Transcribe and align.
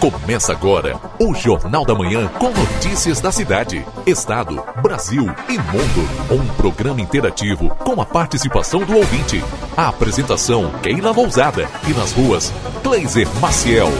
Começa 0.00 0.52
agora 0.52 0.98
o 1.18 1.34
Jornal 1.34 1.84
da 1.84 1.94
Manhã 1.94 2.26
com 2.38 2.48
notícias 2.48 3.20
da 3.20 3.30
cidade, 3.30 3.84
estado, 4.06 4.64
Brasil 4.80 5.26
e 5.46 5.58
mundo. 5.58 6.08
Um 6.30 6.54
programa 6.54 7.02
interativo 7.02 7.68
com 7.84 8.00
a 8.00 8.06
participação 8.06 8.80
do 8.80 8.96
ouvinte. 8.96 9.44
A 9.76 9.88
apresentação 9.88 10.70
Keila 10.82 11.10
Lousada 11.10 11.68
e 11.86 11.92
nas 11.92 12.12
ruas 12.12 12.50
Kleiser 12.82 13.28
Maciel. 13.42 13.90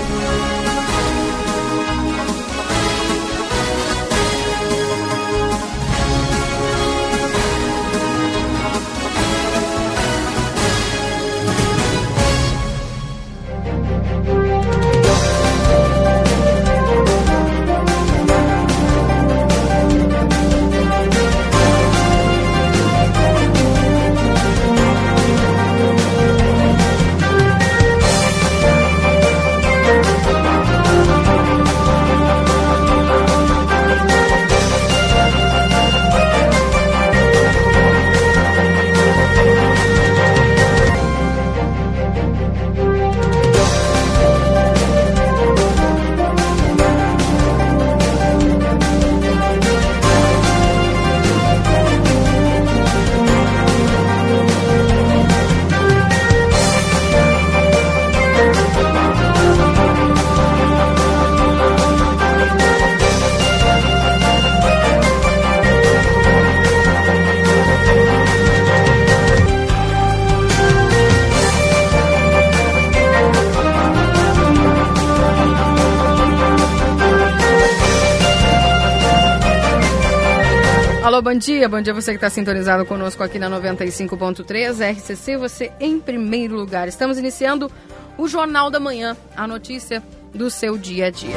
Dia. 81.40 81.66
Bom 81.70 81.80
dia 81.80 81.94
você 81.94 82.12
que 82.12 82.18
está 82.18 82.28
sintonizado 82.28 82.84
conosco 82.84 83.22
aqui 83.22 83.38
na 83.38 83.48
95.3 83.48 84.92
RCC, 84.92 85.38
você 85.38 85.72
em 85.80 85.98
primeiro 85.98 86.54
lugar. 86.54 86.86
Estamos 86.86 87.18
iniciando 87.18 87.72
o 88.18 88.28
Jornal 88.28 88.70
da 88.70 88.78
Manhã, 88.78 89.16
a 89.34 89.46
notícia 89.46 90.02
do 90.34 90.50
seu 90.50 90.76
dia 90.76 91.06
a 91.06 91.10
dia. 91.10 91.36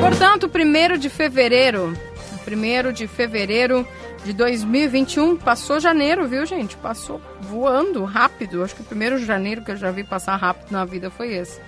Portanto, 0.00 0.50
1 0.52 0.98
de 0.98 1.08
fevereiro, 1.08 1.96
1 2.44 2.92
de 2.92 3.06
fevereiro 3.06 3.86
de 4.24 4.32
2021, 4.32 5.36
passou 5.36 5.78
janeiro, 5.78 6.26
viu, 6.26 6.44
gente? 6.44 6.76
Passou 6.76 7.20
voando 7.40 8.04
rápido. 8.04 8.64
Acho 8.64 8.74
que 8.74 8.82
o 8.82 8.84
primeiro 8.84 9.16
janeiro 9.24 9.62
que 9.62 9.70
eu 9.70 9.76
já 9.76 9.92
vi 9.92 10.02
passar 10.02 10.34
rápido 10.34 10.72
na 10.72 10.84
vida 10.84 11.08
foi 11.08 11.34
esse. 11.34 11.60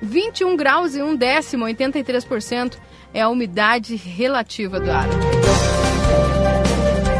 21 0.00 0.56
graus 0.56 0.94
e 0.94 1.02
um 1.02 1.16
décimo, 1.16 1.64
83% 1.64 2.76
é 3.12 3.20
a 3.20 3.28
umidade 3.28 3.96
relativa 3.96 4.78
do 4.78 4.90
ar. 4.90 5.08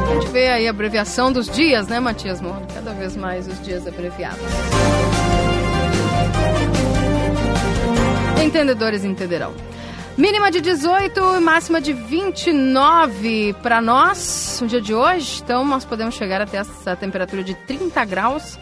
A 0.09 0.15
gente 0.15 0.28
vê 0.28 0.49
aí 0.49 0.66
a 0.66 0.71
abreviação 0.71 1.33
dos 1.33 1.49
dias, 1.49 1.88
né, 1.88 2.00
Matias 2.00 2.41
Morro? 2.41 2.67
Cada 2.72 2.93
vez 2.93 3.17
mais 3.17 3.47
os 3.47 3.61
dias 3.62 3.87
abreviados. 3.87 4.38
Entendedores 8.43 9.05
entenderão. 9.05 9.53
Mínima 10.17 10.50
de 10.50 10.61
18 10.61 11.37
e 11.37 11.41
máxima 11.41 11.81
de 11.81 11.93
29 11.93 13.55
para 13.62 13.81
nós 13.81 14.59
no 14.61 14.67
dia 14.67 14.81
de 14.81 14.93
hoje. 14.93 15.41
Então, 15.44 15.65
nós 15.65 15.84
podemos 15.84 16.17
chegar 16.17 16.41
até 16.41 16.56
essa 16.56 16.97
temperatura 16.97 17.44
de 17.44 17.55
30 17.55 18.05
graus. 18.05 18.59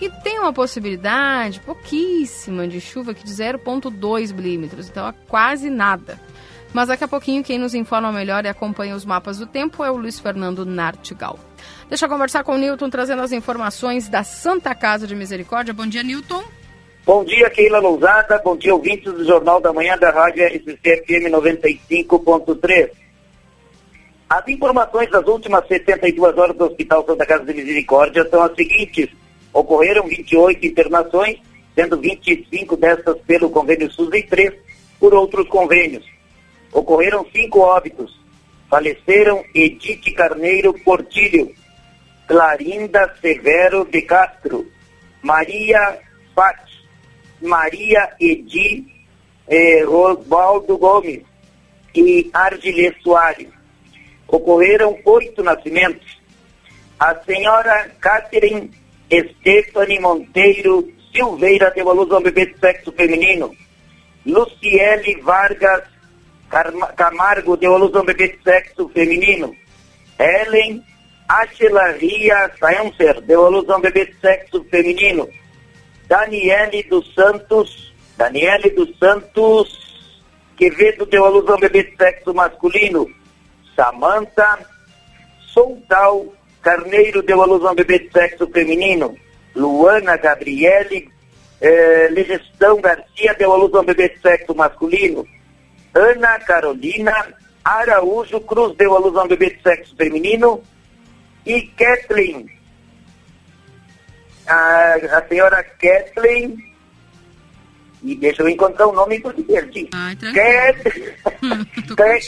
E 0.00 0.08
tem 0.08 0.38
uma 0.38 0.52
possibilidade 0.52 1.60
pouquíssima 1.60 2.68
de 2.68 2.80
chuva 2.80 3.10
aqui 3.10 3.24
de 3.24 3.32
0,2 3.32 4.32
milímetros. 4.32 4.88
Então, 4.88 5.08
é 5.08 5.14
quase 5.26 5.68
nada. 5.68 6.18
Mas 6.72 6.88
daqui 6.88 7.02
a 7.02 7.08
pouquinho 7.08 7.42
quem 7.42 7.58
nos 7.58 7.74
informa 7.74 8.12
melhor 8.12 8.44
e 8.44 8.48
acompanha 8.48 8.94
os 8.94 9.04
mapas 9.04 9.38
do 9.38 9.46
tempo 9.46 9.82
é 9.82 9.90
o 9.90 9.96
Luiz 9.96 10.20
Fernando 10.20 10.64
Nartigal. 10.66 11.38
Deixa 11.88 12.04
eu 12.04 12.10
conversar 12.10 12.44
com 12.44 12.54
o 12.54 12.58
Newton 12.58 12.90
trazendo 12.90 13.22
as 13.22 13.32
informações 13.32 14.08
da 14.08 14.22
Santa 14.22 14.74
Casa 14.74 15.06
de 15.06 15.14
Misericórdia. 15.14 15.72
Bom 15.72 15.86
dia, 15.86 16.02
Newton. 16.02 16.44
Bom 17.04 17.24
dia, 17.24 17.48
Keila 17.48 17.78
Lousada. 17.78 18.38
Bom 18.44 18.54
dia, 18.56 18.74
ouvintes 18.74 19.12
do 19.12 19.24
Jornal 19.24 19.60
da 19.60 19.72
Manhã 19.72 19.96
da 19.96 20.10
Rádio 20.10 20.46
RCC 20.46 21.04
FM 21.06 21.32
95.3. 21.32 22.90
As 24.28 24.46
informações 24.46 25.10
das 25.10 25.26
últimas 25.26 25.66
72 25.66 26.36
horas 26.36 26.54
do 26.54 26.66
Hospital 26.66 27.06
Santa 27.06 27.24
Casa 27.24 27.46
de 27.46 27.54
Misericórdia 27.54 28.28
são 28.28 28.42
as 28.42 28.54
seguintes. 28.54 29.08
Ocorreram 29.58 30.06
28 30.06 30.66
internações, 30.66 31.38
sendo 31.74 31.98
25 31.98 32.76
dessas 32.76 33.18
pelo 33.22 33.50
convênio 33.50 33.90
SUS 33.90 34.12
e 34.14 34.22
3 34.22 34.52
por 35.00 35.14
outros 35.14 35.48
convênios 35.48 36.04
ocorreram 36.72 37.26
cinco 37.32 37.60
óbitos. 37.60 38.18
Faleceram 38.68 39.44
Edith 39.54 40.12
Carneiro 40.14 40.74
Portilho, 40.84 41.54
Clarinda 42.26 43.14
Severo 43.20 43.86
de 43.86 44.02
Castro, 44.02 44.70
Maria 45.22 45.98
Fati, 46.34 46.86
Maria 47.40 48.10
Edi 48.20 48.86
eh, 49.46 49.84
Gomes 49.84 51.22
e 51.94 52.30
Ardilê 52.32 52.94
Soares. 53.02 53.48
Ocorreram 54.26 54.98
oito 55.06 55.42
nascimentos. 55.42 56.18
A 57.00 57.14
senhora 57.24 57.90
Catherine 58.00 58.70
Stephanie 59.10 60.00
Monteiro 60.00 60.92
Silveira 61.12 61.70
deu 61.70 61.88
a 61.88 61.92
luz 61.92 62.10
a 62.10 62.18
um 62.18 62.22
bebê 62.22 62.46
de 62.46 62.58
sexo 62.58 62.92
feminino. 62.92 63.54
Luciele 64.26 65.20
Vargas 65.22 65.84
Camargo 66.96 67.56
deu 67.56 67.74
a 67.74 67.78
luz 67.78 67.94
a 67.94 68.00
um 68.00 68.04
bebê 68.04 68.28
de 68.28 68.42
sexo 68.42 68.88
feminino. 68.90 69.54
Ellen 70.18 70.84
Ria 71.98 72.50
Saencer 72.58 73.20
deu 73.22 73.46
a 73.46 73.48
luz 73.48 73.68
a 73.68 73.76
um 73.76 73.80
bebê 73.80 74.06
de 74.06 74.14
sexo 74.20 74.64
feminino. 74.64 75.28
Daniele 76.06 76.82
dos 76.84 77.14
Santos, 77.14 77.92
Daniele 78.16 78.70
dos 78.70 78.96
Santos 78.98 79.88
Quevedo 80.58 81.06
deu 81.06 81.24
a 81.24 81.28
luz 81.28 81.48
a 81.48 81.54
um 81.54 81.60
bebê 81.60 81.84
de 81.84 81.96
sexo 81.96 82.34
masculino. 82.34 83.08
Samantha 83.76 84.58
Soltal 85.54 86.26
Carneiro 86.62 87.22
deu 87.22 87.42
a 87.42 87.46
luz 87.46 87.64
a 87.64 87.72
um 87.72 87.74
bebê 87.74 87.98
de 87.98 88.12
sexo 88.12 88.46
feminino. 88.48 89.16
Luana 89.54 90.16
Gabriele 90.16 91.10
eh, 91.60 92.08
Legestão 92.10 92.80
Garcia 92.80 93.34
deu 93.34 93.52
a 93.52 93.56
luz 93.56 93.74
a 93.74 93.80
um 93.80 93.84
bebê 93.84 94.08
de 94.08 94.20
sexo 94.20 94.54
masculino. 94.54 95.26
Ana 95.94 96.38
Carolina 96.40 97.12
Araújo 97.64 98.40
Cruz 98.40 98.76
deu 98.76 98.94
a 98.94 98.98
luz 98.98 99.16
a 99.16 99.24
um 99.24 99.28
bebê 99.28 99.50
de 99.50 99.62
sexo 99.62 99.94
feminino. 99.96 100.62
E 101.44 101.62
Kathleen, 101.62 102.46
a, 104.46 104.94
a 104.94 105.28
senhora 105.28 105.62
Kathleen, 105.62 106.58
e 108.02 108.14
deixa 108.14 108.42
eu 108.42 108.48
encontrar 108.48 108.86
o 108.86 108.92
nome 108.92 109.18
porque 109.20 109.42
perdi. 109.42 109.88
Ah, 109.94 110.14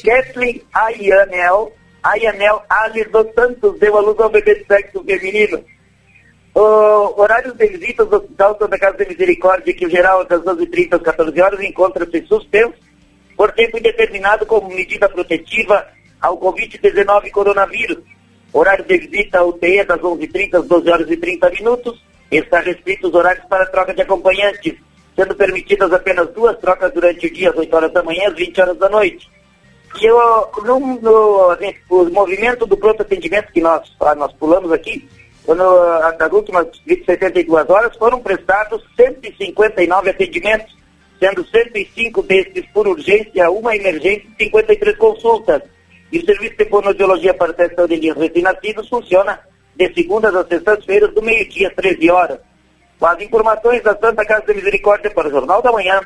Kathleen 0.02 0.62
Ayanel, 0.72 1.72
Ayanel 2.02 2.62
Alice 2.68 3.10
dos 3.10 3.26
Santos 3.34 3.78
deu 3.78 3.96
a 3.96 4.00
luz 4.00 4.18
a 4.18 4.26
um 4.26 4.30
bebê 4.30 4.54
de 4.54 4.64
sexo 4.64 5.04
feminino. 5.04 5.62
O 6.54 7.20
horário 7.20 7.54
de 7.54 7.66
visitas 7.66 8.08
do 8.08 8.16
Hospital 8.16 8.58
Santa 8.58 8.78
Casa 8.78 8.96
de 8.96 9.08
Misericórdia, 9.08 9.74
que 9.74 9.86
o 9.86 9.90
geral 9.90 10.24
das 10.24 10.40
12h30 10.40 10.94
às 10.94 11.02
14 11.02 11.40
horas, 11.40 11.60
encontra-se 11.60 12.26
suspenso 12.26 12.74
por 13.36 13.52
tempo 13.52 13.78
indeterminado 13.78 14.44
como 14.46 14.68
medida 14.68 15.08
protetiva 15.08 15.86
ao 16.20 16.38
Covid-19 16.38 17.30
coronavírus. 17.30 17.98
Horário 18.52 18.84
de 18.84 18.98
visita 18.98 19.38
à 19.38 19.44
UTI 19.44 19.84
das 19.84 20.00
11h30 20.00 20.54
às 20.54 20.66
12 20.66 20.90
horas 20.90 21.10
e 21.10 21.16
30 21.16 21.50
minutos. 21.50 22.04
Está 22.30 22.60
restrito 22.60 23.08
os 23.08 23.14
horários 23.14 23.44
para 23.46 23.66
troca 23.66 23.94
de 23.94 24.02
acompanhantes, 24.02 24.74
sendo 25.14 25.34
permitidas 25.34 25.92
apenas 25.92 26.28
duas 26.30 26.58
trocas 26.58 26.92
durante 26.92 27.26
o 27.26 27.32
dia, 27.32 27.50
às 27.50 27.56
8 27.56 27.76
horas 27.76 27.92
da 27.92 28.02
manhã 28.02 28.28
às 28.28 28.34
20 28.34 28.60
horas 28.60 28.78
da 28.78 28.88
noite. 28.88 29.30
Eu, 30.00 30.48
no, 30.62 30.78
no, 31.00 31.56
o 31.90 32.10
movimento 32.10 32.64
do 32.66 32.76
pronto 32.76 33.02
atendimento 33.02 33.52
que 33.52 33.60
nós, 33.60 33.90
ah, 34.00 34.14
nós 34.14 34.32
pulamos 34.34 34.70
aqui, 34.70 35.08
quando, 35.44 35.64
nas 36.18 36.32
últimas 36.32 36.68
72 36.86 37.68
horas, 37.68 37.96
foram 37.96 38.20
prestados 38.20 38.82
159 38.96 40.10
atendimentos, 40.10 40.76
sendo 41.18 41.44
105 41.44 42.22
desses 42.22 42.64
por 42.72 42.86
urgência, 42.86 43.50
uma 43.50 43.74
emergência 43.74 44.26
e 44.38 44.44
53 44.44 44.96
consultas. 44.96 45.62
E 46.12 46.18
o 46.18 46.24
serviço 46.24 46.56
de 46.56 46.64
fonoaudiologia 46.66 47.34
para 47.34 47.52
testão 47.52 47.86
de 47.86 47.96
linhas 47.96 48.16
recém-nascidos 48.16 48.88
funciona 48.88 49.40
de 49.76 49.92
segundas 49.94 50.34
a 50.34 50.44
sextas-feiras, 50.44 51.12
do 51.14 51.22
meio-dia 51.22 51.68
às 51.68 51.74
13 51.74 52.10
horas. 52.10 52.38
Com 52.98 53.06
as 53.06 53.20
informações 53.20 53.82
da 53.82 53.96
Santa 53.96 54.24
Casa 54.24 54.46
de 54.46 54.54
Misericórdia 54.54 55.10
para 55.10 55.28
o 55.28 55.30
Jornal 55.30 55.62
da 55.62 55.72
Manhã, 55.72 56.00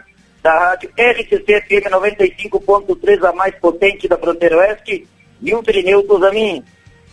da 0.44 0.58
rádio 0.58 0.90
RCC 0.98 1.62
FM 1.62 1.88
95.3, 1.90 3.26
a 3.26 3.32
mais 3.32 3.54
potente 3.54 4.06
da 4.06 4.18
fronteira 4.18 4.58
oeste, 4.58 5.08
Nilton 5.40 5.72
Newton 5.82 6.20
Zamin. 6.20 6.62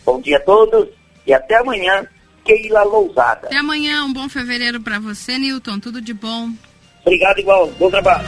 Bom 0.06 0.20
dia 0.20 0.36
a 0.36 0.40
todos 0.42 0.90
e 1.26 1.34
até 1.34 1.56
amanhã, 1.56 2.06
Keila 2.44 2.84
Lousada. 2.84 3.48
Até 3.48 3.56
amanhã, 3.56 4.04
um 4.04 4.12
bom 4.12 4.28
fevereiro 4.28 4.82
para 4.82 5.00
você, 5.00 5.38
Newton. 5.38 5.80
Tudo 5.80 6.02
de 6.02 6.14
bom. 6.14 6.50
Obrigado 7.06 7.40
igual. 7.40 7.68
Bom 7.80 7.90
trabalho. 7.90 8.28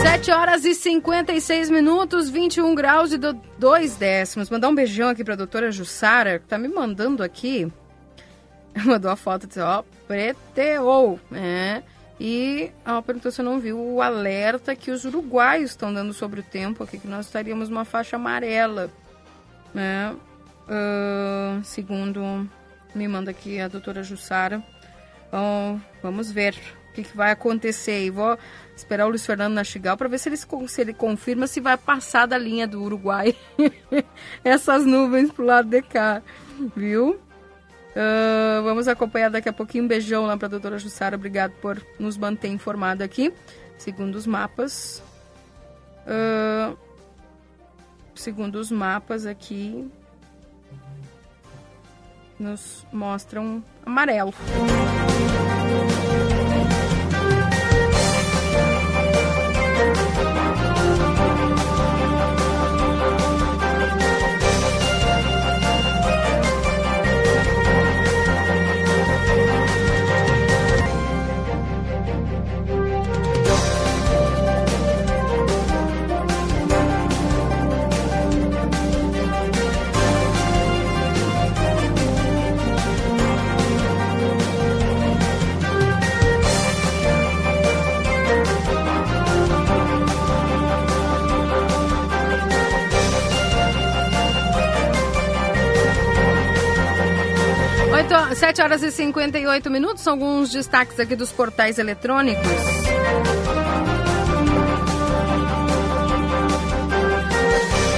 7 0.00 0.30
horas 0.30 0.64
e 0.64 0.74
56 0.74 1.68
minutos, 1.68 2.30
21 2.30 2.74
graus 2.74 3.12
e 3.12 3.18
2 3.18 3.96
décimos. 3.96 4.48
Mandar 4.48 4.70
um 4.70 4.74
beijão 4.74 5.10
aqui 5.10 5.22
para 5.22 5.34
a 5.34 5.36
doutora 5.36 5.70
Jussara, 5.70 6.38
que 6.38 6.46
tá 6.46 6.56
me 6.56 6.68
mandando 6.68 7.22
aqui. 7.22 7.70
Mandou 8.84 9.10
a 9.10 9.16
foto 9.16 9.44
e 9.44 9.46
disse, 9.46 9.60
ó, 9.60 9.82
preteou, 10.06 11.18
né? 11.30 11.82
E 12.20 12.72
ela 12.84 13.00
perguntou 13.00 13.30
se 13.30 13.42
não 13.42 13.60
viu 13.60 13.78
o 13.78 14.02
alerta 14.02 14.74
que 14.74 14.90
os 14.90 15.04
uruguaios 15.04 15.70
estão 15.70 15.92
dando 15.92 16.12
sobre 16.12 16.40
o 16.40 16.42
tempo 16.42 16.82
aqui, 16.82 16.98
que 16.98 17.06
nós 17.06 17.26
estaríamos 17.26 17.68
numa 17.68 17.84
faixa 17.84 18.16
amarela, 18.16 18.90
né? 19.72 20.14
Uh, 20.68 21.62
segundo 21.64 22.48
me 22.94 23.06
manda 23.06 23.30
aqui 23.30 23.60
a 23.60 23.68
doutora 23.68 24.02
Jussara. 24.02 24.62
Vamos 26.02 26.32
ver 26.32 26.54
o 26.90 26.94
que, 26.94 27.04
que 27.04 27.16
vai 27.16 27.30
acontecer. 27.30 28.04
E 28.04 28.10
vou 28.10 28.36
esperar 28.76 29.06
o 29.06 29.10
Luiz 29.10 29.24
Fernando 29.24 29.54
Nastigal 29.54 29.96
para 29.96 30.08
ver 30.08 30.18
se 30.18 30.28
ele, 30.28 30.36
se 30.36 30.80
ele 30.80 30.92
confirma 30.92 31.46
se 31.46 31.60
vai 31.60 31.76
passar 31.76 32.26
da 32.26 32.38
linha 32.38 32.66
do 32.66 32.82
Uruguai 32.82 33.36
essas 34.42 34.84
nuvens 34.84 35.30
pro 35.30 35.44
lado 35.44 35.68
de 35.68 35.82
cá, 35.82 36.22
viu? 36.76 37.20
Uh, 37.90 38.62
vamos 38.62 38.86
acompanhar 38.86 39.30
daqui 39.30 39.48
a 39.48 39.52
pouquinho. 39.52 39.84
Um 39.84 39.88
beijão 39.88 40.26
lá 40.26 40.36
para 40.36 40.46
a 40.46 40.50
doutora 40.50 40.78
Jussara. 40.78 41.16
Obrigado 41.16 41.52
por 41.60 41.82
nos 41.98 42.16
manter 42.16 42.48
informado 42.48 43.02
aqui. 43.02 43.32
Segundo 43.76 44.14
os 44.14 44.26
mapas. 44.26 45.02
Uh, 46.06 46.76
segundo 48.14 48.56
os 48.56 48.70
mapas 48.70 49.26
aqui. 49.26 49.90
Nos 52.38 52.86
mostram 52.92 53.62
amarelo. 53.84 54.32
7 98.34 98.62
horas 98.62 98.82
e 98.82 98.90
58 98.90 99.70
minutos, 99.70 100.06
alguns 100.06 100.50
destaques 100.50 100.98
aqui 100.98 101.14
dos 101.14 101.32
portais 101.32 101.78
eletrônicos. 101.78 102.46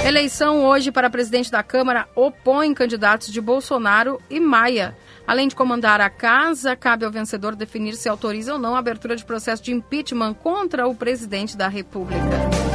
Eleição 0.05 0.65
hoje 0.65 0.91
para 0.91 1.09
presidente 1.09 1.49
da 1.49 1.63
Câmara 1.63 2.07
opõe 2.15 2.73
candidatos 2.73 3.31
de 3.31 3.39
Bolsonaro 3.39 4.19
e 4.29 4.39
Maia. 4.39 4.95
Além 5.25 5.47
de 5.47 5.55
comandar 5.55 6.01
a 6.01 6.09
casa, 6.09 6.75
cabe 6.75 7.05
ao 7.05 7.11
vencedor 7.11 7.55
definir 7.55 7.95
se 7.95 8.09
autoriza 8.09 8.53
ou 8.53 8.59
não 8.59 8.75
a 8.75 8.79
abertura 8.79 9.15
de 9.15 9.23
processo 9.23 9.63
de 9.63 9.71
impeachment 9.71 10.33
contra 10.33 10.87
o 10.87 10.93
presidente 10.93 11.55
da 11.55 11.67
República. 11.67 12.70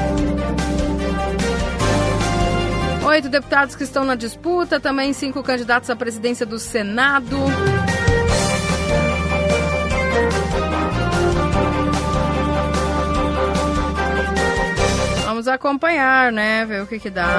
Oito 3.07 3.29
deputados 3.29 3.77
que 3.77 3.85
estão 3.85 4.05
na 4.05 4.17
disputa, 4.17 4.81
também 4.81 5.13
cinco 5.13 5.41
candidatos 5.41 5.89
à 5.89 5.95
presidência 5.95 6.45
do 6.45 6.59
Senado. 6.59 7.37
Vamos 15.25 15.47
acompanhar, 15.47 16.33
né? 16.33 16.67
Ver 16.67 16.83
o 16.83 16.87
que, 16.89 16.99
que 16.99 17.09
dá. 17.09 17.39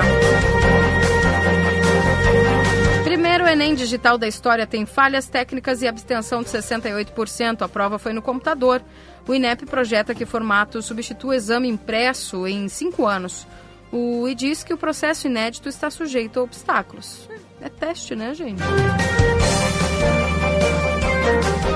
Primeiro 3.03 3.45
Enem 3.45 3.75
digital 3.75 4.17
da 4.17 4.25
história 4.25 4.65
tem 4.65 4.85
falhas 4.85 5.27
técnicas 5.27 5.81
e 5.81 5.87
abstenção 5.87 6.43
de 6.43 6.49
68%. 6.49 7.61
A 7.61 7.67
prova 7.67 7.99
foi 7.99 8.13
no 8.13 8.21
computador. 8.21 8.81
O 9.27 9.33
INEP 9.33 9.65
projeta 9.65 10.15
que 10.15 10.25
formato 10.25 10.81
substitua 10.81 11.31
o 11.31 11.33
exame 11.33 11.67
impresso 11.67 12.47
em 12.47 12.69
cinco 12.69 13.05
anos. 13.05 13.45
O, 13.91 14.27
e 14.27 14.35
diz 14.35 14.63
que 14.63 14.73
o 14.73 14.77
processo 14.77 15.27
inédito 15.27 15.69
está 15.69 15.89
sujeito 15.89 16.39
a 16.39 16.43
obstáculos. 16.43 17.27
É 17.61 17.69
teste, 17.69 18.15
né, 18.15 18.33
gente? 18.33 18.61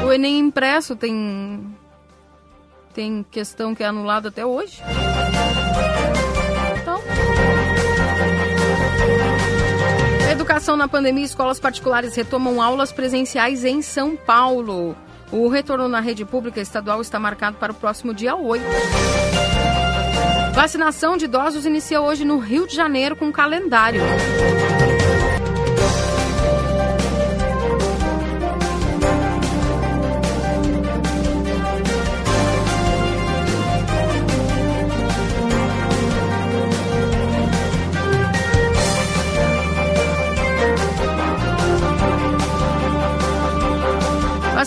O 0.06 0.12
Enem 0.12 0.40
impresso 0.40 0.96
tem 0.96 1.76
tem 2.94 3.26
questão 3.32 3.74
que 3.74 3.84
é 3.84 3.86
anulada 3.86 4.30
até 4.30 4.46
hoje. 4.46 4.82
Então. 6.82 7.02
Educação 10.30 10.76
na 10.76 10.88
pandemia, 10.88 11.24
escolas 11.24 11.60
particulares 11.60 12.16
retomam 12.16 12.62
aulas 12.62 12.92
presenciais 12.92 13.64
em 13.64 13.82
São 13.82 14.16
Paulo. 14.16 14.96
O 15.32 15.48
retorno 15.48 15.88
na 15.88 16.02
rede 16.02 16.26
pública 16.26 16.60
estadual 16.60 17.00
está 17.02 17.18
marcado 17.18 17.56
para 17.58 17.72
o 17.72 17.76
próximo 17.76 18.14
dia 18.14 18.36
8. 18.36 18.64
Vacinação 20.54 21.16
de 21.16 21.26
idosos 21.26 21.66
inicia 21.66 22.02
hoje 22.02 22.26
no 22.26 22.38
Rio 22.38 22.68
de 22.68 22.76
Janeiro 22.76 23.16
com 23.16 23.32
calendário. 23.32 24.02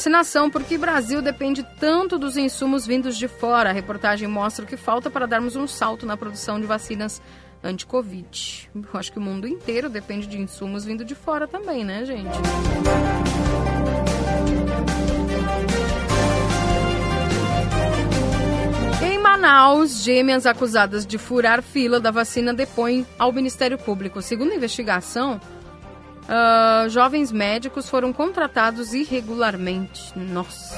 Vacinação, 0.04 0.50
porque 0.50 0.76
o 0.76 0.78
Brasil 0.78 1.22
depende 1.22 1.66
tanto 1.80 2.18
dos 2.18 2.36
insumos 2.36 2.86
vindos 2.86 3.16
de 3.16 3.26
fora. 3.26 3.70
A 3.70 3.72
reportagem 3.72 4.28
mostra 4.28 4.62
o 4.62 4.68
que 4.68 4.76
falta 4.76 5.10
para 5.10 5.24
darmos 5.24 5.56
um 5.56 5.66
salto 5.66 6.04
na 6.04 6.14
produção 6.14 6.60
de 6.60 6.66
vacinas 6.66 7.22
anti-Covid. 7.62 8.70
Eu 8.74 9.00
acho 9.00 9.10
que 9.10 9.18
o 9.18 9.22
mundo 9.22 9.48
inteiro 9.48 9.88
depende 9.88 10.26
de 10.26 10.38
insumos 10.38 10.84
vindo 10.84 11.06
de 11.06 11.14
fora 11.14 11.48
também, 11.48 11.86
né, 11.86 12.04
gente? 12.04 12.36
Em 19.02 19.18
Manaus, 19.18 20.02
gêmeas 20.02 20.44
acusadas 20.44 21.06
de 21.06 21.16
furar 21.16 21.62
fila 21.62 21.98
da 21.98 22.10
vacina 22.10 22.52
depõem 22.52 23.06
ao 23.18 23.32
Ministério 23.32 23.78
Público. 23.78 24.20
Segundo 24.20 24.52
a 24.52 24.56
investigação, 24.56 25.40
Uh, 26.24 26.88
jovens 26.88 27.30
médicos 27.30 27.88
foram 27.88 28.12
contratados 28.12 28.94
irregularmente. 28.94 30.18
Nossa. 30.18 30.74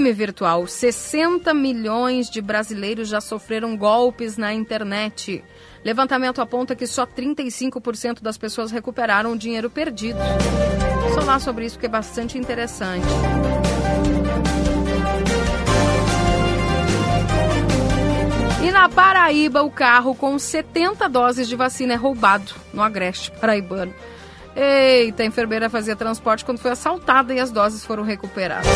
crime 0.00 0.12
virtual. 0.12 0.66
60 0.66 1.52
milhões 1.52 2.30
de 2.30 2.40
brasileiros 2.40 3.08
já 3.08 3.20
sofreram 3.20 3.76
golpes 3.76 4.38
na 4.38 4.54
internet. 4.54 5.44
Levantamento 5.82 6.42
aponta 6.42 6.74
que 6.74 6.86
só 6.86 7.06
35% 7.06 8.20
das 8.20 8.36
pessoas 8.36 8.70
recuperaram 8.70 9.32
o 9.32 9.38
dinheiro 9.38 9.70
perdido. 9.70 10.18
Vou 11.00 11.12
falar 11.12 11.40
sobre 11.40 11.64
isso 11.64 11.78
que 11.78 11.86
é 11.86 11.88
bastante 11.88 12.36
interessante. 12.36 13.06
E 18.62 18.70
na 18.70 18.90
Paraíba, 18.90 19.62
o 19.62 19.70
carro 19.70 20.14
com 20.14 20.38
70 20.38 21.08
doses 21.08 21.48
de 21.48 21.56
vacina 21.56 21.94
é 21.94 21.96
roubado 21.96 22.52
no 22.74 22.82
Agreste 22.82 23.30
Paraibano. 23.30 23.94
Eita, 24.54 25.22
a 25.22 25.26
enfermeira 25.26 25.70
fazia 25.70 25.96
transporte 25.96 26.44
quando 26.44 26.58
foi 26.58 26.72
assaltada 26.72 27.32
e 27.32 27.40
as 27.40 27.50
doses 27.50 27.84
foram 27.84 28.02
recuperadas. 28.02 28.66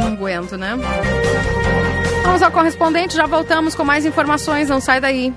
Não 0.00 0.08
aguento, 0.12 0.58
né? 0.58 0.76
Vamos 2.24 2.42
ao 2.42 2.50
correspondente, 2.50 3.16
já 3.16 3.26
voltamos 3.26 3.74
com 3.74 3.84
mais 3.84 4.04
informações, 4.04 4.68
não 4.68 4.80
sai 4.80 5.00
daí. 5.00 5.32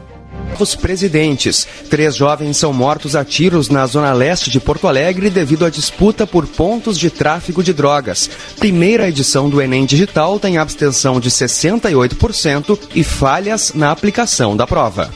Os 0.57 0.75
presidentes. 0.75 1.67
Três 1.89 2.15
jovens 2.15 2.57
são 2.57 2.73
mortos 2.73 3.15
a 3.15 3.23
tiros 3.23 3.69
na 3.69 3.85
zona 3.85 4.13
leste 4.13 4.49
de 4.49 4.59
Porto 4.59 4.87
Alegre 4.87 5.29
devido 5.29 5.65
à 5.65 5.69
disputa 5.69 6.25
por 6.25 6.47
pontos 6.47 6.97
de 6.97 7.09
tráfico 7.09 7.63
de 7.63 7.73
drogas. 7.73 8.29
Primeira 8.57 9.07
edição 9.07 9.49
do 9.49 9.61
Enem 9.61 9.85
Digital 9.85 10.39
tem 10.39 10.57
abstenção 10.57 11.19
de 11.19 11.29
68% 11.29 12.79
e 12.95 13.03
falhas 13.03 13.73
na 13.73 13.91
aplicação 13.91 14.55
da 14.55 14.65
prova. 14.65 15.09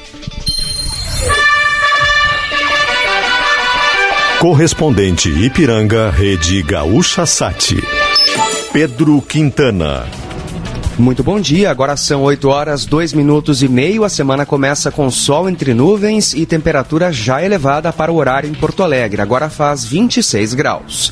Correspondente 4.40 5.30
Ipiranga, 5.30 6.10
Rede 6.10 6.62
Gaúcha 6.64 7.26
Sati. 7.26 7.82
Pedro 8.74 9.22
Quintana. 9.22 10.23
Muito 10.98 11.24
bom 11.24 11.40
dia, 11.40 11.72
agora 11.72 11.98
são 11.98 12.22
8 12.22 12.48
horas, 12.48 12.86
2 12.86 13.14
minutos 13.14 13.64
e 13.64 13.68
meio. 13.68 14.04
A 14.04 14.10
semana 14.10 14.46
começa 14.46 14.92
com 14.92 15.10
sol 15.10 15.50
entre 15.50 15.74
nuvens 15.74 16.36
e 16.36 16.46
temperatura 16.46 17.12
já 17.12 17.44
elevada 17.44 17.92
para 17.92 18.12
o 18.12 18.16
horário 18.16 18.48
em 18.48 18.54
Porto 18.54 18.84
Alegre. 18.84 19.20
Agora 19.20 19.50
faz 19.50 19.84
26 19.84 20.54
graus. 20.54 21.12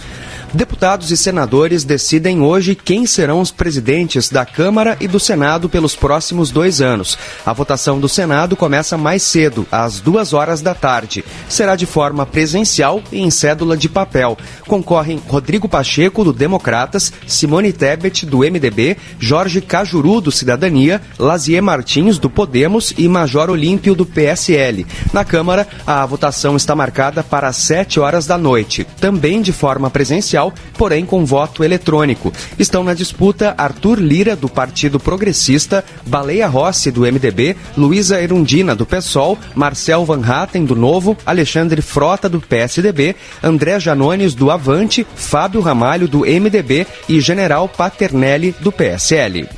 Deputados 0.53 1.11
e 1.11 1.15
senadores 1.15 1.85
decidem 1.85 2.41
hoje 2.41 2.75
quem 2.75 3.05
serão 3.05 3.39
os 3.39 3.51
presidentes 3.51 4.27
da 4.27 4.45
Câmara 4.45 4.97
e 4.99 5.07
do 5.07 5.17
Senado 5.17 5.69
pelos 5.69 5.95
próximos 5.95 6.51
dois 6.51 6.81
anos. 6.81 7.17
A 7.45 7.53
votação 7.53 8.01
do 8.01 8.09
Senado 8.09 8.57
começa 8.57 8.97
mais 8.97 9.23
cedo, 9.23 9.65
às 9.71 10.01
duas 10.01 10.33
horas 10.33 10.61
da 10.61 10.75
tarde. 10.75 11.23
Será 11.47 11.77
de 11.77 11.85
forma 11.85 12.25
presencial 12.25 13.01
e 13.13 13.21
em 13.21 13.31
cédula 13.31 13.77
de 13.77 13.87
papel. 13.87 14.37
Concorrem 14.67 15.21
Rodrigo 15.25 15.69
Pacheco, 15.69 16.21
do 16.21 16.33
Democratas, 16.33 17.13
Simone 17.25 17.71
Tebet, 17.71 18.25
do 18.25 18.39
MDB, 18.39 18.97
Jorge 19.17 19.61
Cajuru, 19.61 20.19
do 20.19 20.33
Cidadania, 20.33 21.01
Lazier 21.17 21.63
Martins, 21.63 22.17
do 22.17 22.29
Podemos 22.29 22.93
e 22.97 23.07
Major 23.07 23.49
Olímpio, 23.49 23.95
do 23.95 24.05
PSL. 24.05 24.85
Na 25.13 25.23
Câmara, 25.23 25.65
a 25.87 26.05
votação 26.05 26.57
está 26.57 26.75
marcada 26.75 27.23
para 27.23 27.53
sete 27.53 28.01
horas 28.01 28.25
da 28.25 28.37
noite, 28.37 28.85
também 28.99 29.41
de 29.41 29.53
forma 29.53 29.89
presencial 29.89 30.40
porém 30.77 31.05
com 31.05 31.25
voto 31.25 31.61
eletrônico. 31.61 32.31
Estão 32.57 32.83
na 32.83 32.93
disputa 32.93 33.53
Arthur 33.57 33.99
Lira, 33.99 34.33
do 34.33 34.47
Partido 34.47 34.97
Progressista, 34.97 35.83
Baleia 36.07 36.47
Rossi, 36.47 36.89
do 36.89 37.01
MDB, 37.01 37.57
Luísa 37.77 38.21
Erundina, 38.21 38.73
do 38.73 38.85
PSOL, 38.85 39.37
Marcel 39.53 40.05
Van 40.05 40.21
Hatten, 40.25 40.63
do 40.63 40.75
Novo, 40.75 41.17
Alexandre 41.25 41.81
Frota, 41.81 42.29
do 42.29 42.39
PSDB, 42.39 43.15
André 43.43 43.77
Janones, 43.79 44.33
do 44.33 44.49
Avante, 44.49 45.05
Fábio 45.15 45.59
Ramalho, 45.59 46.07
do 46.07 46.19
MDB 46.19 46.87
e 47.09 47.19
General 47.19 47.67
Paternelli, 47.67 48.55
do 48.61 48.71
PSL. 48.71 49.49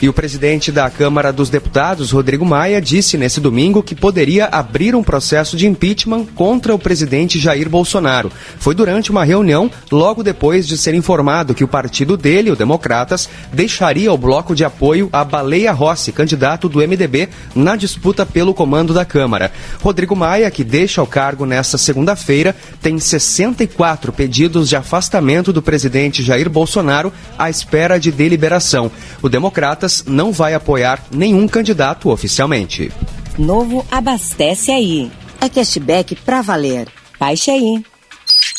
E 0.00 0.08
o 0.10 0.12
presidente 0.12 0.70
da 0.70 0.90
Câmara 0.90 1.32
dos 1.32 1.48
Deputados, 1.48 2.10
Rodrigo 2.10 2.44
Maia, 2.44 2.82
disse 2.82 3.16
nesse 3.16 3.40
domingo 3.40 3.82
que 3.82 3.94
poderia 3.94 4.46
abrir 4.46 4.94
um 4.94 5.02
processo 5.02 5.56
de 5.56 5.66
impeachment 5.66 6.26
contra 6.34 6.74
o 6.74 6.78
presidente 6.78 7.38
Jair 7.38 7.68
Bolsonaro. 7.70 8.30
Foi 8.58 8.74
durante 8.74 9.10
uma 9.10 9.24
reunião 9.24 9.70
logo 9.90 10.22
depois 10.26 10.66
de 10.66 10.76
ser 10.76 10.92
informado 10.92 11.54
que 11.54 11.64
o 11.64 11.68
partido 11.68 12.16
dele, 12.16 12.50
o 12.50 12.56
Democratas, 12.56 13.28
deixaria 13.52 14.12
o 14.12 14.18
bloco 14.18 14.54
de 14.54 14.64
apoio 14.64 15.08
a 15.12 15.24
Baleia 15.24 15.72
Rossi, 15.72 16.12
candidato 16.12 16.68
do 16.68 16.80
MDB, 16.80 17.28
na 17.54 17.76
disputa 17.76 18.26
pelo 18.26 18.52
comando 18.52 18.92
da 18.92 19.04
Câmara. 19.04 19.52
Rodrigo 19.80 20.14
Maia, 20.16 20.50
que 20.50 20.64
deixa 20.64 21.02
o 21.02 21.06
cargo 21.06 21.46
nesta 21.46 21.78
segunda-feira, 21.78 22.54
tem 22.82 22.98
64 22.98 24.12
pedidos 24.12 24.68
de 24.68 24.76
afastamento 24.76 25.52
do 25.52 25.62
presidente 25.62 26.22
Jair 26.22 26.50
Bolsonaro 26.50 27.12
à 27.38 27.48
espera 27.48 27.98
de 27.98 28.10
deliberação. 28.10 28.90
O 29.22 29.28
Democratas 29.28 30.04
não 30.06 30.32
vai 30.32 30.52
apoiar 30.52 31.02
nenhum 31.10 31.46
candidato 31.46 32.10
oficialmente. 32.10 32.90
Novo 33.38 33.86
abastece 33.90 34.72
aí. 34.72 35.10
É 35.40 35.48
cashback 35.48 36.16
pra 36.16 36.42
valer. 36.42 36.88
Baixe 37.18 37.50
aí. 37.50 37.82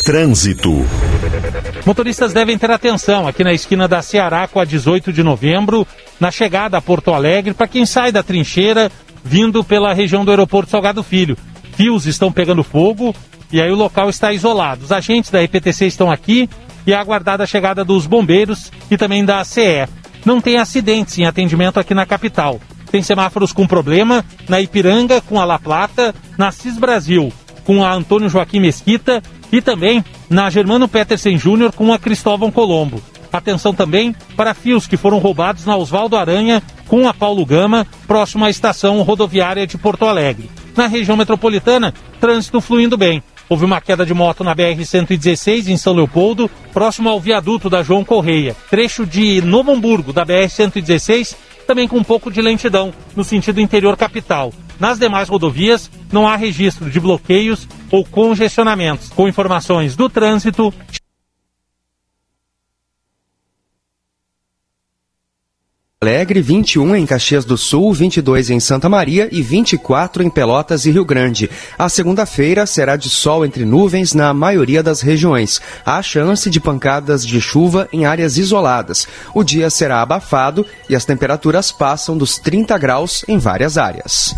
Trânsito. 0.05 0.85
Motoristas 1.85 2.33
devem 2.33 2.57
ter 2.57 2.69
atenção 2.69 3.27
aqui 3.27 3.43
na 3.43 3.53
esquina 3.53 3.87
da 3.87 4.01
Ceará 4.01 4.47
com 4.47 4.59
a 4.59 4.65
18 4.65 5.13
de 5.13 5.23
novembro, 5.23 5.87
na 6.19 6.31
chegada 6.31 6.77
a 6.77 6.81
Porto 6.81 7.13
Alegre, 7.13 7.53
para 7.53 7.67
quem 7.67 7.85
sai 7.85 8.11
da 8.11 8.23
trincheira 8.23 8.91
vindo 9.23 9.63
pela 9.63 9.93
região 9.93 10.23
do 10.23 10.31
aeroporto 10.31 10.71
Salgado 10.71 11.03
Filho. 11.03 11.37
Fios 11.75 12.05
estão 12.05 12.31
pegando 12.31 12.63
fogo 12.63 13.15
e 13.51 13.61
aí 13.61 13.71
o 13.71 13.75
local 13.75 14.09
está 14.09 14.33
isolado. 14.33 14.83
Os 14.83 14.91
agentes 14.91 15.29
da 15.29 15.43
EPTC 15.43 15.85
estão 15.85 16.11
aqui 16.11 16.49
e 16.85 16.93
é 16.93 16.95
aguardada 16.95 17.43
a 17.43 17.47
chegada 17.47 17.83
dos 17.83 18.07
bombeiros 18.07 18.71
e 18.89 18.97
também 18.97 19.23
da 19.23 19.43
CE 19.43 19.87
não 20.25 20.41
tem 20.41 20.57
acidentes 20.57 21.17
em 21.17 21.25
atendimento 21.25 21.79
aqui 21.79 21.93
na 21.93 22.05
capital. 22.05 22.59
Tem 22.91 23.01
semáforos 23.01 23.51
com 23.51 23.67
problema 23.67 24.25
na 24.47 24.61
Ipiranga, 24.61 25.21
com 25.21 25.39
a 25.39 25.45
La 25.45 25.59
Plata, 25.59 26.15
na 26.37 26.51
Cis 26.51 26.77
Brasil, 26.77 27.31
com 27.65 27.83
a 27.83 27.93
Antônio 27.93 28.29
Joaquim 28.29 28.59
Mesquita 28.59 29.21
e 29.51 29.61
também 29.61 30.03
na 30.29 30.49
Germano 30.49 30.87
Petersen 30.87 31.37
Júnior 31.37 31.71
com 31.71 31.93
a 31.93 31.99
Cristóvão 31.99 32.51
Colombo. 32.51 33.01
Atenção 33.31 33.73
também 33.73 34.15
para 34.35 34.53
fios 34.53 34.87
que 34.87 34.97
foram 34.97 35.17
roubados 35.19 35.65
na 35.65 35.75
Oswaldo 35.75 36.15
Aranha 36.15 36.61
com 36.87 37.07
a 37.07 37.13
Paulo 37.13 37.45
Gama, 37.45 37.85
próximo 38.07 38.45
à 38.45 38.49
estação 38.49 39.01
rodoviária 39.01 39.67
de 39.67 39.77
Porto 39.77 40.05
Alegre. 40.05 40.49
Na 40.75 40.87
região 40.87 41.17
metropolitana, 41.17 41.93
trânsito 42.19 42.61
fluindo 42.61 42.97
bem. 42.97 43.21
Houve 43.49 43.65
uma 43.65 43.79
queda 43.79 44.05
de 44.05 44.13
moto 44.13 44.43
na 44.43 44.55
BR-116 44.55 45.67
em 45.67 45.77
São 45.77 45.93
Leopoldo, 45.93 46.49
próximo 46.73 47.09
ao 47.09 47.19
viaduto 47.19 47.69
da 47.69 47.81
João 47.81 48.03
Correia. 48.03 48.55
Trecho 48.69 49.05
de 49.05 49.41
Novo 49.41 49.71
Hamburgo, 49.71 50.11
da 50.11 50.25
BR-116, 50.25 51.35
também 51.65 51.87
com 51.87 51.97
um 51.97 52.03
pouco 52.03 52.31
de 52.31 52.41
lentidão, 52.41 52.93
no 53.15 53.23
sentido 53.23 53.61
interior 53.61 53.95
capital. 53.95 54.53
Nas 54.79 54.99
demais 54.99 55.29
rodovias, 55.29 55.89
não 56.11 56.27
há 56.27 56.35
registro 56.35 56.89
de 56.89 56.99
bloqueios 56.99 57.67
ou 57.91 58.03
congestionamentos. 58.05 59.09
Com 59.09 59.27
informações 59.27 59.95
do 59.95 60.09
trânsito, 60.09 60.73
Alegre, 65.99 66.43
21 66.43 66.95
em 66.95 67.07
Caxias 67.07 67.43
do 67.43 67.57
Sul, 67.57 67.91
22 67.91 68.51
em 68.51 68.59
Santa 68.59 68.87
Maria 68.87 69.27
e 69.31 69.41
24 69.41 70.21
em 70.21 70.29
Pelotas 70.29 70.85
e 70.85 70.91
Rio 70.91 71.03
Grande. 71.03 71.49
A 71.75 71.89
segunda-feira 71.89 72.67
será 72.67 72.95
de 72.95 73.09
sol 73.09 73.43
entre 73.43 73.65
nuvens 73.65 74.13
na 74.13 74.31
maioria 74.31 74.83
das 74.83 75.01
regiões. 75.01 75.59
Há 75.83 75.99
chance 76.03 76.51
de 76.51 76.59
pancadas 76.59 77.25
de 77.25 77.41
chuva 77.41 77.89
em 77.91 78.05
áreas 78.05 78.37
isoladas. 78.37 79.07
O 79.33 79.43
dia 79.43 79.71
será 79.71 80.03
abafado 80.03 80.63
e 80.87 80.95
as 80.95 81.03
temperaturas 81.03 81.71
passam 81.71 82.15
dos 82.15 82.37
30 82.37 82.77
graus 82.77 83.25
em 83.27 83.39
várias 83.39 83.75
áreas. 83.75 84.35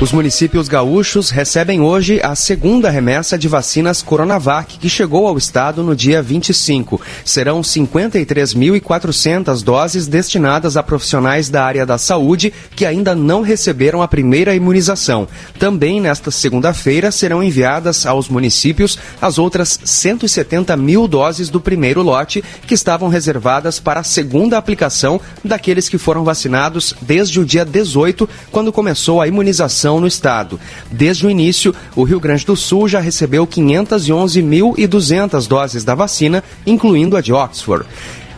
Os 0.00 0.12
municípios 0.12 0.66
gaúchos 0.66 1.28
recebem 1.28 1.82
hoje 1.82 2.22
a 2.22 2.34
segunda 2.34 2.88
remessa 2.88 3.36
de 3.36 3.46
vacinas 3.46 4.00
Coronavac, 4.00 4.78
que 4.78 4.88
chegou 4.88 5.26
ao 5.26 5.36
estado 5.36 5.82
no 5.82 5.94
dia 5.94 6.22
25. 6.22 6.98
Serão 7.22 7.60
53.400 7.60 9.62
doses 9.62 10.06
destinadas 10.06 10.78
a 10.78 10.82
profissionais 10.82 11.50
da 11.50 11.62
área 11.62 11.84
da 11.84 11.98
saúde 11.98 12.50
que 12.74 12.86
ainda 12.86 13.14
não 13.14 13.42
receberam 13.42 14.00
a 14.00 14.08
primeira 14.08 14.54
imunização. 14.54 15.28
Também 15.58 16.00
nesta 16.00 16.30
segunda-feira 16.30 17.10
serão 17.10 17.42
enviadas 17.42 18.06
aos 18.06 18.30
municípios 18.30 18.98
as 19.20 19.38
outras 19.38 19.78
170 19.84 20.74
mil 20.78 21.06
doses 21.06 21.50
do 21.50 21.60
primeiro 21.60 22.00
lote, 22.00 22.42
que 22.66 22.72
estavam 22.72 23.10
reservadas 23.10 23.78
para 23.78 24.00
a 24.00 24.04
segunda 24.04 24.56
aplicação 24.56 25.20
daqueles 25.44 25.90
que 25.90 25.98
foram 25.98 26.24
vacinados 26.24 26.94
desde 27.02 27.38
o 27.38 27.44
dia 27.44 27.66
18, 27.66 28.26
quando 28.50 28.72
começou 28.72 29.20
a 29.20 29.28
imunização 29.28 29.89
no 29.98 30.06
estado. 30.06 30.60
Desde 30.90 31.26
o 31.26 31.30
início, 31.30 31.74
o 31.96 32.04
Rio 32.04 32.20
Grande 32.20 32.44
do 32.44 32.54
Sul 32.54 32.86
já 32.86 33.00
recebeu 33.00 33.46
511.200 33.46 35.48
doses 35.48 35.82
da 35.82 35.94
vacina, 35.94 36.44
incluindo 36.66 37.16
a 37.16 37.22
de 37.22 37.32
Oxford. 37.32 37.86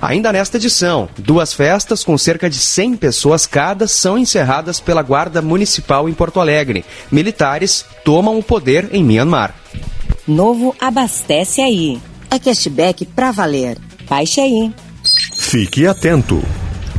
Ainda 0.01 0.33
nesta 0.33 0.57
edição, 0.57 1.09
duas 1.17 1.55
festas 1.55 2.03
com 2.03 2.19
cerca 2.19 2.51
de 2.51 2.59
100 2.59 2.97
pessoas 2.97 3.47
cada 3.47 3.87
são 3.87 4.19
encerradas 4.19 4.81
pela 4.81 5.01
Guarda 5.01 5.41
Municipal 5.41 6.09
em 6.09 6.13
Porto 6.13 6.41
Alegre. 6.41 6.85
Militares 7.11 7.85
tomam 8.05 8.37
o 8.37 8.43
poder 8.43 8.89
em 8.93 9.05
Myanmar. 9.05 9.55
Novo 10.27 10.75
abastece 10.81 11.61
aí. 11.61 12.01
É 12.29 12.39
cashback 12.39 13.07
pra 13.07 13.31
valer. 13.31 13.79
Baixe 14.09 14.41
aí. 14.41 14.73
Fique 15.39 15.87
atento. 15.87 16.43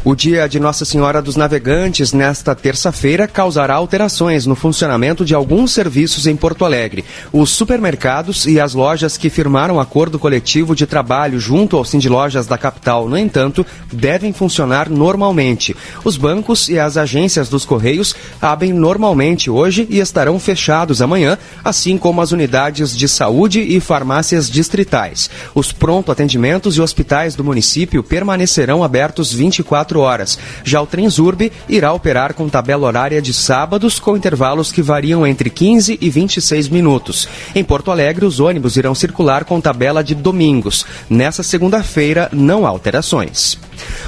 O 0.06 0.16
dia 0.16 0.50
de 0.50 0.60
Nossa 0.60 0.84
Senhora 0.84 1.22
dos 1.22 1.38
Navegantes, 1.38 2.12
nesta 2.12 2.54
terça-feira, 2.54 3.26
causará 3.26 3.76
alterações 3.76 4.46
no 4.46 4.54
funcionamento 4.54 5.24
de 5.24 5.34
alguns 5.34 5.72
serviços 5.72 6.28
em 6.28 6.36
Porto 6.36 6.66
Alegre. 6.66 7.06
Os 7.32 7.52
supermercados 7.52 8.46
e 8.46 8.60
as 8.60 8.74
lojas 8.74 9.16
que 9.16 9.30
firmaram 9.30 9.80
acordo 9.80 10.20
coletivo 10.20 10.76
de 10.76 10.86
trabalho 10.86 11.40
junto 11.40 11.78
ao 11.78 11.86
Cindy 11.86 12.10
Lojas 12.10 12.46
da 12.46 12.58
capital, 12.58 13.08
no 13.08 13.18
entanto, 13.18 13.66
devem 13.94 14.34
funcionar 14.34 14.90
normalmente. 14.90 15.74
Os 16.04 16.18
bancos 16.18 16.68
e 16.68 16.78
as 16.78 16.98
agências 16.98 17.48
dos 17.48 17.64
Correios 17.64 18.14
abrem 18.42 18.74
normalmente 18.74 19.50
hoje 19.50 19.88
e 19.90 20.00
estarão 20.00 20.38
fechados 20.38 21.02
amanhã, 21.02 21.38
assim 21.64 21.98
como 21.98 22.20
as 22.20 22.34
unidades 22.34 22.94
de 22.94 23.08
saúde 23.08 23.62
e 23.62 23.80
farmácias 23.80 24.52
distritais. 24.52 25.30
Os 25.56 25.72
pronto 25.72 26.12
atendimentos 26.12 26.76
e 26.76 26.82
hospitais 26.82 27.36
do 27.36 27.44
município 27.44 28.04
permanecerão 28.04 28.84
abertos 28.84 29.32
24 29.32 29.93
horas. 30.00 30.38
Já 30.64 30.82
o 30.82 30.88
Transurb 30.88 31.52
irá 31.68 31.94
operar 31.94 32.34
com 32.34 32.50
tabela 32.50 32.88
horária 32.88 33.22
de 33.22 33.34
sábados 33.34 34.00
com 34.00 34.16
intervalos 34.16 34.72
que 34.72 34.82
variam 34.82 35.26
entre 35.26 35.50
15 35.50 35.98
e 36.00 36.10
26 36.10 36.70
minutos. 36.70 37.28
Em 37.56 37.64
Porto 37.64 37.92
Alegre, 37.92 38.26
os 38.26 38.40
ônibus 38.40 38.78
irão 38.78 38.96
circular 38.96 39.46
com 39.46 39.62
tabela 39.62 40.04
de 40.04 40.16
domingos. 40.16 40.86
Nessa 41.10 41.44
segunda-feira, 41.44 42.30
não 42.32 42.66
há 42.66 42.70
alterações. 42.70 43.58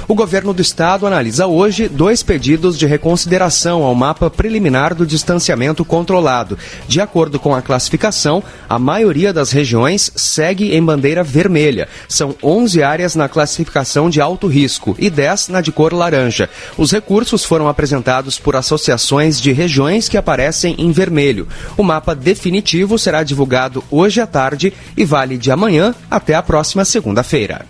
O 0.08 0.14
governo 0.14 0.52
do 0.52 0.62
estado 0.62 1.06
analisa 1.06 1.46
hoje 1.46 1.88
dois 1.88 2.22
pedidos 2.22 2.78
de 2.78 2.86
reconsideração 2.86 3.82
ao 3.82 3.94
mapa 3.94 4.30
preliminar 4.30 4.94
do 4.94 5.06
distanciamento 5.06 5.84
controlado. 5.84 6.56
De 6.86 7.00
acordo 7.00 7.40
com 7.40 7.54
a 7.54 7.62
classificação, 7.62 8.42
a 8.68 8.78
maioria 8.78 9.32
das 9.32 9.50
regiões 9.50 10.12
segue 10.14 10.74
em 10.74 10.84
bandeira 10.84 11.24
vermelha. 11.24 11.88
São 12.08 12.34
11 12.42 12.82
áreas 12.82 13.14
na 13.14 13.28
classificação 13.28 14.08
de 14.08 14.20
alto 14.20 14.46
risco 14.46 14.94
e 14.98 15.10
10 15.10 15.48
na 15.48 15.60
de 15.60 15.72
cor 15.72 15.92
laranja. 15.92 16.48
Os 16.78 16.92
recursos 16.92 17.44
foram 17.44 17.68
apresentados 17.68 18.38
por 18.38 18.54
associações 18.54 19.40
de 19.40 19.52
regiões 19.52 20.08
que 20.08 20.16
aparecem 20.16 20.76
em 20.78 20.92
vermelho. 20.92 21.48
O 21.76 21.82
mapa 21.82 22.14
definitivo 22.14 22.98
será 22.98 23.22
divulgado 23.22 23.82
hoje 23.90 24.20
à 24.20 24.26
tarde 24.26 24.72
e 24.96 25.04
vale 25.04 25.36
de 25.36 25.50
amanhã 25.50 25.94
até 26.10 26.34
a 26.34 26.42
próxima 26.42 26.84
segunda-feira. 26.84 27.66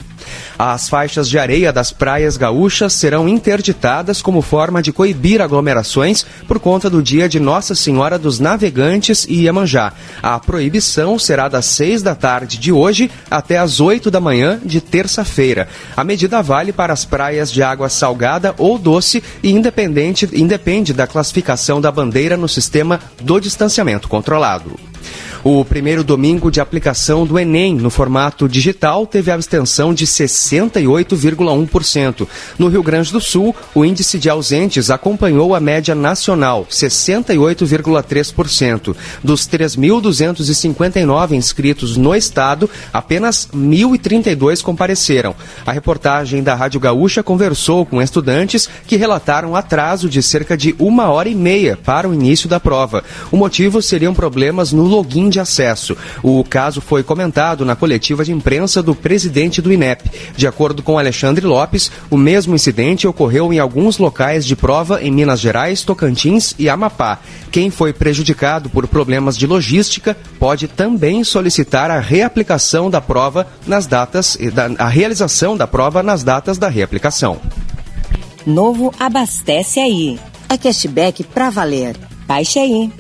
As 0.59 0.89
faixas 0.89 1.29
de 1.29 1.39
areia 1.39 1.73
das 1.73 1.93
praias 1.93 2.37
gaúchas 2.37 2.93
serão 2.93 3.29
interditadas 3.29 4.23
como 4.23 4.43
forma 4.43 4.83
de 4.83 4.93
coibir 4.93 5.41
aglomerações 5.41 6.25
por 6.47 6.59
conta 6.59 6.89
do 6.89 7.03
dia 7.03 7.29
de 7.29 7.39
Nossa 7.39 7.75
Senhora 7.75 8.19
dos 8.19 8.39
Navegantes 8.39 9.27
e 9.29 9.45
Iemanjá. 9.45 9.93
A 10.23 10.39
proibição 10.39 11.19
será 11.19 11.49
das 11.49 11.67
seis 11.67 12.03
da 12.03 12.15
tarde 12.15 12.59
de 12.59 12.73
hoje 12.73 13.11
até 13.31 13.59
as 13.59 13.81
oito 13.81 14.11
da 14.11 14.21
manhã 14.21 14.59
de 14.65 14.81
terça-feira. 14.81 15.69
A 15.97 16.05
medida 16.05 16.43
vale 16.43 16.73
para 16.73 16.93
as 16.93 17.05
praias 17.05 17.53
de 17.53 17.63
água 17.63 17.89
salgada 17.89 18.55
ou 18.59 18.79
doce 18.79 19.23
e 19.43 19.51
independente, 19.51 20.29
independe 20.33 20.93
da 20.93 21.07
classificação 21.07 21.81
da 21.81 21.91
bandeira 21.91 22.37
no 22.37 22.49
sistema 22.49 23.01
do 23.21 23.41
distanciamento 23.41 24.09
controlado. 24.09 24.79
O 25.49 25.65
primeiro 25.65 26.03
domingo 26.03 26.51
de 26.51 26.61
aplicação 26.61 27.25
do 27.25 27.39
Enem 27.39 27.77
no 27.77 27.89
formato 27.89 28.49
digital 28.49 29.07
teve 29.07 29.31
abstenção 29.31 29.95
de 29.95 30.05
68,1%. 30.05 32.27
No 32.59 32.67
Rio 32.67 32.83
Grande 32.83 33.13
do 33.13 33.21
Sul, 33.21 33.55
o 33.73 33.85
índice 33.85 34.19
de 34.19 34.29
ausentes 34.29 34.91
acompanhou 34.91 35.55
a 35.55 35.61
média 35.61 35.95
nacional, 35.95 36.67
68,3%. 36.69 38.97
Dos 39.23 39.43
3.259 39.43 41.37
inscritos 41.37 41.97
no 41.97 42.13
estado, 42.13 42.69
apenas 42.93 43.49
1.032 43.55 44.63
compareceram. 44.63 45.33
A 45.65 45.71
reportagem 45.71 46.43
da 46.43 46.57
Rádio 46.57 46.81
Gaúcha 46.81 47.23
conversou 47.23 47.87
com 47.87 48.03
estudantes 48.03 48.69
que 48.85 48.97
relataram 48.97 49.55
atraso 49.55 50.09
de 50.09 50.25
cerca 50.25 50.57
de 50.57 50.75
uma 50.77 51.09
hora 51.09 51.29
e 51.29 51.37
meia 51.37 51.77
para 51.77 52.09
o 52.09 52.15
início 52.15 52.49
da 52.49 52.59
prova. 52.59 53.05
O 53.31 53.37
motivo 53.37 53.81
seriam 53.81 54.13
problemas 54.13 54.73
no 54.73 54.83
login 54.83 55.36
de 55.37 55.41
acesso. 55.41 55.97
O 56.23 56.43
caso 56.43 56.81
foi 56.81 57.03
comentado 57.03 57.65
na 57.65 57.77
coletiva 57.77 58.25
de 58.25 58.33
imprensa 58.33 58.83
do 58.83 58.95
presidente 58.95 59.61
do 59.61 59.73
INEP. 59.73 60.11
De 60.35 60.47
acordo 60.47 60.83
com 60.83 60.99
Alexandre 60.99 61.45
Lopes, 61.45 61.91
o 62.11 62.17
mesmo 62.17 62.55
incidente 62.55 63.07
ocorreu 63.07 63.53
em 63.53 63.59
alguns 63.59 63.99
locais 63.99 64.47
de 64.47 64.57
prova 64.57 65.03
em 65.03 65.11
Minas 65.11 65.41
Gerais, 65.41 65.83
Tocantins 65.83 66.55
e 66.59 66.69
Amapá. 66.69 67.19
Quem 67.53 67.71
foi 67.71 67.93
prejudicado 67.93 68.71
por 68.71 68.89
problemas 68.89 69.37
de 69.37 69.47
logística 69.47 70.17
pode 70.39 70.69
também 70.69 71.23
solicitar 71.23 71.91
a 71.91 72.01
reaplicação 72.01 72.91
da 72.91 73.01
prova 73.01 73.47
nas 73.67 73.87
datas, 73.87 74.39
a 74.79 74.89
realização 74.89 75.57
da 75.57 75.67
prova 75.67 76.03
nas 76.03 76.25
datas 76.25 76.57
da 76.57 76.69
reaplicação. 76.69 77.39
Novo 78.47 78.95
Abastece 78.99 79.81
Aí. 79.81 80.19
É 80.49 80.57
cashback 80.57 81.25
pra 81.25 81.51
valer. 81.51 81.97
Baixe 82.27 82.59
aí. 82.59 82.91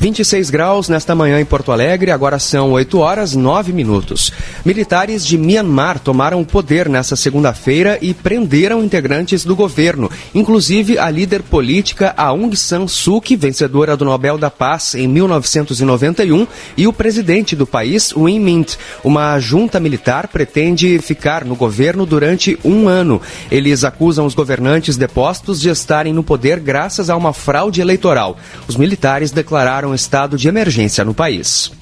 26 0.00 0.48
graus 0.48 0.88
nesta 0.88 1.12
manhã 1.12 1.40
em 1.40 1.44
Porto 1.44 1.72
Alegre, 1.72 2.12
agora 2.12 2.38
são 2.38 2.70
8 2.70 2.98
horas 2.98 3.34
9 3.34 3.72
minutos. 3.72 4.32
Militares 4.64 5.26
de 5.26 5.36
Myanmar 5.36 5.98
tomaram 5.98 6.40
o 6.40 6.46
poder 6.46 6.88
nesta 6.88 7.16
segunda-feira 7.16 7.98
e 8.00 8.14
prenderam 8.14 8.84
integrantes 8.84 9.44
do 9.44 9.56
governo, 9.56 10.08
inclusive 10.32 10.98
a 11.00 11.10
líder 11.10 11.42
política 11.42 12.14
Aung 12.16 12.54
San 12.54 12.86
Suu 12.86 13.20
Kyi, 13.20 13.34
vencedora 13.34 13.96
do 13.96 14.04
Nobel 14.04 14.38
da 14.38 14.48
Paz 14.48 14.94
em 14.94 15.08
1991, 15.08 16.46
e 16.76 16.86
o 16.86 16.92
presidente 16.92 17.56
do 17.56 17.66
país, 17.66 18.12
Win 18.16 18.38
Mint. 18.38 18.76
Uma 19.02 19.40
junta 19.40 19.80
militar 19.80 20.28
pretende 20.28 21.00
ficar 21.00 21.44
no 21.44 21.56
governo 21.56 22.06
durante 22.06 22.56
um 22.64 22.86
ano. 22.86 23.20
Eles 23.50 23.82
acusam 23.82 24.26
os 24.26 24.34
governantes 24.34 24.96
depostos 24.96 25.60
de 25.60 25.70
estarem 25.70 26.12
no 26.12 26.22
poder 26.22 26.60
graças 26.60 27.10
a 27.10 27.16
uma 27.16 27.32
fraude 27.32 27.80
eleitoral. 27.80 28.36
Os 28.68 28.76
militares 28.76 29.32
declararam 29.32 29.87
um 29.88 29.94
estado 29.94 30.36
de 30.36 30.48
emergência 30.48 31.04
no 31.04 31.14
país. 31.14 31.72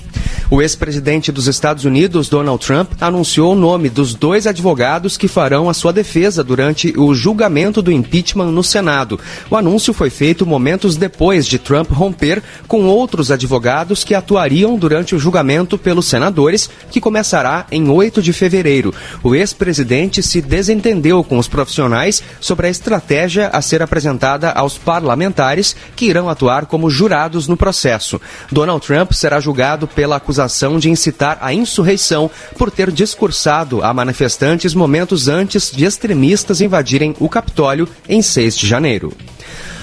O 0.49 0.63
ex-presidente 0.63 1.33
dos 1.33 1.49
Estados 1.49 1.85
Unidos, 1.85 2.29
Donald 2.29 2.65
Trump, 2.65 2.93
anunciou 3.01 3.53
o 3.53 3.57
nome 3.57 3.89
dos 3.89 4.15
dois 4.15 4.47
advogados 4.47 5.17
que 5.17 5.27
farão 5.27 5.69
a 5.69 5.75
sua 5.75 5.93
defesa 5.93 6.45
durante 6.45 6.95
o 6.97 7.13
julgamento 7.15 7.83
do 7.83 7.91
impeachment 7.91 8.53
no 8.53 8.63
Senado. 8.63 9.19
O 9.51 9.57
anúncio 9.57 9.93
foi 9.93 10.09
feito 10.09 10.47
momentos 10.47 10.97
depois 10.97 11.49
de 11.49 11.59
Trump 11.59 11.91
romper 11.91 12.41
com 12.69 12.85
outros 12.85 13.33
advogados 13.33 14.05
que 14.05 14.15
atuariam 14.15 14.79
durante 14.79 15.17
o 15.17 15.19
julgamento 15.19 15.77
pelos 15.77 16.07
senadores, 16.07 16.71
que 16.93 17.01
começará 17.01 17.67
em 17.73 17.89
8 17.91 18.23
de 18.23 18.33
fevereiro. 18.33 18.95
O 19.25 19.35
ex-presidente 19.35 20.23
se 20.23 20.41
desentendeu 20.41 21.25
com 21.25 21.39
os 21.39 21.49
profissionais 21.49 22.23
sobre 22.41 22.69
a 22.69 22.71
estratégia 22.71 23.49
a 23.49 23.61
ser 23.61 23.83
apresentada 23.83 24.53
aos 24.53 24.79
parlamentares 24.79 25.75
que 25.97 26.07
irão 26.07 26.29
atuar 26.29 26.67
como 26.67 26.89
jurados 26.89 27.49
no 27.49 27.57
processo. 27.57 28.21
Donald 28.53 28.87
Trump 28.87 29.11
será 29.11 29.41
julgado 29.41 29.89
pela 29.89 30.06
acusação 30.15 30.79
de 30.79 30.89
incitar 30.89 31.39
a 31.41 31.53
insurreição 31.53 32.31
por 32.57 32.71
ter 32.71 32.93
discursado 32.93 33.83
a 33.83 33.93
manifestantes 33.93 34.73
momentos 34.73 35.27
antes 35.27 35.73
de 35.73 35.85
extremistas 35.85 36.61
invadirem 36.61 37.17
o 37.19 37.29
Capitólio 37.29 37.89
em 38.09 38.23
6 38.23 38.57
de 38.57 38.69
janeiro. 38.69 39.13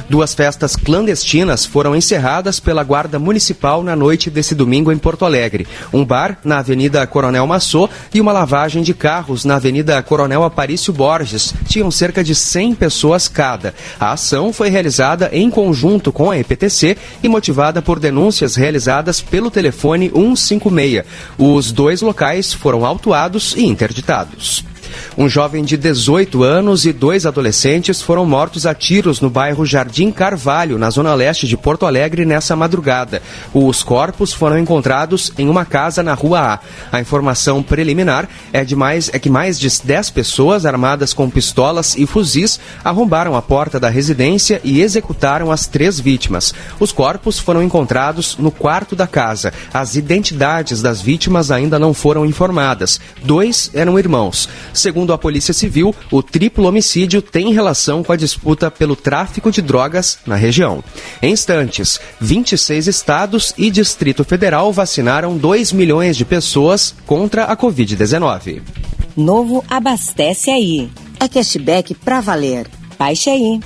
Duas 0.09 0.33
festas 0.33 0.75
clandestinas 0.75 1.65
foram 1.65 1.95
encerradas 1.95 2.59
pela 2.59 2.83
Guarda 2.83 3.17
Municipal 3.17 3.81
na 3.81 3.95
noite 3.95 4.29
desse 4.29 4.53
domingo 4.53 4.91
em 4.91 4.97
Porto 4.97 5.25
Alegre. 5.25 5.65
Um 5.93 6.03
bar 6.03 6.37
na 6.43 6.59
Avenida 6.59 7.05
Coronel 7.07 7.47
Massô 7.47 7.89
e 8.13 8.19
uma 8.19 8.31
lavagem 8.31 8.83
de 8.83 8.93
carros 8.93 9.45
na 9.45 9.55
Avenida 9.55 10.01
Coronel 10.03 10.43
Aparício 10.43 10.91
Borges. 10.91 11.53
Tinham 11.67 11.89
cerca 11.89 12.23
de 12.23 12.35
100 12.35 12.75
pessoas 12.75 13.27
cada. 13.27 13.73
A 13.99 14.11
ação 14.11 14.51
foi 14.51 14.69
realizada 14.69 15.29
em 15.31 15.49
conjunto 15.49 16.11
com 16.11 16.29
a 16.29 16.37
EPTC 16.37 16.97
e 17.23 17.29
motivada 17.29 17.81
por 17.81 17.99
denúncias 17.99 18.55
realizadas 18.55 19.21
pelo 19.21 19.49
telefone 19.49 20.11
156. 20.13 21.03
Os 21.37 21.71
dois 21.71 22.01
locais 22.01 22.53
foram 22.53 22.85
autuados 22.85 23.55
e 23.55 23.65
interditados. 23.65 24.72
Um 25.17 25.29
jovem 25.29 25.63
de 25.63 25.77
18 25.77 26.43
anos 26.43 26.85
e 26.85 26.93
dois 26.93 27.25
adolescentes 27.25 28.01
foram 28.01 28.25
mortos 28.25 28.65
a 28.65 28.73
tiros 28.73 29.21
no 29.21 29.29
bairro 29.29 29.65
Jardim 29.65 30.11
Carvalho, 30.11 30.77
na 30.77 30.89
zona 30.89 31.13
leste 31.13 31.47
de 31.47 31.57
Porto 31.57 31.85
Alegre, 31.85 32.25
nessa 32.25 32.55
madrugada. 32.55 33.21
Os 33.53 33.83
corpos 33.83 34.33
foram 34.33 34.57
encontrados 34.57 35.31
em 35.37 35.49
uma 35.49 35.65
casa 35.65 36.01
na 36.01 36.13
Rua 36.13 36.59
A. 36.91 36.97
A 36.97 37.01
informação 37.01 37.61
preliminar 37.61 38.27
é, 38.51 38.63
de 38.63 38.75
mais, 38.75 39.09
é 39.13 39.19
que 39.19 39.29
mais 39.29 39.59
de 39.59 39.69
10 39.83 40.09
pessoas 40.11 40.65
armadas 40.65 41.13
com 41.13 41.29
pistolas 41.29 41.95
e 41.95 42.05
fuzis 42.05 42.59
arrombaram 42.83 43.35
a 43.35 43.41
porta 43.41 43.79
da 43.79 43.89
residência 43.89 44.61
e 44.63 44.81
executaram 44.81 45.51
as 45.51 45.67
três 45.67 45.99
vítimas. 45.99 46.53
Os 46.79 46.91
corpos 46.91 47.39
foram 47.39 47.63
encontrados 47.63 48.37
no 48.37 48.51
quarto 48.51 48.95
da 48.95 49.07
casa. 49.07 49.53
As 49.73 49.95
identidades 49.95 50.81
das 50.81 51.01
vítimas 51.01 51.51
ainda 51.51 51.79
não 51.79 51.93
foram 51.93 52.25
informadas. 52.25 52.99
Dois 53.23 53.71
eram 53.73 53.97
irmãos. 53.97 54.49
Segundo 54.83 55.13
a 55.13 55.17
Polícia 55.17 55.53
Civil, 55.53 55.95
o 56.11 56.21
triplo 56.21 56.67
homicídio 56.67 57.21
tem 57.21 57.53
relação 57.53 58.03
com 58.03 58.11
a 58.11 58.17
disputa 58.17 58.69
pelo 58.69 58.97
tráfico 58.97 59.49
de 59.49 59.61
drogas 59.61 60.19
na 60.27 60.35
região. 60.35 60.83
Em 61.21 61.31
instantes, 61.31 62.01
26 62.19 62.87
estados 62.87 63.53
e 63.57 63.71
Distrito 63.71 64.25
Federal 64.25 64.73
vacinaram 64.73 65.37
2 65.37 65.71
milhões 65.71 66.17
de 66.17 66.25
pessoas 66.25 66.93
contra 67.05 67.45
a 67.45 67.55
Covid-19. 67.55 68.61
Novo 69.15 69.63
Abastece 69.69 70.51
Aí. 70.51 70.89
É 71.17 71.29
cashback 71.29 71.95
pra 71.95 72.19
valer. 72.19 72.67
Baixe 72.99 73.29
aí. 73.29 73.61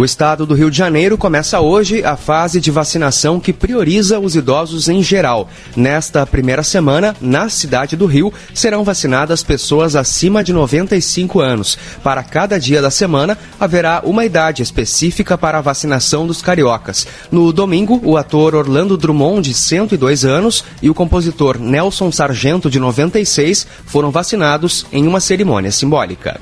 O 0.00 0.04
estado 0.06 0.46
do 0.46 0.54
Rio 0.54 0.70
de 0.70 0.78
Janeiro 0.78 1.18
começa 1.18 1.60
hoje 1.60 2.02
a 2.02 2.16
fase 2.16 2.58
de 2.58 2.70
vacinação 2.70 3.38
que 3.38 3.52
prioriza 3.52 4.18
os 4.18 4.34
idosos 4.34 4.88
em 4.88 5.02
geral. 5.02 5.50
Nesta 5.76 6.24
primeira 6.24 6.62
semana, 6.62 7.14
na 7.20 7.50
cidade 7.50 7.96
do 7.96 8.06
Rio, 8.06 8.32
serão 8.54 8.82
vacinadas 8.82 9.42
pessoas 9.42 9.94
acima 9.94 10.42
de 10.42 10.54
95 10.54 11.38
anos. 11.38 11.76
Para 12.02 12.22
cada 12.22 12.58
dia 12.58 12.80
da 12.80 12.90
semana, 12.90 13.36
haverá 13.60 14.00
uma 14.02 14.24
idade 14.24 14.62
específica 14.62 15.36
para 15.36 15.58
a 15.58 15.60
vacinação 15.60 16.26
dos 16.26 16.40
cariocas. 16.40 17.06
No 17.30 17.52
domingo, 17.52 18.00
o 18.02 18.16
ator 18.16 18.54
Orlando 18.54 18.96
Drummond, 18.96 19.50
de 19.50 19.54
102 19.54 20.24
anos, 20.24 20.64
e 20.80 20.88
o 20.88 20.94
compositor 20.94 21.58
Nelson 21.58 22.10
Sargento, 22.10 22.70
de 22.70 22.80
96, 22.80 23.66
foram 23.84 24.10
vacinados 24.10 24.86
em 24.90 25.06
uma 25.06 25.20
cerimônia 25.20 25.70
simbólica. 25.70 26.40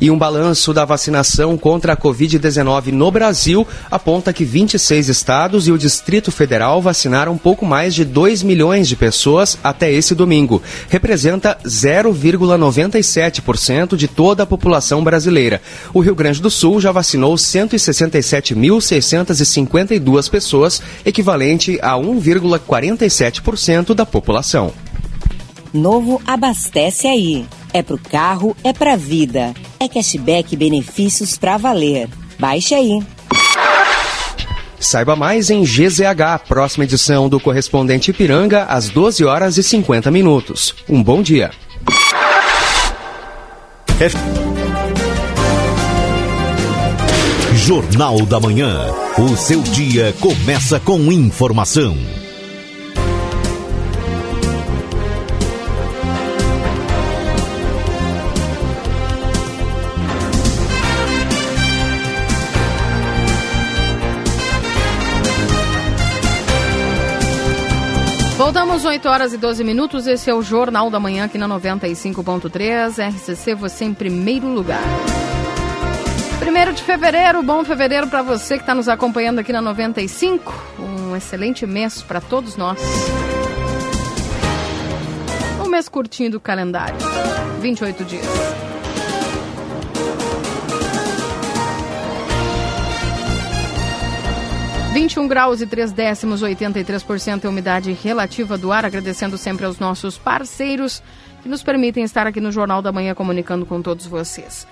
E 0.00 0.10
um 0.10 0.18
balanço 0.18 0.72
da 0.72 0.84
vacinação 0.84 1.56
contra 1.56 1.92
a 1.92 1.96
Covid-19 1.96 2.90
no 2.92 3.08
Brasil 3.10 3.66
aponta 3.90 4.32
que 4.32 4.44
26 4.44 5.08
estados 5.08 5.66
e 5.68 5.72
o 5.72 5.78
Distrito 5.78 6.32
Federal 6.32 6.82
vacinaram 6.82 7.38
pouco 7.38 7.66
mais 7.66 7.94
de 7.94 8.04
2 8.04 8.42
milhões 8.42 8.88
de 8.88 8.96
pessoas 8.96 9.56
até 9.62 9.92
esse 9.92 10.14
domingo. 10.14 10.62
Representa 10.88 11.58
0,97% 11.64 13.96
de 13.96 14.08
toda 14.08 14.42
a 14.42 14.46
população 14.46 15.02
brasileira. 15.02 15.62
O 15.92 16.00
Rio 16.00 16.14
Grande 16.14 16.40
do 16.40 16.50
Sul 16.50 16.80
já 16.80 16.92
vacinou 16.92 17.34
167.652 17.34 20.30
pessoas, 20.30 20.80
equivalente 21.04 21.78
a 21.82 21.94
1,47% 21.94 23.94
da 23.94 24.06
população. 24.06 24.72
Novo 25.72 26.22
Abastece 26.26 27.08
Aí. 27.08 27.46
É 27.74 27.82
pro 27.82 27.98
carro, 27.98 28.56
é 28.62 28.72
pra 28.72 28.94
vida. 28.94 29.52
É 29.80 29.88
cashback 29.88 30.54
e 30.54 30.56
benefícios 30.56 31.36
pra 31.36 31.56
valer. 31.56 32.08
Baixe 32.38 32.72
aí. 32.72 33.02
Saiba 34.78 35.16
mais 35.16 35.50
em 35.50 35.64
GZH, 35.64 36.46
próxima 36.46 36.84
edição 36.84 37.28
do 37.28 37.40
Correspondente 37.40 38.12
Ipiranga, 38.12 38.62
às 38.64 38.88
12 38.90 39.24
horas 39.24 39.58
e 39.58 39.62
50 39.64 40.08
minutos. 40.12 40.72
Um 40.88 41.02
bom 41.02 41.20
dia. 41.20 41.50
Jornal 47.54 48.24
da 48.26 48.38
Manhã. 48.38 48.86
O 49.18 49.36
seu 49.36 49.60
dia 49.62 50.14
começa 50.20 50.78
com 50.78 51.10
informação. 51.10 51.96
Voltamos 68.84 69.00
8 69.00 69.08
horas 69.08 69.32
e 69.32 69.38
12 69.38 69.64
minutos. 69.64 70.06
Esse 70.06 70.28
é 70.28 70.34
o 70.34 70.42
Jornal 70.42 70.90
da 70.90 71.00
Manhã 71.00 71.24
aqui 71.24 71.38
na 71.38 71.48
95.3. 71.48 72.98
RCC, 73.08 73.54
você 73.54 73.86
em 73.86 73.94
primeiro 73.94 74.46
lugar. 74.46 74.82
Primeiro 76.38 76.74
de 76.74 76.82
fevereiro, 76.82 77.42
bom 77.42 77.64
fevereiro 77.64 78.08
para 78.08 78.20
você 78.20 78.56
que 78.56 78.62
está 78.62 78.74
nos 78.74 78.88
acompanhando 78.88 79.38
aqui 79.38 79.52
na 79.52 79.62
95. 79.62 80.52
Um 80.78 81.16
excelente 81.16 81.66
mês 81.66 82.02
para 82.02 82.20
todos 82.20 82.56
nós. 82.56 82.78
Um 85.64 85.68
mês 85.68 85.88
curtinho 85.88 86.32
do 86.32 86.40
calendário. 86.40 86.96
28 87.60 88.04
dias. 88.04 88.63
Vinte 94.94 95.14
e 95.14 95.18
um 95.18 95.26
graus 95.26 95.60
e 95.60 95.66
três 95.66 95.90
décimos, 95.90 96.40
83% 96.40 97.44
é 97.44 97.48
umidade 97.48 97.90
relativa 97.90 98.56
do 98.56 98.70
ar. 98.70 98.84
Agradecendo 98.84 99.36
sempre 99.36 99.66
aos 99.66 99.80
nossos 99.80 100.16
parceiros 100.16 101.02
que 101.42 101.48
nos 101.48 101.64
permitem 101.64 102.04
estar 102.04 102.28
aqui 102.28 102.40
no 102.40 102.52
Jornal 102.52 102.80
da 102.80 102.92
Manhã 102.92 103.12
comunicando 103.12 103.66
com 103.66 103.82
todos 103.82 104.06
vocês. 104.06 104.68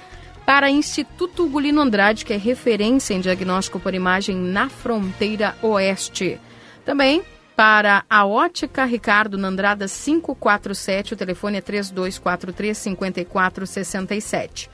Para 0.46 0.70
Instituto 0.70 1.48
Gulino 1.48 1.80
Andrade, 1.80 2.24
que 2.24 2.32
é 2.32 2.36
referência 2.36 3.14
em 3.14 3.20
diagnóstico 3.20 3.80
por 3.80 3.94
imagem 3.94 4.36
na 4.36 4.68
fronteira 4.68 5.56
oeste. 5.60 6.38
Também 6.84 7.24
para 7.56 8.04
a 8.08 8.24
Ótica 8.24 8.84
Ricardo 8.84 9.36
Nandrada 9.36 9.88
547, 9.88 11.14
o 11.14 11.16
telefone 11.16 11.58
é 11.58 11.60
3243 11.60 12.78
5467. 12.78 14.70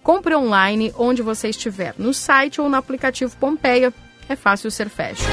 Compre 0.00 0.36
online 0.36 0.94
onde 0.96 1.22
você 1.22 1.48
estiver, 1.48 1.92
no 1.98 2.14
site 2.14 2.60
ou 2.60 2.68
no 2.68 2.76
aplicativo 2.76 3.36
Pompeia. 3.36 3.92
É 4.32 4.36
fácil 4.36 4.70
ser 4.70 4.88
fashion. 4.88 5.28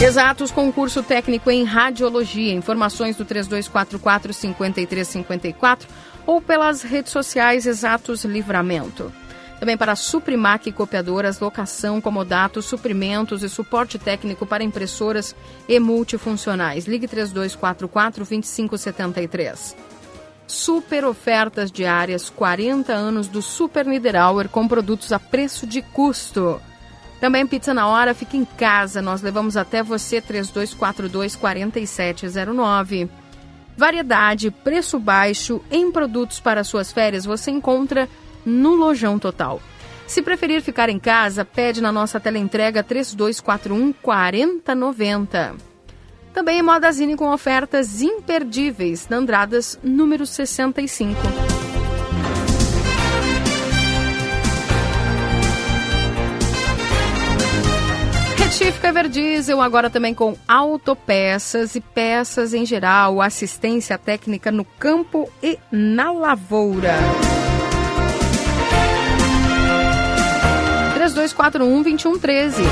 Exatos, 0.00 0.50
concurso 0.50 1.02
técnico 1.02 1.50
em 1.50 1.62
radiologia. 1.62 2.54
Informações 2.54 3.16
do 3.16 3.26
3244-5354 3.26 5.86
ou 6.24 6.40
pelas 6.40 6.80
redes 6.80 7.12
sociais 7.12 7.66
Exatos 7.66 8.24
Livramento. 8.24 9.12
Também 9.60 9.76
para 9.76 9.94
Suprimac 9.94 10.72
Copiadoras, 10.72 11.38
locação, 11.38 12.00
comodato, 12.00 12.62
suprimentos 12.62 13.42
e 13.42 13.48
suporte 13.50 13.98
técnico 13.98 14.46
para 14.46 14.64
impressoras 14.64 15.36
e 15.68 15.78
multifuncionais. 15.78 16.86
Ligue 16.86 17.06
3244-2573. 17.08 19.87
Super 20.48 21.04
ofertas 21.04 21.70
diárias, 21.70 22.30
40 22.30 22.90
anos 22.92 23.28
do 23.28 23.42
Super 23.42 23.84
Niederauer 23.84 24.48
com 24.48 24.66
produtos 24.66 25.12
a 25.12 25.18
preço 25.18 25.66
de 25.66 25.82
custo. 25.82 26.58
Também 27.20 27.46
pizza 27.46 27.74
na 27.74 27.86
hora, 27.86 28.14
fica 28.14 28.34
em 28.34 28.46
casa, 28.46 29.02
nós 29.02 29.20
levamos 29.20 29.58
até 29.58 29.82
você 29.82 30.22
3242 30.22 31.36
4709. 31.36 33.10
Variedade, 33.76 34.50
preço 34.50 34.98
baixo 34.98 35.60
em 35.70 35.92
produtos 35.92 36.40
para 36.40 36.64
suas 36.64 36.90
férias 36.90 37.26
você 37.26 37.50
encontra 37.50 38.08
no 38.44 38.74
Lojão 38.74 39.18
Total. 39.18 39.60
Se 40.06 40.22
preferir 40.22 40.62
ficar 40.62 40.88
em 40.88 40.98
casa, 40.98 41.44
pede 41.44 41.82
na 41.82 41.92
nossa 41.92 42.18
teleentrega 42.18 42.82
3241 42.82 43.92
4090. 43.92 45.67
Também 46.32 46.62
Modazine 46.62 47.16
com 47.16 47.32
ofertas 47.32 48.00
imperdíveis 48.00 49.08
na 49.08 49.16
Andradas 49.16 49.78
número 49.82 50.26
65. 50.26 51.18
Retifica 58.36 58.88
Everdiesel 58.88 59.60
agora 59.60 59.88
também 59.88 60.12
com 60.14 60.36
autopeças 60.48 61.74
e 61.74 61.80
peças 61.80 62.54
em 62.54 62.66
geral, 62.66 63.20
assistência 63.20 63.96
técnica 63.96 64.50
no 64.50 64.64
campo 64.64 65.30
e 65.42 65.58
na 65.70 66.10
lavoura. 66.10 66.94
3241 70.94 71.82
2113. 71.82 72.62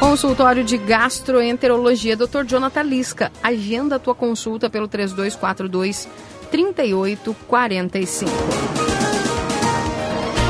Consultório 0.00 0.64
de 0.64 0.78
Gastroenterologia, 0.78 2.16
Dr. 2.16 2.44
Jonathan 2.46 2.82
Lisca. 2.82 3.30
Agenda 3.42 3.96
a 3.96 3.98
tua 3.98 4.14
consulta 4.14 4.70
pelo 4.70 4.88
3242 4.88 6.08
3845. 6.50 8.32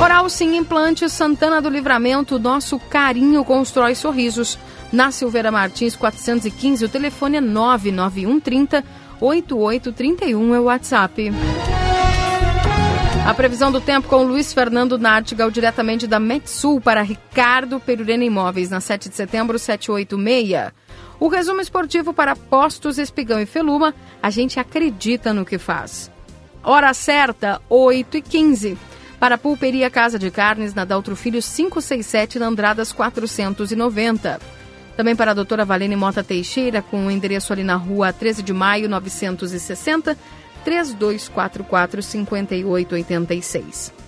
Oral 0.01 0.31
Sim 0.31 0.57
Implante 0.57 1.11
Santana 1.11 1.61
do 1.61 1.69
Livramento, 1.69 2.39
nosso 2.39 2.79
carinho 2.79 3.45
constrói 3.45 3.97
sorrisos. 3.97 4.57
Na 4.93 5.11
Silveira 5.11 5.51
Martins 5.51 5.97
415, 5.97 6.85
o 6.85 6.89
telefone 6.89 7.39
é 7.39 7.41
99130 7.41 8.85
8831 9.21 10.55
é 10.55 10.61
o 10.61 10.65
WhatsApp. 10.65 11.31
A 13.27 13.35
previsão 13.35 13.71
do 13.71 13.81
tempo 13.81 14.09
com 14.09 14.25
Luiz 14.25 14.53
Fernando 14.53 14.99
Nartigal, 14.99 15.51
diretamente 15.51 16.07
da 16.07 16.19
Metsul 16.19 16.81
para 16.81 17.03
Ricardo 17.03 17.79
Perurena 17.79 18.25
Imóveis, 18.25 18.71
na 18.71 18.81
7 18.81 19.09
de 19.09 19.15
setembro, 19.15 19.59
786. 19.59 20.73
O 21.21 21.29
resumo 21.29 21.61
esportivo 21.61 22.13
para 22.13 22.35
Postos, 22.35 22.99
Espigão 22.99 23.39
e 23.39 23.47
Feluma, 23.47 23.95
a 24.23 24.31
gente 24.31 24.59
acredita 24.59 25.33
no 25.33 25.45
que 25.45 25.59
faz. 25.59 26.11
Hora 26.65 26.93
certa, 26.93 27.61
8 27.69 28.17
e 28.19 28.23
15 28.23 28.79
Para 29.19 29.39
Pulperia 29.39 29.91
Casa 29.91 30.19
de 30.19 30.31
Carnes, 30.31 30.75
na 30.75 30.85
Daltro 30.85 31.15
Filho 31.15 31.41
567, 31.41 32.39
na 32.39 32.47
Andradas 32.47 32.91
490. 32.91 34.41
Também 34.97 35.15
para 35.15 35.31
a 35.31 35.35
doutora 35.35 35.65
Valene 35.65 35.95
Mota 35.95 36.25
Teixeira, 36.25 36.83
com 36.83 37.07
o 37.07 37.11
endereço 37.11 37.53
ali 37.53 37.63
na 37.63 37.77
rua 37.77 38.13
13 38.13 38.43
de 38.43 38.53
maio, 38.53 38.89
960, 38.89 40.17
3244 40.65 42.03
5886. 42.03 44.01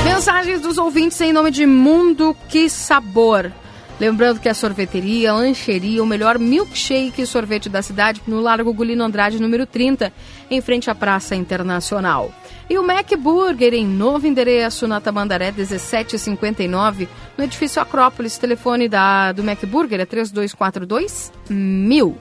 Mensagens 0.04 0.60
dos 0.60 0.78
ouvintes 0.78 1.20
em 1.20 1.32
nome 1.32 1.52
de 1.52 1.64
Mundo 1.64 2.36
Que 2.48 2.68
Sabor. 2.68 3.52
Lembrando 4.00 4.40
que 4.40 4.48
a 4.48 4.54
sorveteria, 4.54 5.32
lancheria, 5.32 6.02
o 6.02 6.06
melhor 6.06 6.36
milkshake 6.36 7.22
e 7.22 7.26
sorvete 7.26 7.68
da 7.68 7.80
cidade 7.80 8.20
no 8.26 8.40
Largo 8.40 8.72
Gulino 8.72 9.04
Andrade, 9.04 9.40
número 9.40 9.66
30, 9.66 10.12
em 10.50 10.60
frente 10.60 10.90
à 10.90 10.94
Praça 10.94 11.36
Internacional. 11.36 12.32
E 12.68 12.76
o 12.76 12.82
Mac 12.82 13.08
Burger 13.16 13.72
em 13.72 13.86
novo 13.86 14.26
endereço 14.26 14.88
na 14.88 15.00
Tamandaré 15.00 15.52
1759, 15.52 17.08
no 17.38 17.44
edifício 17.44 17.80
Acrópolis. 17.80 18.36
Telefone 18.36 18.88
da, 18.88 19.30
do 19.30 19.44
Mac 19.44 19.64
Burger 19.64 20.00
é 20.00 20.06
3242 20.06 21.32
mil. 21.48 22.18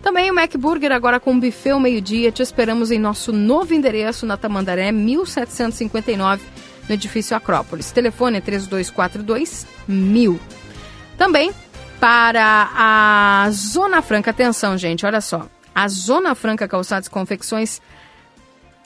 Também 0.00 0.30
o 0.30 0.34
Mac 0.34 0.54
Burger 0.56 0.92
agora 0.92 1.18
com 1.18 1.38
buffet 1.38 1.70
ao 1.70 1.80
meio-dia. 1.80 2.30
Te 2.30 2.42
esperamos 2.42 2.92
em 2.92 2.98
nosso 2.98 3.32
novo 3.32 3.74
endereço 3.74 4.24
na 4.24 4.36
Tamandaré 4.36 4.92
1759, 4.92 6.44
no 6.88 6.94
edifício 6.94 7.36
Acrópolis. 7.36 7.90
Telefone 7.90 8.38
é 8.38 8.40
3242 8.40 9.66
mil. 9.88 10.38
Também 11.18 11.52
para 11.98 12.70
a 12.74 13.50
Zona 13.50 14.00
Franca, 14.00 14.30
atenção 14.30 14.78
gente, 14.78 15.04
olha 15.04 15.20
só. 15.20 15.48
A 15.74 15.88
Zona 15.88 16.34
Franca 16.36 16.68
Calçados 16.68 17.08
Confecções 17.08 17.82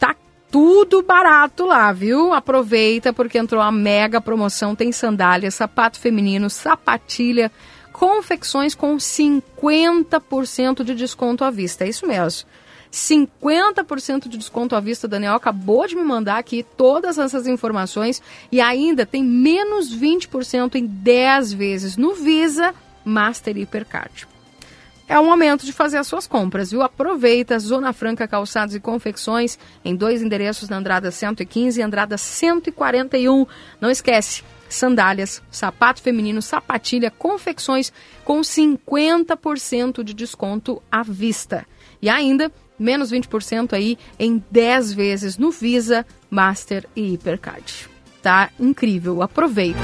tá 0.00 0.16
tudo 0.50 1.02
barato 1.02 1.66
lá, 1.66 1.92
viu? 1.92 2.32
Aproveita 2.32 3.12
porque 3.12 3.36
entrou 3.36 3.60
a 3.60 3.70
mega 3.70 4.18
promoção, 4.18 4.74
tem 4.74 4.90
sandália, 4.92 5.50
sapato 5.50 6.00
feminino, 6.00 6.48
sapatilha, 6.48 7.52
confecções 7.92 8.74
com 8.74 8.96
50% 8.96 10.82
de 10.82 10.94
desconto 10.94 11.44
à 11.44 11.50
vista. 11.50 11.84
É 11.84 11.88
isso 11.88 12.06
mesmo. 12.06 12.48
50% 12.92 14.28
de 14.28 14.36
desconto 14.36 14.76
à 14.76 14.80
vista. 14.80 15.08
Daniel 15.08 15.34
acabou 15.34 15.86
de 15.86 15.96
me 15.96 16.02
mandar 16.02 16.36
aqui 16.36 16.62
todas 16.76 17.18
essas 17.18 17.46
informações 17.46 18.22
e 18.52 18.60
ainda 18.60 19.06
tem 19.06 19.24
menos 19.24 19.96
20% 19.96 20.74
em 20.74 20.86
10 20.86 21.54
vezes 21.54 21.96
no 21.96 22.14
Visa, 22.14 22.74
Master 23.04 23.56
e 23.56 23.62
Hipercard. 23.62 24.28
É 25.08 25.18
o 25.18 25.24
momento 25.24 25.66
de 25.66 25.72
fazer 25.72 25.98
as 25.98 26.06
suas 26.06 26.26
compras, 26.26 26.70
viu? 26.70 26.80
Aproveita 26.80 27.58
Zona 27.58 27.92
Franca 27.92 28.28
Calçados 28.28 28.74
e 28.74 28.80
Confecções 28.80 29.58
em 29.84 29.96
dois 29.96 30.22
endereços 30.22 30.68
na 30.68 30.76
Andrada 30.76 31.10
115 31.10 31.80
e 31.80 31.82
Andrada 31.82 32.16
141. 32.16 33.46
Não 33.80 33.90
esquece, 33.90 34.42
sandálias, 34.70 35.42
sapato 35.50 36.00
feminino, 36.00 36.40
sapatilha, 36.40 37.10
confecções 37.10 37.92
com 38.24 38.40
50% 38.40 40.02
de 40.02 40.14
desconto 40.14 40.82
à 40.90 41.02
vista. 41.02 41.66
E 42.00 42.08
ainda 42.08 42.50
menos 42.82 43.10
20% 43.10 43.72
aí 43.72 43.96
em 44.18 44.42
10 44.50 44.92
vezes 44.92 45.38
no 45.38 45.50
Visa, 45.50 46.04
Master 46.30 46.86
e 46.94 47.14
Hipercard. 47.14 47.88
Tá 48.20 48.50
incrível, 48.58 49.22
aproveita. 49.22 49.78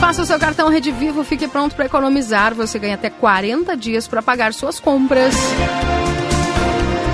Faça 0.00 0.22
o 0.22 0.26
seu 0.26 0.38
cartão 0.38 0.70
Rede 0.70 0.90
Vivo, 0.90 1.22
fique 1.22 1.46
pronto 1.46 1.74
para 1.74 1.84
economizar. 1.84 2.54
Você 2.54 2.78
ganha 2.78 2.94
até 2.94 3.10
40 3.10 3.76
dias 3.76 4.08
para 4.08 4.22
pagar 4.22 4.54
suas 4.54 4.80
compras. 4.80 5.34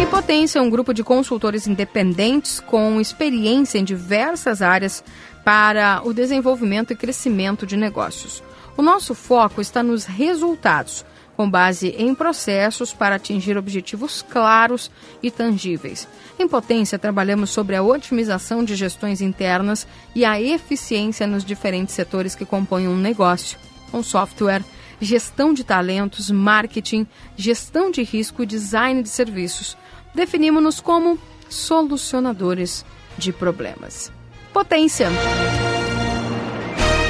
E 0.01 0.07
Potência 0.07 0.59
é 0.59 0.63
um 0.63 0.71
grupo 0.71 0.93
de 0.93 1.03
consultores 1.03 1.67
independentes 1.67 2.61
com 2.61 3.01
experiência 3.01 3.79
em 3.79 3.85
diversas 3.85 4.63
áreas 4.63 5.03
para 5.45 6.03
o 6.05 6.13
desenvolvimento 6.13 6.93
e 6.93 6.97
crescimento 6.97 7.67
de 7.67 7.77
negócios. 7.77 8.43
O 8.77 8.83
nosso 8.83 9.15
foco 9.15 9.61
está 9.61 9.83
nos 9.83 10.05
resultados, 10.05 11.05
com 11.37 11.49
base 11.49 11.89
em 11.99 12.15
processos 12.15 12.93
para 12.93 13.17
atingir 13.17 13.57
objetivos 13.57 14.23
claros 14.23 14.91
e 15.23 15.31
tangíveis. 15.31 16.09
Em 16.39 16.49
Potência, 16.49 16.99
trabalhamos 16.99 17.51
sobre 17.51 17.77
a 17.77 17.83
otimização 17.83 18.65
de 18.65 18.75
gestões 18.75 19.21
internas 19.21 19.87
e 20.15 20.25
a 20.25 20.41
eficiência 20.41 21.27
nos 21.27 21.45
diferentes 21.45 21.95
setores 21.95 22.35
que 22.35 22.45
compõem 22.45 22.89
um 22.89 22.97
negócio, 22.97 23.59
com 23.91 24.03
software, 24.03 24.65
gestão 25.01 25.53
de 25.53 25.65
talentos, 25.65 26.31
marketing, 26.31 27.07
gestão 27.37 27.91
de 27.91 28.03
risco 28.03 28.43
e 28.43 28.47
design 28.47 29.03
de 29.03 29.09
serviços. 29.09 29.77
Definimos-nos 30.15 30.81
como 30.81 31.19
solucionadores 31.49 32.85
de 33.19 33.33
problemas. 33.33 34.11
Potência. 34.53 35.09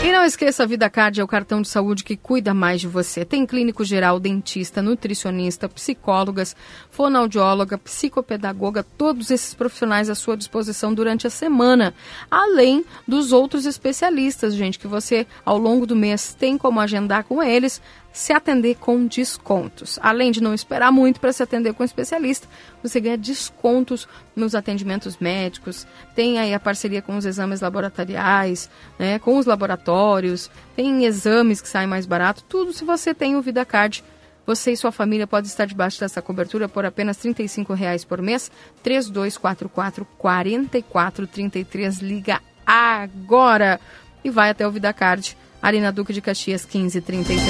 E 0.04 0.12
não 0.12 0.22
esqueça, 0.22 0.64
a 0.64 0.66
Vida 0.66 0.90
Card 0.90 1.18
é 1.18 1.24
o 1.24 1.26
cartão 1.26 1.62
de 1.62 1.68
saúde 1.68 2.04
que 2.04 2.14
cuida 2.14 2.52
mais 2.52 2.78
de 2.78 2.86
você. 2.86 3.24
Tem 3.24 3.46
clínico 3.46 3.82
geral, 3.82 4.20
dentista, 4.20 4.82
nutricionista, 4.82 5.66
psicólogas, 5.66 6.54
fonoaudióloga, 6.90 7.78
psicopedagoga, 7.78 8.82
todos 8.82 9.30
esses 9.30 9.54
profissionais 9.54 10.10
à 10.10 10.14
sua 10.14 10.36
disposição 10.36 10.92
durante 10.92 11.26
a 11.26 11.30
semana. 11.30 11.94
Além 12.30 12.84
dos 13.08 13.32
outros 13.32 13.64
especialistas, 13.64 14.54
gente, 14.54 14.78
que 14.78 14.86
você 14.86 15.26
ao 15.42 15.56
longo 15.56 15.86
do 15.86 15.96
mês 15.96 16.34
tem 16.34 16.58
como 16.58 16.80
agendar 16.80 17.24
com 17.24 17.42
eles 17.42 17.80
se 18.14 18.32
atender 18.32 18.76
com 18.76 19.06
descontos. 19.06 19.98
Além 20.00 20.30
de 20.30 20.40
não 20.40 20.54
esperar 20.54 20.92
muito 20.92 21.18
para 21.18 21.32
se 21.32 21.42
atender 21.42 21.74
com 21.74 21.82
um 21.82 21.84
especialista, 21.84 22.46
você 22.80 23.00
ganha 23.00 23.18
descontos 23.18 24.06
nos 24.36 24.54
atendimentos 24.54 25.18
médicos, 25.18 25.84
tem 26.14 26.38
aí 26.38 26.54
a 26.54 26.60
parceria 26.60 27.02
com 27.02 27.16
os 27.16 27.26
exames 27.26 27.60
laboratoriais, 27.60 28.70
né, 28.96 29.18
com 29.18 29.36
os 29.36 29.46
laboratórios, 29.46 30.48
tem 30.76 31.04
exames 31.04 31.60
que 31.60 31.68
saem 31.68 31.88
mais 31.88 32.06
barato, 32.06 32.44
tudo 32.48 32.72
se 32.72 32.84
você 32.84 33.12
tem 33.12 33.34
o 33.34 33.42
VidaCard. 33.42 34.04
Você 34.46 34.72
e 34.72 34.76
sua 34.76 34.92
família 34.92 35.26
podem 35.26 35.48
estar 35.48 35.64
debaixo 35.64 35.98
dessa 35.98 36.20
cobertura 36.20 36.68
por 36.68 36.84
apenas 36.84 37.16
R$ 37.24 37.32
35,00 37.32 38.06
por 38.06 38.20
mês. 38.20 38.52
3244 38.82 40.04
4433. 40.18 42.00
Liga 42.00 42.42
agora 42.66 43.80
e 44.22 44.28
vai 44.28 44.50
até 44.50 44.68
o 44.68 44.70
VidaCard. 44.70 45.34
Arena 45.64 45.90
Duque 45.90 46.12
de 46.12 46.20
Caxias 46.20 46.66
1533. 46.66 47.40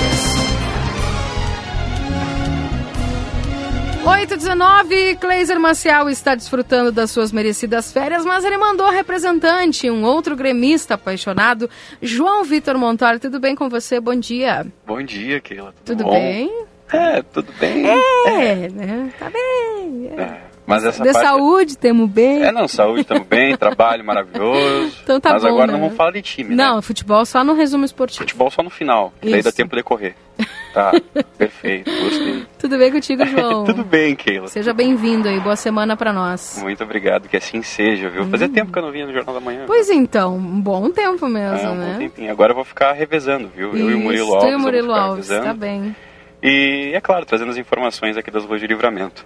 819, 4.06 5.16
Kleiser 5.16 5.58
Maciel 5.58 6.08
está 6.08 6.36
desfrutando 6.36 6.92
das 6.92 7.10
suas 7.10 7.32
merecidas 7.32 7.92
férias, 7.92 8.24
mas 8.24 8.44
ele 8.44 8.56
mandou 8.56 8.88
representante, 8.88 9.90
um 9.90 10.04
outro 10.04 10.36
gremista 10.36 10.94
apaixonado, 10.94 11.68
João 12.00 12.44
Vitor 12.44 12.78
Montalho. 12.78 13.18
Tudo 13.18 13.40
bem 13.40 13.56
com 13.56 13.68
você? 13.68 13.98
Bom 13.98 14.14
dia. 14.14 14.64
Bom 14.86 15.02
dia, 15.02 15.40
Keila. 15.40 15.74
Tudo, 15.84 16.04
tudo 16.04 16.10
bem? 16.12 16.66
É, 16.92 17.20
tudo 17.20 17.52
bem. 17.58 17.84
É, 17.88 18.28
é. 18.28 18.68
né? 18.68 19.12
Tá 19.18 19.28
bem. 19.28 20.12
É. 20.16 20.22
É. 20.22 20.53
Mas 20.66 20.84
essa 20.84 21.02
de 21.02 21.12
parte... 21.12 21.26
saúde, 21.26 21.76
temos 21.76 22.08
bem. 22.08 22.42
É, 22.42 22.50
não, 22.50 22.66
saúde, 22.66 23.04
temos 23.04 23.26
bem, 23.26 23.54
trabalho 23.58 24.02
maravilhoso. 24.04 24.96
Então 25.02 25.20
tá 25.20 25.32
mas 25.34 25.42
bom, 25.42 25.48
agora 25.48 25.66
né? 25.66 25.72
não 25.74 25.80
vamos 25.80 25.96
falar 25.96 26.12
de 26.12 26.22
time, 26.22 26.54
Não, 26.54 26.76
né? 26.76 26.82
futebol 26.82 27.24
só 27.26 27.44
no 27.44 27.54
resumo 27.54 27.84
esportivo. 27.84 28.20
Futebol 28.22 28.50
só 28.50 28.62
no 28.62 28.70
final, 28.70 29.12
que 29.20 29.30
daí 29.30 29.40
Isso. 29.40 29.50
dá 29.50 29.52
tempo 29.52 29.76
de 29.76 29.82
correr. 29.82 30.14
Tá, 30.74 30.90
perfeito, 31.38 31.88
gostei. 31.88 32.44
Tudo 32.58 32.76
bem 32.76 32.90
contigo, 32.90 33.24
João? 33.30 33.62
Tudo 33.62 33.84
bem, 33.84 34.16
Keila. 34.16 34.48
Seja 34.48 34.72
bem-vindo 34.74 35.28
aí, 35.28 35.38
boa 35.38 35.54
semana 35.54 35.96
pra 35.96 36.12
nós. 36.12 36.58
Muito 36.60 36.82
obrigado, 36.82 37.28
que 37.28 37.36
assim 37.36 37.62
seja, 37.62 38.10
viu? 38.10 38.24
Fazia 38.26 38.48
tempo 38.48 38.72
que 38.72 38.78
eu 38.80 38.82
não 38.82 38.90
vinha 38.90 39.06
no 39.06 39.12
Jornal 39.12 39.36
da 39.36 39.40
Manhã. 39.40 39.60
Hum. 39.62 39.66
Pois 39.68 39.88
então, 39.88 40.34
um 40.36 40.60
bom 40.60 40.90
tempo 40.90 41.28
mesmo, 41.28 41.58
É, 41.58 41.70
um 41.70 41.74
bom 41.76 41.80
né? 41.80 41.96
tempinho. 42.00 42.28
Agora 42.32 42.50
eu 42.50 42.56
vou 42.56 42.64
ficar 42.64 42.90
revezando, 42.92 43.48
viu? 43.54 43.76
eu 43.76 43.88
e 43.88 43.94
o 43.94 44.00
Murilo 44.00 44.24
Isso, 44.24 44.34
Alves. 44.34 44.48
tu 44.48 44.52
e 44.52 44.56
o 44.56 44.58
Murilo 44.58 44.92
Alves, 44.92 45.28
tá 45.28 45.54
bem. 45.54 45.94
E, 46.42 46.90
é 46.92 47.00
claro, 47.00 47.24
trazendo 47.24 47.52
as 47.52 47.56
informações 47.56 48.16
aqui 48.16 48.32
das 48.32 48.44
ruas 48.44 48.60
de 48.60 48.66
livramento. 48.66 49.24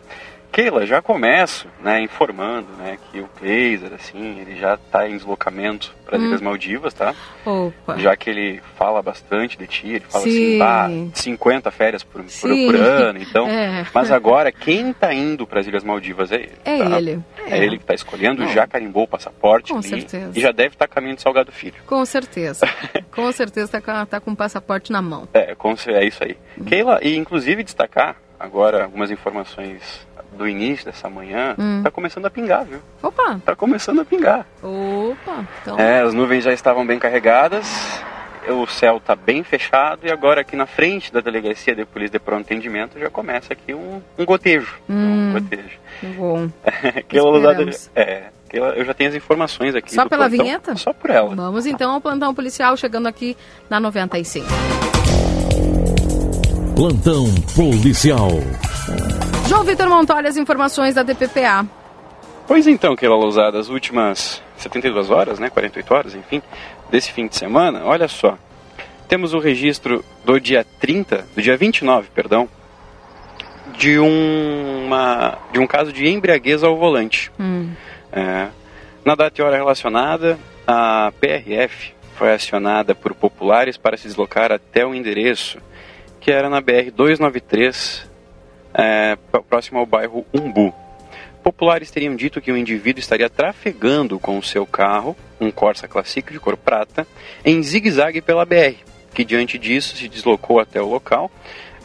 Keila, 0.50 0.86
já 0.86 1.00
começo 1.00 1.68
né, 1.80 2.00
informando 2.00 2.68
né, 2.78 2.98
que 3.10 3.20
o 3.20 3.28
Kleiser, 3.38 3.92
assim, 3.94 4.40
ele 4.40 4.56
já 4.56 4.74
está 4.74 5.08
em 5.08 5.16
deslocamento 5.16 5.94
para 6.04 6.16
as 6.16 6.22
Hum. 6.22 6.26
Ilhas 6.26 6.40
Maldivas, 6.40 6.94
tá? 6.94 7.14
Opa. 7.44 7.98
Já 7.98 8.16
que 8.16 8.30
ele 8.30 8.60
fala 8.76 9.02
bastante 9.02 9.58
de 9.58 9.66
ti, 9.66 9.88
ele 9.88 10.04
fala 10.08 10.24
Sim. 10.24 10.60
assim, 10.62 11.08
ah, 11.10 11.10
50 11.14 11.70
férias 11.70 12.02
por, 12.02 12.22
por, 12.22 12.50
por 12.50 12.76
ano, 12.76 13.18
então... 13.20 13.48
É. 13.58 13.84
Mas 13.92 14.10
agora, 14.10 14.52
quem 14.52 14.90
está 14.90 15.12
indo 15.12 15.46
para 15.46 15.60
as 15.60 15.66
Ilhas 15.66 15.82
Maldivas 15.84 16.30
é 16.32 16.36
ele. 16.36 16.52
É 16.64 16.78
tá? 16.78 16.98
ele. 16.98 17.20
É, 17.46 17.58
ele 17.64 17.76
que 17.76 17.84
está 17.84 17.94
escolhendo, 17.94 18.42
É. 18.42 18.48
já 18.48 18.66
carimbou 18.66 19.04
o 19.04 19.08
passaporte 19.08 19.72
Com 19.72 19.78
ali, 19.78 19.88
certeza. 19.88 20.32
e 20.34 20.40
já 20.40 20.52
deve 20.52 20.74
estar 20.74 20.86
caminho 20.88 21.16
de 21.16 21.22
Salgado 21.22 21.50
Filho. 21.52 21.76
Com 21.86 22.04
certeza. 22.04 22.66
Com 23.10 23.30
certeza 23.32 23.80
tá 23.80 23.80
com, 23.80 24.06
tá 24.06 24.20
com 24.20 24.30
o 24.30 24.36
passaporte 24.36 24.92
na 24.92 25.02
mão. 25.02 25.28
É, 25.34 25.54
com 25.54 25.74
é 25.88 26.04
isso 26.04 26.22
aí. 26.22 26.36
Keila, 26.66 27.00
e 27.02 27.16
inclusive 27.16 27.64
destacar 27.64 28.16
agora 28.38 28.84
algumas 28.84 29.10
informações 29.10 30.06
do 30.36 30.46
início 30.48 30.84
dessa 30.84 31.08
manhã, 31.08 31.54
Hum. 31.58 31.80
tá 31.82 31.90
começando 31.90 32.26
a 32.26 32.30
pingar, 32.30 32.64
viu? 32.64 32.78
Opa! 33.02 33.40
Tá 33.44 33.56
começando 33.56 34.00
a 34.00 34.04
pingar. 34.04 34.46
Opa! 34.62 35.44
Então, 35.62 35.78
É, 35.78 36.00
as 36.00 36.12
nuvens 36.14 36.44
já 36.44 36.52
estavam 36.52 36.86
bem 36.86 36.98
carregadas, 36.98 37.66
o 38.48 38.66
céu 38.66 39.00
tá 39.04 39.14
bem 39.16 39.42
fechado 39.44 40.06
e 40.06 40.10
agora 40.10 40.40
aqui 40.40 40.56
na 40.56 40.64
frente 40.66 41.12
da 41.12 41.20
delegacia 41.20 41.74
de 41.74 41.84
polícia 41.84 42.18
de 42.18 42.24
pronto 42.24 42.42
atendimento 42.42 42.98
já 42.98 43.10
começa 43.10 43.52
aqui 43.52 43.74
um, 43.74 44.00
um 44.18 44.24
gotejo. 44.24 44.74
Hum. 44.88 45.30
Um 45.30 45.32
gotejo. 45.34 45.78
que 46.00 46.06
bom. 46.16 46.48
Lousada, 47.30 47.62
Esperamos. 47.64 47.90
é, 47.96 48.22
eu 48.50 48.84
já 48.84 48.94
tenho 48.94 49.10
as 49.10 49.16
informações 49.16 49.74
aqui. 49.74 49.92
Só 49.94 50.04
do 50.04 50.08
pela 50.10 50.26
plantão. 50.28 50.44
vinheta? 50.44 50.76
Só 50.76 50.92
por 50.92 51.10
ela. 51.10 51.34
Vamos 51.34 51.66
então 51.66 51.90
ao 51.92 52.00
plantão 52.00 52.34
policial 52.34 52.76
chegando 52.76 53.06
aqui 53.06 53.36
na 53.68 53.78
95. 53.80 54.46
Plantão 56.74 57.26
policial. 57.56 58.28
João 59.48 59.64
Vitor 59.64 59.88
Montoya, 59.88 60.28
as 60.28 60.36
informações 60.36 60.94
da 60.94 61.02
DPPA. 61.02 61.66
Pois 62.46 62.66
então, 62.66 62.94
Keila 62.94 63.16
Lousada, 63.16 63.58
as 63.58 63.70
últimas 63.70 64.42
72 64.58 65.08
horas, 65.08 65.38
né, 65.38 65.48
48 65.48 65.94
horas, 65.94 66.14
enfim, 66.14 66.42
desse 66.90 67.10
fim 67.10 67.26
de 67.26 67.34
semana, 67.34 67.82
olha 67.82 68.08
só. 68.08 68.36
Temos 69.08 69.32
o 69.32 69.38
registro 69.38 70.04
do 70.22 70.38
dia 70.38 70.66
30, 70.78 71.24
do 71.34 71.40
dia 71.40 71.56
29, 71.56 72.10
perdão, 72.14 72.46
de, 73.78 73.98
uma, 73.98 75.38
de 75.50 75.58
um 75.58 75.66
caso 75.66 75.94
de 75.94 76.06
embriaguez 76.06 76.62
ao 76.62 76.76
volante. 76.76 77.32
Hum. 77.40 77.70
É, 78.12 78.48
na 79.02 79.14
data 79.14 79.40
e 79.40 79.42
hora 79.42 79.56
relacionada, 79.56 80.38
a 80.66 81.10
PRF 81.18 81.94
foi 82.16 82.34
acionada 82.34 82.94
por 82.94 83.14
populares 83.14 83.78
para 83.78 83.96
se 83.96 84.08
deslocar 84.08 84.52
até 84.52 84.84
o 84.84 84.94
endereço 84.94 85.58
que 86.20 86.30
era 86.30 86.50
na 86.50 86.60
BR-293, 86.60 88.07
é, 88.78 89.18
próximo 89.50 89.80
ao 89.80 89.86
bairro 89.86 90.24
Umbu. 90.32 90.72
Populares 91.42 91.90
teriam 91.90 92.14
dito 92.14 92.40
que 92.40 92.52
o 92.52 92.56
indivíduo 92.56 93.00
estaria 93.00 93.28
trafegando 93.28 94.18
com 94.18 94.38
o 94.38 94.42
seu 94.42 94.64
carro, 94.64 95.16
um 95.40 95.50
Corsa 95.50 95.88
Classic 95.88 96.32
de 96.32 96.38
cor 96.38 96.56
prata, 96.56 97.06
em 97.44 97.62
zigue-zague 97.62 98.20
pela 98.20 98.44
BR, 98.44 98.76
que 99.12 99.24
diante 99.24 99.58
disso 99.58 99.96
se 99.96 100.08
deslocou 100.08 100.60
até 100.60 100.80
o 100.80 100.88
local. 100.88 101.30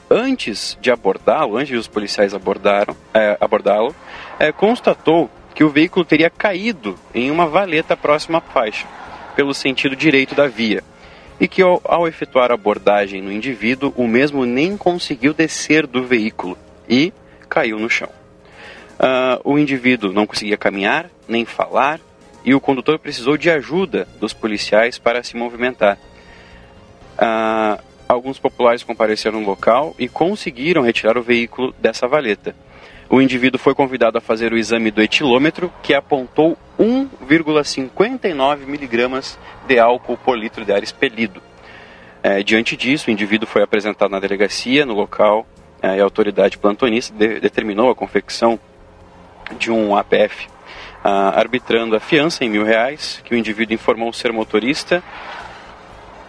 Antes 0.10 0.78
de 0.82 0.92
abordá-lo, 0.92 1.58
antes 1.58 1.76
dos 1.76 1.88
policiais 1.88 2.34
abordaram, 2.34 2.96
é, 3.14 3.38
abordá-lo, 3.40 3.96
é, 4.40 4.52
constatou 4.52 5.30
que 5.56 5.64
o 5.64 5.70
veículo 5.70 6.06
teria 6.06 6.30
caído 6.30 6.96
em 7.14 7.32
uma 7.32 7.48
valeta 7.48 7.96
próxima 7.96 8.40
à 8.40 8.42
faixa, 8.42 8.86
pelo 9.36 9.54
sentido 9.54 9.96
direito 9.96 10.36
da 10.36 10.48
via, 10.48 10.84
e 11.40 11.48
que 11.48 11.62
ao, 11.62 11.82
ao 11.86 12.08
efetuar 12.08 12.52
a 12.52 12.56
abordagem 12.56 13.22
no 13.22 13.32
indivíduo, 13.32 13.94
o 13.96 14.08
mesmo 14.08 14.46
nem 14.46 14.76
conseguiu 14.76 15.34
descer 15.34 15.88
do 15.88 16.04
veículo 16.04 16.58
e 16.94 17.12
caiu 17.50 17.80
no 17.80 17.90
chão. 17.90 18.10
Ah, 19.00 19.40
o 19.44 19.58
indivíduo 19.58 20.14
não 20.14 20.28
conseguia 20.28 20.58
caminhar, 20.58 21.10
nem 21.28 21.44
falar, 21.44 22.00
e 22.46 22.54
o 22.54 22.60
condutor 22.60 23.00
precisou 23.00 23.36
de 23.36 23.50
ajuda 23.50 24.08
dos 24.20 24.34
policiais 24.34 25.00
para 25.00 25.24
se 25.24 25.36
movimentar. 25.36 25.98
Ah, 27.18 27.80
alguns 28.08 28.38
populares 28.38 28.84
compareceram 28.84 29.42
no 29.42 29.48
local 29.48 29.96
e 29.98 30.08
conseguiram 30.08 30.84
retirar 30.84 31.18
o 31.18 31.24
veículo 31.24 31.74
dessa 31.80 32.08
valeta. 32.08 32.56
O 33.10 33.22
indivíduo 33.22 33.60
foi 33.60 33.74
convidado 33.74 34.18
a 34.18 34.22
fazer 34.22 34.54
o 34.54 34.58
exame 34.58 34.92
do 34.92 35.02
etilômetro, 35.02 35.72
que 35.82 35.94
apontou 35.94 36.58
1,59 36.80 38.66
miligramas 38.66 39.38
de 39.68 39.80
álcool 39.80 40.18
por 40.18 40.38
litro 40.38 40.64
de 40.64 40.72
ar 40.72 40.84
expelido. 40.84 41.42
Eh, 42.24 42.42
diante 42.42 42.78
disso, 42.78 43.10
o 43.10 43.12
indivíduo 43.12 43.48
foi 43.48 43.62
apresentado 43.62 44.10
na 44.10 44.20
delegacia, 44.20 44.86
no 44.86 44.94
local, 44.94 45.46
e 45.84 46.00
a 46.00 46.04
autoridade 46.04 46.58
plantonista 46.58 47.14
de- 47.16 47.40
determinou 47.40 47.90
a 47.90 47.96
confecção 47.96 48.60
de 49.58 49.70
um 49.72 49.96
APF, 49.96 50.48
ah, 51.04 51.34
arbitrando 51.38 51.96
a 51.96 52.00
fiança 52.00 52.46
em 52.46 52.50
mil 52.50 52.64
reais, 52.64 53.22
que 53.26 53.36
o 53.36 53.38
indivíduo 53.38 53.74
informou 53.74 54.14
ser 54.14 54.32
motorista 54.32 55.04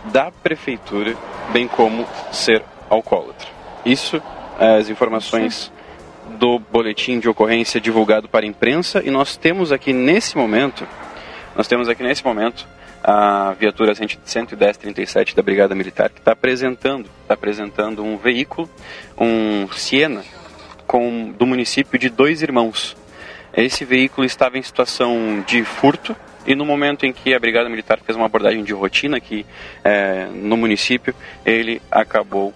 da 0.06 0.30
prefeitura, 0.30 1.14
bem 1.52 1.68
como 1.68 2.06
ser 2.32 2.62
alcoólatra. 2.90 3.48
Isso, 3.84 4.20
eh, 4.58 4.76
as 4.78 4.88
informações 4.88 5.72
do 6.38 6.58
boletim 6.58 7.18
de 7.18 7.28
ocorrência 7.28 7.80
divulgado 7.80 8.28
para 8.28 8.44
a 8.44 8.48
imprensa 8.48 9.02
e 9.04 9.10
nós 9.10 9.36
temos 9.36 9.72
aqui 9.72 9.92
nesse 9.92 10.36
momento, 10.36 10.86
nós 11.54 11.68
temos 11.68 11.88
aqui 11.88 12.02
nesse 12.02 12.24
momento 12.24 12.66
a 13.06 13.52
viatura 13.52 13.94
11037 13.94 15.36
da 15.36 15.42
Brigada 15.42 15.74
Militar 15.74 16.08
que 16.08 16.20
está 16.20 16.32
apresentando, 16.32 17.10
está 17.20 17.34
apresentando 17.34 18.02
um 18.02 18.16
veículo, 18.16 18.66
um 19.18 19.70
Siena, 19.72 20.24
com, 20.86 21.30
do 21.32 21.44
município 21.44 21.98
de 21.98 22.08
Dois 22.08 22.40
Irmãos. 22.40 22.96
Esse 23.52 23.84
veículo 23.84 24.24
estava 24.24 24.56
em 24.56 24.62
situação 24.62 25.44
de 25.46 25.62
furto 25.64 26.16
e 26.46 26.54
no 26.54 26.64
momento 26.64 27.04
em 27.04 27.12
que 27.12 27.34
a 27.34 27.38
Brigada 27.38 27.68
Militar 27.68 28.00
fez 28.00 28.16
uma 28.16 28.24
abordagem 28.24 28.64
de 28.64 28.72
rotina 28.72 29.18
aqui 29.18 29.44
eh, 29.84 30.26
no 30.32 30.56
município, 30.56 31.14
ele 31.44 31.82
acabou 31.90 32.54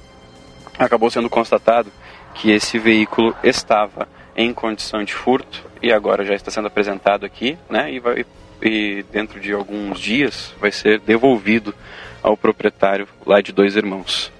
acabou 0.78 1.10
sendo 1.10 1.28
constatado 1.28 1.92
que 2.34 2.50
esse 2.50 2.78
veículo 2.78 3.36
estava 3.42 4.08
em 4.34 4.54
condição 4.54 5.02
de 5.04 5.12
furto 5.12 5.62
e 5.82 5.92
agora 5.92 6.24
já 6.24 6.34
está 6.34 6.50
sendo 6.50 6.68
apresentado 6.68 7.26
aqui, 7.26 7.58
né? 7.68 7.92
E, 7.92 7.98
vai, 7.98 8.24
e 8.62 9.04
dentro 9.12 9.40
de 9.40 9.52
alguns 9.52 10.00
dias 10.00 10.54
vai 10.60 10.72
ser 10.72 11.00
devolvido 11.00 11.74
ao 12.22 12.36
proprietário 12.36 13.08
lá 13.26 13.40
de 13.40 13.52
dois 13.52 13.76
irmãos. 13.76 14.32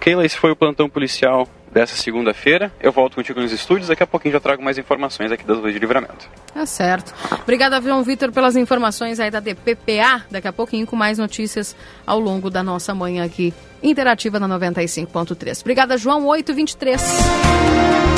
Keila, 0.00 0.24
esse 0.24 0.36
foi 0.36 0.52
o 0.52 0.56
plantão 0.56 0.88
policial 0.88 1.48
dessa 1.72 1.96
segunda-feira. 1.96 2.72
Eu 2.80 2.92
volto 2.92 3.16
contigo 3.16 3.40
nos 3.40 3.52
estúdios, 3.52 3.88
daqui 3.88 4.02
a 4.02 4.06
pouquinho 4.06 4.32
já 4.32 4.40
trago 4.40 4.62
mais 4.62 4.78
informações 4.78 5.30
aqui 5.30 5.44
das 5.44 5.58
ruas 5.58 5.72
de 5.72 5.78
livramento. 5.78 6.26
Tá 6.54 6.64
certo. 6.64 7.12
Obrigada, 7.42 7.80
João 7.82 8.02
Vitor, 8.02 8.32
pelas 8.32 8.56
informações 8.56 9.20
aí 9.20 9.30
da 9.30 9.40
DPPA. 9.40 10.24
Daqui 10.30 10.48
a 10.48 10.52
pouquinho 10.52 10.86
com 10.86 10.96
mais 10.96 11.18
notícias 11.18 11.76
ao 12.06 12.18
longo 12.18 12.48
da 12.48 12.62
nossa 12.62 12.94
manhã 12.94 13.24
aqui, 13.24 13.52
interativa 13.82 14.40
na 14.40 14.48
95.3. 14.58 15.60
Obrigada, 15.60 15.98
João, 15.98 16.26
823. 16.26 18.15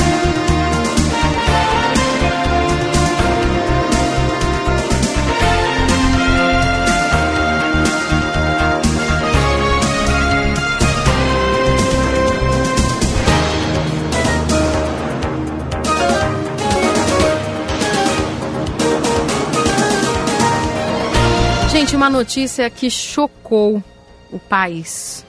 Uma 21.99 22.09
notícia 22.09 22.71
que 22.71 22.89
chocou 22.89 23.83
o 24.31 24.39
país. 24.39 25.27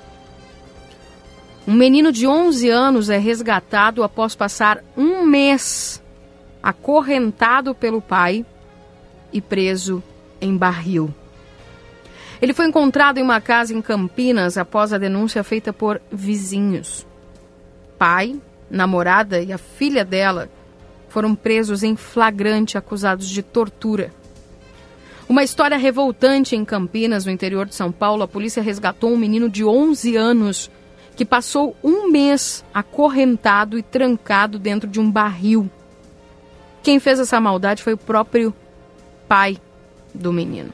Um 1.68 1.74
menino 1.74 2.12
de 2.12 2.28
11 2.28 2.70
anos 2.70 3.10
é 3.10 3.18
resgatado 3.18 4.04
após 4.04 4.36
passar 4.36 4.84
um 4.96 5.26
mês 5.26 6.00
acorrentado 6.62 7.74
pelo 7.74 8.00
pai 8.00 8.46
e 9.34 9.42
preso 9.42 10.04
em 10.40 10.56
barril. 10.56 11.12
Ele 12.40 12.54
foi 12.54 12.68
encontrado 12.68 13.18
em 13.18 13.24
uma 13.24 13.42
casa 13.42 13.74
em 13.74 13.82
Campinas 13.82 14.56
após 14.56 14.94
a 14.94 15.00
denúncia 15.00 15.44
feita 15.44 15.74
por 15.74 16.00
vizinhos. 16.12 17.04
Pai, 17.98 18.40
namorada 18.70 19.42
e 19.42 19.52
a 19.52 19.58
filha 19.58 20.06
dela 20.06 20.48
foram 21.08 21.34
presos 21.34 21.82
em 21.82 21.96
flagrante 21.96 22.78
acusados 22.78 23.28
de 23.28 23.42
tortura. 23.42 24.19
Uma 25.30 25.44
história 25.44 25.78
revoltante 25.78 26.56
em 26.56 26.66
Campinas, 26.66 27.24
no 27.24 27.32
interior 27.32 27.68
de 27.68 27.76
São 27.76 27.92
Paulo. 27.92 28.24
A 28.24 28.28
polícia 28.28 28.64
resgatou 28.64 29.14
um 29.14 29.18
menino 29.18 29.48
de 29.48 29.64
11 29.64 30.16
anos 30.16 30.72
que 31.16 31.24
passou 31.24 31.76
um 31.84 32.10
mês 32.10 32.66
acorrentado 32.74 33.78
e 33.78 33.84
trancado 33.84 34.58
dentro 34.58 34.90
de 34.90 35.00
um 35.00 35.12
barril. 35.12 35.70
Quem 36.82 37.00
fez 37.00 37.20
essa 37.20 37.40
maldade 37.40 37.84
foi 37.84 37.94
o 37.94 37.98
próprio 37.98 38.52
pai 39.28 39.60
do 40.16 40.34
menino. 40.34 40.74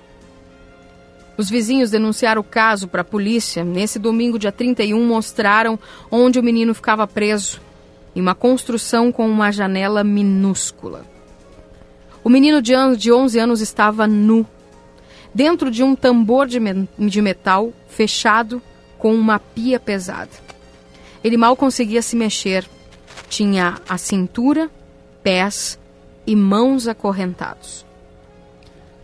Os 1.37 1.49
vizinhos 1.49 1.91
denunciaram 1.91 2.39
o 2.39 2.45
caso 2.45 2.87
para 2.87 3.01
a 3.01 3.05
polícia. 3.05 3.61
Nesse 3.61 3.99
domingo, 3.99 4.39
dia 4.39 4.53
31, 4.53 5.05
mostraram 5.05 5.77
onde 6.09 6.39
o 6.39 6.43
menino 6.43 6.73
ficava 6.73 7.05
preso, 7.05 7.59
em 8.15 8.21
uma 8.21 8.33
construção 8.33 9.11
com 9.11 9.27
uma 9.27 9.51
janela 9.51 10.01
minúscula. 10.01 11.14
O 12.25 12.29
menino 12.29 12.59
de, 12.61 12.73
an- 12.73 12.93
de 12.97 13.11
11 13.13 13.37
anos 13.39 13.61
estava 13.61 14.07
nu, 14.07 14.45
dentro 15.33 15.69
de 15.69 15.83
um 15.83 15.95
tambor 15.95 16.47
de, 16.47 16.59
me- 16.59 16.89
de 16.97 17.21
metal 17.21 17.71
fechado 17.87 18.59
com 18.97 19.13
uma 19.13 19.37
pia 19.39 19.79
pesada. 19.79 20.31
Ele 21.23 21.37
mal 21.37 21.55
conseguia 21.55 22.01
se 22.01 22.15
mexer. 22.15 22.67
Tinha 23.29 23.75
a 23.87 23.97
cintura, 23.97 24.69
pés 25.23 25.79
e 26.25 26.35
mãos 26.35 26.87
acorrentados. 26.87 27.85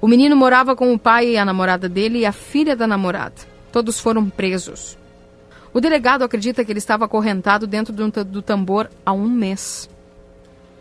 O 0.01 0.07
menino 0.07 0.35
morava 0.35 0.75
com 0.75 0.91
o 0.93 0.97
pai 0.99 1.29
e 1.33 1.37
a 1.37 1.45
namorada 1.45 1.87
dele 1.87 2.19
e 2.19 2.25
a 2.25 2.31
filha 2.31 2.75
da 2.75 2.87
namorada. 2.87 3.35
Todos 3.71 3.99
foram 3.99 4.27
presos. 4.29 4.97
O 5.71 5.79
delegado 5.79 6.23
acredita 6.23 6.65
que 6.65 6.71
ele 6.71 6.79
estava 6.79 7.05
acorrentado 7.05 7.67
dentro 7.67 7.93
do 7.93 8.41
tambor 8.41 8.89
há 9.05 9.13
um 9.13 9.29
mês. 9.29 9.87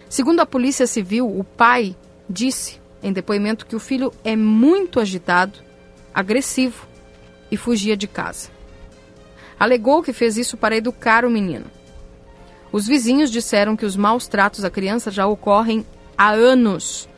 Segundo 0.08 0.40
a 0.40 0.46
Polícia 0.46 0.86
Civil, 0.86 1.28
o 1.28 1.44
pai 1.44 1.94
disse 2.30 2.80
em 3.02 3.12
depoimento 3.12 3.66
que 3.66 3.74
o 3.74 3.80
filho 3.80 4.12
é 4.22 4.36
muito 4.36 5.00
agitado, 5.00 5.58
agressivo 6.14 6.86
e 7.50 7.56
fugia 7.56 7.96
de 7.96 8.06
casa. 8.06 8.50
Alegou 9.58 10.02
que 10.02 10.12
fez 10.12 10.36
isso 10.36 10.56
para 10.56 10.76
educar 10.76 11.24
o 11.24 11.30
menino. 11.30 11.66
Os 12.70 12.86
vizinhos 12.86 13.30
disseram 13.30 13.76
que 13.76 13.84
os 13.84 13.96
maus 13.96 14.28
tratos 14.28 14.64
à 14.64 14.70
criança 14.70 15.10
já 15.10 15.26
ocorrem 15.26 15.84
há 16.16 16.30
anos 16.30 17.08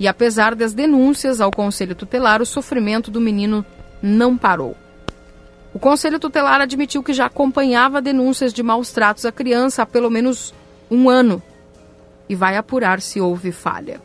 E 0.00 0.08
apesar 0.08 0.54
das 0.54 0.72
denúncias 0.72 1.40
ao 1.40 1.50
conselho 1.50 1.94
tutelar, 1.94 2.40
o 2.40 2.46
sofrimento 2.46 3.10
do 3.10 3.20
menino 3.20 3.64
não 4.02 4.36
parou. 4.36 4.76
O 5.72 5.78
conselho 5.78 6.18
tutelar 6.18 6.60
admitiu 6.60 7.02
que 7.02 7.12
já 7.12 7.26
acompanhava 7.26 8.02
denúncias 8.02 8.52
de 8.52 8.62
maus 8.62 8.90
tratos 8.90 9.24
à 9.24 9.30
criança 9.30 9.82
há 9.82 9.86
pelo 9.86 10.10
menos 10.10 10.52
um 10.90 11.08
ano 11.08 11.40
e 12.28 12.34
vai 12.34 12.56
apurar 12.56 13.00
se 13.00 13.20
houve 13.20 13.52
falha. 13.52 14.00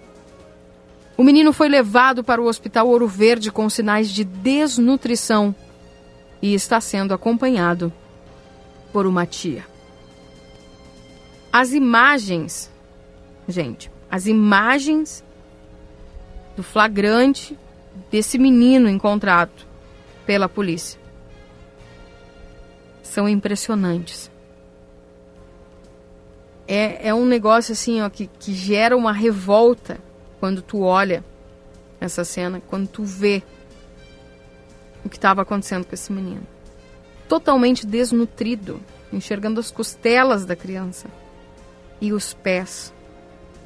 O 1.18 1.24
menino 1.24 1.52
foi 1.52 1.68
levado 1.68 2.24
para 2.24 2.40
o 2.40 2.46
Hospital 2.46 2.88
Ouro 2.88 3.08
Verde 3.08 3.52
com 3.52 3.68
sinais 3.68 4.10
de 4.10 4.24
desnutrição 4.24 5.56
e 6.40 6.54
está 6.54 6.80
sendo 6.80 7.12
acompanhado 7.12 7.92
por 8.94 9.08
uma 9.08 9.26
tia. 9.26 9.66
As 11.52 11.72
imagens, 11.72 12.72
gente, 13.48 13.90
as 14.12 14.28
imagens 14.28 15.24
do 16.56 16.62
flagrante 16.62 17.58
desse 18.12 18.38
menino 18.38 18.88
encontrado 18.88 19.66
pela 20.24 20.48
polícia 20.48 21.00
são 23.02 23.28
impressionantes. 23.28 24.30
É, 26.68 27.08
é 27.08 27.14
um 27.14 27.26
negócio 27.26 27.72
assim, 27.72 28.02
ó, 28.02 28.10
que, 28.10 28.28
que 28.40 28.54
gera 28.54 28.96
uma 28.96 29.12
revolta 29.12 30.00
quando 30.40 30.62
tu 30.62 30.82
olha 30.82 31.24
essa 32.00 32.24
cena, 32.24 32.62
quando 32.68 32.88
tu 32.88 33.04
vê 33.04 33.42
o 35.04 35.10
que 35.10 35.18
estava 35.18 35.42
acontecendo 35.42 35.86
com 35.86 35.94
esse 35.94 36.12
menino. 36.12 36.46
Totalmente 37.28 37.86
desnutrido, 37.86 38.80
enxergando 39.12 39.60
as 39.60 39.72
costelas 39.72 40.46
da 40.46 40.56
criança 40.56 41.08
e 42.00 42.14
os 42.14 42.34
pés 42.34 42.94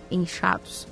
inchados. 0.09 0.88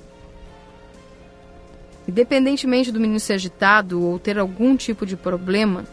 Independentemente 2.06 2.90
do 2.90 2.98
menino 2.98 3.20
ser 3.20 3.34
agitado 3.34 4.02
ou 4.02 4.18
ter 4.18 4.38
algum 4.38 4.76
tipo 4.76 5.06
de 5.06 5.16
problema, 5.16 5.84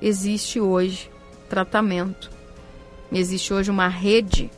existe 0.00 0.60
hoje 0.60 1.10
tratamento. 1.48 2.30
Existe 3.10 3.52
hoje 3.52 3.70
uma 3.70 3.88
rede 3.88 4.50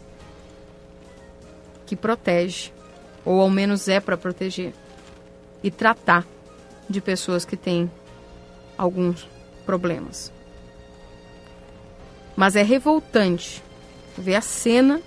que 1.86 1.96
protege, 1.96 2.72
ou 3.24 3.40
ao 3.40 3.50
menos 3.50 3.88
é 3.88 4.00
para 4.00 4.16
proteger, 4.16 4.72
e 5.62 5.70
tratar 5.70 6.26
de 6.88 7.00
pessoas 7.00 7.44
que 7.44 7.56
têm 7.56 7.90
alguns 8.76 9.28
problemas. 9.64 10.32
Mas 12.36 12.56
é 12.56 12.62
revoltante 12.62 13.62
ver 14.16 14.34
a 14.34 14.40
cena 14.40 15.00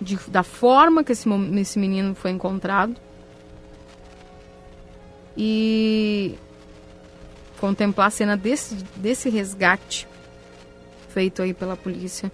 de, 0.00 0.16
da 0.28 0.42
forma 0.42 1.02
que 1.02 1.12
esse, 1.12 1.28
esse 1.60 1.78
menino 1.78 2.14
foi 2.14 2.30
encontrado 2.30 2.96
e 5.36 6.36
contemplar 7.58 8.08
a 8.08 8.10
cena 8.10 8.36
desse, 8.36 8.76
desse 8.96 9.28
resgate 9.28 10.06
feito 11.08 11.42
aí 11.42 11.54
pela 11.54 11.76
polícia 11.76 12.30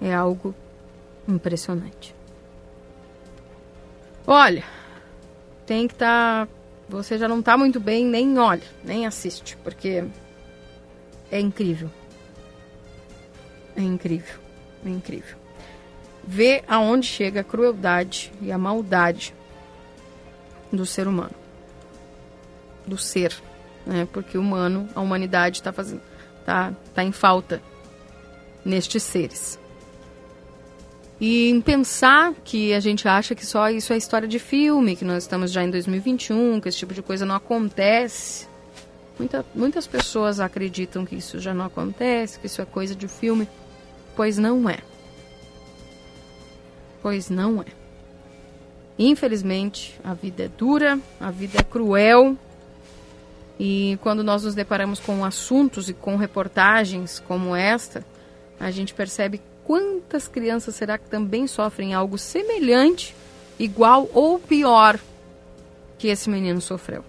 é 0.00 0.14
algo 0.14 0.54
impressionante. 1.26 2.17
Olha, 4.30 4.62
tem 5.64 5.88
que 5.88 5.94
estar. 5.94 6.46
Tá, 6.46 6.52
você 6.86 7.16
já 7.16 7.26
não 7.26 7.40
está 7.40 7.56
muito 7.56 7.80
bem, 7.80 8.04
nem 8.04 8.38
olha, 8.38 8.62
nem 8.84 9.06
assiste, 9.06 9.56
porque 9.64 10.04
é 11.32 11.40
incrível. 11.40 11.90
É 13.74 13.80
incrível, 13.80 14.38
é 14.84 14.90
incrível. 14.90 15.38
Ver 16.22 16.62
aonde 16.68 17.06
chega 17.06 17.40
a 17.40 17.44
crueldade 17.44 18.30
e 18.42 18.52
a 18.52 18.58
maldade 18.58 19.34
do 20.70 20.84
ser 20.84 21.08
humano. 21.08 21.34
Do 22.86 22.98
ser 22.98 23.34
né? 23.86 24.06
Porque 24.12 24.36
o 24.36 24.42
humano, 24.42 24.90
a 24.94 25.00
humanidade 25.00 25.56
está 25.56 25.72
fazendo, 25.72 26.02
tá, 26.44 26.74
tá 26.94 27.02
em 27.02 27.12
falta 27.12 27.62
nestes 28.62 29.02
seres. 29.02 29.58
E 31.20 31.48
em 31.48 31.60
pensar 31.60 32.32
que 32.44 32.72
a 32.72 32.80
gente 32.80 33.08
acha 33.08 33.34
que 33.34 33.44
só 33.44 33.68
isso 33.70 33.92
é 33.92 33.96
história 33.96 34.28
de 34.28 34.38
filme, 34.38 34.94
que 34.94 35.04
nós 35.04 35.24
estamos 35.24 35.50
já 35.50 35.64
em 35.64 35.70
2021, 35.70 36.60
que 36.60 36.68
esse 36.68 36.78
tipo 36.78 36.94
de 36.94 37.02
coisa 37.02 37.26
não 37.26 37.34
acontece. 37.34 38.46
Muita, 39.18 39.44
muitas 39.52 39.86
pessoas 39.86 40.38
acreditam 40.38 41.04
que 41.04 41.16
isso 41.16 41.40
já 41.40 41.52
não 41.52 41.64
acontece, 41.64 42.38
que 42.38 42.46
isso 42.46 42.62
é 42.62 42.64
coisa 42.64 42.94
de 42.94 43.08
filme. 43.08 43.48
Pois 44.14 44.38
não 44.38 44.70
é. 44.70 44.78
Pois 47.02 47.28
não 47.28 47.62
é. 47.62 47.66
Infelizmente, 48.96 49.98
a 50.04 50.14
vida 50.14 50.44
é 50.44 50.48
dura, 50.48 50.98
a 51.20 51.30
vida 51.30 51.58
é 51.58 51.62
cruel 51.62 52.36
e 53.58 53.98
quando 54.02 54.22
nós 54.22 54.44
nos 54.44 54.54
deparamos 54.54 55.00
com 55.00 55.24
assuntos 55.24 55.88
e 55.88 55.94
com 55.94 56.16
reportagens 56.16 57.18
como 57.20 57.56
esta, 57.56 58.04
a 58.58 58.70
gente 58.70 58.94
percebe 58.94 59.40
quantas 59.68 60.26
crianças 60.26 60.74
será 60.74 60.96
que 60.96 61.10
também 61.10 61.46
sofrem 61.46 61.92
algo 61.92 62.16
semelhante, 62.16 63.14
igual 63.58 64.08
ou 64.14 64.38
pior 64.38 64.98
que 65.98 66.08
esse 66.08 66.30
menino 66.30 66.58
sofreu. 66.58 67.04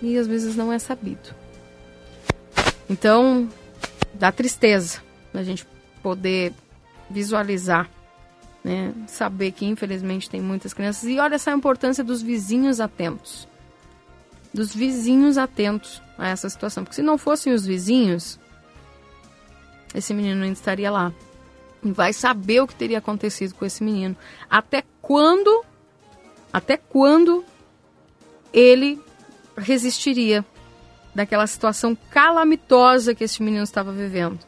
E 0.00 0.16
às 0.16 0.26
vezes 0.26 0.56
não 0.56 0.72
é 0.72 0.78
sabido. 0.78 1.34
Então, 2.88 3.46
dá 4.14 4.32
tristeza 4.32 5.02
a 5.34 5.42
gente 5.42 5.66
poder 6.02 6.54
visualizar, 7.10 7.90
né? 8.64 8.94
saber 9.06 9.52
que 9.52 9.66
infelizmente 9.66 10.30
tem 10.30 10.40
muitas 10.40 10.72
crianças. 10.72 11.04
E 11.04 11.18
olha 11.18 11.34
essa 11.34 11.50
importância 11.52 12.02
dos 12.02 12.22
vizinhos 12.22 12.80
atentos 12.80 13.46
dos 14.52 14.74
vizinhos 14.74 15.38
atentos 15.38 16.02
a 16.18 16.28
essa 16.28 16.48
situação. 16.48 16.84
Porque 16.84 16.96
se 16.96 17.02
não 17.02 17.16
fossem 17.16 17.52
os 17.52 17.64
vizinhos, 17.64 18.38
esse 19.94 20.14
menino 20.14 20.42
ainda 20.42 20.54
estaria 20.54 20.90
lá. 20.90 21.12
E 21.82 21.90
vai 21.90 22.12
saber 22.12 22.60
o 22.60 22.66
que 22.66 22.74
teria 22.74 22.98
acontecido 22.98 23.54
com 23.54 23.64
esse 23.64 23.82
menino. 23.82 24.16
Até 24.48 24.84
quando, 25.00 25.64
até 26.52 26.76
quando 26.76 27.44
ele 28.52 29.00
resistiria 29.56 30.44
daquela 31.14 31.46
situação 31.46 31.96
calamitosa 32.10 33.14
que 33.14 33.24
esse 33.24 33.42
menino 33.42 33.64
estava 33.64 33.92
vivendo. 33.92 34.40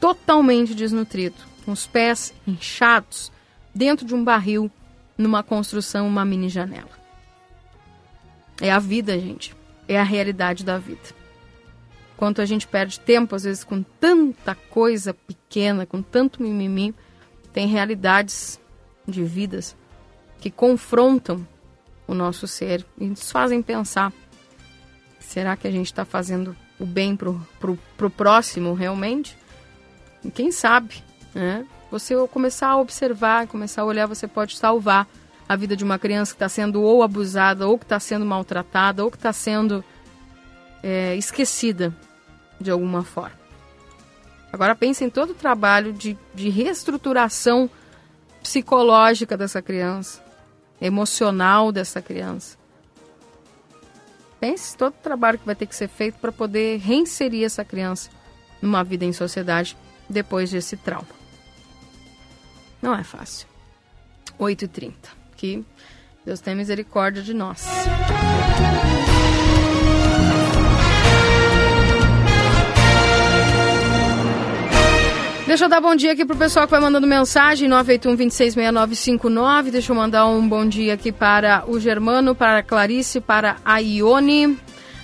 Totalmente 0.00 0.74
desnutrido, 0.74 1.36
com 1.64 1.72
os 1.72 1.86
pés 1.86 2.32
inchados, 2.46 3.30
dentro 3.74 4.06
de 4.06 4.14
um 4.14 4.24
barril, 4.24 4.70
numa 5.16 5.42
construção, 5.42 6.06
uma 6.06 6.24
mini 6.24 6.48
janela. 6.48 6.90
É 8.60 8.70
a 8.70 8.78
vida, 8.78 9.18
gente. 9.18 9.54
É 9.86 9.98
a 9.98 10.04
realidade 10.04 10.64
da 10.64 10.78
vida. 10.78 11.21
Quanto 12.22 12.40
a 12.40 12.46
gente 12.46 12.68
perde 12.68 13.00
tempo, 13.00 13.34
às 13.34 13.42
vezes, 13.42 13.64
com 13.64 13.82
tanta 13.82 14.54
coisa 14.54 15.12
pequena, 15.12 15.84
com 15.84 16.00
tanto 16.00 16.40
mimimi, 16.40 16.94
tem 17.52 17.66
realidades 17.66 18.60
de 19.08 19.24
vidas 19.24 19.76
que 20.40 20.48
confrontam 20.48 21.44
o 22.06 22.14
nosso 22.14 22.46
ser 22.46 22.86
e 22.96 23.08
nos 23.08 23.28
fazem 23.32 23.60
pensar: 23.60 24.12
será 25.18 25.56
que 25.56 25.66
a 25.66 25.70
gente 25.72 25.86
está 25.86 26.04
fazendo 26.04 26.56
o 26.78 26.86
bem 26.86 27.16
pro, 27.16 27.44
pro, 27.58 27.76
pro 27.96 28.08
próximo 28.08 28.72
realmente? 28.72 29.36
E 30.24 30.30
quem 30.30 30.52
sabe, 30.52 31.02
né? 31.34 31.66
Você 31.90 32.14
começar 32.28 32.68
a 32.68 32.76
observar, 32.76 33.48
começar 33.48 33.82
a 33.82 33.84
olhar, 33.84 34.06
você 34.06 34.28
pode 34.28 34.56
salvar 34.56 35.08
a 35.48 35.56
vida 35.56 35.74
de 35.74 35.82
uma 35.82 35.98
criança 35.98 36.30
que 36.30 36.36
está 36.36 36.48
sendo 36.48 36.82
ou 36.82 37.02
abusada, 37.02 37.66
ou 37.66 37.76
que 37.76 37.84
está 37.84 37.98
sendo 37.98 38.24
maltratada, 38.24 39.02
ou 39.02 39.10
que 39.10 39.16
está 39.16 39.32
sendo 39.32 39.84
é, 40.84 41.16
esquecida 41.16 41.92
de 42.62 42.70
alguma 42.70 43.02
forma. 43.02 43.42
Agora 44.52 44.74
pense 44.74 45.04
em 45.04 45.10
todo 45.10 45.30
o 45.30 45.34
trabalho 45.34 45.92
de, 45.92 46.16
de 46.34 46.48
reestruturação 46.48 47.68
psicológica 48.42 49.36
dessa 49.36 49.62
criança, 49.62 50.22
emocional 50.80 51.72
dessa 51.72 52.02
criança. 52.02 52.58
Pense 54.38 54.76
todo 54.76 54.92
o 54.92 55.02
trabalho 55.02 55.38
que 55.38 55.46
vai 55.46 55.54
ter 55.54 55.66
que 55.66 55.76
ser 55.76 55.88
feito 55.88 56.18
para 56.18 56.32
poder 56.32 56.78
reinserir 56.78 57.44
essa 57.44 57.64
criança 57.64 58.10
numa 58.60 58.82
vida 58.82 59.04
em 59.04 59.12
sociedade 59.12 59.76
depois 60.08 60.50
desse 60.50 60.76
trauma. 60.76 61.08
Não 62.82 62.94
é 62.94 63.04
fácil. 63.04 63.46
8h30 64.38 64.94
que 65.36 65.64
Deus 66.24 66.40
tenha 66.40 66.56
misericórdia 66.56 67.22
de 67.22 67.34
nós. 67.34 67.66
Deixa 75.52 75.66
eu 75.66 75.68
dar 75.68 75.82
bom 75.82 75.94
dia 75.94 76.12
aqui 76.12 76.24
pro 76.24 76.34
pessoal 76.34 76.66
que 76.66 76.70
vai 76.70 76.80
mandando 76.80 77.06
mensagem, 77.06 77.68
981-266959. 77.68 79.70
Deixa 79.70 79.92
eu 79.92 79.96
mandar 79.96 80.26
um 80.26 80.48
bom 80.48 80.66
dia 80.66 80.94
aqui 80.94 81.12
para 81.12 81.64
o 81.68 81.78
Germano, 81.78 82.34
para 82.34 82.60
a 82.60 82.62
Clarice, 82.62 83.20
para 83.20 83.58
a 83.62 83.76
Ione. 83.76 84.58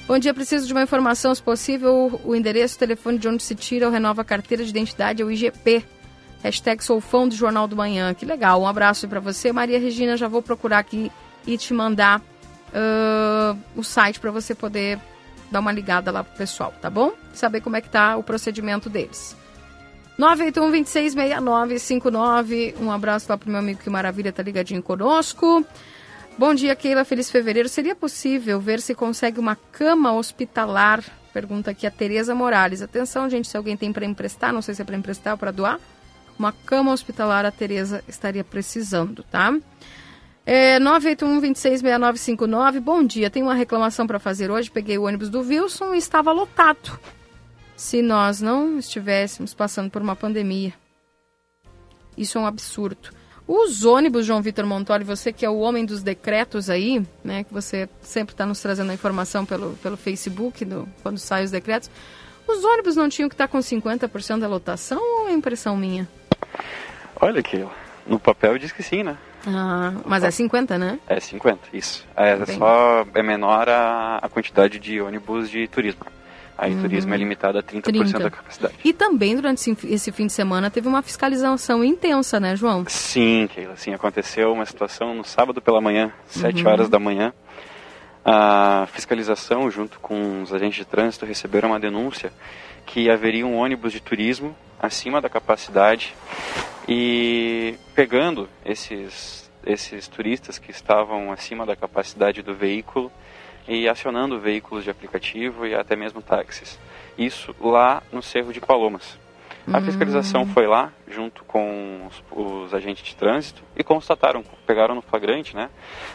Bom 0.06 0.18
dia, 0.18 0.32
preciso 0.32 0.66
de 0.66 0.72
uma 0.72 0.82
informação, 0.82 1.34
se 1.34 1.42
possível, 1.42 2.18
o 2.24 2.34
endereço, 2.34 2.76
o 2.76 2.78
telefone 2.78 3.18
de 3.18 3.28
onde 3.28 3.42
se 3.42 3.54
tira 3.54 3.84
ou 3.84 3.92
renova 3.92 4.22
a 4.22 4.24
carteira 4.24 4.64
de 4.64 4.70
identidade, 4.70 5.20
é 5.20 5.24
o 5.26 5.30
IGP. 5.30 5.84
Hashtag 6.42 6.82
sou 6.82 6.98
fã 6.98 7.28
do 7.28 7.34
Jornal 7.34 7.68
do 7.68 7.76
Manhã. 7.76 8.14
Que 8.14 8.24
legal. 8.24 8.62
Um 8.62 8.66
abraço 8.66 9.06
para 9.06 9.20
você. 9.20 9.52
Maria 9.52 9.78
Regina, 9.78 10.16
já 10.16 10.28
vou 10.28 10.40
procurar 10.40 10.78
aqui 10.78 11.12
e 11.46 11.58
te 11.58 11.74
mandar 11.74 12.22
uh, 12.22 13.54
o 13.76 13.84
site 13.84 14.18
para 14.18 14.30
você 14.30 14.54
poder 14.54 14.98
dar 15.50 15.60
uma 15.60 15.72
ligada 15.72 16.10
lá 16.10 16.24
pro 16.24 16.38
pessoal, 16.38 16.72
tá 16.80 16.88
bom? 16.88 17.12
Saber 17.34 17.60
como 17.60 17.76
é 17.76 17.82
que 17.82 17.90
tá 17.90 18.16
o 18.16 18.22
procedimento 18.22 18.88
deles. 18.88 19.36
981 20.18 20.70
266959. 20.72 22.74
Um 22.80 22.90
abraço 22.90 23.26
lá 23.30 23.38
pro 23.38 23.48
meu 23.48 23.60
amigo 23.60 23.80
que 23.80 23.88
maravilha, 23.88 24.32
tá 24.32 24.42
ligadinho 24.42 24.82
conosco. 24.82 25.64
Bom 26.36 26.52
dia, 26.54 26.74
Keila. 26.74 27.04
Feliz 27.04 27.30
fevereiro. 27.30 27.68
Seria 27.68 27.94
possível 27.94 28.60
ver 28.60 28.80
se 28.80 28.96
consegue 28.96 29.38
uma 29.38 29.54
cama 29.54 30.12
hospitalar? 30.12 31.04
Pergunta 31.32 31.70
aqui 31.70 31.86
a 31.86 31.90
Tereza 31.90 32.34
Morales. 32.34 32.82
Atenção, 32.82 33.30
gente, 33.30 33.46
se 33.46 33.56
alguém 33.56 33.76
tem 33.76 33.92
para 33.92 34.04
emprestar, 34.04 34.52
não 34.52 34.60
sei 34.60 34.74
se 34.74 34.82
é 34.82 34.84
para 34.84 34.96
emprestar 34.96 35.34
ou 35.34 35.38
para 35.38 35.52
doar, 35.52 35.78
uma 36.36 36.52
cama 36.52 36.92
hospitalar 36.92 37.46
a 37.46 37.52
Tereza 37.52 38.02
estaria 38.08 38.42
precisando, 38.42 39.22
tá? 39.22 39.56
É, 40.44 40.80
981-266959. 40.80 42.80
Bom 42.80 43.04
dia, 43.04 43.30
tenho 43.30 43.46
uma 43.46 43.54
reclamação 43.54 44.04
para 44.06 44.18
fazer 44.18 44.50
hoje. 44.50 44.70
Peguei 44.70 44.98
o 44.98 45.04
ônibus 45.04 45.28
do 45.28 45.40
Wilson 45.40 45.94
e 45.94 45.98
estava 45.98 46.32
lotado. 46.32 46.98
Se 47.78 48.02
nós 48.02 48.40
não 48.40 48.76
estivéssemos 48.76 49.54
passando 49.54 49.88
por 49.88 50.02
uma 50.02 50.16
pandemia. 50.16 50.74
Isso 52.16 52.36
é 52.36 52.40
um 52.40 52.46
absurdo. 52.46 53.10
Os 53.46 53.84
ônibus, 53.84 54.26
João 54.26 54.42
Vitor 54.42 54.66
Montoli, 54.66 55.04
você 55.04 55.32
que 55.32 55.46
é 55.46 55.48
o 55.48 55.60
homem 55.60 55.86
dos 55.86 56.02
decretos 56.02 56.68
aí, 56.68 57.00
né? 57.22 57.44
Que 57.44 57.54
você 57.54 57.88
sempre 58.02 58.34
está 58.34 58.44
nos 58.44 58.60
trazendo 58.60 58.90
a 58.90 58.94
informação 58.94 59.46
pelo, 59.46 59.74
pelo 59.74 59.96
Facebook, 59.96 60.64
do, 60.64 60.88
quando 61.04 61.18
saem 61.18 61.44
os 61.44 61.52
decretos. 61.52 61.88
Os 62.48 62.64
ônibus 62.64 62.96
não 62.96 63.08
tinham 63.08 63.28
que 63.28 63.34
estar 63.36 63.46
tá 63.46 63.52
com 63.52 63.58
50% 63.58 64.40
da 64.40 64.48
lotação 64.48 65.00
ou 65.00 65.28
é 65.28 65.32
impressão 65.32 65.76
minha? 65.76 66.08
Olha 67.20 67.38
aqui, 67.38 67.64
no 68.08 68.18
papel 68.18 68.58
diz 68.58 68.72
que 68.72 68.82
sim, 68.82 69.04
né? 69.04 69.16
Ah, 69.46 69.92
mas 70.04 70.24
é 70.24 70.32
50, 70.32 70.76
né? 70.76 70.98
É 71.06 71.20
50, 71.20 71.60
isso. 71.72 72.04
É 72.16 72.34
Bem... 72.44 72.58
só 72.58 73.06
é 73.14 73.22
menor 73.22 73.68
a, 73.68 74.18
a 74.20 74.28
quantidade 74.28 74.80
de 74.80 75.00
ônibus 75.00 75.48
de 75.48 75.68
turismo. 75.68 76.17
Aí 76.58 76.74
uhum. 76.74 76.82
turismo 76.82 77.14
é 77.14 77.16
limitado 77.16 77.56
a 77.56 77.62
30%, 77.62 77.82
30 77.82 78.18
da 78.18 78.30
capacidade. 78.30 78.74
E 78.84 78.92
também 78.92 79.36
durante 79.36 79.70
esse 79.84 80.10
fim 80.10 80.26
de 80.26 80.32
semana 80.32 80.68
teve 80.68 80.88
uma 80.88 81.00
fiscalização 81.02 81.84
intensa, 81.84 82.40
né, 82.40 82.56
João? 82.56 82.84
Sim, 82.88 83.48
Keila, 83.54 83.76
sim. 83.76 83.94
Aconteceu 83.94 84.52
uma 84.52 84.66
situação 84.66 85.14
no 85.14 85.22
sábado 85.22 85.62
pela 85.62 85.80
manhã, 85.80 86.12
7 86.26 86.64
uhum. 86.64 86.70
horas 86.70 86.88
da 86.88 86.98
manhã. 86.98 87.32
A 88.24 88.88
fiscalização, 88.92 89.70
junto 89.70 90.00
com 90.00 90.42
os 90.42 90.52
agentes 90.52 90.78
de 90.78 90.84
trânsito, 90.84 91.24
receberam 91.24 91.68
uma 91.68 91.78
denúncia 91.78 92.32
que 92.84 93.08
haveria 93.08 93.46
um 93.46 93.56
ônibus 93.56 93.92
de 93.92 94.00
turismo 94.00 94.56
acima 94.80 95.20
da 95.20 95.28
capacidade 95.28 96.12
e 96.88 97.76
pegando 97.94 98.48
esses, 98.64 99.48
esses 99.64 100.08
turistas 100.08 100.58
que 100.58 100.72
estavam 100.72 101.30
acima 101.30 101.64
da 101.64 101.76
capacidade 101.76 102.42
do 102.42 102.52
veículo 102.52 103.12
e 103.68 103.88
acionando 103.88 104.40
veículos 104.40 104.82
de 104.82 104.90
aplicativo 104.90 105.64
e 105.66 105.74
até 105.74 105.94
mesmo 105.94 106.22
táxis. 106.22 106.78
Isso 107.16 107.54
lá 107.60 108.02
no 108.10 108.20
Cerro 108.22 108.52
de 108.52 108.60
Palomas. 108.60 109.16
A 109.70 109.82
fiscalização 109.82 110.42
hum. 110.42 110.46
foi 110.46 110.66
lá, 110.66 110.90
junto 111.06 111.44
com 111.44 112.06
os, 112.06 112.24
os, 112.30 112.72
agentes 112.72 113.04
de 113.04 113.14
trânsito, 113.14 113.62
e 113.76 113.84
constataram, 113.84 114.42
pegaram 114.66 114.94
no 114.94 115.02
flagrante, 115.02 115.54
né? 115.54 115.68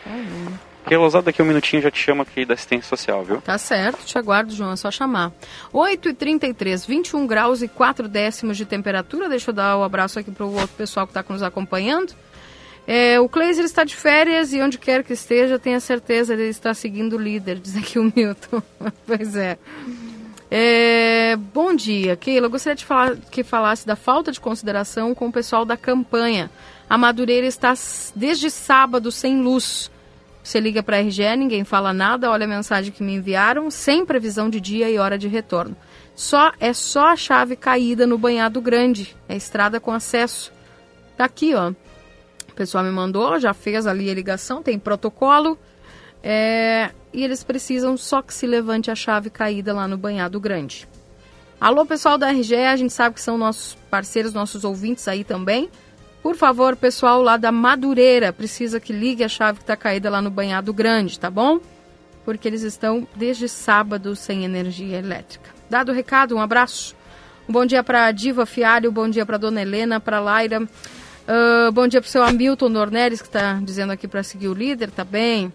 Uhum. 0.06 0.71
Que 0.86 0.96
Rosado, 0.96 1.26
daqui 1.26 1.40
um 1.40 1.44
minutinho 1.44 1.80
já 1.80 1.90
te 1.90 1.98
chama 1.98 2.22
aqui 2.22 2.44
da 2.44 2.54
assistência 2.54 2.88
social, 2.88 3.24
viu? 3.24 3.40
Tá 3.40 3.56
certo, 3.56 4.04
te 4.04 4.18
aguardo, 4.18 4.52
João, 4.52 4.72
é 4.72 4.76
só 4.76 4.90
chamar. 4.90 5.32
8h33, 5.72 6.86
21 6.86 7.26
graus 7.26 7.62
e 7.62 7.68
4 7.68 8.08
décimos 8.08 8.56
de 8.56 8.64
temperatura. 8.64 9.28
Deixa 9.28 9.50
eu 9.50 9.54
dar 9.54 9.76
o 9.76 9.80
um 9.80 9.84
abraço 9.84 10.18
aqui 10.18 10.30
para 10.30 10.44
o 10.44 10.52
outro 10.52 10.76
pessoal 10.76 11.06
que 11.06 11.16
está 11.16 11.24
nos 11.32 11.42
acompanhando. 11.42 12.14
É, 12.86 13.20
o 13.20 13.28
Kleiser 13.28 13.64
está 13.64 13.84
de 13.84 13.94
férias 13.94 14.52
e 14.52 14.60
onde 14.60 14.76
quer 14.76 15.04
que 15.04 15.12
esteja, 15.12 15.58
tenha 15.58 15.78
certeza 15.78 16.36
de 16.36 16.48
estar 16.48 16.74
seguindo 16.74 17.16
o 17.16 17.18
líder, 17.18 17.58
diz 17.62 17.76
aqui 17.76 17.98
o 17.98 18.12
Milton. 18.14 18.62
pois 19.06 19.36
é. 19.36 19.56
é. 20.50 21.36
Bom 21.54 21.74
dia, 21.74 22.16
Keila. 22.16 22.46
Eu 22.46 22.50
gostaria 22.50 22.74
de 22.74 22.84
falar, 22.84 23.16
que 23.30 23.44
falasse 23.44 23.86
da 23.86 23.94
falta 23.94 24.32
de 24.32 24.40
consideração 24.40 25.14
com 25.14 25.28
o 25.28 25.32
pessoal 25.32 25.64
da 25.64 25.76
campanha. 25.76 26.50
A 26.90 26.98
Madureira 26.98 27.46
está 27.46 27.72
desde 28.14 28.50
sábado 28.50 29.12
sem 29.12 29.40
luz. 29.40 29.90
Você 30.42 30.58
liga 30.58 30.82
para 30.82 30.96
a 30.96 31.00
RGE, 31.00 31.36
ninguém 31.36 31.64
fala 31.64 31.92
nada, 31.92 32.30
olha 32.30 32.44
a 32.44 32.48
mensagem 32.48 32.92
que 32.92 33.02
me 33.02 33.14
enviaram, 33.14 33.70
sem 33.70 34.04
previsão 34.04 34.50
de 34.50 34.60
dia 34.60 34.90
e 34.90 34.98
hora 34.98 35.16
de 35.16 35.28
retorno. 35.28 35.76
Só 36.16 36.52
é 36.58 36.72
só 36.72 37.08
a 37.08 37.16
chave 37.16 37.54
caída 37.54 38.06
no 38.06 38.18
banhado 38.18 38.60
grande, 38.60 39.16
é 39.28 39.36
estrada 39.36 39.78
com 39.78 39.92
acesso. 39.92 40.52
Tá 41.16 41.24
aqui, 41.24 41.54
ó. 41.54 41.70
O 41.70 42.54
pessoal 42.54 42.82
me 42.84 42.90
mandou, 42.90 43.38
já 43.38 43.54
fez 43.54 43.86
ali 43.86 44.10
a 44.10 44.14
ligação, 44.14 44.62
tem 44.62 44.78
protocolo. 44.78 45.56
É, 46.22 46.90
e 47.12 47.24
eles 47.24 47.42
precisam 47.42 47.96
só 47.96 48.20
que 48.20 48.34
se 48.34 48.46
levante 48.46 48.90
a 48.90 48.94
chave 48.94 49.30
caída 49.30 49.72
lá 49.72 49.88
no 49.88 49.96
banhado 49.96 50.38
grande. 50.38 50.88
Alô, 51.60 51.86
pessoal 51.86 52.18
da 52.18 52.30
RGE, 52.30 52.56
a 52.56 52.76
gente 52.76 52.92
sabe 52.92 53.14
que 53.14 53.20
são 53.20 53.38
nossos 53.38 53.74
parceiros, 53.88 54.34
nossos 54.34 54.64
ouvintes 54.64 55.06
aí 55.06 55.22
também. 55.22 55.70
Por 56.22 56.36
favor, 56.36 56.76
pessoal 56.76 57.20
lá 57.20 57.36
da 57.36 57.50
Madureira, 57.50 58.32
precisa 58.32 58.78
que 58.78 58.92
ligue 58.92 59.24
a 59.24 59.28
chave 59.28 59.58
que 59.58 59.64
está 59.64 59.76
caída 59.76 60.08
lá 60.08 60.22
no 60.22 60.30
banhado 60.30 60.72
grande, 60.72 61.18
tá 61.18 61.28
bom? 61.28 61.58
Porque 62.24 62.46
eles 62.46 62.62
estão 62.62 63.06
desde 63.16 63.48
sábado 63.48 64.14
sem 64.14 64.44
energia 64.44 64.98
elétrica. 64.98 65.50
Dado 65.68 65.90
o 65.90 65.94
recado, 65.94 66.36
um 66.36 66.40
abraço. 66.40 66.94
Um 67.48 67.52
bom 67.52 67.66
dia 67.66 67.82
para 67.82 68.06
a 68.06 68.12
Diva 68.12 68.46
Fialho, 68.46 68.92
bom 68.92 69.08
dia 69.08 69.26
para 69.26 69.36
Dona 69.36 69.62
Helena, 69.62 69.98
para 69.98 70.20
Laira. 70.20 70.62
Uh, 70.62 71.72
bom 71.72 71.88
dia 71.88 72.00
para 72.00 72.08
o 72.08 72.10
seu 72.10 72.22
Hamilton 72.22 72.68
Norneres, 72.68 73.20
que 73.20 73.26
está 73.26 73.54
dizendo 73.54 73.92
aqui 73.92 74.06
para 74.06 74.22
seguir 74.22 74.46
o 74.46 74.54
líder, 74.54 74.92
tá 74.92 75.02
bem? 75.02 75.52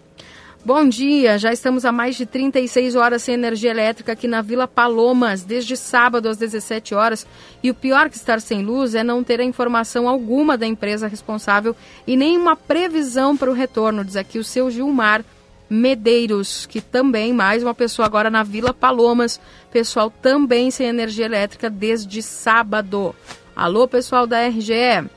Bom 0.64 0.88
dia, 0.88 1.38
já 1.38 1.52
estamos 1.52 1.84
há 1.84 1.92
mais 1.92 2.16
de 2.16 2.26
36 2.26 2.96
horas 2.96 3.22
sem 3.22 3.34
energia 3.34 3.70
elétrica 3.70 4.12
aqui 4.12 4.26
na 4.26 4.42
Vila 4.42 4.66
Palomas, 4.66 5.44
desde 5.44 5.76
sábado 5.76 6.28
às 6.28 6.36
17 6.36 6.96
horas. 6.96 7.26
E 7.62 7.70
o 7.70 7.74
pior 7.74 8.10
que 8.10 8.16
estar 8.16 8.40
sem 8.40 8.62
luz 8.62 8.94
é 8.96 9.04
não 9.04 9.22
ter 9.22 9.40
a 9.40 9.44
informação 9.44 10.08
alguma 10.08 10.58
da 10.58 10.66
empresa 10.66 11.06
responsável 11.06 11.76
e 12.06 12.16
nenhuma 12.16 12.56
previsão 12.56 13.36
para 13.36 13.48
o 13.48 13.54
retorno, 13.54 14.04
diz 14.04 14.16
aqui 14.16 14.38
o 14.38 14.44
seu 14.44 14.68
Gilmar 14.68 15.24
Medeiros, 15.70 16.66
que 16.66 16.80
também, 16.80 17.32
mais 17.32 17.62
uma 17.62 17.74
pessoa 17.74 18.04
agora 18.04 18.28
na 18.28 18.42
Vila 18.42 18.74
Palomas, 18.74 19.40
pessoal 19.70 20.10
também 20.10 20.72
sem 20.72 20.88
energia 20.88 21.26
elétrica 21.26 21.70
desde 21.70 22.20
sábado. 22.20 23.14
Alô, 23.54 23.86
pessoal 23.86 24.26
da 24.26 24.48
RGE, 24.48 25.08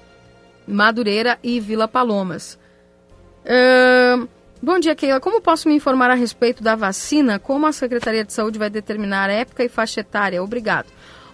Madureira 0.67 1.39
e 1.43 1.59
Vila 1.59 1.87
Palomas. 1.87 2.59
Uh... 3.43 4.40
Bom 4.64 4.78
dia, 4.78 4.93
Keila. 4.93 5.20
Como 5.20 5.41
posso 5.41 5.68
me 5.68 5.74
informar 5.74 6.12
a 6.12 6.14
respeito 6.14 6.62
da 6.62 6.76
vacina? 6.76 7.39
Como 7.39 7.66
a 7.66 7.72
Secretaria 7.72 8.24
de 8.24 8.32
Saúde 8.32 8.59
vai 8.59 8.70
determinar 8.70 9.28
a 9.28 9.34
época 9.34 9.64
e 9.64 9.70
faixa 9.70 10.01
etária? 10.01 10.43
Obrigado. 10.43 10.86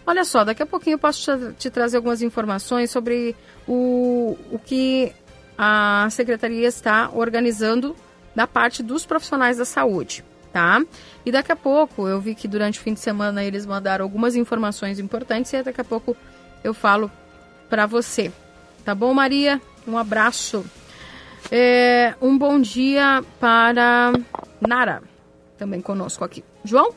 Olha 0.06 0.24
só, 0.24 0.46
daqui 0.46 0.64
a 0.64 0.66
pouquinho 0.66 0.94
eu 0.94 1.00
posso 1.00 1.52
te, 1.58 1.70
trazer 1.70 1.98
algumas 1.98 2.22
informações 2.22 2.90
sobre 2.90 3.36
o, 3.68 4.38
o 4.50 4.58
que 4.58 5.12
a 5.58 6.08
secretaria 6.10 6.70
está 6.70 7.10
organizando 7.14 7.94
da 8.34 8.48
parte 8.48 8.82
dos 8.82 9.06
profissionais 9.06 9.58
da 9.58 9.66
saúde, 9.66 10.24
tá? 10.54 10.82
E 11.26 11.32
daqui 11.32 11.52
a 11.52 11.56
pouco 11.58 12.08
eu 12.08 12.22
vi 12.22 12.34
que 12.34 12.48
durante 12.48 12.80
o 12.80 12.82
fim 12.82 12.94
de 12.94 13.02
semana 13.02 13.44
eles 13.44 13.66
mandaram 13.66 14.06
algumas 14.06 14.38
informações 14.38 15.00
importantes 15.00 15.52
e 15.52 15.62
daqui 15.62 15.82
a 15.82 15.84
pouco 15.84 16.16
eu 16.64 16.74
falo 16.74 17.12
para 17.70 17.86
você. 17.86 18.32
Tá 18.86 18.96
bom, 18.96 19.14
Maria? 19.14 19.62
Um 19.86 19.98
abraço. 19.98 20.64
É, 21.52 22.14
um 22.22 22.38
bom 22.38 22.60
dia 22.60 23.24
para 23.40 24.12
Nara, 24.60 25.02
também 25.58 25.82
conosco 25.82 26.24
aqui. 26.26 26.44
João? 26.64 26.94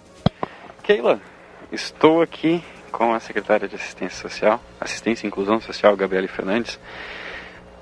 Keila, 0.82 1.20
estou 1.70 2.20
aqui 2.20 2.62
com 2.90 3.14
a 3.14 3.20
secretária 3.20 3.68
de 3.68 3.76
Assistência 3.76 4.20
Social, 4.20 4.60
Assistência 4.80 5.24
e 5.24 5.28
Inclusão 5.28 5.60
Social, 5.60 5.96
Gabriele 5.96 6.26
Fernandes, 6.26 6.80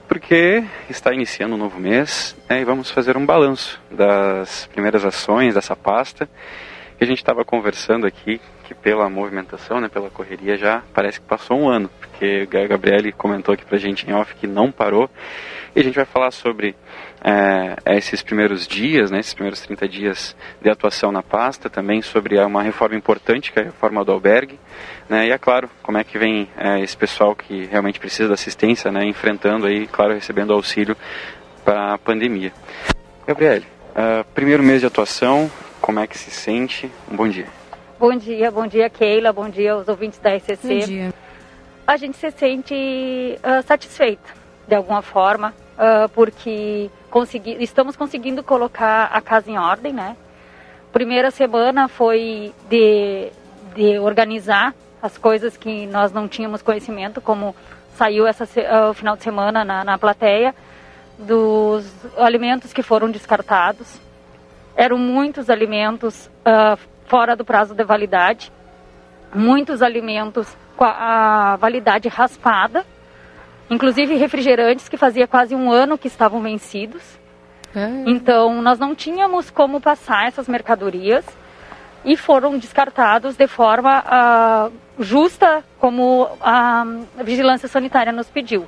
porque 0.07 0.62
está 0.91 1.12
iniciando 1.12 1.55
um 1.55 1.59
novo 1.59 1.79
mês 1.81 2.37
né, 2.49 2.61
e 2.61 2.64
vamos 2.64 2.91
fazer 2.91 3.16
um 3.16 3.25
balanço 3.25 3.81
das 3.91 4.66
primeiras 4.66 5.05
ações 5.05 5.55
dessa 5.55 5.75
pasta 5.75 6.29
que 6.99 7.05
a 7.05 7.07
gente 7.07 7.19
estava 7.19 7.45
conversando 7.45 8.07
aqui, 8.07 8.41
que 8.69 8.75
pela 8.75 9.09
movimentação, 9.09 9.81
né, 9.81 9.89
pela 9.89 10.11
correria 10.11 10.59
já 10.59 10.83
parece 10.93 11.19
que 11.19 11.27
passou 11.27 11.59
um 11.59 11.71
ano, 11.71 11.89
porque 11.99 12.47
a 12.53 12.66
Gabriele 12.66 13.12
comentou 13.12 13.55
aqui 13.55 13.64
pra 13.64 13.79
gente 13.79 14.07
em 14.07 14.12
off 14.12 14.35
que 14.35 14.47
não 14.47 14.71
parou 14.71 15.09
e 15.75 15.81
a 15.81 15.83
gente 15.83 15.95
vai 15.95 16.05
falar 16.05 16.31
sobre 16.31 16.77
é, 17.25 17.97
esses 17.97 18.23
primeiros 18.23 18.69
dias, 18.69 19.11
né, 19.11 19.21
esses 19.21 19.33
primeiros 19.33 19.62
30 19.62 19.89
dias 19.89 20.37
de 20.61 20.69
atuação 20.69 21.11
na 21.11 21.23
pasta, 21.23 21.71
também 21.71 22.03
sobre 22.03 22.39
uma 22.39 22.62
reforma 22.62 22.95
importante, 22.95 23.51
que 23.51 23.59
é 23.59 23.62
a 23.62 23.64
reforma 23.64 24.05
do 24.05 24.12
albergue, 24.12 24.61
né, 25.09 25.29
e 25.29 25.31
é 25.31 25.39
claro, 25.39 25.71
como 25.83 25.97
é 25.97 26.05
que 26.05 26.19
vem 26.19 26.47
é, 26.59 26.81
esse 26.81 26.97
pessoal 26.97 27.35
que 27.35 27.64
realmente 27.64 27.99
precisa 27.99 28.29
da 28.29 28.35
assistência, 28.35 28.93
né, 28.93 29.03
enfrentando 29.07 29.66
aí, 29.66 29.87
claro, 29.87 30.12
recebendo 30.12 30.53
auxílio 30.53 30.95
para 31.64 31.95
a 31.95 31.99
pandemia. 31.99 32.53
Gabriele, 33.27 33.64
uh, 33.91 34.25
primeiro 34.35 34.62
mês 34.62 34.81
de 34.81 34.87
atuação, 34.87 35.51
como 35.81 36.01
é 36.01 36.07
que 36.07 36.19
se 36.19 36.31
sente? 36.31 36.91
Um 37.11 37.16
bom 37.16 37.29
dia. 37.29 37.58
Bom 37.99 38.15
dia, 38.15 38.49
bom 38.53 38.65
dia 38.65 38.89
Keila, 38.89 39.33
bom 39.33 39.49
dia 39.49 39.73
aos 39.73 39.89
ouvintes 39.89 40.21
da 40.21 40.31
RCC. 40.37 40.57
Bom 40.63 40.87
dia. 40.87 41.15
A 41.85 41.97
gente 41.97 42.17
se 42.17 42.31
sente 42.31 43.37
uh, 43.43 43.61
satisfeita, 43.67 44.31
de 44.69 44.77
alguma 44.77 45.03
forma, 45.03 45.53
uh, 45.75 46.09
porque 46.11 46.89
consegui, 47.11 47.57
estamos 47.59 47.97
conseguindo 47.97 48.41
colocar 48.45 49.07
a 49.07 49.21
casa 49.21 49.51
em 49.51 49.59
ordem, 49.59 49.93
né? 49.93 50.17
Primeira 50.93 51.33
semana 51.33 51.89
foi 51.89 52.55
de, 52.71 53.33
de 53.75 53.99
organizar 53.99 54.77
as 55.03 55.19
coisas 55.19 55.57
que 55.57 55.85
nós 55.89 56.13
não 56.13 56.29
tínhamos 56.29 56.63
conhecimento, 56.63 57.21
como 57.21 57.53
saiu 57.97 58.29
essa 58.29 58.45
uh, 58.45 58.95
final 58.95 59.17
de 59.17 59.25
semana 59.25 59.65
na, 59.65 59.83
na 59.83 59.99
plateia, 59.99 60.55
dos 61.19 61.85
alimentos 62.17 62.73
que 62.73 62.83
foram 62.83 63.11
descartados. 63.11 64.01
Eram 64.77 64.99
muitos 64.99 65.51
alimentos 65.51 66.31
fora 67.09 67.35
do 67.35 67.45
prazo 67.45 67.75
de 67.75 67.83
validade, 67.83 68.53
muitos 69.35 69.83
alimentos 69.83 70.57
com 70.77 70.85
a, 70.85 71.57
validade 71.57 72.09
raspada, 72.09 72.87
inclusive 73.69 74.15
refrigerantes 74.15 74.89
que 74.89 74.97
fazia 74.97 75.27
quase 75.27 75.55
um 75.55 75.73
ano 75.73 75.99
que 75.99 76.07
estavam 76.07 76.41
vencidos. 76.41 77.19
É. 77.75 78.05
Então, 78.07 78.63
nós 78.63 78.79
não 78.79 78.95
tínhamos 78.95 79.51
como 79.51 79.81
passar 79.81 80.29
essas 80.29 80.49
mercadorias 80.49 81.25
e 82.05 82.17
foram 82.17 82.57
descartados 82.59 83.37
de 83.37 83.47
forma 83.47 84.01
uh, 84.01 85.03
justa, 85.03 85.65
como 85.79 86.29
a 86.41 86.85
vigilância 87.23 87.69
sanitária 87.69 88.13
nos 88.13 88.29
pediu. 88.29 88.67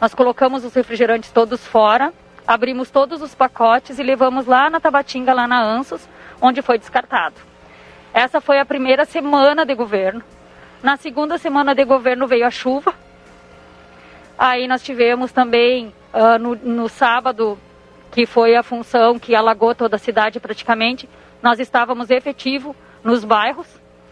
Nós 0.00 0.14
colocamos 0.14 0.64
os 0.64 0.74
refrigerantes 0.74 1.30
todos 1.30 1.64
fora, 1.66 2.12
abrimos 2.46 2.90
todos 2.90 3.22
os 3.22 3.34
pacotes 3.34 3.98
e 3.98 4.02
levamos 4.02 4.46
lá 4.46 4.68
na 4.68 4.80
Tabatinga, 4.80 5.32
lá 5.32 5.46
na 5.46 5.62
Ansos, 5.62 6.06
onde 6.40 6.60
foi 6.62 6.78
descartado. 6.78 7.49
Essa 8.12 8.40
foi 8.40 8.58
a 8.58 8.64
primeira 8.64 9.04
semana 9.04 9.64
de 9.64 9.74
governo. 9.74 10.22
Na 10.82 10.96
segunda 10.96 11.38
semana 11.38 11.74
de 11.74 11.84
governo 11.84 12.26
veio 12.26 12.46
a 12.46 12.50
chuva, 12.50 12.94
Aí 14.40 14.66
nós 14.66 14.82
tivemos 14.82 15.32
também 15.32 15.92
uh, 16.14 16.38
no, 16.38 16.56
no 16.56 16.88
sábado, 16.88 17.58
que 18.10 18.24
foi 18.24 18.56
a 18.56 18.62
função 18.62 19.18
que 19.18 19.34
alagou 19.34 19.74
toda 19.74 19.96
a 19.96 19.98
cidade 19.98 20.40
praticamente, 20.40 21.06
nós 21.42 21.60
estávamos 21.60 22.08
efetivo 22.08 22.74
nos 23.04 23.22
bairros, 23.22 23.66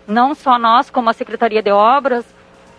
não 0.06 0.34
só 0.34 0.58
nós, 0.58 0.90
como 0.90 1.08
a 1.08 1.14
Secretaria 1.14 1.62
de 1.62 1.70
Obras, 1.70 2.26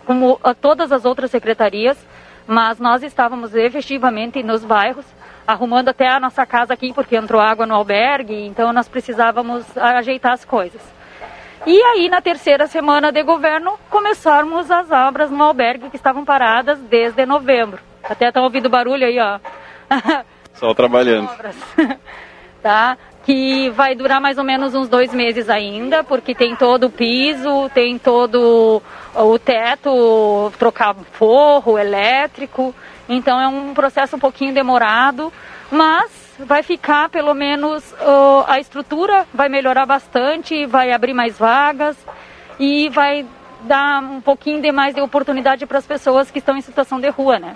como 0.06 0.38
todas 0.60 0.92
as 0.92 1.04
outras 1.04 1.32
secretarias, 1.32 1.98
mas 2.46 2.78
nós 2.78 3.02
estávamos 3.02 3.52
efetivamente 3.52 4.44
nos 4.44 4.64
bairros, 4.64 5.06
arrumando 5.44 5.88
até 5.88 6.08
a 6.08 6.20
nossa 6.20 6.46
casa 6.46 6.74
aqui, 6.74 6.92
porque 6.92 7.16
entrou 7.16 7.40
água 7.40 7.66
no 7.66 7.74
albergue, 7.74 8.46
então 8.46 8.72
nós 8.72 8.88
precisávamos 8.88 9.76
ajeitar 9.76 10.34
as 10.34 10.44
coisas. 10.44 10.99
E 11.66 11.82
aí, 11.82 12.08
na 12.08 12.22
terceira 12.22 12.66
semana 12.66 13.12
de 13.12 13.22
governo, 13.22 13.78
começarmos 13.90 14.70
as 14.70 14.90
obras 14.90 15.30
no 15.30 15.42
albergue 15.42 15.90
que 15.90 15.96
estavam 15.96 16.24
paradas 16.24 16.78
desde 16.78 17.26
novembro. 17.26 17.80
Até 18.02 18.28
estão 18.28 18.44
ouvindo 18.44 18.70
barulho 18.70 19.06
aí, 19.06 19.18
ó. 19.18 19.38
Só 20.54 20.72
trabalhando. 20.72 21.28
tá? 22.62 22.96
Que 23.24 23.68
vai 23.70 23.94
durar 23.94 24.20
mais 24.20 24.38
ou 24.38 24.44
menos 24.44 24.74
uns 24.74 24.88
dois 24.88 25.12
meses 25.12 25.50
ainda, 25.50 26.02
porque 26.02 26.34
tem 26.34 26.56
todo 26.56 26.86
o 26.86 26.90
piso, 26.90 27.70
tem 27.74 27.98
todo 27.98 28.82
o 29.14 29.38
teto, 29.38 30.50
trocar 30.58 30.94
forro 31.12 31.78
elétrico. 31.78 32.74
Então 33.08 33.38
é 33.38 33.46
um 33.46 33.74
processo 33.74 34.16
um 34.16 34.18
pouquinho 34.18 34.54
demorado, 34.54 35.30
mas 35.70 36.19
vai 36.46 36.62
ficar 36.62 37.08
pelo 37.08 37.34
menos 37.34 37.92
uh, 37.92 38.44
a 38.46 38.58
estrutura 38.58 39.26
vai 39.32 39.48
melhorar 39.48 39.86
bastante, 39.86 40.66
vai 40.66 40.92
abrir 40.92 41.14
mais 41.14 41.38
vagas 41.38 41.96
e 42.58 42.88
vai 42.90 43.26
dar 43.62 44.02
um 44.02 44.20
pouquinho 44.20 44.60
de 44.60 44.72
mais 44.72 44.94
de 44.94 45.00
oportunidade 45.00 45.66
para 45.66 45.78
as 45.78 45.86
pessoas 45.86 46.30
que 46.30 46.38
estão 46.38 46.56
em 46.56 46.60
situação 46.60 47.00
de 47.00 47.08
rua, 47.08 47.38
né? 47.38 47.54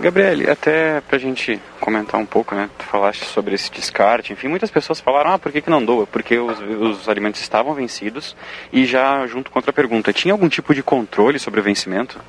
Gabriele, 0.00 0.50
até 0.50 1.00
pra 1.00 1.18
gente 1.18 1.60
comentar 1.80 2.20
um 2.20 2.26
pouco, 2.26 2.54
né? 2.54 2.68
Tu 2.76 2.84
falaste 2.84 3.24
sobre 3.24 3.54
esse 3.54 3.70
descarte, 3.70 4.32
enfim, 4.32 4.48
muitas 4.48 4.70
pessoas 4.70 5.00
falaram, 5.00 5.32
ah, 5.32 5.38
por 5.38 5.50
que, 5.50 5.62
que 5.62 5.70
não 5.70 5.82
doa? 5.82 6.06
Porque 6.06 6.38
os, 6.38 6.58
os 6.60 7.08
alimentos 7.08 7.40
estavam 7.40 7.72
vencidos 7.72 8.36
e 8.72 8.84
já 8.84 9.26
junto 9.26 9.50
com 9.50 9.58
outra 9.58 9.72
pergunta, 9.72 10.12
tinha 10.12 10.34
algum 10.34 10.48
tipo 10.48 10.74
de 10.74 10.82
controle 10.82 11.38
sobre 11.38 11.60
o 11.60 11.62
vencimento? 11.62 12.20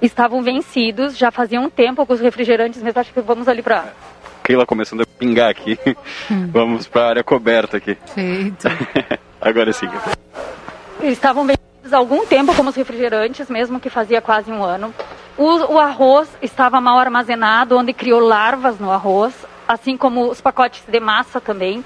Estavam 0.00 0.40
vencidos, 0.42 1.18
já 1.18 1.30
fazia 1.30 1.60
um 1.60 1.68
tempo 1.68 2.06
com 2.06 2.12
os 2.12 2.20
refrigerantes, 2.20 2.80
mas 2.82 2.96
acho 2.96 3.12
que 3.12 3.20
vamos 3.20 3.48
ali 3.48 3.62
para 3.62 3.92
Keila 4.48 4.64
começando 4.64 5.02
a 5.02 5.06
pingar 5.06 5.50
aqui. 5.50 5.78
Hum. 6.30 6.48
Vamos 6.50 6.88
para 6.88 7.02
a 7.02 7.08
área 7.10 7.22
coberta 7.22 7.76
aqui. 7.76 7.98
Feito. 8.14 8.66
Agora 9.38 9.70
sim. 9.74 9.86
Eles 11.02 11.12
estavam 11.12 11.42
vendidos 11.42 11.92
há 11.92 11.98
algum 11.98 12.24
tempo 12.24 12.54
como 12.54 12.70
os 12.70 12.74
refrigerantes, 12.74 13.50
mesmo 13.50 13.78
que 13.78 13.90
fazia 13.90 14.22
quase 14.22 14.50
um 14.50 14.64
ano. 14.64 14.94
O, 15.36 15.74
o 15.74 15.78
arroz 15.78 16.30
estava 16.40 16.80
mal 16.80 16.98
armazenado, 16.98 17.76
onde 17.76 17.92
criou 17.92 18.20
larvas 18.20 18.80
no 18.80 18.90
arroz, 18.90 19.34
assim 19.68 19.98
como 19.98 20.30
os 20.30 20.40
pacotes 20.40 20.82
de 20.88 20.98
massa 20.98 21.42
também. 21.42 21.84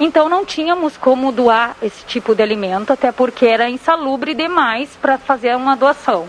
Então 0.00 0.28
não 0.28 0.44
tínhamos 0.44 0.96
como 0.96 1.30
doar 1.30 1.76
esse 1.80 2.04
tipo 2.06 2.34
de 2.34 2.42
alimento, 2.42 2.92
até 2.92 3.12
porque 3.12 3.46
era 3.46 3.70
insalubre 3.70 4.34
demais 4.34 4.98
para 5.00 5.16
fazer 5.16 5.56
uma 5.56 5.76
doação. 5.76 6.28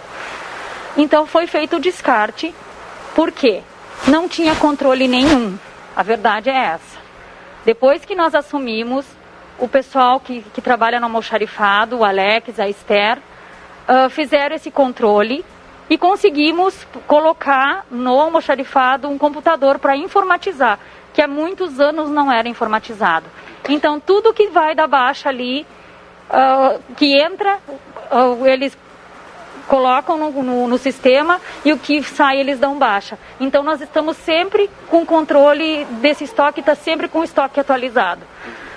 Então 0.95 1.25
foi 1.25 1.47
feito 1.47 1.77
o 1.77 1.79
descarte. 1.79 2.53
Por 3.15 3.32
quê? 3.32 3.63
Não 4.07 4.29
tinha 4.29 4.53
controle 4.53 5.07
nenhum. 5.07 5.57
A 5.95 6.03
verdade 6.03 6.49
é 6.49 6.55
essa. 6.55 6.99
Depois 7.65 8.05
que 8.05 8.15
nós 8.15 8.33
assumimos, 8.33 9.05
o 9.59 9.67
pessoal 9.67 10.19
que, 10.19 10.41
que 10.53 10.61
trabalha 10.61 10.99
no 10.99 11.05
almoxarifado, 11.05 11.97
o 11.97 12.05
Alex, 12.05 12.59
a 12.59 12.67
Esther, 12.67 13.17
uh, 13.17 14.09
fizeram 14.09 14.55
esse 14.55 14.71
controle 14.71 15.45
e 15.89 15.97
conseguimos 15.97 16.87
colocar 17.05 17.85
no 17.91 18.19
almoxarifado 18.19 19.09
um 19.09 19.17
computador 19.17 19.77
para 19.77 19.95
informatizar, 19.95 20.79
que 21.13 21.21
há 21.21 21.27
muitos 21.27 21.79
anos 21.79 22.09
não 22.09 22.31
era 22.31 22.47
informatizado. 22.47 23.25
Então, 23.67 23.99
tudo 23.99 24.33
que 24.33 24.47
vai 24.47 24.73
da 24.73 24.87
baixa 24.87 25.29
ali, 25.29 25.67
uh, 26.29 26.81
que 26.95 27.21
entra, 27.21 27.59
uh, 28.09 28.47
eles 28.47 28.75
colocam 29.72 30.17
no, 30.17 30.43
no, 30.43 30.67
no, 30.67 30.78
sistema 30.78 31.39
e 31.63 31.72
o 31.72 31.80
que 31.80 32.03
sai 32.03 32.41
eles 32.41 32.59
dão 32.59 32.78
baixa. 32.78 33.17
Então 33.39 33.63
nós 33.63 33.80
estamos 33.80 34.17
sempre 34.17 34.69
com 34.89 35.05
controle 35.05 35.86
desse 36.01 36.26
estoque, 36.26 36.59
está 36.59 36.76
sempre 36.76 37.07
com 37.07 37.19
o 37.19 37.24
estoque 37.24 37.57
atualizado. 37.57 38.22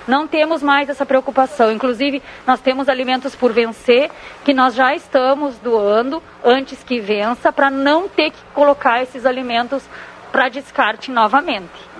Não 0.07 0.25
temos 0.25 0.63
mais 0.63 0.87
essa 0.87 1.05
preocupação. 1.05 1.69
Inclusive, 1.69 2.23
nós 2.47 2.61
temos 2.61 2.87
alimentos 2.87 3.35
por 3.35 3.51
vencer 3.51 4.09
que 4.45 4.53
nós 4.53 4.73
já 4.73 4.95
estamos 4.95 5.57
doando 5.57 6.23
antes 6.41 6.81
que 6.81 7.01
vença 7.01 7.51
para 7.51 7.69
não 7.69 8.07
ter 8.07 8.31
que 8.31 8.39
colocar 8.53 9.03
esses 9.03 9.25
alimentos 9.25 9.83
para 10.31 10.47
descarte 10.47 11.11
novamente. 11.11 11.94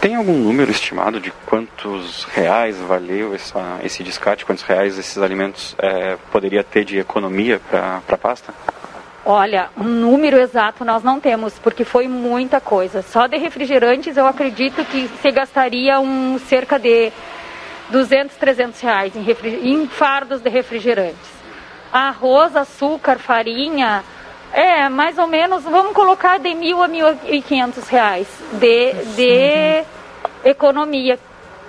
Tem 0.00 0.14
algum 0.14 0.32
número 0.32 0.70
estimado 0.70 1.20
de 1.20 1.30
quantos 1.44 2.24
reais 2.24 2.78
valeu 2.78 3.34
essa, 3.34 3.80
esse 3.84 4.02
descarte, 4.02 4.46
quantos 4.46 4.64
reais 4.64 4.96
esses 4.96 5.18
alimentos 5.18 5.76
é, 5.78 6.16
poderia 6.32 6.64
ter 6.64 6.86
de 6.86 6.98
economia 6.98 7.60
para 7.70 8.00
a 8.08 8.16
pasta? 8.16 8.54
Olha, 9.26 9.68
um 9.76 9.84
número 9.84 10.38
exato 10.38 10.86
nós 10.86 11.02
não 11.02 11.20
temos, 11.20 11.58
porque 11.58 11.84
foi 11.84 12.08
muita 12.08 12.62
coisa. 12.62 13.02
Só 13.02 13.26
de 13.26 13.36
refrigerantes 13.36 14.16
eu 14.16 14.26
acredito 14.26 14.82
que 14.86 15.06
se 15.20 15.30
gastaria 15.30 16.00
um 16.00 16.38
cerca 16.38 16.78
de 16.78 17.12
200, 17.90 18.34
300 18.36 18.80
reais 18.80 19.12
em, 19.14 19.70
em 19.70 19.86
fardos 19.86 20.40
de 20.40 20.48
refrigerantes. 20.48 21.28
Arroz, 21.92 22.56
açúcar, 22.56 23.18
farinha, 23.18 24.02
é, 24.52 24.88
mais 24.88 25.18
ou 25.18 25.26
menos, 25.26 25.62
vamos 25.64 25.92
colocar 25.92 26.38
de 26.38 26.54
mil 26.54 26.82
a 26.82 26.88
mil 26.88 27.06
e 27.26 27.40
quinhentos 27.40 27.88
reais 27.88 28.26
de, 28.52 28.92
de 29.14 29.84
economia, 30.44 31.18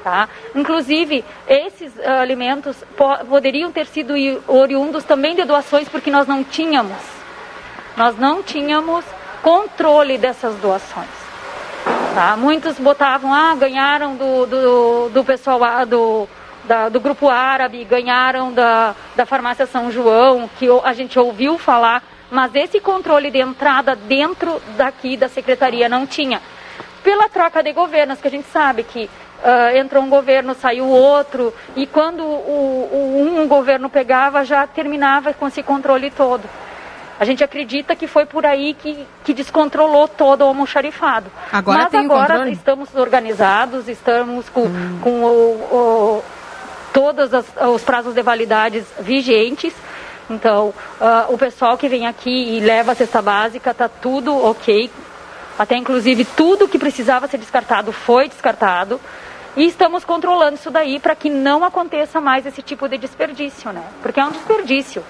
tá? 0.04 0.28
Inclusive, 0.56 1.24
esses 1.48 1.96
uh, 1.98 2.10
alimentos 2.22 2.84
po 2.98 3.26
poderiam 3.26 3.72
ter 3.72 3.86
sido 3.86 4.14
oriundos 4.48 5.04
também 5.04 5.36
de 5.36 5.44
doações, 5.44 5.88
porque 5.88 6.10
nós 6.10 6.28
não 6.28 6.44
tínhamos, 6.44 6.98
nós 7.96 8.18
não 8.18 8.42
tínhamos 8.42 9.06
controle 9.42 10.18
dessas 10.18 10.56
doações. 10.56 11.22
Tá? 12.14 12.36
Muitos 12.36 12.78
botavam, 12.78 13.34
ah, 13.34 13.56
ganharam 13.56 14.16
do, 14.16 14.46
do, 14.46 15.10
do 15.10 15.24
pessoal 15.24 15.86
do, 15.86 16.28
da, 16.66 16.90
do 16.90 17.00
grupo 17.00 17.30
árabe, 17.30 17.86
ganharam 17.86 18.52
da, 18.52 18.94
da 19.16 19.26
farmácia 19.26 19.66
São 19.66 19.92
João, 19.92 20.50
que 20.60 20.68
a 20.84 20.94
gente 20.94 21.18
ouviu 21.18 21.58
falar, 21.58 22.04
mas 22.32 22.56
esse 22.56 22.80
controle 22.80 23.30
de 23.30 23.40
entrada 23.40 23.96
dentro 23.96 24.62
daqui 24.78 25.18
da 25.18 25.28
secretaria 25.28 25.90
não 25.90 26.08
tinha. 26.08 26.42
Pela 27.04 27.28
troca 27.28 27.62
de 27.62 27.74
governos, 27.74 28.22
que 28.22 28.28
a 28.28 28.32
gente 28.32 28.48
sabe 28.48 28.84
que 28.84 29.10
uh, 29.44 29.78
entrou 29.78 30.02
um 30.02 30.10
governo, 30.10 30.54
saiu 30.56 30.88
outro, 30.88 31.54
e 31.76 31.86
quando 31.86 32.24
o, 32.24 32.90
o, 32.92 33.42
um 33.42 33.48
governo 33.48 33.90
pegava, 33.90 34.46
já 34.46 34.66
terminava 34.66 35.34
com 35.34 35.48
esse 35.48 35.62
controle 35.62 36.10
todo. 36.10 36.44
A 37.20 37.26
gente 37.26 37.44
acredita 37.44 37.96
que 37.96 38.08
foi 38.08 38.26
por 38.26 38.46
aí 38.46 38.74
que, 38.74 39.06
que 39.24 39.34
descontrolou 39.34 40.08
todo 40.08 40.42
o 40.42 40.46
almoxarifado. 40.46 41.30
Agora 41.52 41.84
Mas 41.84 41.94
agora 41.94 42.50
estamos 42.50 42.96
organizados, 42.96 43.88
estamos 43.88 44.50
com, 44.50 44.62
hum. 44.62 45.00
com 45.04 45.24
o, 45.24 45.28
o, 45.28 46.24
todos 46.92 47.30
os 47.74 47.84
prazos 47.84 48.16
de 48.16 48.24
validades 48.24 48.86
vigentes. 49.00 49.74
Então, 50.34 50.70
uh, 50.70 51.34
o 51.34 51.38
pessoal 51.38 51.78
que 51.78 51.88
vem 51.88 52.08
aqui 52.08 52.58
e 52.58 52.60
leva 52.60 52.94
a 52.94 52.96
cesta 52.96 53.22
básica, 53.22 53.72
está 53.72 53.88
tudo 53.88 54.36
ok. 54.36 54.90
Até 55.58 55.76
inclusive 55.76 56.26
tudo 56.26 56.68
que 56.68 56.80
precisava 56.80 57.28
ser 57.28 57.38
descartado 57.38 57.92
foi 57.92 58.28
descartado. 58.28 59.00
E 59.56 59.66
estamos 59.66 60.06
controlando 60.06 60.56
isso 60.56 60.72
daí 60.72 61.00
para 61.00 61.14
que 61.14 61.30
não 61.30 61.64
aconteça 61.64 62.22
mais 62.22 62.46
esse 62.46 62.62
tipo 62.62 62.88
de 62.88 62.98
desperdício, 62.98 63.72
né? 63.72 63.84
Porque 64.02 64.20
é 64.20 64.26
um 64.26 64.32
desperdício. 64.32 65.04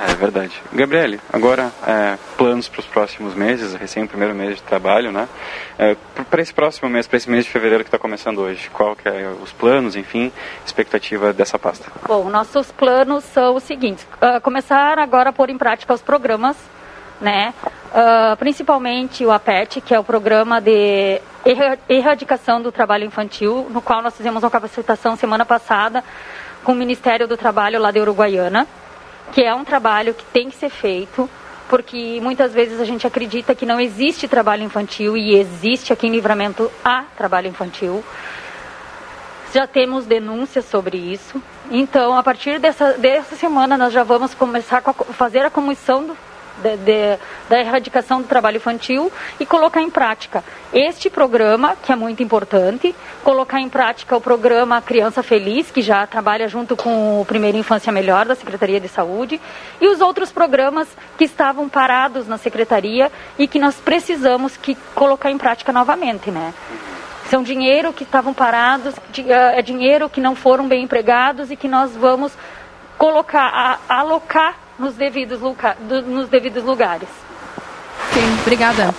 É 0.00 0.14
verdade. 0.14 0.52
Gabriele, 0.72 1.20
agora 1.32 1.72
é, 1.84 2.16
planos 2.36 2.68
para 2.68 2.78
os 2.78 2.86
próximos 2.86 3.34
meses, 3.34 3.74
recém 3.74 4.04
o 4.04 4.08
primeiro 4.08 4.32
mês 4.32 4.56
de 4.56 4.62
trabalho, 4.62 5.10
né? 5.10 5.28
É, 5.76 5.96
para 6.30 6.40
esse 6.40 6.54
próximo 6.54 6.88
mês, 6.88 7.08
para 7.08 7.16
esse 7.16 7.28
mês 7.28 7.44
de 7.44 7.50
fevereiro 7.50 7.82
que 7.82 7.88
está 7.88 7.98
começando 7.98 8.38
hoje, 8.38 8.70
qual 8.70 8.94
que 8.94 9.08
é 9.08 9.28
os 9.42 9.52
planos, 9.52 9.96
enfim, 9.96 10.30
expectativa 10.64 11.32
dessa 11.32 11.58
pasta? 11.58 11.90
Bom, 12.06 12.28
nossos 12.30 12.70
planos 12.70 13.24
são 13.24 13.56
os 13.56 13.64
seguintes: 13.64 14.06
uh, 14.22 14.40
começar 14.40 15.00
agora 15.00 15.30
a 15.30 15.32
pôr 15.32 15.50
em 15.50 15.58
prática 15.58 15.92
os 15.92 16.02
programas, 16.02 16.56
né? 17.20 17.52
Uh, 17.86 18.36
principalmente 18.36 19.24
o 19.24 19.32
APET, 19.32 19.80
que 19.80 19.92
é 19.92 19.98
o 19.98 20.04
programa 20.04 20.60
de 20.60 21.20
erradicação 21.88 22.62
do 22.62 22.70
trabalho 22.70 23.04
infantil, 23.04 23.66
no 23.70 23.82
qual 23.82 24.00
nós 24.00 24.16
fizemos 24.16 24.44
uma 24.44 24.50
capacitação 24.50 25.16
semana 25.16 25.44
passada 25.44 26.04
com 26.62 26.70
o 26.70 26.76
Ministério 26.76 27.26
do 27.26 27.36
Trabalho 27.36 27.80
lá 27.80 27.90
de 27.90 27.98
Uruguaiana 27.98 28.64
que 29.32 29.42
é 29.42 29.54
um 29.54 29.64
trabalho 29.64 30.14
que 30.14 30.24
tem 30.24 30.50
que 30.50 30.56
ser 30.56 30.70
feito, 30.70 31.28
porque 31.68 32.18
muitas 32.22 32.52
vezes 32.52 32.80
a 32.80 32.84
gente 32.84 33.06
acredita 33.06 33.54
que 33.54 33.66
não 33.66 33.78
existe 33.80 34.26
trabalho 34.26 34.62
infantil 34.62 35.16
e 35.16 35.34
existe 35.34 35.92
aqui 35.92 36.06
em 36.06 36.10
Livramento 36.10 36.70
a 36.84 37.04
trabalho 37.16 37.48
infantil. 37.48 38.02
Já 39.52 39.66
temos 39.66 40.06
denúncias 40.06 40.64
sobre 40.64 40.96
isso. 40.96 41.42
Então, 41.70 42.16
a 42.16 42.22
partir 42.22 42.58
dessa, 42.58 42.94
dessa 42.94 43.36
semana, 43.36 43.76
nós 43.76 43.92
já 43.92 44.02
vamos 44.02 44.34
começar 44.34 44.82
a 44.84 44.92
fazer 44.92 45.40
a 45.40 45.50
comissão 45.50 46.06
do, 46.06 46.16
de, 46.62 46.76
de, 46.76 47.18
da 47.48 47.58
erradicação 47.60 48.20
do 48.20 48.28
trabalho 48.28 48.56
infantil 48.56 49.10
e 49.38 49.46
colocar 49.46 49.82
em 49.82 49.90
prática 49.90 50.44
este 50.72 51.08
programa, 51.08 51.76
que 51.82 51.92
é 51.92 51.96
muito 51.96 52.22
importante, 52.22 52.94
colocar 53.24 53.60
em 53.60 53.68
prática 53.68 54.16
o 54.16 54.20
programa 54.20 54.80
Criança 54.82 55.22
Feliz, 55.22 55.70
que 55.70 55.82
já 55.82 56.06
trabalha 56.06 56.48
junto 56.48 56.76
com 56.76 57.20
o 57.20 57.24
Primeira 57.24 57.56
Infância 57.56 57.92
Melhor 57.92 58.26
da 58.26 58.34
Secretaria 58.34 58.80
de 58.80 58.88
Saúde, 58.88 59.40
e 59.80 59.88
os 59.88 60.00
outros 60.00 60.30
programas 60.30 60.88
que 61.16 61.24
estavam 61.24 61.68
parados 61.68 62.26
na 62.26 62.38
Secretaria 62.38 63.10
e 63.38 63.46
que 63.46 63.58
nós 63.58 63.76
precisamos 63.76 64.56
que 64.56 64.74
colocar 64.94 65.30
em 65.30 65.38
prática 65.38 65.72
novamente, 65.72 66.30
né? 66.30 66.52
São 67.30 67.42
dinheiro 67.42 67.92
que 67.92 68.04
estavam 68.04 68.32
parados, 68.32 68.94
é 69.28 69.60
dinheiro 69.60 70.08
que 70.08 70.20
não 70.20 70.34
foram 70.34 70.66
bem 70.66 70.84
empregados 70.84 71.50
e 71.50 71.56
que 71.56 71.68
nós 71.68 71.94
vamos 71.94 72.32
colocar, 72.96 73.80
alocar 73.86 74.54
nos 74.78 74.94
devidos, 74.94 75.40
lugar, 75.40 75.76
nos 75.80 76.28
devidos 76.28 76.64
lugares. 76.64 77.08
Sim, 78.12 78.40
obrigada. 78.42 78.94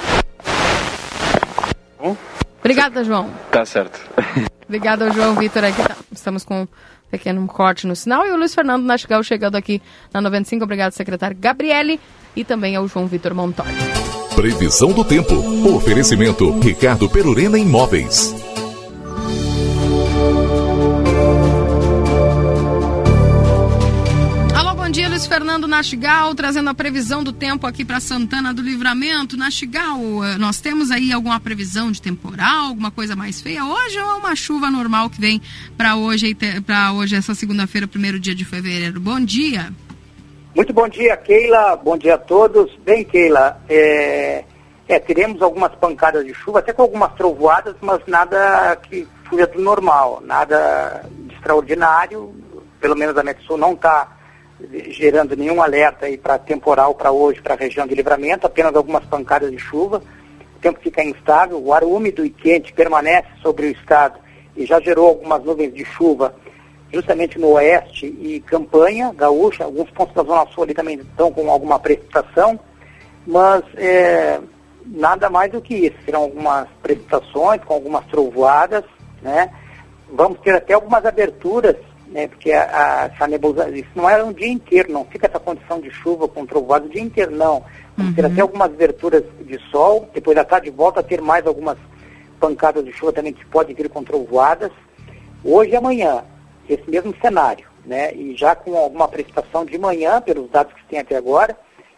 Bom? 1.99 2.15
Obrigada, 2.59 3.03
João. 3.03 3.29
Tá 3.51 3.65
certo. 3.65 3.99
Obrigada, 4.67 5.11
João 5.11 5.33
Vitor. 5.35 5.63
Aqui 5.63 5.81
tá. 5.81 5.95
Estamos 6.11 6.45
com 6.45 6.61
um 6.61 6.67
pequeno 7.09 7.45
corte 7.47 7.87
no 7.87 7.95
sinal. 7.95 8.27
E 8.27 8.31
o 8.31 8.37
Luiz 8.37 8.53
Fernando 8.53 8.83
Nastigal 8.83 9.23
chegando 9.23 9.55
aqui 9.55 9.81
na 10.13 10.21
95. 10.21 10.63
Obrigado, 10.63 10.91
secretário 10.91 11.35
Gabriele. 11.39 11.99
E 12.35 12.43
também 12.43 12.75
ao 12.75 12.87
João 12.87 13.07
Vitor 13.07 13.33
Montori. 13.33 13.69
Previsão 14.35 14.91
do 14.91 15.03
tempo. 15.03 15.33
Oferecimento 15.75 16.59
Ricardo 16.59 17.09
Perurena 17.09 17.57
Imóveis. 17.57 18.35
Luiz 25.19 25.27
Fernando 25.27 25.67
Nastigal 25.67 26.33
trazendo 26.33 26.69
a 26.69 26.73
previsão 26.73 27.21
do 27.21 27.33
tempo 27.33 27.67
aqui 27.67 27.83
para 27.83 27.99
Santana 27.99 28.53
do 28.53 28.61
Livramento. 28.61 29.35
Nastigal, 29.35 29.97
eh, 30.23 30.37
nós 30.37 30.61
temos 30.61 30.91
aí 30.91 31.11
alguma 31.11 31.37
previsão 31.41 31.91
de 31.91 32.01
temporal, 32.01 32.67
alguma 32.67 32.89
coisa 32.89 33.17
mais 33.17 33.41
feia 33.41 33.65
hoje 33.65 33.99
ou 33.99 34.11
é 34.11 34.13
uma 34.13 34.33
chuva 34.33 34.71
normal 34.71 35.09
que 35.09 35.19
vem 35.19 35.41
para 35.77 35.97
hoje, 35.97 36.33
para 36.65 36.93
hoje 36.93 37.17
essa 37.17 37.35
segunda-feira, 37.35 37.85
primeiro 37.85 38.17
dia 38.17 38.33
de 38.33 38.45
fevereiro? 38.45 38.97
Bom 39.01 39.19
dia. 39.19 39.73
Muito 40.55 40.71
bom 40.71 40.87
dia, 40.87 41.17
Keila. 41.17 41.75
Bom 41.75 41.97
dia 41.97 42.15
a 42.15 42.17
todos. 42.17 42.73
Bem, 42.85 43.03
Keila, 43.03 43.61
é, 43.67 44.45
é, 44.87 44.99
teremos 44.99 45.41
algumas 45.41 45.75
pancadas 45.75 46.25
de 46.25 46.33
chuva, 46.33 46.59
até 46.59 46.71
com 46.71 46.83
algumas 46.83 47.11
trovoadas, 47.15 47.75
mas 47.81 47.99
nada 48.07 48.73
que 48.77 49.05
fuja 49.25 49.47
do 49.47 49.61
normal, 49.61 50.23
nada 50.25 51.03
de 51.27 51.35
extraordinário. 51.35 52.33
Pelo 52.79 52.95
menos 52.95 53.17
a 53.17 53.23
Metsul 53.23 53.57
não 53.57 53.73
está 53.73 54.17
gerando 54.89 55.35
nenhum 55.35 55.61
alerta 55.61 56.05
aí 56.05 56.17
para 56.17 56.37
temporal 56.37 56.93
para 56.93 57.11
hoje, 57.11 57.41
para 57.41 57.53
a 57.53 57.57
região 57.57 57.87
de 57.87 57.95
livramento, 57.95 58.45
apenas 58.45 58.75
algumas 58.75 59.05
pancadas 59.05 59.51
de 59.51 59.57
chuva. 59.57 60.01
O 60.57 60.59
tempo 60.59 60.79
fica 60.81 61.03
instável, 61.03 61.61
o 61.61 61.73
ar 61.73 61.83
úmido 61.83 62.25
e 62.25 62.29
quente 62.29 62.73
permanece 62.73 63.29
sobre 63.41 63.67
o 63.67 63.71
estado 63.71 64.19
e 64.55 64.65
já 64.65 64.79
gerou 64.79 65.07
algumas 65.07 65.43
nuvens 65.43 65.73
de 65.73 65.85
chuva 65.85 66.35
justamente 66.91 67.39
no 67.39 67.51
oeste 67.51 68.07
e 68.07 68.41
campanha 68.41 69.13
gaúcha. 69.13 69.63
Alguns 69.63 69.89
pontos 69.91 70.13
da 70.15 70.23
Zona 70.23 70.45
Sul 70.51 70.63
ali 70.63 70.73
também 70.73 70.99
estão 70.99 71.31
com 71.31 71.49
alguma 71.49 71.79
precipitação, 71.79 72.59
mas 73.25 73.63
é, 73.77 74.39
nada 74.85 75.29
mais 75.29 75.51
do 75.51 75.61
que 75.61 75.75
isso. 75.75 75.95
Serão 76.03 76.23
algumas 76.23 76.67
precipitações 76.81 77.63
com 77.63 77.73
algumas 77.73 78.05
trovoadas, 78.07 78.83
né? 79.21 79.49
Vamos 80.11 80.39
ter 80.39 80.55
até 80.55 80.73
algumas 80.73 81.05
aberturas 81.05 81.75
né, 82.09 82.27
porque 82.27 82.51
a, 82.51 82.63
a, 82.63 83.05
essa 83.05 83.27
nebulosa, 83.27 83.69
isso 83.69 83.89
não 83.95 84.09
era 84.09 84.25
um 84.25 84.33
dia 84.33 84.47
inteiro, 84.47 84.91
não 84.91 85.05
fica 85.05 85.27
essa 85.27 85.39
condição 85.39 85.79
de 85.79 85.91
chuva 85.91 86.27
com 86.27 86.45
trovoada 86.45 86.85
o 86.85 86.89
dia 86.89 87.01
inteiro, 87.01 87.31
não. 87.35 87.63
Vamos 87.95 88.11
uhum. 88.11 88.15
ter 88.15 88.25
até 88.25 88.41
algumas 88.41 88.67
aberturas 88.67 89.23
de 89.41 89.59
sol, 89.69 90.09
depois 90.13 90.35
da 90.35 90.43
tarde 90.43 90.69
volta 90.69 90.99
a 90.99 91.03
ter 91.03 91.21
mais 91.21 91.45
algumas 91.45 91.77
pancadas 92.39 92.83
de 92.83 92.91
chuva 92.91 93.13
também 93.13 93.33
que 93.33 93.45
podem 93.45 93.75
vir 93.75 93.89
com 93.89 94.03
trovoadas. 94.03 94.71
Hoje 95.43 95.71
e 95.71 95.75
amanhã, 95.75 96.23
esse 96.67 96.89
mesmo 96.89 97.13
cenário, 97.21 97.67
né, 97.85 98.13
e 98.13 98.35
já 98.35 98.55
com 98.55 98.75
alguma 98.75 99.07
precipitação 99.07 99.65
de 99.65 99.77
manhã, 99.77 100.21
pelos 100.21 100.49
dados 100.49 100.73
que 100.73 100.85
tem 100.85 100.99
até 100.99 101.15
agora, 101.15 101.55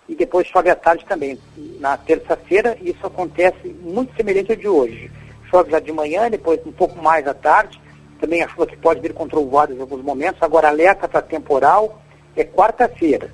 e 0.09 0.15
depois 0.15 0.47
chove 0.47 0.69
à 0.69 0.75
tarde 0.75 1.05
também. 1.05 1.39
Na 1.79 1.95
terça-feira, 1.95 2.77
isso 2.81 3.05
acontece 3.05 3.69
muito 3.81 4.13
semelhante 4.15 4.51
ao 4.51 4.57
de 4.57 4.67
hoje. 4.67 5.11
Chove 5.49 5.71
já 5.71 5.79
de 5.79 5.91
manhã, 5.91 6.29
depois 6.29 6.59
um 6.65 6.71
pouco 6.71 7.01
mais 7.01 7.25
à 7.27 7.33
tarde, 7.33 7.79
também 8.21 8.43
a 8.43 8.47
chuva 8.47 8.67
que 8.67 8.77
pode 8.77 9.01
vir 9.01 9.13
com 9.13 9.27
trovoadas 9.27 9.75
em 9.75 9.81
alguns 9.81 10.03
momentos. 10.03 10.41
Agora, 10.41 10.69
alerta 10.69 11.07
para 11.07 11.21
temporal 11.21 11.99
é 12.35 12.45
quarta-feira. 12.45 13.31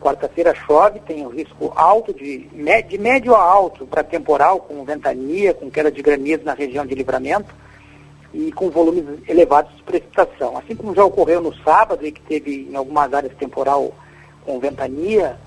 Quarta-feira 0.00 0.54
chove, 0.54 1.00
tem 1.00 1.26
um 1.26 1.30
risco 1.30 1.72
alto, 1.74 2.12
de, 2.14 2.48
de 2.88 2.98
médio 2.98 3.34
a 3.34 3.42
alto 3.42 3.86
para 3.86 4.04
temporal, 4.04 4.60
com 4.60 4.84
ventania, 4.84 5.52
com 5.52 5.70
queda 5.70 5.90
de 5.90 6.00
granizo 6.00 6.44
na 6.44 6.54
região 6.54 6.86
de 6.86 6.94
livramento 6.94 7.52
e 8.32 8.52
com 8.52 8.70
volumes 8.70 9.04
elevados 9.26 9.74
de 9.74 9.82
precipitação. 9.82 10.56
Assim 10.56 10.76
como 10.76 10.94
já 10.94 11.04
ocorreu 11.04 11.40
no 11.40 11.54
sábado, 11.62 12.06
e 12.06 12.12
que 12.12 12.20
teve 12.20 12.68
em 12.70 12.76
algumas 12.76 13.12
áreas 13.12 13.32
temporal 13.34 13.92
com 14.44 14.60
ventania, 14.60 15.38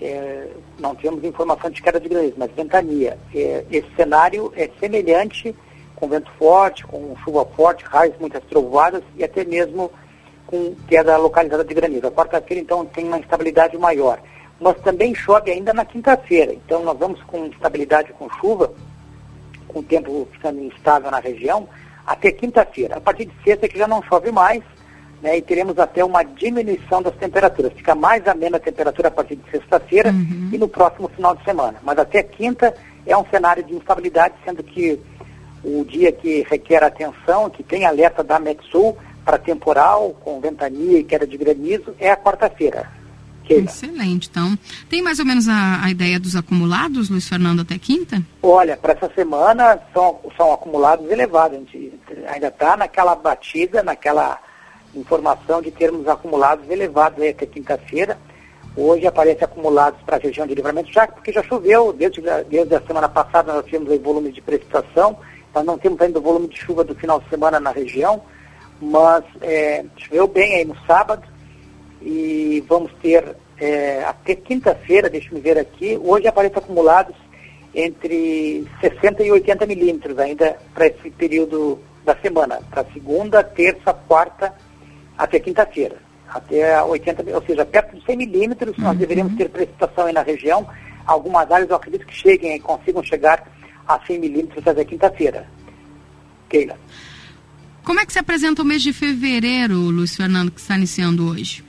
é, 0.00 0.48
não 0.78 0.94
temos 0.94 1.24
informação 1.24 1.70
de 1.70 1.82
queda 1.82 1.98
de 1.98 2.08
granizo, 2.08 2.34
mas 2.36 2.50
ventania. 2.52 3.18
É, 3.34 3.64
esse 3.70 3.88
cenário 3.96 4.52
é 4.54 4.68
semelhante 4.78 5.54
com 5.96 6.08
vento 6.08 6.30
forte, 6.38 6.84
com 6.84 7.16
chuva 7.24 7.44
forte, 7.44 7.84
raios, 7.84 8.16
muitas 8.18 8.42
trovoadas 8.44 9.02
e 9.16 9.24
até 9.24 9.44
mesmo 9.44 9.90
com 10.46 10.74
queda 10.86 11.16
localizada 11.16 11.64
de 11.64 11.74
granizo. 11.74 12.06
A 12.06 12.12
quarta-feira, 12.12 12.62
então, 12.62 12.84
tem 12.84 13.06
uma 13.06 13.18
instabilidade 13.18 13.76
maior. 13.78 14.20
Mas 14.60 14.76
também 14.82 15.14
chove 15.14 15.50
ainda 15.50 15.72
na 15.72 15.84
quinta-feira. 15.84 16.52
Então, 16.52 16.82
nós 16.84 16.98
vamos 16.98 17.22
com 17.24 17.46
instabilidade 17.46 18.12
com 18.12 18.28
chuva, 18.40 18.72
com 19.66 19.80
o 19.80 19.82
tempo 19.82 20.28
ficando 20.32 20.62
instável 20.62 21.10
na 21.10 21.18
região, 21.18 21.68
até 22.06 22.30
quinta-feira. 22.30 22.96
A 22.96 23.00
partir 23.00 23.26
de 23.26 23.34
sexta 23.42 23.68
que 23.68 23.78
já 23.78 23.88
não 23.88 24.02
chove 24.02 24.30
mais, 24.30 24.62
né, 25.22 25.38
e 25.38 25.42
teremos 25.42 25.78
até 25.78 26.04
uma 26.04 26.22
diminuição 26.22 27.02
das 27.02 27.16
temperaturas. 27.16 27.72
Fica 27.72 27.94
mais 27.94 28.28
amena 28.28 28.58
a 28.58 28.60
temperatura 28.60 29.08
a 29.08 29.10
partir 29.10 29.36
de 29.36 29.50
sexta-feira 29.50 30.10
uhum. 30.10 30.50
e 30.52 30.58
no 30.58 30.68
próximo 30.68 31.08
final 31.08 31.34
de 31.34 31.42
semana. 31.44 31.78
Mas 31.82 31.98
até 31.98 32.22
quinta 32.22 32.74
é 33.06 33.16
um 33.16 33.24
cenário 33.26 33.62
de 33.62 33.74
instabilidade, 33.74 34.34
sendo 34.44 34.62
que 34.62 35.00
o 35.64 35.84
dia 35.84 36.12
que 36.12 36.42
requer 36.48 36.84
atenção, 36.84 37.48
que 37.48 37.62
tem 37.62 37.84
alerta 37.84 38.22
da 38.22 38.38
Metsul 38.38 38.96
para 39.24 39.38
temporal, 39.38 40.14
com 40.22 40.40
ventania 40.40 40.98
e 40.98 41.04
queda 41.04 41.26
de 41.26 41.36
granizo, 41.36 41.94
é 41.98 42.10
a 42.10 42.16
quarta-feira. 42.16 42.88
Excelente. 43.48 44.28
Então, 44.30 44.58
tem 44.88 45.02
mais 45.02 45.18
ou 45.18 45.26
menos 45.26 45.48
a, 45.48 45.84
a, 45.84 45.90
ideia 45.90 46.18
dos 46.18 46.34
acumulados, 46.34 47.10
Luiz 47.10 47.28
Fernando, 47.28 47.60
até 47.60 47.78
quinta? 47.78 48.22
Olha, 48.42 48.76
para 48.76 48.94
essa 48.94 49.10
semana 49.14 49.78
são, 49.92 50.18
são 50.36 50.52
acumulados 50.52 51.10
elevados. 51.10 51.58
A 51.58 51.60
gente 51.60 51.92
ainda 52.26 52.48
está 52.48 52.76
naquela 52.76 53.14
batida, 53.14 53.82
naquela 53.82 54.38
informação 54.94 55.60
de 55.60 55.70
termos 55.70 56.08
acumulados 56.08 56.68
elevados 56.70 57.20
aí 57.22 57.30
até 57.30 57.44
quinta-feira. 57.44 58.18
Hoje 58.76 59.06
aparece 59.06 59.44
acumulados 59.44 60.00
para 60.02 60.16
a 60.16 60.20
região 60.20 60.46
de 60.46 60.54
livramento, 60.54 60.92
já 60.92 61.06
porque 61.06 61.30
já 61.30 61.42
choveu, 61.42 61.92
desde, 61.92 62.20
desde 62.48 62.74
a 62.74 62.80
semana 62.80 63.08
passada 63.08 63.52
nós 63.52 63.64
tivemos 63.66 63.90
aí 63.90 63.98
volume 63.98 64.32
de 64.32 64.40
precipitação, 64.40 65.16
nós 65.54 65.64
não 65.64 65.78
temos 65.78 66.00
ainda 66.00 66.18
o 66.18 66.22
volume 66.22 66.48
de 66.48 66.58
chuva 66.58 66.82
do 66.82 66.94
final 66.94 67.20
de 67.20 67.28
semana 67.28 67.60
na 67.60 67.70
região, 67.70 68.22
mas 68.80 69.24
é, 69.40 69.84
choveu 69.96 70.26
bem 70.26 70.56
aí 70.56 70.64
no 70.64 70.76
sábado 70.86 71.22
e 72.02 72.62
vamos 72.68 72.92
ter 73.00 73.36
é, 73.58 74.04
até 74.04 74.34
quinta-feira, 74.34 75.08
deixa 75.08 75.34
eu 75.34 75.40
ver 75.40 75.58
aqui, 75.58 75.98
hoje 76.02 76.26
aparece 76.26 76.58
acumulados 76.58 77.14
entre 77.74 78.64
60 78.80 79.22
e 79.22 79.32
80 79.32 79.66
milímetros 79.66 80.18
ainda 80.18 80.56
para 80.74 80.86
esse 80.86 81.10
período 81.10 81.78
da 82.04 82.14
semana, 82.16 82.60
para 82.70 82.84
segunda, 82.92 83.42
terça, 83.42 83.94
quarta 83.94 84.52
até 85.16 85.40
quinta-feira. 85.40 85.96
Até 86.28 86.82
80, 86.82 87.34
ou 87.34 87.42
seja, 87.42 87.64
perto 87.64 87.96
de 87.96 88.04
100 88.04 88.16
milímetros, 88.16 88.76
uhum. 88.76 88.84
nós 88.84 88.98
deveríamos 88.98 89.36
ter 89.36 89.48
precipitação 89.48 90.06
aí 90.06 90.12
na 90.12 90.22
região. 90.22 90.66
Algumas 91.06 91.48
áreas 91.50 91.70
eu 91.70 91.76
acredito 91.76 92.06
que 92.06 92.14
cheguem 92.14 92.56
e 92.56 92.60
consigam 92.60 93.02
chegar 93.04 93.46
a 93.86 94.00
100 94.00 94.18
milímetros 94.18 94.66
até 94.66 94.84
quinta-feira. 94.84 95.46
Keila. 96.48 96.76
Como 97.84 98.00
é 98.00 98.06
que 98.06 98.12
se 98.12 98.18
apresenta 98.18 98.62
o 98.62 98.64
mês 98.64 98.82
de 98.82 98.92
fevereiro, 98.92 99.74
Luiz 99.74 100.16
Fernando, 100.16 100.50
que 100.50 100.60
está 100.60 100.76
iniciando 100.76 101.28
hoje? 101.28 101.62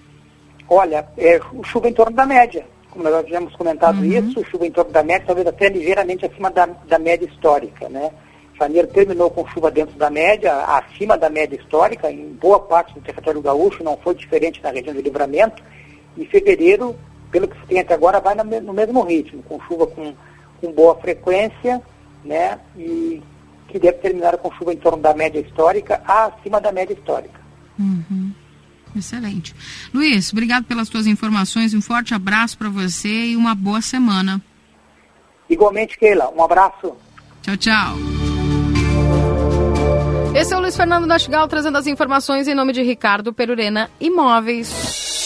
Olha, 0.69 1.05
é, 1.17 1.39
chuva 1.65 1.89
em 1.89 1.93
torno 1.93 2.15
da 2.15 2.25
média. 2.25 2.65
Como 2.89 3.03
nós 3.03 3.13
já 3.13 3.23
tínhamos 3.23 3.55
comentado 3.55 3.99
uhum. 3.99 4.05
isso, 4.05 4.45
chuva 4.45 4.65
em 4.65 4.71
torno 4.71 4.91
da 4.91 5.03
média, 5.03 5.25
talvez 5.27 5.45
até 5.45 5.67
ligeiramente 5.67 6.25
acima 6.25 6.49
da, 6.49 6.65
da 6.65 6.97
média 6.97 7.25
histórica, 7.25 7.89
né? 7.89 8.11
Janeiro 8.57 8.87
terminou 8.87 9.29
com 9.29 9.45
chuva 9.49 9.69
dentro 9.69 9.97
da 9.97 10.09
média, 10.09 10.55
acima 10.63 11.17
da 11.17 11.29
média 11.29 11.57
histórica, 11.57 12.09
em 12.09 12.29
boa 12.29 12.59
parte 12.59 12.93
do 12.93 13.01
território 13.01 13.41
gaúcho, 13.41 13.83
não 13.83 13.97
foi 13.97 14.15
diferente 14.15 14.63
na 14.63 14.71
região 14.71 14.95
de 14.95 15.01
livramento. 15.01 15.61
E 16.15 16.25
fevereiro, 16.25 16.95
pelo 17.29 17.49
que 17.49 17.59
se 17.59 17.65
tem 17.67 17.81
até 17.81 17.93
agora, 17.93 18.21
vai 18.21 18.33
no 18.33 18.73
mesmo 18.73 19.03
ritmo, 19.03 19.43
com 19.43 19.59
chuva 19.67 19.85
com, 19.87 20.13
com 20.61 20.71
boa 20.71 20.95
frequência, 20.95 21.81
né? 22.25 22.59
E 22.77 23.21
que 23.67 23.79
deve 23.79 23.97
terminar 23.99 24.37
com 24.37 24.51
chuva 24.53 24.73
em 24.73 24.77
torno 24.77 25.01
da 25.01 25.13
média 25.13 25.39
histórica, 25.39 26.01
acima 26.07 26.59
da 26.59 26.71
média 26.71 26.93
histórica. 26.93 27.39
Uhum. 27.79 28.31
Excelente. 28.95 29.53
Luiz, 29.93 30.31
obrigado 30.31 30.65
pelas 30.65 30.87
suas 30.87 31.05
informações, 31.05 31.73
um 31.73 31.81
forte 31.81 32.13
abraço 32.13 32.57
para 32.57 32.69
você 32.69 33.27
e 33.27 33.35
uma 33.35 33.53
boa 33.53 33.81
semana. 33.81 34.41
Igualmente, 35.49 35.97
Keila, 35.97 36.31
um 36.35 36.43
abraço. 36.43 36.95
Tchau, 37.41 37.57
tchau. 37.57 37.95
Esse 40.33 40.53
é 40.53 40.57
o 40.57 40.59
Luiz 40.59 40.75
Fernando 40.75 41.05
Nastigal 41.05 41.47
trazendo 41.47 41.77
as 41.77 41.87
informações 41.87 42.47
em 42.47 42.55
nome 42.55 42.73
de 42.73 42.81
Ricardo 42.81 43.33
Perurena 43.33 43.89
Imóveis. 43.99 45.24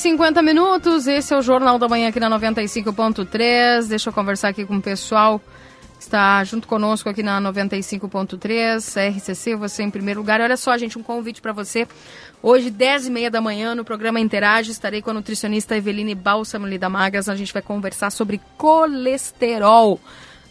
50 0.00 0.40
minutos, 0.40 1.06
esse 1.06 1.34
é 1.34 1.36
o 1.36 1.42
Jornal 1.42 1.78
da 1.78 1.86
Manhã 1.86 2.08
aqui 2.08 2.18
na 2.18 2.30
95.3. 2.30 3.86
Deixa 3.86 4.08
eu 4.08 4.14
conversar 4.14 4.48
aqui 4.48 4.64
com 4.64 4.78
o 4.78 4.80
pessoal. 4.80 5.38
Está 5.98 6.42
junto 6.42 6.66
conosco 6.66 7.10
aqui 7.10 7.22
na 7.22 7.38
95.3, 7.38 9.18
RCC, 9.18 9.54
você 9.56 9.82
em 9.82 9.90
primeiro 9.90 10.20
lugar. 10.20 10.40
Olha 10.40 10.56
só, 10.56 10.74
gente, 10.78 10.98
um 10.98 11.02
convite 11.02 11.42
para 11.42 11.52
você. 11.52 11.86
Hoje, 12.42 12.70
10 12.70 13.08
e 13.08 13.10
meia 13.10 13.30
da 13.30 13.42
manhã, 13.42 13.74
no 13.74 13.84
programa 13.84 14.18
Interage, 14.18 14.70
estarei 14.70 15.02
com 15.02 15.10
a 15.10 15.14
nutricionista 15.14 15.76
Eveline 15.76 16.14
Bálsamo 16.14 16.66
Lida 16.66 16.88
Magras. 16.88 17.28
A 17.28 17.36
gente 17.36 17.52
vai 17.52 17.60
conversar 17.60 18.08
sobre 18.08 18.40
colesterol. 18.56 20.00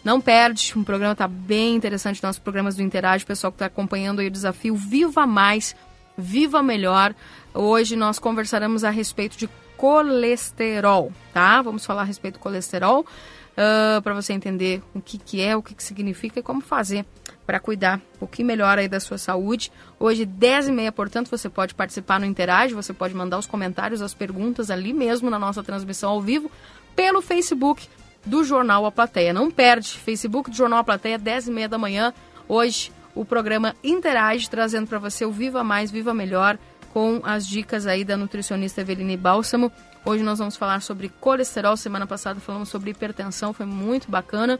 Não 0.04 0.20
perde, 0.20 0.72
um 0.76 0.84
programa 0.84 1.12
está 1.12 1.26
bem 1.26 1.74
interessante, 1.74 2.22
nossos 2.22 2.40
programas 2.40 2.76
do 2.76 2.82
Interage, 2.82 3.26
pessoal 3.26 3.50
que 3.50 3.56
está 3.56 3.66
acompanhando 3.66 4.20
aí 4.20 4.28
o 4.28 4.30
desafio 4.30 4.76
Viva 4.76 5.26
Mais, 5.26 5.74
Viva 6.20 6.62
Melhor. 6.62 7.14
Hoje 7.52 7.96
nós 7.96 8.18
conversaremos 8.18 8.84
a 8.84 8.90
respeito 8.90 9.36
de 9.36 9.48
colesterol, 9.76 11.10
tá? 11.32 11.62
Vamos 11.62 11.86
falar 11.86 12.02
a 12.02 12.04
respeito 12.04 12.34
do 12.34 12.40
colesterol, 12.40 13.00
uh, 13.00 14.02
para 14.02 14.12
você 14.12 14.34
entender 14.34 14.82
o 14.94 15.00
que, 15.00 15.16
que 15.16 15.40
é, 15.40 15.56
o 15.56 15.62
que, 15.62 15.74
que 15.74 15.82
significa 15.82 16.38
e 16.38 16.42
como 16.42 16.60
fazer 16.60 17.06
para 17.46 17.58
cuidar 17.58 17.96
um 18.14 18.18
pouquinho 18.20 18.46
melhor 18.46 18.78
aí 18.78 18.86
da 18.86 19.00
sua 19.00 19.18
saúde. 19.18 19.72
Hoje, 19.98 20.24
10 20.24 20.68
e 20.68 20.72
meia, 20.72 20.92
portanto, 20.92 21.28
você 21.28 21.48
pode 21.48 21.74
participar 21.74 22.20
no 22.20 22.26
Interage, 22.26 22.74
você 22.74 22.92
pode 22.92 23.14
mandar 23.14 23.38
os 23.38 23.46
comentários, 23.46 24.02
as 24.02 24.14
perguntas 24.14 24.70
ali 24.70 24.92
mesmo 24.92 25.28
na 25.30 25.38
nossa 25.38 25.62
transmissão 25.62 26.10
ao 26.10 26.20
vivo, 26.20 26.50
pelo 26.94 27.20
Facebook 27.20 27.88
do 28.24 28.44
Jornal 28.44 28.86
A 28.86 28.92
Plateia. 28.92 29.32
Não 29.32 29.50
perde, 29.50 29.98
Facebook 29.98 30.50
do 30.50 30.56
Jornal 30.56 30.80
A 30.80 30.84
Plateia, 30.84 31.18
10 31.18 31.48
e 31.48 31.50
meia 31.50 31.68
da 31.68 31.78
manhã. 31.78 32.12
Hoje, 32.46 32.92
o 33.14 33.24
programa 33.24 33.74
Interage, 33.82 34.48
trazendo 34.48 34.86
para 34.86 34.98
você 34.98 35.24
o 35.24 35.32
Viva 35.32 35.62
Mais, 35.64 35.90
Viva 35.90 36.14
Melhor, 36.14 36.58
com 36.92 37.20
as 37.22 37.46
dicas 37.46 37.86
aí 37.86 38.04
da 38.04 38.16
nutricionista 38.16 38.80
Eveline 38.80 39.16
Bálsamo. 39.16 39.70
Hoje 40.04 40.22
nós 40.22 40.38
vamos 40.38 40.56
falar 40.56 40.80
sobre 40.82 41.08
colesterol. 41.20 41.76
Semana 41.76 42.06
passada 42.06 42.40
falamos 42.40 42.68
sobre 42.68 42.90
hipertensão, 42.90 43.52
foi 43.52 43.66
muito 43.66 44.10
bacana. 44.10 44.58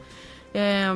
É, 0.53 0.95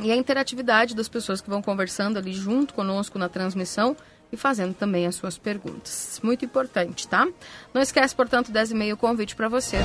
e 0.00 0.10
a 0.10 0.16
interatividade 0.16 0.94
das 0.94 1.08
pessoas 1.08 1.40
que 1.40 1.48
vão 1.48 1.62
conversando 1.62 2.18
ali 2.18 2.32
junto 2.32 2.74
conosco 2.74 3.18
na 3.18 3.28
transmissão 3.28 3.96
e 4.32 4.36
fazendo 4.36 4.74
também 4.74 5.06
as 5.06 5.14
suas 5.14 5.38
perguntas. 5.38 6.20
Muito 6.22 6.44
importante, 6.44 7.06
tá? 7.06 7.26
Não 7.72 7.80
esquece, 7.80 8.14
portanto, 8.14 8.50
10 8.50 8.72
e 8.72 8.74
meio 8.74 8.94
o 8.94 8.98
convite 8.98 9.36
para 9.36 9.48
você. 9.48 9.78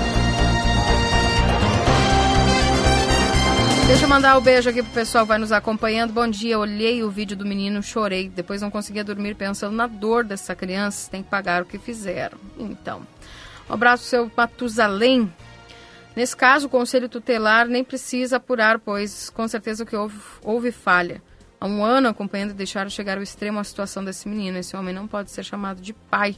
Deixa 3.90 4.06
eu 4.06 4.10
mandar 4.10 4.38
um 4.38 4.42
beijo 4.42 4.70
aqui 4.70 4.84
pro 4.84 4.92
pessoal 4.92 5.24
que 5.24 5.30
vai 5.30 5.40
nos 5.40 5.52
acompanhando. 5.52 6.14
Bom 6.14 6.28
dia, 6.28 6.60
olhei 6.60 7.02
o 7.02 7.10
vídeo 7.10 7.36
do 7.36 7.44
menino, 7.44 7.82
chorei. 7.82 8.30
Depois 8.30 8.62
não 8.62 8.70
conseguia 8.70 9.04
dormir 9.04 9.34
pensando 9.34 9.76
na 9.76 9.88
dor 9.88 10.24
dessa 10.24 10.56
criança. 10.56 11.10
Tem 11.10 11.24
que 11.24 11.30
pagar 11.30 11.64
o 11.64 11.66
que 11.66 11.80
fizeram. 11.80 12.38
Então, 12.60 13.02
um 13.68 13.74
abraço 13.74 14.04
seu 14.04 14.32
Matusalém. 14.38 15.34
Nesse 16.16 16.38
caso, 16.38 16.68
o 16.68 16.70
Conselho 16.70 17.10
Tutelar 17.10 17.68
nem 17.68 17.84
precisa 17.84 18.38
apurar, 18.38 18.78
pois 18.78 19.32
com 19.32 19.48
certeza 19.48 19.84
que 19.84 19.96
houve, 19.96 20.20
houve 20.44 20.72
falha. 20.72 21.20
Há 21.60 21.66
um 21.66 21.84
ano 21.84 22.10
acompanhando 22.10 22.52
e 22.52 22.54
deixaram 22.54 22.92
chegar 22.92 23.18
ao 23.18 23.24
extremo 23.24 23.60
a 23.60 23.64
situação 23.64 24.06
desse 24.06 24.30
menino. 24.30 24.60
Esse 24.60 24.78
homem 24.78 24.94
não 24.94 25.08
pode 25.08 25.32
ser 25.32 25.44
chamado 25.44 25.82
de 25.82 25.94
pai. 25.94 26.38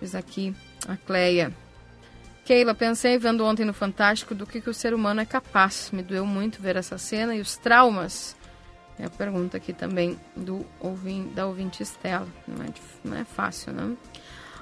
Diz 0.00 0.14
aqui 0.14 0.54
a 0.86 0.96
Cleia. 0.96 1.52
Keila, 2.46 2.76
pensei 2.76 3.18
vendo 3.18 3.44
ontem 3.44 3.64
no 3.64 3.72
Fantástico 3.72 4.32
do 4.32 4.46
que, 4.46 4.60
que 4.60 4.70
o 4.70 4.74
ser 4.74 4.94
humano 4.94 5.20
é 5.20 5.26
capaz. 5.26 5.90
Me 5.92 6.00
doeu 6.00 6.24
muito 6.24 6.62
ver 6.62 6.76
essa 6.76 6.96
cena 6.96 7.34
e 7.34 7.40
os 7.40 7.56
traumas. 7.56 8.36
É 9.00 9.06
a 9.06 9.10
pergunta 9.10 9.56
aqui 9.56 9.72
também 9.72 10.16
do 10.36 10.64
da 11.34 11.44
ouvinte 11.44 11.82
Estela. 11.82 12.28
Não 12.46 12.64
é, 12.64 12.68
não 13.02 13.16
é 13.16 13.24
fácil, 13.24 13.72
né? 13.72 13.96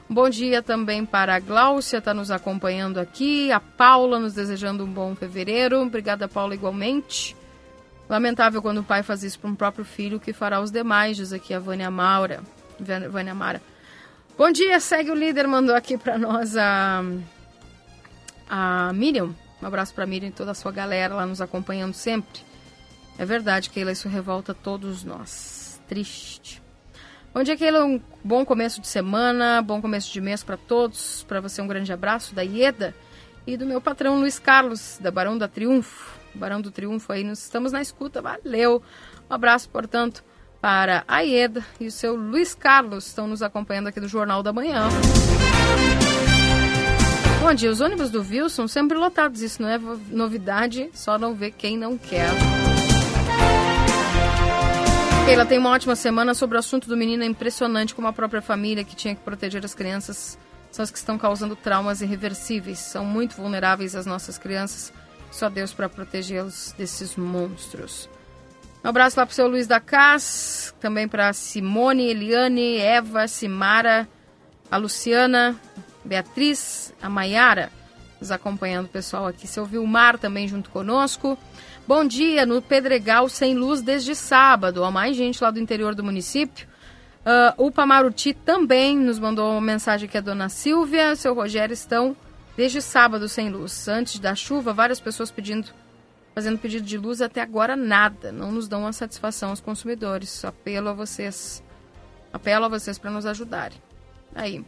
Bom 0.08 0.30
dia 0.30 0.62
também 0.62 1.04
para 1.04 1.34
a 1.34 1.38
Gláucia, 1.38 1.98
está 1.98 2.14
nos 2.14 2.30
acompanhando 2.30 2.98
aqui. 2.98 3.52
A 3.52 3.60
Paula 3.60 4.18
nos 4.18 4.32
desejando 4.32 4.82
um 4.82 4.90
bom 4.90 5.14
fevereiro. 5.14 5.82
Obrigada, 5.82 6.26
Paula, 6.26 6.54
igualmente. 6.54 7.36
Lamentável 8.08 8.62
quando 8.62 8.78
o 8.78 8.84
pai 8.84 9.02
faz 9.02 9.22
isso 9.22 9.38
para 9.38 9.50
um 9.50 9.54
próprio 9.54 9.84
filho, 9.84 10.18
que 10.18 10.32
fará 10.32 10.58
os 10.58 10.70
demais, 10.70 11.18
diz 11.18 11.34
aqui 11.34 11.52
a 11.52 11.58
Vânia 11.58 11.90
Maura. 11.90 12.40
Vânia 13.10 13.34
Mara. 13.34 13.60
Bom 14.38 14.50
dia, 14.50 14.80
segue 14.80 15.10
o 15.10 15.14
líder, 15.14 15.46
mandou 15.46 15.76
aqui 15.76 15.96
para 15.96 16.18
nós 16.18 16.56
a, 16.56 17.04
a 18.48 18.92
Miriam. 18.92 19.34
Um 19.62 19.66
abraço 19.66 19.94
para 19.94 20.06
Miriam 20.06 20.28
e 20.28 20.32
toda 20.32 20.50
a 20.50 20.54
sua 20.54 20.72
galera 20.72 21.14
lá 21.14 21.26
nos 21.26 21.40
acompanhando 21.40 21.94
sempre. 21.94 22.40
É 23.18 23.24
verdade, 23.24 23.70
Keila, 23.70 23.92
isso 23.92 24.08
revolta 24.08 24.52
todos 24.52 25.04
nós. 25.04 25.80
Triste. 25.88 26.62
Bom 27.32 27.42
dia, 27.42 27.56
Keila. 27.56 27.84
Um 27.84 28.00
bom 28.22 28.44
começo 28.44 28.80
de 28.80 28.86
semana, 28.86 29.62
bom 29.62 29.80
começo 29.80 30.12
de 30.12 30.20
mês 30.20 30.44
para 30.44 30.56
todos. 30.56 31.24
Para 31.26 31.40
você, 31.40 31.60
um 31.60 31.66
grande 31.66 31.92
abraço 31.92 32.34
da 32.34 32.42
Ieda 32.42 32.94
e 33.46 33.56
do 33.56 33.66
meu 33.66 33.80
patrão 33.80 34.18
Luiz 34.18 34.38
Carlos, 34.38 34.98
da 35.00 35.10
Barão 35.10 35.36
da 35.36 35.48
Triunfo. 35.48 36.18
Barão 36.34 36.60
do 36.60 36.70
Triunfo 36.70 37.12
aí, 37.12 37.24
nós 37.24 37.38
estamos 37.38 37.72
na 37.72 37.80
escuta. 37.80 38.22
Valeu. 38.22 38.82
Um 39.30 39.34
abraço, 39.34 39.68
portanto, 39.68 40.24
para 40.60 41.04
a 41.06 41.20
Ieda 41.20 41.64
e 41.80 41.86
o 41.86 41.90
seu 41.90 42.16
Luiz 42.16 42.54
Carlos. 42.54 43.06
Estão 43.06 43.26
nos 43.26 43.42
acompanhando 43.42 43.88
aqui 43.88 44.00
do 44.00 44.08
Jornal 44.08 44.42
da 44.42 44.52
Manhã. 44.52 44.88
Bom 44.88 46.33
dia, 47.52 47.70
os 47.70 47.80
ônibus 47.80 48.10
do 48.10 48.20
Wilson 48.20 48.66
sempre 48.66 48.96
lotados. 48.96 49.42
Isso 49.42 49.60
não 49.60 49.68
é 49.68 49.78
novidade, 50.08 50.88
só 50.94 51.18
não 51.18 51.34
vê 51.34 51.50
quem 51.50 51.76
não 51.76 51.98
quer. 51.98 52.30
Keila 55.26 55.44
tem 55.44 55.58
uma 55.58 55.70
ótima 55.70 55.96
semana 55.96 56.32
sobre 56.32 56.56
o 56.56 56.60
assunto 56.60 56.88
do 56.88 56.96
menino. 56.96 57.22
É 57.22 57.26
impressionante 57.26 57.94
como 57.94 58.06
a 58.08 58.12
própria 58.12 58.40
família 58.40 58.84
que 58.84 58.94
tinha 58.94 59.14
que 59.14 59.20
proteger 59.22 59.64
as 59.64 59.74
crianças 59.74 60.38
são 60.70 60.82
as 60.82 60.90
que 60.90 60.98
estão 60.98 61.18
causando 61.18 61.56
traumas 61.56 62.00
irreversíveis. 62.00 62.78
São 62.78 63.04
muito 63.04 63.36
vulneráveis 63.36 63.96
as 63.96 64.06
nossas 64.06 64.38
crianças. 64.38 64.92
Só 65.30 65.50
Deus 65.50 65.74
para 65.74 65.88
protegê-los 65.88 66.72
desses 66.78 67.16
monstros. 67.16 68.08
Um 68.84 68.88
abraço 68.88 69.18
lá 69.18 69.26
para 69.26 69.32
o 69.32 69.34
seu 69.34 69.48
Luiz 69.48 69.66
da 69.66 69.80
Cas, 69.80 70.74
também 70.78 71.08
para 71.08 71.32
Simone, 71.32 72.10
Eliane, 72.10 72.76
Eva, 72.76 73.26
Simara, 73.26 74.06
a 74.70 74.76
Luciana, 74.76 75.58
Beatriz, 76.04 76.93
a 77.04 77.08
Maiara, 77.10 77.70
nos 78.18 78.30
acompanhando 78.30 78.86
o 78.86 78.88
pessoal 78.88 79.26
aqui. 79.26 79.46
Seu 79.46 79.66
Vilmar 79.66 80.18
também 80.18 80.48
junto 80.48 80.70
conosco. 80.70 81.38
Bom 81.86 82.06
dia, 82.06 82.46
no 82.46 82.62
Pedregal 82.62 83.28
sem 83.28 83.54
luz 83.54 83.82
desde 83.82 84.14
sábado. 84.14 84.82
Há 84.82 84.90
mais 84.90 85.14
gente 85.14 85.44
lá 85.44 85.50
do 85.50 85.60
interior 85.60 85.94
do 85.94 86.02
município. 86.02 86.66
Uh, 87.20 87.66
o 87.66 87.70
Pamaruti 87.70 88.32
também 88.32 88.96
nos 88.96 89.18
mandou 89.18 89.52
uma 89.52 89.60
mensagem 89.60 90.08
que 90.08 90.16
a 90.16 90.20
dona 90.20 90.48
Silvia 90.48 91.14
seu 91.14 91.34
Rogério 91.34 91.74
estão 91.74 92.16
desde 92.56 92.80
sábado 92.80 93.28
sem 93.28 93.50
luz. 93.50 93.86
Antes 93.86 94.18
da 94.18 94.34
chuva, 94.34 94.72
várias 94.72 94.98
pessoas 94.98 95.30
pedindo, 95.30 95.68
fazendo 96.34 96.58
pedido 96.58 96.86
de 96.86 96.96
luz, 96.96 97.20
até 97.20 97.42
agora 97.42 97.76
nada. 97.76 98.32
Não 98.32 98.50
nos 98.50 98.66
dão 98.66 98.86
a 98.86 98.92
satisfação 98.94 99.50
aos 99.50 99.60
consumidores. 99.60 100.42
Apelo 100.42 100.88
a 100.88 100.94
vocês. 100.94 101.62
Apelo 102.32 102.64
a 102.64 102.68
vocês 102.68 102.96
para 102.96 103.10
nos 103.10 103.26
ajudarem. 103.26 103.76
Aí. 104.34 104.64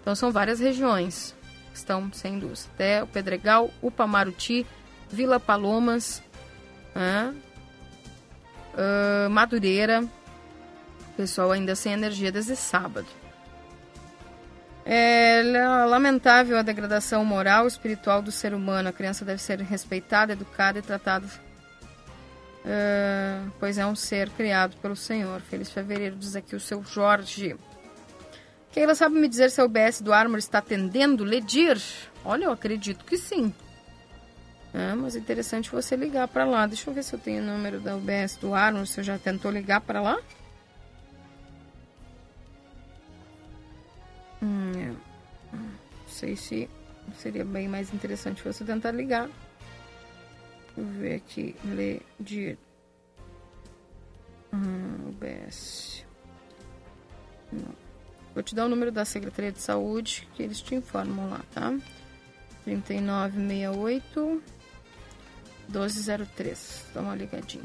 Então 0.00 0.14
são 0.14 0.30
várias 0.32 0.60
regiões 0.60 1.34
estão 1.76 2.10
sem 2.12 2.38
luz. 2.38 2.68
Até 2.74 3.02
o 3.02 3.06
Pedregal, 3.06 3.70
o 3.82 3.90
Pamaruti, 3.90 4.66
Vila 5.10 5.38
Palomas, 5.38 6.22
uh, 6.96 7.38
Madureira, 9.30 10.04
pessoal 11.16 11.52
ainda 11.52 11.74
sem 11.74 11.92
energia 11.92 12.32
desde 12.32 12.56
sábado. 12.56 13.06
É 14.86 15.42
lamentável 15.88 16.58
a 16.58 16.62
degradação 16.62 17.24
moral 17.24 17.64
e 17.64 17.68
espiritual 17.68 18.20
do 18.20 18.30
ser 18.30 18.52
humano. 18.52 18.90
A 18.90 18.92
criança 18.92 19.24
deve 19.24 19.40
ser 19.40 19.58
respeitada, 19.60 20.34
educada 20.34 20.78
e 20.78 20.82
tratada, 20.82 21.26
uh, 21.26 23.50
pois 23.58 23.78
é 23.78 23.86
um 23.86 23.96
ser 23.96 24.28
criado 24.30 24.76
pelo 24.76 24.94
Senhor. 24.94 25.40
Feliz 25.40 25.70
fevereiro, 25.70 26.16
diz 26.16 26.36
aqui 26.36 26.54
o 26.54 26.60
seu 26.60 26.84
Jorge. 26.84 27.56
Keila 28.74 28.96
sabe 28.96 29.14
me 29.20 29.28
dizer 29.28 29.52
se 29.52 29.60
a 29.60 29.64
UBS 29.64 30.00
do 30.00 30.12
Armor 30.12 30.36
está 30.36 30.58
atendendo 30.58 31.22
Ledir? 31.22 31.80
Olha, 32.24 32.46
eu 32.46 32.50
acredito 32.50 33.04
que 33.04 33.16
sim. 33.16 33.54
É, 34.74 34.92
mas 34.94 35.14
é 35.14 35.20
interessante 35.20 35.70
você 35.70 35.94
ligar 35.94 36.26
para 36.26 36.44
lá. 36.44 36.66
Deixa 36.66 36.90
eu 36.90 36.94
ver 36.94 37.04
se 37.04 37.14
eu 37.14 37.20
tenho 37.20 37.40
o 37.40 37.46
número 37.46 37.78
da 37.78 37.94
UBS 37.94 38.36
do 38.40 38.52
Armor, 38.52 38.84
se 38.84 38.98
eu 38.98 39.04
já 39.04 39.16
tentou 39.16 39.48
ligar 39.48 39.80
para 39.80 40.00
lá. 40.00 40.20
Hum, 44.42 44.72
é. 44.76 45.56
Não 45.56 46.08
sei 46.08 46.34
se 46.34 46.68
seria 47.18 47.44
bem 47.44 47.68
mais 47.68 47.94
interessante 47.94 48.42
você 48.42 48.64
tentar 48.64 48.90
ligar. 48.90 49.30
Vou 50.76 50.84
ver 50.84 51.14
aqui. 51.14 51.54
Ledir. 51.64 52.58
Hum, 54.52 55.10
UBS. 55.10 56.04
Não. 57.52 57.83
Vou 58.34 58.42
te 58.42 58.54
dar 58.54 58.66
o 58.66 58.68
número 58.68 58.90
da 58.90 59.04
Secretaria 59.04 59.52
de 59.52 59.60
Saúde, 59.60 60.28
que 60.34 60.42
eles 60.42 60.60
te 60.60 60.74
informam 60.74 61.30
lá, 61.30 61.40
tá? 61.54 61.72
3968 62.64 64.42
1203. 65.68 66.86
Dá 66.92 67.00
uma 67.00 67.14
ligadinha. 67.14 67.64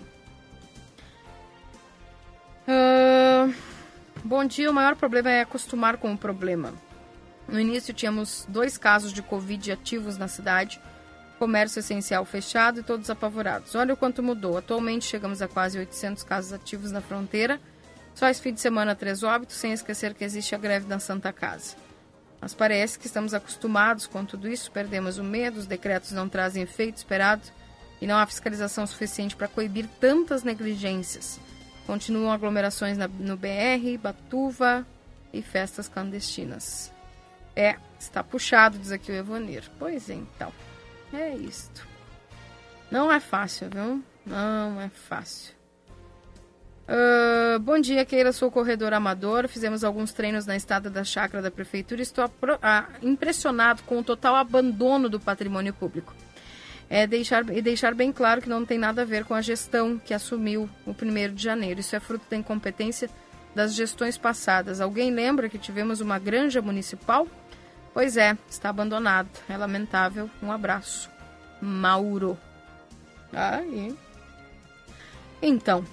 Uh, 2.68 3.52
bom 4.24 4.46
dia. 4.46 4.70
O 4.70 4.74
maior 4.74 4.96
problema 4.96 5.32
é 5.32 5.42
acostumar 5.42 5.98
com 5.98 6.14
o 6.14 6.18
problema. 6.18 6.72
No 7.48 7.60
início 7.60 7.92
tínhamos 7.92 8.46
dois 8.48 8.78
casos 8.78 9.12
de 9.12 9.24
Covid 9.24 9.72
ativos 9.72 10.20
na 10.20 10.28
cidade, 10.28 10.80
comércio 11.40 11.80
essencial 11.80 12.24
fechado 12.26 12.82
e 12.82 12.84
todos 12.84 13.10
apavorados. 13.10 13.74
Olha 13.74 13.96
o 13.96 13.98
quanto 13.98 14.22
mudou. 14.22 14.56
Atualmente 14.56 15.06
chegamos 15.06 15.42
a 15.42 15.48
quase 15.48 15.80
800 15.80 16.24
casos 16.24 16.54
ativos 16.54 16.92
na 16.92 17.02
fronteira 17.02 17.60
só 18.20 18.28
esse 18.28 18.42
fim 18.42 18.54
de 18.54 18.60
semana, 18.60 18.94
três 18.94 19.24
óbitos, 19.24 19.56
sem 19.56 19.72
esquecer 19.72 20.14
que 20.14 20.26
existe 20.26 20.54
a 20.54 20.58
greve 20.58 20.86
da 20.86 21.00
Santa 21.00 21.32
Casa. 21.32 21.78
Mas 22.42 22.54
parece 22.54 23.00
que 23.00 23.06
estamos 23.06 23.34
acostumados 23.34 24.08
com 24.08 24.26
tudo 24.26 24.50
isso, 24.50 24.70
perdemos 24.74 25.18
o 25.18 25.24
medo, 25.24 25.58
os 25.58 25.66
decretos 25.66 26.12
não 26.12 26.28
trazem 26.28 26.64
efeito 26.64 26.98
esperado 26.98 27.44
e 28.02 28.06
não 28.06 28.18
há 28.18 28.26
fiscalização 28.26 28.86
suficiente 28.86 29.38
para 29.38 29.48
coibir 29.48 29.88
tantas 30.02 30.44
negligências. 30.44 31.40
Continuam 31.88 32.34
aglomerações 32.34 32.98
na, 32.98 33.08
no 33.08 33.38
BR, 33.38 33.98
Batuva 33.98 34.86
e 35.32 35.42
festas 35.42 35.88
clandestinas. 35.88 36.92
É, 37.56 37.78
está 37.98 38.22
puxado, 38.22 38.78
diz 38.78 38.92
aqui 38.92 39.14
o 39.14 39.16
Evonir. 39.16 39.64
Pois 39.80 40.10
é, 40.10 40.16
então. 40.16 40.52
É 41.14 41.36
isto. 41.36 41.88
Não 42.92 43.10
é 43.10 43.22
fácil, 43.22 43.70
viu? 43.70 44.04
Não 44.26 44.82
é 44.82 44.90
fácil. 44.90 45.59
Uh, 46.90 47.60
bom 47.60 47.80
dia, 47.80 48.04
Keira. 48.04 48.32
Sou 48.32 48.50
corredor 48.50 48.94
amador. 48.96 49.48
Fizemos 49.48 49.84
alguns 49.84 50.12
treinos 50.12 50.48
na 50.48 50.56
estrada 50.56 50.90
da 50.90 51.04
chácara 51.04 51.44
da 51.44 51.52
prefeitura. 51.52 52.02
Estou 52.02 52.26
ah, 52.64 52.88
impressionado 53.04 53.84
com 53.84 54.00
o 54.00 54.04
total 54.04 54.36
abandono 54.36 55.08
do 55.08 55.20
patrimônio 55.20 55.72
público. 55.72 56.16
É 56.90 57.06
deixar, 57.06 57.48
e 57.56 57.62
deixar 57.62 57.94
bem 57.94 58.12
claro 58.12 58.42
que 58.42 58.50
não 58.50 58.66
tem 58.66 58.80
nada 58.80 59.04
a 59.04 59.06
ver 59.06 59.24
com 59.24 59.36
a 59.36 59.42
gestão 59.42 60.00
que 60.00 60.16
assumiu 60.16 60.68
o 60.84 60.90
1 60.90 61.36
de 61.36 61.44
janeiro. 61.44 61.80
Isso 61.80 61.96
é 61.96 62.00
fruto 62.00 62.26
da 62.28 62.36
incompetência 62.36 63.08
das 63.54 63.76
gestões 63.76 64.18
passadas. 64.18 64.82
Alguém 64.82 65.12
lembra 65.12 65.48
que 65.48 65.60
tivemos 65.60 66.02
uma 66.02 66.18
granja 66.18 66.60
municipal? 66.60 67.28
Pois 67.94 68.18
é, 68.18 68.36
está 68.50 68.70
abandonado. 68.70 69.30
É 69.48 69.56
lamentável. 69.56 70.28
Um 70.42 70.52
abraço. 70.52 71.08
Mauro. 71.62 72.36
Aí. 73.32 73.96
Então, 75.40 75.86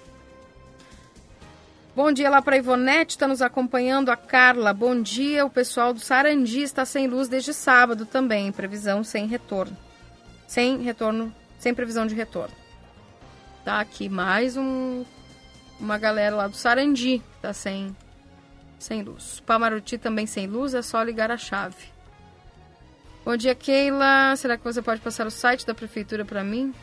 Bom 1.97 2.13
dia 2.13 2.29
lá 2.29 2.43
para 2.43 2.59
Ivonete, 2.59 3.13
está 3.13 3.27
nos 3.27 3.41
acompanhando 3.41 4.11
a 4.11 4.19
Carla. 4.19 4.75
Bom 4.75 5.01
dia, 5.01 5.47
o 5.47 5.51
pessoal 5.51 5.95
do 5.95 5.99
Sarandi 5.99 6.61
está 6.61 6.85
sem 6.85 7.07
luz 7.07 7.27
desde 7.27 7.55
sábado 7.55 8.05
também, 8.05 8.53
previsão 8.53 9.03
sem 9.03 9.27
retorno. 9.27 9.75
Sem 10.47 10.83
retorno, 10.83 11.35
sem 11.59 11.73
previsão 11.73 12.07
de 12.07 12.15
retorno. 12.15 12.55
Tá 13.65 13.81
aqui 13.81 14.11
mais 14.11 14.59
um 14.59 15.07
uma 15.81 15.97
galera 15.97 16.37
lá 16.37 16.49
do 16.49 16.55
Sarandi 16.55 17.23
tá 17.41 17.55
sem 17.55 17.97
sem 18.79 19.03
luz. 19.03 19.43
Pamaruti 19.47 19.97
também 19.97 20.27
sem 20.27 20.47
luz, 20.47 20.75
é 20.75 20.83
só 20.83 21.03
ligar 21.03 21.31
a 21.31 21.39
chave. 21.39 21.87
Bom 23.25 23.39
dia, 23.39 23.55
Keila. 23.55 24.37
Será 24.37 24.59
que 24.59 24.65
você 24.65 24.83
pode 24.83 25.01
passar 25.01 25.27
o 25.27 25.31
site 25.31 25.65
da 25.65 25.75
prefeitura 25.75 26.27
para 26.27 26.45
mim? 26.45 26.75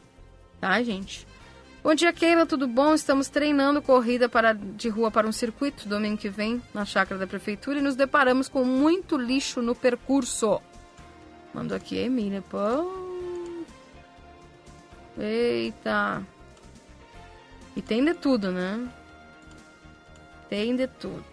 Tá, 0.61 0.83
gente? 0.83 1.27
Bom 1.81 1.95
dia, 1.95 2.13
Keila, 2.13 2.45
tudo 2.45 2.67
bom? 2.67 2.93
Estamos 2.93 3.29
treinando 3.29 3.81
corrida 3.81 4.29
para, 4.29 4.53
de 4.53 4.89
rua 4.89 5.09
para 5.09 5.27
um 5.27 5.31
circuito 5.31 5.89
domingo 5.89 6.17
que 6.17 6.29
vem 6.29 6.61
na 6.73 6.85
chácara 6.85 7.17
da 7.17 7.25
prefeitura 7.25 7.79
e 7.79 7.81
nos 7.81 7.95
deparamos 7.95 8.47
com 8.47 8.63
muito 8.63 9.17
lixo 9.17 9.59
no 9.61 9.73
percurso. 9.73 10.61
Mandou 11.53 11.75
aqui 11.75 11.97
a 11.97 12.03
Emília. 12.03 12.43
Pô. 12.43 12.99
Eita. 15.17 16.21
E 17.75 17.81
tem 17.81 18.03
de 18.03 18.13
tudo, 18.13 18.51
né? 18.51 18.87
Tem 20.49 20.75
de 20.75 20.87
tudo. 20.87 21.23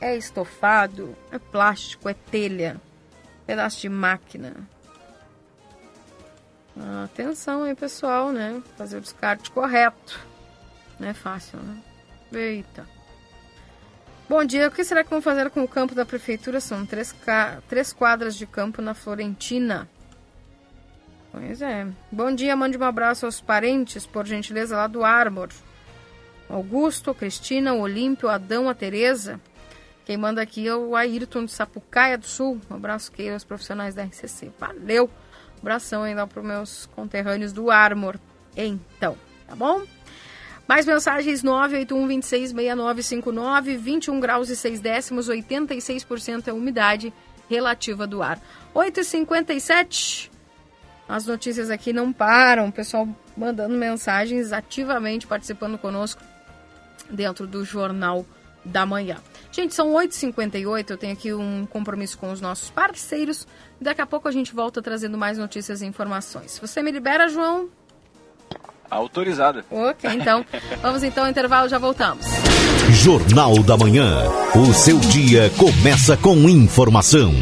É 0.00 0.16
estofado, 0.16 1.14
é 1.30 1.38
plástico, 1.38 2.08
é 2.08 2.14
telha, 2.14 2.80
pedaço 3.46 3.80
de 3.80 3.88
máquina. 3.88 4.54
Atenção 7.04 7.62
aí, 7.62 7.74
pessoal, 7.74 8.32
né? 8.32 8.62
Fazer 8.76 8.98
o 8.98 9.00
descarte 9.00 9.50
correto. 9.50 10.20
Não 10.98 11.08
é 11.08 11.14
fácil, 11.14 11.58
né? 11.58 11.82
Eita. 12.32 12.86
Bom 14.28 14.44
dia, 14.44 14.68
o 14.68 14.70
que 14.70 14.84
será 14.84 15.04
que 15.04 15.10
vão 15.10 15.22
fazer 15.22 15.48
com 15.50 15.62
o 15.62 15.68
campo 15.68 15.94
da 15.94 16.04
prefeitura? 16.04 16.60
São 16.60 16.84
três, 16.84 17.14
três 17.68 17.92
quadras 17.92 18.34
de 18.34 18.46
campo 18.46 18.82
na 18.82 18.92
Florentina. 18.92 19.88
Pois 21.30 21.62
é. 21.62 21.86
Bom 22.10 22.34
dia, 22.34 22.56
mande 22.56 22.76
um 22.76 22.82
abraço 22.84 23.24
aos 23.24 23.40
parentes, 23.40 24.04
por 24.04 24.26
gentileza, 24.26 24.76
lá 24.76 24.86
do 24.86 25.04
Arbor. 25.04 25.48
Augusto, 26.48 27.14
Cristina, 27.14 27.74
o 27.74 27.80
Olímpio, 27.80 28.28
Adão, 28.28 28.68
a 28.68 28.74
Tereza. 28.74 29.40
Quem 30.04 30.16
manda 30.16 30.40
aqui 30.40 30.68
é 30.68 30.74
o 30.74 30.94
Ayrton 30.94 31.44
de 31.44 31.52
Sapucaia 31.52 32.16
do 32.16 32.26
Sul. 32.26 32.60
Um 32.70 32.74
abraço 32.74 33.10
que 33.10 33.28
aos 33.28 33.42
profissionais 33.42 33.94
da 33.94 34.04
RCC. 34.04 34.52
Valeu! 34.58 35.10
Um 35.56 35.60
abração 35.60 36.02
ainda 36.02 36.26
para 36.26 36.40
os 36.40 36.46
meus 36.46 36.86
conterrâneos 36.94 37.52
do 37.52 37.70
Armor. 37.70 38.16
Então, 38.56 39.16
tá 39.48 39.56
bom? 39.56 39.82
Mais 40.68 40.86
mensagens 40.86 41.42
981 41.42 42.06
26 42.06 42.50
6959, 42.50 43.76
21 43.76 44.20
graus 44.20 44.48
e 44.48 44.56
6 44.56 44.80
décimos, 44.80 45.28
86% 45.28 46.48
é 46.48 46.52
umidade 46.52 47.12
relativa 47.48 48.06
do 48.06 48.22
ar. 48.22 48.40
8h57. 48.74 50.30
As 51.08 51.26
notícias 51.26 51.70
aqui 51.70 51.92
não 51.92 52.12
param, 52.12 52.68
o 52.68 52.72
pessoal 52.72 53.08
mandando 53.36 53.76
mensagens 53.76 54.52
ativamente 54.52 55.26
participando 55.26 55.78
conosco 55.78 56.22
dentro 57.10 57.46
do 57.46 57.64
Jornal 57.64 58.24
da 58.64 58.84
Manhã. 58.84 59.16
Gente, 59.52 59.74
são 59.74 59.92
8h58, 59.94 60.90
eu 60.90 60.96
tenho 60.96 61.12
aqui 61.12 61.32
um 61.32 61.66
compromisso 61.66 62.18
com 62.18 62.30
os 62.30 62.40
nossos 62.40 62.70
parceiros. 62.70 63.46
Daqui 63.80 64.00
a 64.00 64.06
pouco 64.06 64.28
a 64.28 64.32
gente 64.32 64.54
volta 64.54 64.82
trazendo 64.82 65.16
mais 65.16 65.38
notícias 65.38 65.82
e 65.82 65.86
informações. 65.86 66.58
Você 66.58 66.82
me 66.82 66.90
libera, 66.90 67.28
João? 67.28 67.68
Autorizada. 68.90 69.64
Ok, 69.70 70.10
então. 70.10 70.44
vamos 70.82 71.02
então 71.02 71.24
ao 71.24 71.30
intervalo, 71.30 71.68
já 71.68 71.78
voltamos. 71.78 72.26
Jornal 72.90 73.62
da 73.62 73.76
Manhã. 73.76 74.24
O 74.54 74.72
seu 74.72 74.98
dia 74.98 75.50
começa 75.56 76.16
com 76.16 76.36
informação. 76.48 77.32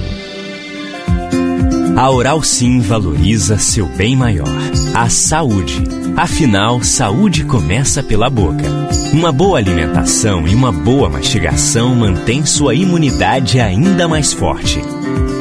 A 1.96 2.10
Oral 2.10 2.42
Sim 2.42 2.80
valoriza 2.80 3.56
seu 3.56 3.86
bem 3.86 4.16
maior, 4.16 4.48
a 4.94 5.08
saúde. 5.08 5.80
Afinal, 6.16 6.82
saúde 6.82 7.44
começa 7.44 8.02
pela 8.02 8.28
boca. 8.28 8.64
Uma 9.12 9.30
boa 9.30 9.58
alimentação 9.58 10.46
e 10.48 10.54
uma 10.56 10.72
boa 10.72 11.08
mastigação 11.08 11.94
mantém 11.94 12.44
sua 12.44 12.74
imunidade 12.74 13.60
ainda 13.60 14.08
mais 14.08 14.32
forte. 14.32 14.80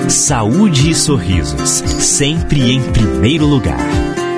Saúde 0.08 0.92
e 0.92 0.96
sorrisos, 0.96 1.70
sempre 1.70 2.72
em 2.72 2.84
primeiro 2.92 3.48
lugar. 3.48 3.80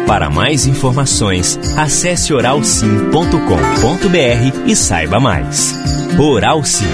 Para 0.08 0.30
mais 0.30 0.66
informações, 0.66 1.60
acesse 1.76 2.34
oralsim.com.br 2.34 4.64
e 4.66 4.76
saiba 4.76 5.20
mais. 5.20 5.76
Oral 6.18 6.64
Sim, 6.64 6.86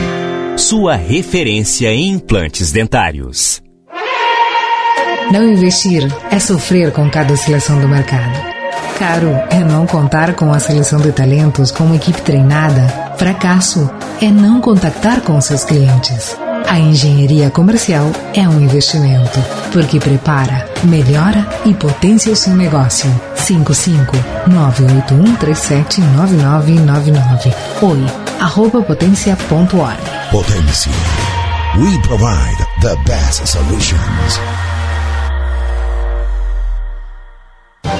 sua 0.58 0.96
referência 0.96 1.94
em 1.94 2.10
implantes 2.10 2.72
dentários. 2.72 3.62
Não 5.32 5.44
investir 5.50 6.06
é 6.30 6.40
sofrer 6.40 6.92
com 6.92 7.10
cada 7.10 7.34
oscilação 7.34 7.80
do 7.80 7.88
mercado. 7.88 8.38
Caro 9.00 9.30
é 9.50 9.60
não 9.64 9.88
contar 9.88 10.34
com 10.34 10.52
a 10.52 10.60
seleção 10.60 11.00
de 11.00 11.14
talentos 11.14 11.72
com 11.72 11.86
uma 11.86 11.96
equipe 11.96 12.22
treinada. 12.22 13.16
Fracasso 13.18 13.90
é 14.22 14.30
não 14.30 14.60
contactar 14.60 15.22
com 15.22 15.40
seus 15.40 15.64
clientes. 15.64 16.36
A 16.68 16.78
engenharia 16.78 17.50
comercial 17.50 18.12
é 18.34 18.42
um 18.42 18.60
investimento, 18.60 19.40
porque 19.72 20.00
prepara, 20.00 20.70
melhora 20.84 21.48
e 21.66 21.74
potencia 21.74 22.34
o 22.34 22.36
seu 22.36 22.54
negócio. 22.54 23.10
55 23.36 24.12
981 24.48 25.36
37 25.38 26.02
9999. 26.02 27.54
Oi, 27.82 28.06
arroba 28.42 28.82
potência.org. 28.82 29.98
Potência. 30.30 30.92
We 31.78 31.98
provide 32.02 32.58
the 32.82 32.98
best 33.06 33.48
solutions. 33.48 34.40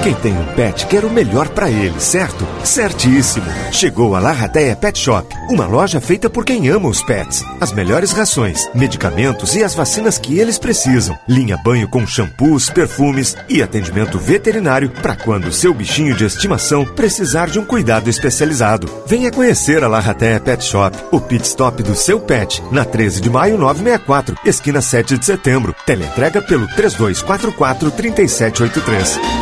Quem 0.04 0.16
tem 0.16 0.34
um 0.34 0.46
pet 0.56 0.88
quer 0.88 1.06
o 1.06 1.12
melhor 1.12 1.50
para 1.50 1.70
ele, 1.70 2.00
certo? 2.00 2.44
Certíssimo! 2.64 3.46
Chegou 3.72 4.16
a 4.16 4.20
Larrateia 4.20 4.76
Pet 4.76 4.98
Shop, 4.98 5.28
uma 5.48 5.68
loja 5.68 6.02
feita 6.02 6.28
por 6.28 6.44
quem 6.44 6.70
ama 6.70 6.90
os 6.90 7.04
pets. 7.04 7.44
As 7.60 7.72
melhores 7.72 8.12
rações, 8.12 8.68
medicamentos 8.74 9.56
e 9.56 9.64
as 9.64 9.76
vacinas 9.76 10.18
que 10.18 10.40
eles 10.40 10.58
precisam. 10.58 11.16
Linha 11.30 11.56
banho 11.64 11.88
com 11.88 12.06
shampoos, 12.08 12.68
perfumes 12.72 13.38
e 13.48 13.62
atendimento 13.62 14.18
veterinário 14.18 14.90
para 14.90 15.16
quando 15.16 15.54
seu 15.54 15.72
bichinho 15.72 16.16
de 16.16 16.26
estimação 16.26 16.84
precisar 16.84 17.52
de 17.52 17.60
um 17.60 17.66
cuidado 17.66 18.10
especializado. 18.10 18.90
Venha 19.06 19.30
conhecer 19.30 19.84
a 19.84 19.88
Larrateia 19.88 20.40
Pet 20.40 20.64
Shop, 20.64 20.98
o 21.12 21.22
pit 21.22 21.46
stop 21.46 21.84
do 21.84 21.94
seu 21.94 22.20
pet, 22.20 22.64
na 22.72 22.84
13 22.84 23.22
de 23.22 23.30
maio 23.30 23.56
964, 23.56 24.36
esquina 24.46 24.82
7 24.82 25.20
de 25.20 25.26
setembro. 25.28 25.76
Teleentrega 25.86 26.42
pelo 26.42 26.66
3244 26.70 27.92
3783. 27.92 29.41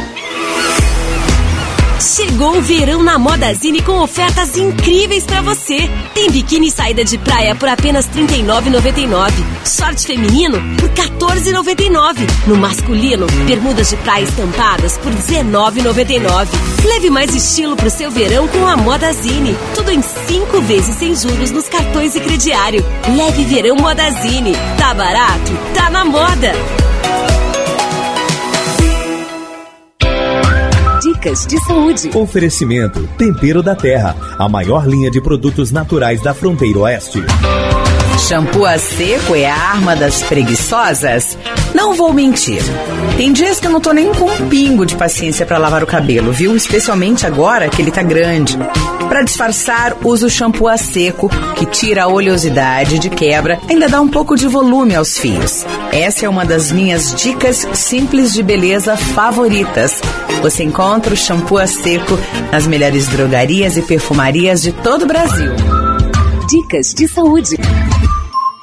Chegou 1.99 2.57
o 2.57 2.61
verão 2.61 3.03
na 3.03 3.19
Modazine 3.19 3.81
com 3.81 3.99
ofertas 3.99 4.55
incríveis 4.55 5.25
para 5.25 5.41
você. 5.41 5.89
Tem 6.13 6.31
biquíni 6.31 6.71
saída 6.71 7.03
de 7.03 7.17
praia 7.17 7.53
por 7.55 7.67
apenas 7.67 8.05
R$ 8.05 8.23
39,99. 8.25 9.33
Short 9.65 10.07
feminino 10.07 10.61
por 10.77 10.89
R$ 10.89 10.95
14,99. 10.95 12.19
No 12.47 12.55
masculino, 12.55 13.27
bermudas 13.45 13.89
de 13.89 13.97
praia 13.97 14.23
estampadas 14.23 14.97
por 14.99 15.11
R$ 15.11 15.43
19,99. 15.43 16.47
Leve 16.85 17.09
mais 17.09 17.35
estilo 17.35 17.75
pro 17.75 17.89
seu 17.89 18.09
verão 18.09 18.47
com 18.47 18.65
a 18.65 18.77
Modazine. 18.77 19.53
Tudo 19.75 19.91
em 19.91 20.01
cinco 20.01 20.61
vezes 20.61 20.95
sem 20.95 21.13
juros 21.13 21.51
nos 21.51 21.67
cartões 21.67 22.15
e 22.15 22.21
crediário. 22.21 22.85
Leve 23.13 23.43
verão 23.43 23.75
Modazine. 23.75 24.53
Tá 24.77 24.93
barato? 24.93 25.51
Tá 25.75 25.89
na 25.89 26.05
moda. 26.05 26.53
Dicas 31.19 31.45
de 31.45 31.59
saúde. 31.65 32.17
Oferecimento 32.17 33.05
Tempero 33.17 33.61
da 33.61 33.75
Terra, 33.75 34.15
a 34.37 34.47
maior 34.47 34.87
linha 34.87 35.11
de 35.11 35.19
produtos 35.19 35.69
naturais 35.69 36.21
da 36.21 36.33
fronteira 36.33 36.79
oeste. 36.79 37.21
Shampoo 38.27 38.65
a 38.65 38.77
seco 38.77 39.33
é 39.33 39.49
a 39.49 39.55
arma 39.55 39.95
das 39.95 40.21
preguiçosas? 40.21 41.37
Não 41.73 41.95
vou 41.95 42.13
mentir. 42.13 42.61
Tem 43.17 43.33
dias 43.33 43.59
que 43.59 43.65
eu 43.65 43.71
não 43.71 43.79
tô 43.79 43.91
nem 43.91 44.13
com 44.13 44.25
um 44.25 44.49
pingo 44.49 44.85
de 44.85 44.95
paciência 44.95 45.45
para 45.45 45.57
lavar 45.57 45.81
o 45.83 45.87
cabelo, 45.87 46.31
viu? 46.31 46.55
Especialmente 46.55 47.25
agora 47.25 47.69
que 47.69 47.81
ele 47.81 47.91
tá 47.91 48.03
grande. 48.03 48.57
Para 49.07 49.23
disfarçar, 49.23 49.97
uso 50.03 50.27
o 50.27 50.29
shampoo 50.29 50.67
a 50.67 50.77
seco, 50.77 51.29
que 51.55 51.65
tira 51.65 52.03
a 52.03 52.07
oleosidade 52.07 52.99
de 52.99 53.09
quebra, 53.09 53.59
ainda 53.67 53.89
dá 53.89 53.99
um 53.99 54.07
pouco 54.07 54.35
de 54.35 54.47
volume 54.47 54.95
aos 54.95 55.17
fios. 55.17 55.65
Essa 55.91 56.27
é 56.27 56.29
uma 56.29 56.45
das 56.45 56.71
minhas 56.71 57.15
dicas 57.15 57.67
simples 57.73 58.31
de 58.33 58.43
beleza 58.43 58.95
favoritas. 58.95 60.01
Você 60.41 60.63
encontra 60.63 61.13
o 61.13 61.17
shampoo 61.17 61.57
a 61.57 61.65
seco 61.65 62.19
nas 62.51 62.67
melhores 62.67 63.07
drogarias 63.07 63.77
e 63.77 63.81
perfumarias 63.81 64.61
de 64.61 64.71
todo 64.71 65.03
o 65.03 65.07
Brasil. 65.07 65.51
Dicas 66.47 66.93
de 66.93 67.07
saúde. 67.07 67.57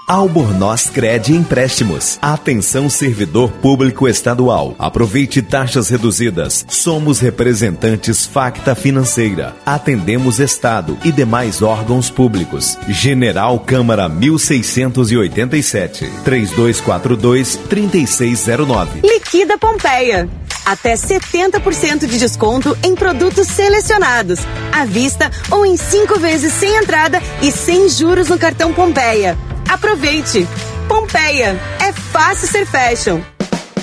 Albornoz 0.06 0.88
Cred 0.88 1.34
Empréstimos. 1.34 2.16
Atenção 2.22 2.88
servidor 2.88 3.50
público 3.50 4.06
estadual. 4.06 4.76
Aproveite 4.78 5.42
taxas 5.42 5.88
reduzidas. 5.88 6.64
Somos 6.68 7.18
representantes 7.18 8.24
Facta 8.24 8.76
Financeira. 8.76 9.56
Atendemos 9.66 10.38
Estado 10.38 10.96
e 11.04 11.10
demais 11.10 11.60
órgãos 11.60 12.08
públicos. 12.08 12.78
General 12.86 13.58
Câmara 13.58 14.08
1687. 14.08 16.08
3242 16.24 17.56
3609. 17.68 19.00
Liquida 19.02 19.58
Pompeia. 19.58 20.28
Até 20.64 20.94
70% 20.94 22.06
de 22.06 22.16
desconto 22.16 22.78
em 22.84 22.94
produtos 22.94 23.48
selecionados. 23.48 24.38
À 24.72 24.84
vista 24.84 25.32
ou 25.50 25.66
em 25.66 25.76
cinco 25.76 26.16
vezes 26.20 26.52
sem 26.52 26.76
entrada 26.76 27.20
e 27.42 27.50
sem 27.50 27.88
juros 27.88 28.28
no 28.28 28.38
cartão 28.38 28.72
Pompeia. 28.72 29.36
Aproveite! 29.68 30.46
Pompeia, 30.88 31.58
é 31.80 31.92
fácil 31.92 32.48
ser 32.48 32.66
fashion. 32.66 33.35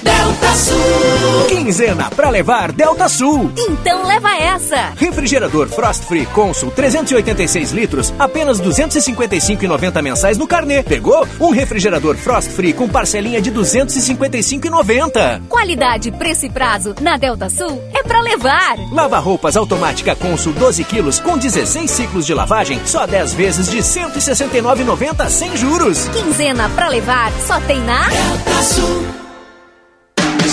Delta 0.03 0.53
Sul. 0.53 1.45
Quinzena 1.47 2.09
pra 2.09 2.29
levar 2.29 2.73
Delta 2.73 3.07
Sul. 3.07 3.49
Então 3.57 4.05
leva 4.05 4.35
essa. 4.35 4.91
Refrigerador 4.97 5.69
Frost 5.69 6.03
Free 6.03 6.25
Consul 6.25 6.71
386 6.71 7.71
litros, 7.71 8.13
apenas 8.19 8.61
255,90 8.61 10.01
mensais 10.01 10.37
no 10.37 10.45
carnê. 10.45 10.83
Pegou? 10.83 11.25
Um 11.39 11.51
refrigerador 11.51 12.17
Frost 12.17 12.49
Free 12.51 12.73
com 12.73 12.89
parcelinha 12.89 13.41
de 13.41 13.49
255,90. 13.51 15.47
Qualidade, 15.47 16.11
preço 16.11 16.45
e 16.45 16.49
prazo 16.49 16.93
na 16.99 17.15
Delta 17.15 17.49
Sul 17.49 17.81
é 17.93 18.03
pra 18.03 18.19
levar. 18.19 18.75
Lava 18.91 19.19
roupas 19.19 19.55
automática 19.55 20.15
Consul 20.15 20.51
12 20.53 20.83
quilos 20.83 21.19
com 21.19 21.37
16 21.37 21.89
ciclos 21.89 22.25
de 22.25 22.33
lavagem, 22.33 22.79
só 22.85 23.07
10 23.07 23.33
vezes 23.33 23.71
de 23.71 23.77
169,90 23.77 25.29
sem 25.29 25.55
juros. 25.55 26.09
Quinzena 26.09 26.69
pra 26.75 26.89
levar 26.89 27.31
só 27.47 27.57
tem 27.61 27.79
na 27.81 28.09
Delta 28.09 28.63
Sul. 28.63 29.22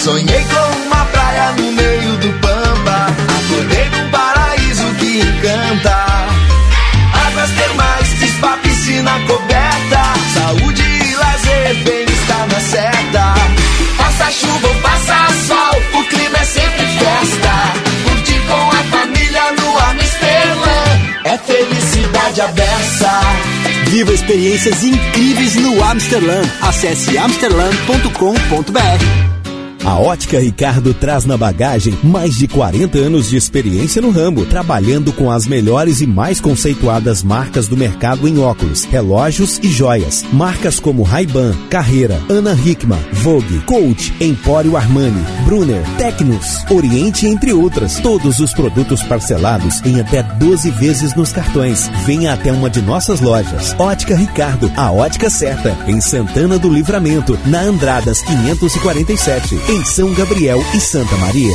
Sonhei 0.04 0.44
com 0.44 0.86
uma 0.86 1.04
praia 1.04 1.52
no 1.58 1.72
meio 1.72 2.16
do 2.16 2.32
Pampa. 2.40 3.06
Acordei 3.38 3.84
num 3.90 4.10
paraíso 4.10 4.94
que 4.94 5.20
encanta. 5.20 6.26
Águas 7.26 7.50
termais, 7.50 8.08
spa, 8.08 8.56
piscina 8.62 9.12
coberta. 9.26 10.02
Saúde 10.32 10.82
e 10.82 11.14
lazer, 11.16 11.74
bem-estar 11.84 12.46
na 12.48 12.60
certa. 12.60 13.34
Faça 13.98 14.30
chuva 14.32 14.68
ou 14.68 14.74
faça 14.76 15.28
sol, 15.46 15.82
o 16.00 16.04
clima 16.04 16.38
é 16.38 16.44
sempre 16.44 16.86
festa. 16.86 17.74
Curtir 18.04 18.40
com 18.48 18.70
a 18.70 18.82
família 18.96 19.52
no 19.52 19.78
Amsterdã. 19.90 20.80
É 21.24 21.36
felicidade 21.36 22.40
aberta. 22.40 23.20
Viva 23.88 24.14
experiências 24.14 24.82
incríveis 24.82 25.56
no 25.56 25.84
Amsterdã. 25.84 26.40
Acesse 26.62 27.18
amsterdã.com.br. 27.18 29.39
A 29.84 29.98
Ótica 29.98 30.38
Ricardo 30.38 30.92
traz 30.92 31.24
na 31.24 31.38
bagagem 31.38 31.98
mais 32.02 32.36
de 32.36 32.46
40 32.46 32.98
anos 32.98 33.30
de 33.30 33.36
experiência 33.36 34.02
no 34.02 34.10
ramo, 34.10 34.44
trabalhando 34.44 35.10
com 35.10 35.30
as 35.30 35.46
melhores 35.46 36.02
e 36.02 36.06
mais 36.06 36.38
conceituadas 36.38 37.22
marcas 37.22 37.66
do 37.66 37.76
mercado 37.76 38.28
em 38.28 38.38
óculos, 38.38 38.84
relógios 38.84 39.58
e 39.62 39.68
joias. 39.68 40.24
Marcas 40.32 40.78
como 40.78 41.02
Ray-Ban, 41.02 41.54
Carreira, 41.70 42.20
Ana 42.28 42.52
Hickman, 42.52 43.00
Vogue, 43.12 43.60
Coach, 43.60 44.12
Empório 44.20 44.76
Armani, 44.76 45.24
Brunner, 45.46 45.82
Tecnos, 45.96 46.62
Oriente, 46.70 47.26
entre 47.26 47.52
outras. 47.52 47.98
Todos 48.00 48.38
os 48.38 48.52
produtos 48.52 49.02
parcelados 49.02 49.80
em 49.86 49.98
até 49.98 50.22
12 50.22 50.70
vezes 50.72 51.14
nos 51.14 51.32
cartões. 51.32 51.90
Venha 52.04 52.34
até 52.34 52.52
uma 52.52 52.68
de 52.68 52.82
nossas 52.82 53.20
lojas. 53.20 53.74
Ótica 53.78 54.14
Ricardo, 54.14 54.70
a 54.76 54.92
ótica 54.92 55.30
certa, 55.30 55.74
em 55.86 56.00
Santana 56.02 56.58
do 56.58 56.68
Livramento, 56.68 57.38
na 57.46 57.62
Andradas 57.62 58.20
547 58.22 59.69
em 59.70 59.84
São 59.84 60.12
Gabriel 60.14 60.60
e 60.74 60.80
Santa 60.80 61.16
Maria. 61.18 61.54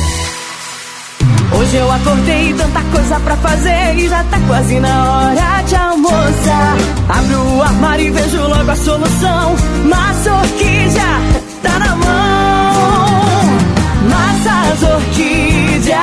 Hoje 1.52 1.76
eu 1.76 1.92
acordei, 1.92 2.54
tanta 2.54 2.80
coisa 2.84 3.20
pra 3.20 3.36
fazer 3.36 3.94
e 3.94 4.08
já 4.08 4.24
tá 4.24 4.40
quase 4.46 4.80
na 4.80 5.12
hora 5.12 5.62
de 5.62 5.76
almoçar. 5.76 6.76
Abro 7.10 7.56
o 7.56 7.62
armário 7.62 8.06
e 8.06 8.10
vejo 8.10 8.40
logo 8.40 8.70
a 8.70 8.76
solução. 8.76 9.56
Massa 9.84 10.32
orquídea 10.32 11.20
tá 11.62 11.78
na 11.78 11.96
mão. 11.96 13.42
Massas 14.08 14.82
orquídea 14.82 16.00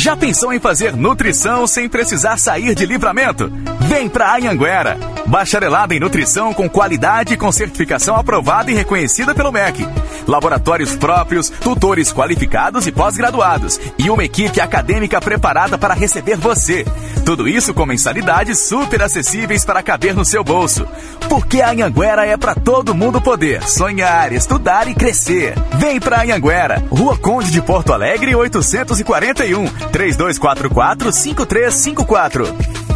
Já 0.08 0.16
pensou 0.16 0.54
em 0.54 0.58
fazer 0.58 0.96
nutrição 0.96 1.66
sem 1.66 1.86
precisar 1.86 2.38
sair 2.38 2.74
de 2.74 2.86
livramento? 2.86 3.52
Vem 3.88 4.06
pra 4.06 4.36
Anhanguera! 4.36 4.98
Bacharelado 5.26 5.94
em 5.94 6.00
nutrição 6.00 6.52
com 6.52 6.68
qualidade 6.68 7.32
e 7.32 7.36
com 7.38 7.50
certificação 7.50 8.16
aprovada 8.16 8.70
e 8.70 8.74
reconhecida 8.74 9.34
pelo 9.34 9.50
MEC. 9.50 9.88
Laboratórios 10.26 10.94
próprios, 10.94 11.48
tutores 11.48 12.12
qualificados 12.12 12.86
e 12.86 12.92
pós-graduados. 12.92 13.80
E 13.98 14.10
uma 14.10 14.24
equipe 14.24 14.60
acadêmica 14.60 15.18
preparada 15.22 15.78
para 15.78 15.94
receber 15.94 16.36
você. 16.36 16.84
Tudo 17.24 17.48
isso 17.48 17.72
com 17.72 17.86
mensalidades 17.86 18.58
super 18.58 19.02
acessíveis 19.02 19.64
para 19.64 19.82
caber 19.82 20.14
no 20.14 20.24
seu 20.24 20.44
bolso. 20.44 20.86
Porque 21.26 21.62
a 21.62 21.70
Anhanguera 21.70 22.26
é 22.26 22.36
para 22.36 22.54
todo 22.54 22.94
mundo 22.94 23.22
poder 23.22 23.62
sonhar, 23.62 24.32
estudar 24.34 24.86
e 24.86 24.94
crescer. 24.94 25.54
Vem 25.78 25.98
pra 25.98 26.22
Anhanguera, 26.22 26.84
Rua 26.90 27.16
Conde 27.16 27.50
de 27.50 27.62
Porto 27.62 27.94
Alegre, 27.94 28.34
841, 28.34 29.66
3244 29.90 31.10
5354. 31.10 32.87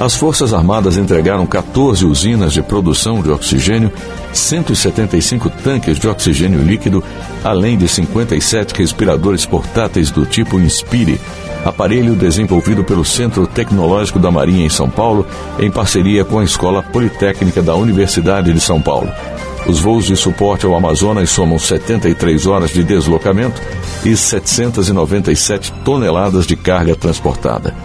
As 0.00 0.14
Forças 0.14 0.54
Armadas 0.54 0.96
entregaram 0.96 1.44
14 1.44 2.06
usinas 2.06 2.54
de 2.54 2.62
produção 2.62 3.20
de 3.20 3.30
oxigênio, 3.30 3.92
175 4.32 5.50
tanques 5.62 5.98
de 5.98 6.08
oxigênio 6.08 6.62
líquido, 6.62 7.04
além 7.44 7.76
de 7.76 7.86
57 7.86 8.74
respiradores 8.78 9.44
portáteis 9.44 10.10
do 10.10 10.24
tipo 10.24 10.58
Inspire, 10.58 11.20
aparelho 11.66 12.14
desenvolvido 12.14 12.82
pelo 12.82 13.04
Centro 13.04 13.46
Tecnológico 13.46 14.18
da 14.18 14.30
Marinha 14.30 14.64
em 14.64 14.70
São 14.70 14.88
Paulo, 14.88 15.26
em 15.58 15.70
parceria 15.70 16.24
com 16.24 16.38
a 16.38 16.44
Escola 16.44 16.82
Politécnica 16.82 17.60
da 17.60 17.74
Universidade 17.74 18.54
de 18.54 18.60
São 18.60 18.80
Paulo. 18.80 19.10
Os 19.66 19.80
voos 19.80 20.06
de 20.06 20.16
suporte 20.16 20.64
ao 20.64 20.74
Amazonas 20.74 21.28
somam 21.28 21.58
73 21.58 22.46
horas 22.46 22.70
de 22.70 22.82
deslocamento 22.82 23.60
e 24.02 24.16
797 24.16 25.70
toneladas 25.84 26.46
de 26.46 26.56
carga 26.56 26.96
transportada. 26.96 27.76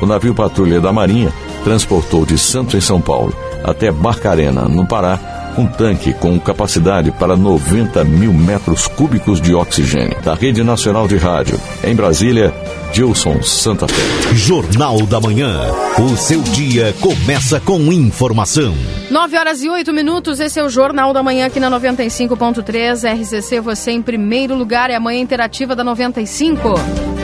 O 0.00 0.06
navio 0.06 0.32
patrulha 0.32 0.80
da 0.80 0.92
Marinha 0.92 1.32
transportou 1.64 2.24
de 2.24 2.38
Santos 2.38 2.74
em 2.74 2.80
São 2.80 3.00
Paulo 3.00 3.34
até 3.64 3.90
Barcarena, 3.90 4.62
no 4.62 4.86
Pará, 4.86 5.18
um 5.56 5.66
tanque 5.66 6.12
com 6.14 6.38
capacidade 6.38 7.10
para 7.10 7.36
90 7.36 8.04
mil 8.04 8.32
metros 8.32 8.86
cúbicos 8.86 9.40
de 9.40 9.54
oxigênio. 9.54 10.16
Da 10.22 10.34
Rede 10.34 10.62
Nacional 10.62 11.08
de 11.08 11.16
Rádio, 11.16 11.60
em 11.82 11.94
Brasília, 11.94 12.54
Gilson 12.92 13.42
Santa 13.42 13.88
Fé. 13.88 14.34
Jornal 14.34 15.04
da 15.06 15.20
Manhã. 15.20 15.60
O 15.98 16.16
seu 16.16 16.40
dia 16.42 16.94
começa 17.00 17.60
com 17.60 17.80
informação. 17.92 18.74
9 19.10 19.36
horas 19.36 19.62
e 19.62 19.68
8 19.68 19.92
minutos, 19.92 20.38
esse 20.38 20.60
é 20.60 20.64
o 20.64 20.68
Jornal 20.68 21.12
da 21.12 21.22
Manhã 21.22 21.46
aqui 21.46 21.58
na 21.58 21.70
95.3. 21.70 23.20
RCC, 23.20 23.60
você 23.60 23.90
em 23.90 24.02
primeiro 24.02 24.54
lugar, 24.54 24.90
é 24.90 24.94
a 24.94 25.00
manhã 25.00 25.20
interativa 25.20 25.74
da 25.74 25.82
95. 25.82 27.17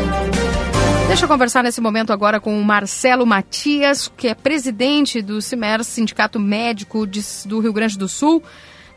Deixa 1.06 1.26
eu 1.26 1.28
conversar 1.28 1.62
nesse 1.62 1.81
momento 1.81 2.12
agora 2.12 2.40
com 2.40 2.59
o 2.59 2.64
Marcelo 2.64 3.26
Matias, 3.26 4.10
que 4.16 4.26
é 4.26 4.35
presidente 4.35 5.20
do 5.20 5.40
CIMER, 5.40 5.85
Sindicato 5.85 6.40
Médico 6.40 7.06
de, 7.06 7.20
do 7.44 7.60
Rio 7.60 7.72
Grande 7.72 7.98
do 7.98 8.09
Sul. 8.09 8.43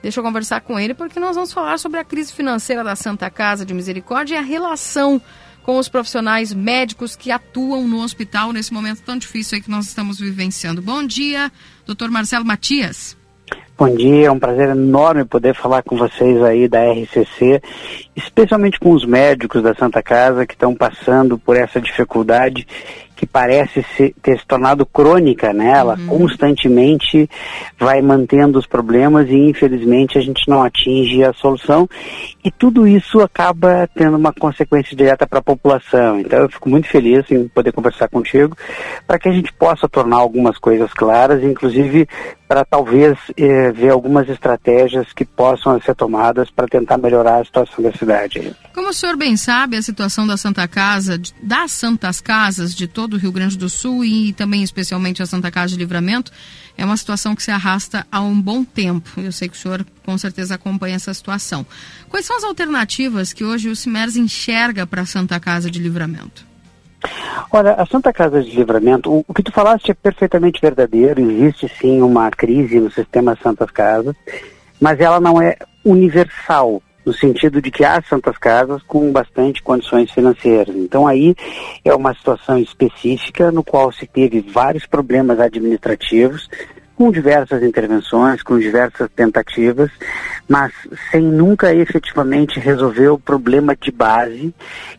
Deixa 0.01 0.19
eu 0.19 0.23
conversar 0.23 0.61
com 0.61 0.79
ele 0.79 0.93
porque 0.93 1.19
nós 1.19 1.35
vamos 1.35 1.51
falar 1.51 1.77
sobre 1.77 1.99
a 1.99 2.03
crise 2.03 2.31
financeira 2.31 2.83
da 2.83 2.95
Santa 2.95 3.29
Casa 3.29 3.65
de 3.65 3.73
Misericórdia 3.73 4.35
e 4.35 4.37
a 4.37 4.41
relação 4.41 5.21
com 5.63 5.77
os 5.77 5.89
profissionais 5.89 6.53
médicos 6.53 7.13
que 7.13 7.29
atuam 7.29 7.85
no 7.89 8.01
hospital 8.01 8.53
nesse 8.53 8.73
momento 8.73 9.01
tão 9.01 9.17
difícil 9.17 9.57
aí 9.57 9.61
que 9.61 9.69
nós 9.69 9.85
estamos 9.85 10.17
vivenciando. 10.17 10.81
Bom 10.81 11.03
dia, 11.03 11.51
doutor 11.85 12.09
Marcelo 12.09 12.45
Matias. 12.45 13.16
Bom 13.77 13.93
dia, 13.93 14.25
é 14.25 14.31
um 14.31 14.39
prazer 14.39 14.69
enorme 14.69 15.23
poder 15.23 15.53
falar 15.53 15.83
com 15.83 15.95
vocês 15.95 16.41
aí 16.41 16.67
da 16.67 16.79
RCC, 16.91 17.61
especialmente 18.15 18.79
com 18.79 18.91
os 18.91 19.05
médicos 19.05 19.61
da 19.61 19.75
Santa 19.75 20.01
Casa 20.01 20.47
que 20.47 20.55
estão 20.55 20.73
passando 20.73 21.37
por 21.37 21.55
essa 21.55 21.79
dificuldade 21.79 22.67
que 23.17 23.25
parece 23.25 23.83
se, 23.95 24.15
ter 24.21 24.39
se 24.39 24.45
tornado 24.45 24.85
crônica, 24.85 25.51
né? 25.51 25.71
Ela 25.71 25.95
uhum. 25.95 26.19
constantemente 26.19 27.27
vai 27.77 28.01
mantendo 28.01 28.59
os 28.59 28.67
problemas 28.67 29.27
e 29.27 29.35
infelizmente 29.35 30.17
a 30.17 30.21
gente 30.21 30.47
não 30.47 30.63
atinge 30.63 31.23
a 31.23 31.33
solução 31.33 31.89
e 32.45 32.51
tudo 32.51 32.87
isso 32.87 33.19
acaba 33.19 33.89
tendo 33.95 34.15
uma 34.15 34.31
consequência 34.31 34.95
direta 34.95 35.25
para 35.25 35.39
a 35.39 35.43
população. 35.43 36.19
Então 36.19 36.39
eu 36.39 36.49
fico 36.49 36.69
muito 36.69 36.87
feliz 36.87 37.29
em 37.31 37.47
poder 37.47 37.71
conversar 37.71 38.07
contigo 38.07 38.55
para 39.05 39.17
que 39.17 39.27
a 39.27 39.33
gente 39.33 39.51
possa 39.51 39.89
tornar 39.89 40.17
algumas 40.17 40.57
coisas 40.59 40.93
claras, 40.93 41.43
inclusive 41.43 42.07
para 42.47 42.63
talvez 42.63 43.17
eh, 43.35 43.71
ver 43.73 43.89
algumas 43.89 44.29
estratégias 44.29 45.11
que 45.11 45.25
possam 45.25 45.79
ser 45.81 45.95
tomadas 45.95 46.49
para 46.49 46.67
tentar 46.67 46.97
melhorar 46.97 47.41
a 47.41 47.45
situação 47.45 47.83
da 47.83 47.91
cidade. 47.91 48.55
Como 48.73 48.89
o 48.89 48.93
senhor 48.93 49.17
bem 49.17 49.35
sabe, 49.35 49.75
a 49.75 49.81
situação 49.81 50.25
da 50.25 50.37
Santa 50.37 50.67
Casa, 50.67 51.19
das 51.43 51.71
Santas 51.73 52.21
Casas 52.21 52.73
de 52.73 52.87
todo 52.87 53.06
o 53.15 53.19
Rio 53.19 53.31
Grande 53.31 53.57
do 53.57 53.69
Sul 53.69 54.03
e 54.03 54.33
também 54.33 54.63
especialmente 54.63 55.23
a 55.23 55.25
Santa 55.25 55.49
Casa 55.49 55.69
de 55.73 55.77
Livramento, 55.77 56.31
é 56.77 56.85
uma 56.85 56.97
situação 56.97 57.35
que 57.35 57.43
se 57.43 57.51
arrasta 57.51 58.05
há 58.11 58.21
um 58.21 58.39
bom 58.39 58.63
tempo. 58.63 59.09
Eu 59.17 59.31
sei 59.31 59.47
que 59.49 59.55
o 59.55 59.59
senhor 59.59 59.85
com 60.05 60.17
certeza 60.17 60.55
acompanha 60.55 60.95
essa 60.95 61.13
situação. 61.13 61.65
Quais 62.09 62.25
são 62.25 62.37
as 62.37 62.43
alternativas 62.43 63.33
que 63.33 63.43
hoje 63.43 63.69
o 63.69 63.75
CIMERS 63.75 64.15
enxerga 64.15 64.85
para 64.85 65.01
a 65.01 65.05
Santa 65.05 65.39
Casa 65.39 65.71
de 65.71 65.79
Livramento? 65.79 66.45
Olha, 67.51 67.73
a 67.73 67.85
Santa 67.85 68.11
Casa 68.11 68.41
de 68.43 68.55
Livramento, 68.55 69.11
o, 69.11 69.25
o, 69.27 69.33
que 69.33 69.43
tu 69.43 69.51
falaste 69.51 69.91
é 69.91 69.93
perfeitamente 69.93 70.59
verdadeiro, 70.61 71.21
existe 71.21 71.71
sim 71.79 72.01
uma 72.01 72.29
crise 72.31 72.79
no 72.79 72.91
sistema 72.91 73.37
Santas 73.41 73.71
Casas, 73.71 74.15
mas 74.79 74.99
ela 74.99 75.19
não 75.19 75.41
é 75.41 75.57
universal. 75.85 76.81
No 77.07 77.13
sentido 77.13 77.61
de 77.61 77.71
que 77.71 77.85
há 77.85 78.01
santas 78.01 78.37
casas 78.37 78.83
com 78.83 79.09
bastante 79.13 79.63
condições 79.63 80.11
financeiras. 80.11 80.75
Então 80.75 81.07
aí 81.07 81.33
é 81.85 81.95
uma 81.95 82.13
situação 82.13 82.59
específica 82.59 83.49
no 83.49 83.63
qual 83.63 83.93
se 83.93 84.05
teve 84.05 84.41
vários 84.41 84.85
problemas 84.85 85.39
administrativos, 85.39 86.49
com 86.97 87.09
diversas 87.09 87.63
intervenções, 87.63 88.43
com 88.43 88.59
diversas 88.59 89.09
tentativas, 89.15 89.89
mas 90.49 90.73
sem 91.09 91.21
nunca 91.21 91.73
efetivamente 91.73 92.59
resolver 92.59 93.07
o 93.07 93.19
problema 93.19 93.73
de 93.73 93.89
base, 93.89 94.53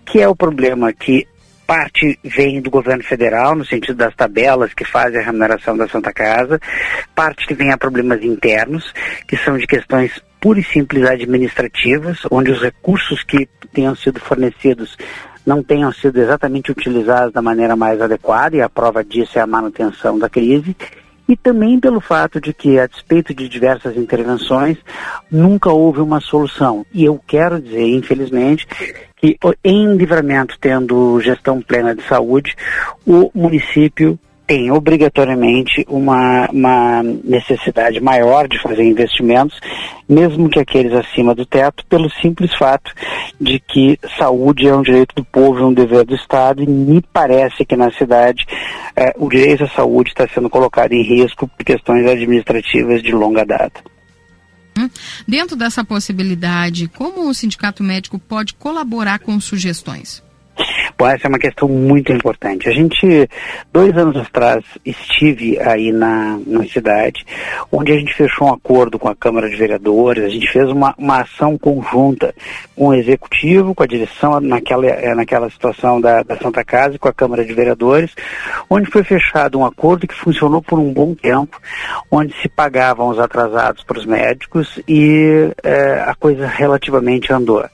que 0.06 0.18
é 0.18 0.26
o 0.26 0.34
problema 0.34 0.90
que 0.94 1.28
parte 1.66 2.18
vem 2.24 2.62
do 2.62 2.70
governo 2.70 3.04
federal, 3.04 3.54
no 3.54 3.66
sentido 3.66 3.96
das 3.96 4.14
tabelas 4.14 4.72
que 4.72 4.86
fazem 4.86 5.20
a 5.20 5.24
remuneração 5.24 5.76
da 5.76 5.86
Santa 5.86 6.10
Casa, 6.14 6.58
parte 7.14 7.46
que 7.46 7.52
vem 7.52 7.70
a 7.70 7.76
problemas 7.76 8.22
internos, 8.22 8.94
que 9.26 9.36
são 9.36 9.58
de 9.58 9.66
questões 9.66 10.22
pura 10.40 10.60
e 10.60 10.64
simples 10.64 11.04
administrativas, 11.04 12.20
onde 12.30 12.50
os 12.50 12.60
recursos 12.60 13.22
que 13.22 13.48
tenham 13.72 13.94
sido 13.94 14.20
fornecidos 14.20 14.96
não 15.44 15.62
tenham 15.62 15.90
sido 15.92 16.18
exatamente 16.20 16.70
utilizados 16.70 17.32
da 17.32 17.40
maneira 17.40 17.74
mais 17.74 18.00
adequada, 18.00 18.56
e 18.56 18.60
a 18.60 18.68
prova 18.68 19.02
disso 19.02 19.38
é 19.38 19.40
a 19.40 19.46
manutenção 19.46 20.18
da 20.18 20.28
crise, 20.28 20.76
e 21.28 21.36
também 21.36 21.78
pelo 21.78 22.00
fato 22.00 22.40
de 22.40 22.52
que, 22.54 22.78
a 22.78 22.86
despeito 22.86 23.34
de 23.34 23.48
diversas 23.48 23.96
intervenções, 23.96 24.78
nunca 25.30 25.70
houve 25.70 26.00
uma 26.00 26.20
solução. 26.20 26.86
E 26.92 27.04
eu 27.04 27.20
quero 27.26 27.60
dizer, 27.60 27.86
infelizmente, 27.86 28.66
que 29.16 29.38
em 29.62 29.94
livramento, 29.96 30.56
tendo 30.58 31.20
gestão 31.20 31.60
plena 31.60 31.94
de 31.94 32.02
saúde, 32.02 32.54
o 33.06 33.30
município 33.34 34.18
tem 34.48 34.70
obrigatoriamente 34.70 35.84
uma, 35.90 36.48
uma 36.50 37.02
necessidade 37.02 38.00
maior 38.00 38.48
de 38.48 38.58
fazer 38.62 38.82
investimentos, 38.82 39.60
mesmo 40.08 40.48
que 40.48 40.58
aqueles 40.58 40.94
acima 40.94 41.34
do 41.34 41.44
teto, 41.44 41.84
pelo 41.84 42.10
simples 42.10 42.50
fato 42.56 42.90
de 43.38 43.60
que 43.60 44.00
saúde 44.16 44.66
é 44.66 44.74
um 44.74 44.80
direito 44.80 45.14
do 45.14 45.22
povo, 45.22 45.58
é 45.58 45.66
um 45.66 45.74
dever 45.74 46.02
do 46.06 46.14
Estado, 46.14 46.62
e 46.62 46.66
me 46.66 47.02
parece 47.12 47.62
que 47.62 47.76
na 47.76 47.92
cidade 47.92 48.46
eh, 48.96 49.12
o 49.18 49.28
direito 49.28 49.64
à 49.64 49.68
saúde 49.68 50.08
está 50.08 50.26
sendo 50.26 50.48
colocado 50.48 50.94
em 50.94 51.02
risco 51.02 51.46
por 51.46 51.62
questões 51.62 52.06
administrativas 52.06 53.02
de 53.02 53.12
longa 53.12 53.44
data. 53.44 53.82
Hum? 54.78 54.88
Dentro 55.26 55.56
dessa 55.56 55.84
possibilidade, 55.84 56.88
como 56.88 57.28
o 57.28 57.34
sindicato 57.34 57.82
médico 57.82 58.18
pode 58.18 58.54
colaborar 58.54 59.18
com 59.18 59.38
sugestões? 59.38 60.26
Bom, 60.98 61.06
essa 61.06 61.26
é 61.26 61.28
uma 61.28 61.38
questão 61.38 61.68
muito 61.68 62.12
importante. 62.12 62.68
A 62.68 62.72
gente, 62.72 63.28
dois 63.72 63.96
anos 63.96 64.16
atrás, 64.16 64.64
estive 64.84 65.56
aí 65.60 65.92
na, 65.92 66.40
na 66.44 66.64
cidade, 66.64 67.24
onde 67.70 67.92
a 67.92 67.96
gente 67.96 68.12
fechou 68.14 68.48
um 68.48 68.52
acordo 68.52 68.98
com 68.98 69.08
a 69.08 69.14
Câmara 69.14 69.48
de 69.48 69.54
Vereadores, 69.54 70.24
a 70.24 70.28
gente 70.28 70.50
fez 70.50 70.68
uma, 70.68 70.92
uma 70.98 71.20
ação 71.20 71.56
conjunta 71.56 72.34
com 72.74 72.88
o 72.88 72.94
Executivo, 72.94 73.76
com 73.76 73.84
a 73.84 73.86
direção 73.86 74.40
naquela, 74.40 74.86
eh, 74.86 75.14
naquela 75.14 75.48
situação 75.50 76.00
da, 76.00 76.24
da 76.24 76.36
Santa 76.36 76.64
Casa 76.64 76.96
e 76.96 76.98
com 76.98 77.08
a 77.08 77.14
Câmara 77.14 77.44
de 77.44 77.52
Vereadores, 77.52 78.12
onde 78.68 78.90
foi 78.90 79.04
fechado 79.04 79.56
um 79.56 79.64
acordo 79.64 80.08
que 80.08 80.14
funcionou 80.14 80.60
por 80.60 80.80
um 80.80 80.92
bom 80.92 81.14
tempo, 81.14 81.60
onde 82.10 82.34
se 82.42 82.48
pagavam 82.48 83.08
os 83.08 83.20
atrasados 83.20 83.84
para 83.84 83.98
os 83.98 84.06
médicos 84.06 84.80
e 84.88 85.52
eh, 85.62 86.04
a 86.04 86.14
coisa 86.16 86.44
relativamente 86.46 87.32
andou. 87.32 87.64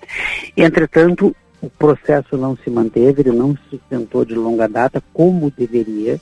Entretanto, 0.54 1.34
o 1.64 1.70
processo 1.70 2.36
não 2.36 2.56
se 2.56 2.70
manteve, 2.70 3.22
ele 3.22 3.32
não 3.32 3.54
se 3.54 3.62
sustentou 3.70 4.24
de 4.24 4.34
longa 4.34 4.68
data 4.68 5.02
como 5.12 5.52
deveria. 5.56 6.20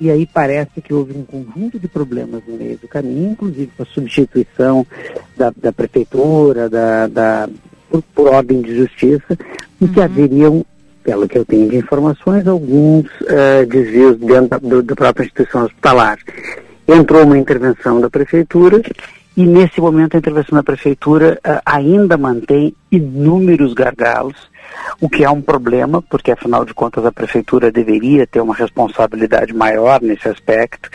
E 0.00 0.10
aí 0.10 0.26
parece 0.26 0.80
que 0.80 0.92
houve 0.92 1.16
um 1.16 1.24
conjunto 1.24 1.78
de 1.78 1.86
problemas 1.86 2.42
no 2.46 2.56
meio 2.56 2.76
do 2.76 2.88
caminho, 2.88 3.30
inclusive 3.30 3.70
com 3.76 3.82
a 3.84 3.86
substituição 3.86 4.86
da, 5.36 5.52
da 5.56 5.72
prefeitura, 5.72 6.68
da, 6.68 7.06
da 7.06 7.48
por, 7.88 8.02
por, 8.14 8.28
ordem 8.28 8.62
de 8.62 8.76
justiça, 8.76 9.38
e 9.80 9.86
que 9.86 10.00
uhum. 10.00 10.04
haveriam, 10.04 10.66
pelo 11.04 11.28
que 11.28 11.38
eu 11.38 11.44
tenho 11.44 11.68
de 11.68 11.76
informações, 11.76 12.48
alguns 12.48 13.06
uh, 13.20 13.64
desvios 13.68 14.18
dentro 14.18 14.58
da, 14.58 14.80
da 14.80 14.94
própria 14.96 15.24
instituição 15.24 15.66
hospitalar. 15.66 16.18
Entrou 16.88 17.22
uma 17.22 17.38
intervenção 17.38 18.00
da 18.00 18.10
prefeitura 18.10 18.82
e 19.36 19.46
nesse 19.46 19.80
momento 19.80 20.16
a 20.16 20.18
intervenção 20.18 20.56
da 20.56 20.64
prefeitura 20.64 21.38
uh, 21.46 21.60
ainda 21.64 22.16
mantém 22.16 22.74
inúmeros 22.90 23.72
gargalos 23.72 24.50
o 25.00 25.08
que 25.08 25.24
é 25.24 25.30
um 25.30 25.40
problema, 25.40 26.02
porque 26.02 26.30
afinal 26.30 26.64
de 26.64 26.74
contas 26.74 27.04
a 27.04 27.12
prefeitura 27.12 27.70
deveria 27.70 28.26
ter 28.26 28.40
uma 28.40 28.54
responsabilidade 28.54 29.52
maior 29.52 30.00
nesse 30.00 30.28
aspecto. 30.28 30.88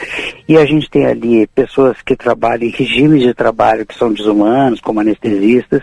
E 0.47 0.57
a 0.57 0.65
gente 0.65 0.89
tem 0.89 1.05
ali 1.05 1.47
pessoas 1.47 1.97
que 2.01 2.15
trabalham 2.15 2.67
em 2.67 2.71
regimes 2.71 3.21
de 3.21 3.33
trabalho 3.33 3.85
que 3.85 3.97
são 3.97 4.11
desumanos, 4.13 4.79
como 4.79 4.99
anestesistas, 4.99 5.81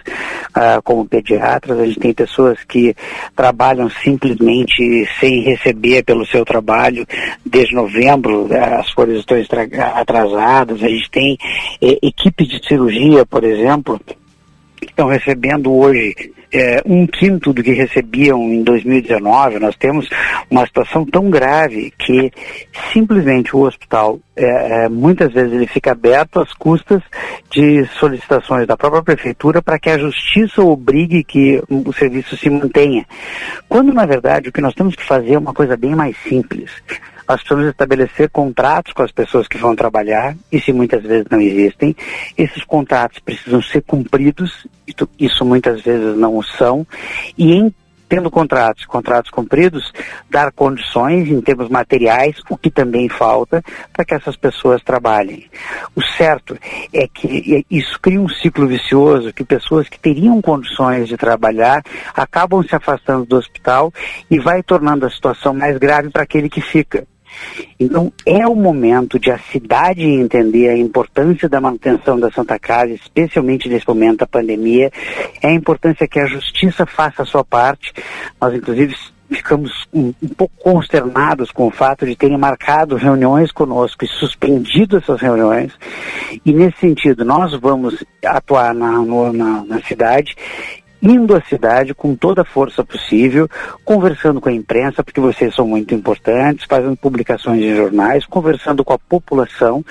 ah, 0.54 0.80
como 0.82 1.06
pediatras, 1.06 1.78
a 1.78 1.86
gente 1.86 2.00
tem 2.00 2.14
pessoas 2.14 2.58
que 2.64 2.94
trabalham 3.36 3.90
simplesmente 3.90 5.06
sem 5.20 5.42
receber 5.42 6.04
pelo 6.04 6.26
seu 6.26 6.44
trabalho. 6.44 7.06
Desde 7.44 7.74
novembro, 7.74 8.48
as 8.78 8.90
folhas 8.90 9.18
estão 9.18 9.36
atrasadas, 9.94 10.82
a 10.82 10.88
gente 10.88 11.10
tem 11.10 11.38
eh, 11.82 11.98
equipes 12.02 12.48
de 12.48 12.66
cirurgia, 12.66 13.26
por 13.26 13.44
exemplo, 13.44 14.00
estão 14.90 15.08
recebendo 15.08 15.72
hoje 15.72 16.14
é, 16.54 16.80
um 16.86 17.04
quinto 17.06 17.52
do 17.52 17.62
que 17.62 17.72
recebiam 17.72 18.40
em 18.42 18.62
2019. 18.62 19.58
Nós 19.58 19.76
temos 19.76 20.08
uma 20.48 20.64
situação 20.64 21.04
tão 21.04 21.28
grave 21.28 21.92
que 21.98 22.30
simplesmente 22.92 23.56
o 23.56 23.62
hospital, 23.66 24.20
é, 24.36 24.84
é, 24.84 24.88
muitas 24.88 25.32
vezes 25.32 25.52
ele 25.52 25.66
fica 25.66 25.92
aberto 25.92 26.40
às 26.40 26.52
custas 26.54 27.02
de 27.50 27.84
solicitações 27.98 28.66
da 28.66 28.76
própria 28.76 29.02
prefeitura 29.02 29.60
para 29.60 29.78
que 29.78 29.90
a 29.90 29.98
justiça 29.98 30.62
obrigue 30.62 31.24
que 31.24 31.60
o 31.68 31.92
serviço 31.92 32.36
se 32.36 32.48
mantenha. 32.48 33.04
Quando, 33.68 33.92
na 33.92 34.06
verdade, 34.06 34.48
o 34.48 34.52
que 34.52 34.60
nós 34.60 34.74
temos 34.74 34.94
que 34.94 35.04
fazer 35.04 35.34
é 35.34 35.38
uma 35.38 35.52
coisa 35.52 35.76
bem 35.76 35.94
mais 35.94 36.16
simples 36.28 36.70
nós 37.28 37.40
precisamos 37.40 37.66
estabelecer 37.70 38.30
contratos 38.30 38.92
com 38.92 39.02
as 39.02 39.12
pessoas 39.12 39.48
que 39.48 39.58
vão 39.58 39.74
trabalhar, 39.74 40.36
e 40.50 40.60
se 40.60 40.72
muitas 40.72 41.02
vezes 41.02 41.26
não 41.30 41.40
existem, 41.40 41.96
esses 42.36 42.64
contratos 42.64 43.18
precisam 43.18 43.62
ser 43.62 43.82
cumpridos, 43.82 44.66
isso 45.18 45.44
muitas 45.44 45.82
vezes 45.82 46.16
não 46.16 46.42
são, 46.42 46.86
e 47.36 47.52
em 47.52 47.74
tendo 48.08 48.30
contratos, 48.30 48.84
contratos 48.84 49.30
cumpridos, 49.30 49.92
dar 50.30 50.52
condições 50.52 51.28
em 51.28 51.40
termos 51.40 51.68
materiais, 51.68 52.36
o 52.48 52.56
que 52.56 52.70
também 52.70 53.08
falta, 53.08 53.62
para 53.92 54.04
que 54.04 54.14
essas 54.14 54.36
pessoas 54.36 54.82
trabalhem. 54.82 55.50
O 55.96 56.02
certo 56.02 56.56
é 56.92 57.08
que 57.08 57.66
isso 57.70 57.98
cria 58.00 58.20
um 58.20 58.28
ciclo 58.28 58.66
vicioso, 58.66 59.32
que 59.32 59.42
pessoas 59.42 59.88
que 59.88 59.98
teriam 59.98 60.40
condições 60.40 61.08
de 61.08 61.16
trabalhar 61.16 61.82
acabam 62.14 62.62
se 62.62 62.76
afastando 62.76 63.24
do 63.24 63.36
hospital 63.36 63.92
e 64.30 64.38
vai 64.38 64.62
tornando 64.62 65.06
a 65.06 65.10
situação 65.10 65.54
mais 65.54 65.76
grave 65.78 66.10
para 66.10 66.22
aquele 66.22 66.48
que 66.48 66.60
fica. 66.60 67.06
Então, 67.78 68.12
é 68.24 68.46
o 68.46 68.54
momento 68.54 69.18
de 69.18 69.30
a 69.30 69.38
cidade 69.38 70.02
entender 70.02 70.68
a 70.68 70.76
importância 70.76 71.48
da 71.48 71.60
manutenção 71.60 72.18
da 72.18 72.30
Santa 72.30 72.58
Casa, 72.58 72.92
especialmente 72.92 73.68
nesse 73.68 73.86
momento 73.86 74.18
da 74.18 74.26
pandemia, 74.26 74.90
é 75.42 75.48
a 75.48 75.54
importância 75.54 76.08
que 76.08 76.18
a 76.18 76.26
justiça 76.26 76.86
faça 76.86 77.22
a 77.22 77.26
sua 77.26 77.44
parte. 77.44 77.92
Nós, 78.40 78.54
inclusive, 78.54 78.94
ficamos 79.30 79.86
um, 79.92 80.12
um, 80.22 80.28
pouco 80.28 80.54
consternados 80.62 81.50
com 81.50 81.66
o 81.66 81.70
fato 81.70 82.06
de 82.06 82.16
terem 82.16 82.38
marcado 82.38 82.96
reuniões 82.96 83.50
conosco 83.50 84.04
e 84.04 84.08
suspendido 84.08 84.96
essas 84.96 85.20
reuniões. 85.20 85.72
E 86.44 86.52
nesse 86.52 86.78
sentido, 86.78 87.24
nós 87.24 87.58
vamos 87.60 88.04
atuar 88.24 88.74
na, 88.74 88.92
no, 88.92 89.32
na, 89.32 89.64
na 89.64 89.80
cidade 89.82 90.34
indo 91.04 91.36
à 91.36 91.40
cidade 91.42 91.94
com 91.94 92.16
toda 92.16 92.40
a 92.40 92.44
força 92.46 92.82
possível, 92.82 93.46
conversando 93.84 94.40
com 94.40 94.48
a 94.48 94.52
imprensa, 94.52 95.04
porque 95.04 95.20
vocês 95.20 95.54
são 95.54 95.68
muito 95.68 95.94
importantes, 95.94 96.64
fazendo 96.66 96.96
publicações 96.96 97.62
em 97.62 97.76
jornais, 97.76 98.24
conversando 98.24 98.82
com 98.82 98.94
a 98.94 98.98
população, 98.98 99.84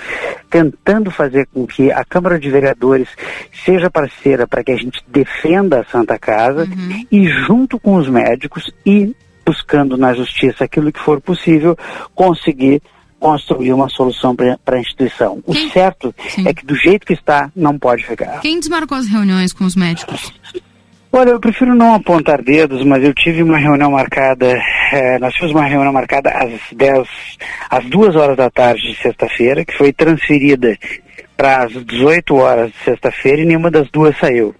tentando 0.50 1.12
fazer 1.12 1.46
com 1.46 1.66
que 1.66 1.92
a 1.92 2.04
Câmara 2.04 2.38
de 2.38 2.50
Vereadores 2.50 3.08
seja 3.64 3.88
parceira 3.88 4.46
para 4.46 4.64
que 4.64 4.72
a 4.72 4.76
gente 4.76 5.04
defenda 5.06 5.80
a 5.80 5.84
Santa 5.84 6.18
Casa 6.18 6.64
uhum. 6.64 7.06
e 7.10 7.28
junto 7.46 7.78
com 7.78 7.94
os 7.94 8.08
médicos 8.08 8.72
e 8.84 9.14
buscando 9.46 9.96
na 9.96 10.14
justiça 10.14 10.64
aquilo 10.64 10.90
que 10.90 10.98
for 10.98 11.20
possível, 11.20 11.76
conseguir 12.14 12.82
construir 13.20 13.72
uma 13.72 13.88
solução 13.88 14.34
para 14.34 14.76
a 14.76 14.80
instituição. 14.80 15.42
O 15.46 15.54
certo 15.70 16.14
Sim. 16.28 16.46
é 16.48 16.52
que 16.52 16.66
do 16.66 16.74
jeito 16.74 17.06
que 17.06 17.12
está, 17.12 17.50
não 17.54 17.78
pode 17.78 18.04
ficar. 18.04 18.40
Quem 18.40 18.58
desmarcou 18.58 18.98
as 18.98 19.06
reuniões 19.06 19.52
com 19.52 19.64
os 19.64 19.76
médicos? 19.76 20.32
Olha, 21.16 21.30
eu 21.30 21.38
prefiro 21.38 21.76
não 21.76 21.94
apontar 21.94 22.42
dedos, 22.42 22.84
mas 22.84 23.04
eu 23.04 23.14
tive 23.14 23.40
uma 23.40 23.56
reunião 23.56 23.88
marcada, 23.92 24.60
é, 24.92 25.16
nós 25.20 25.32
tivemos 25.32 25.54
uma 25.54 25.64
reunião 25.64 25.92
marcada 25.92 26.28
às 26.30 26.50
10, 26.72 27.08
às 27.70 27.84
2 27.84 28.16
horas 28.16 28.36
da 28.36 28.50
tarde 28.50 28.82
de 28.82 29.00
sexta-feira, 29.00 29.64
que 29.64 29.78
foi 29.78 29.92
transferida 29.92 30.76
para 31.36 31.62
as 31.62 31.72
18 31.72 32.34
horas 32.34 32.72
de 32.72 32.78
sexta-feira 32.84 33.42
e 33.42 33.44
nenhuma 33.44 33.70
das 33.70 33.88
duas 33.92 34.18
saiu. 34.18 34.56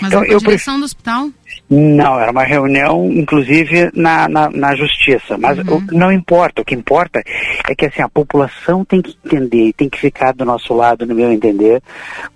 Mas 0.00 0.12
então, 0.12 0.22
a 0.22 0.26
eu 0.26 0.38
direção 0.38 0.74
pref... 0.74 0.78
do 0.78 0.84
hospital? 0.84 1.30
Não, 1.68 2.20
era 2.20 2.30
uma 2.30 2.44
reunião, 2.44 3.10
inclusive, 3.10 3.90
na, 3.92 4.28
na, 4.28 4.48
na 4.50 4.76
justiça. 4.76 5.36
Mas 5.36 5.58
uhum. 5.58 5.78
o, 5.78 5.94
não 5.96 6.12
importa, 6.12 6.62
o 6.62 6.64
que 6.64 6.76
importa 6.76 7.20
é 7.68 7.74
que 7.74 7.86
assim, 7.86 8.02
a 8.02 8.08
população 8.08 8.84
tem 8.84 9.02
que 9.02 9.18
entender, 9.26 9.72
tem 9.72 9.88
que 9.88 9.98
ficar 9.98 10.32
do 10.32 10.44
nosso 10.44 10.72
lado, 10.74 11.04
no 11.04 11.14
meu 11.14 11.32
entender, 11.32 11.82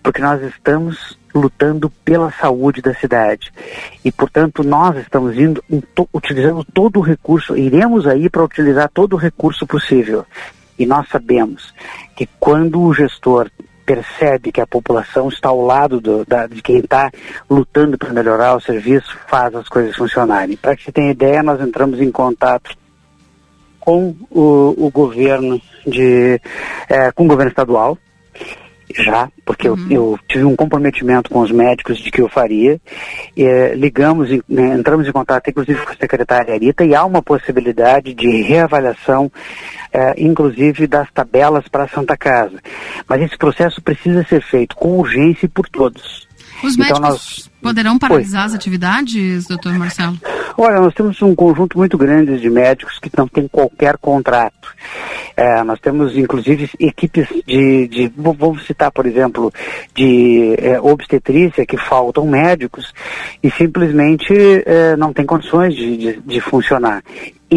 porque 0.02 0.20
nós 0.20 0.42
estamos 0.42 1.16
lutando 1.34 1.90
pela 2.04 2.30
saúde 2.32 2.82
da 2.82 2.94
cidade. 2.94 3.52
E, 4.04 4.12
portanto, 4.12 4.62
nós 4.62 4.96
estamos 4.96 5.36
indo 5.36 5.62
to, 5.94 6.08
utilizando 6.12 6.64
todo 6.64 6.98
o 6.98 7.02
recurso, 7.02 7.56
iremos 7.56 8.06
aí 8.06 8.28
para 8.28 8.44
utilizar 8.44 8.90
todo 8.92 9.14
o 9.14 9.18
recurso 9.18 9.66
possível. 9.66 10.24
E 10.78 10.86
nós 10.86 11.08
sabemos 11.08 11.72
que 12.16 12.28
quando 12.38 12.80
o 12.80 12.92
gestor 12.92 13.50
percebe 13.84 14.52
que 14.52 14.60
a 14.60 14.66
população 14.66 15.28
está 15.28 15.48
ao 15.48 15.60
lado 15.60 16.00
do, 16.00 16.24
da, 16.24 16.46
de 16.46 16.62
quem 16.62 16.78
está 16.78 17.10
lutando 17.50 17.98
para 17.98 18.12
melhorar 18.12 18.56
o 18.56 18.60
serviço, 18.60 19.18
faz 19.26 19.54
as 19.54 19.68
coisas 19.68 19.94
funcionarem. 19.96 20.56
Para 20.56 20.76
que 20.76 20.84
você 20.84 20.92
tenha 20.92 21.10
ideia, 21.10 21.42
nós 21.42 21.60
entramos 21.60 22.00
em 22.00 22.10
contato 22.10 22.76
com 23.80 24.14
o, 24.30 24.86
o 24.86 24.90
governo 24.90 25.60
de, 25.86 26.40
é, 26.88 27.10
com 27.12 27.24
o 27.24 27.28
governo 27.28 27.50
estadual, 27.50 27.98
já, 28.94 29.28
porque 29.44 29.68
uhum. 29.68 29.86
eu, 29.90 29.96
eu, 30.12 30.18
tive 30.28 30.44
um 30.44 30.56
comprometimento 30.56 31.30
com 31.30 31.40
os 31.40 31.50
médicos 31.50 31.98
de 31.98 32.10
que 32.10 32.20
eu 32.20 32.28
faria. 32.28 32.80
É, 33.36 33.74
ligamos, 33.74 34.30
né, 34.48 34.74
entramos 34.74 35.06
em 35.06 35.12
contato 35.12 35.48
inclusive 35.48 35.80
com 35.84 35.92
a 35.92 35.96
secretária 35.96 36.54
Arita 36.54 36.84
e 36.84 36.94
há 36.94 37.04
uma 37.04 37.22
possibilidade 37.22 38.14
de 38.14 38.42
reavaliação, 38.42 39.30
é, 39.92 40.14
inclusive 40.18 40.86
das 40.86 41.10
tabelas 41.12 41.68
para 41.68 41.84
a 41.84 41.88
Santa 41.88 42.16
Casa. 42.16 42.58
Mas 43.08 43.22
esse 43.22 43.36
processo 43.36 43.80
precisa 43.82 44.24
ser 44.24 44.42
feito 44.42 44.76
com 44.76 44.98
urgência 44.98 45.46
e 45.46 45.48
por 45.48 45.68
todos. 45.68 46.28
Os 46.62 46.74
então, 46.74 46.86
médicos 46.86 47.00
nós... 47.00 47.50
poderão 47.60 47.98
paralisar 47.98 48.44
as 48.44 48.54
atividades, 48.54 49.46
doutor 49.46 49.72
Marcelo? 49.78 50.18
Olha, 50.56 50.80
nós 50.80 50.94
temos 50.94 51.20
um 51.22 51.34
conjunto 51.34 51.78
muito 51.78 51.96
grande 51.96 52.38
de 52.38 52.50
médicos 52.50 52.98
que 52.98 53.10
não 53.16 53.26
têm 53.26 53.48
qualquer 53.48 53.96
contrato. 53.96 54.68
É, 55.36 55.62
nós 55.64 55.80
temos, 55.80 56.16
inclusive, 56.16 56.70
equipes 56.78 57.26
de, 57.46 57.88
de 57.88 58.12
vamos 58.16 58.66
citar, 58.66 58.90
por 58.92 59.06
exemplo, 59.06 59.52
de 59.94 60.54
é, 60.58 60.80
obstetrícia, 60.80 61.64
que 61.64 61.76
faltam 61.76 62.26
médicos 62.26 62.92
e 63.42 63.50
simplesmente 63.50 64.32
é, 64.66 64.96
não 64.96 65.12
tem 65.12 65.24
condições 65.24 65.74
de, 65.74 65.96
de, 65.96 66.20
de 66.20 66.40
funcionar 66.40 67.02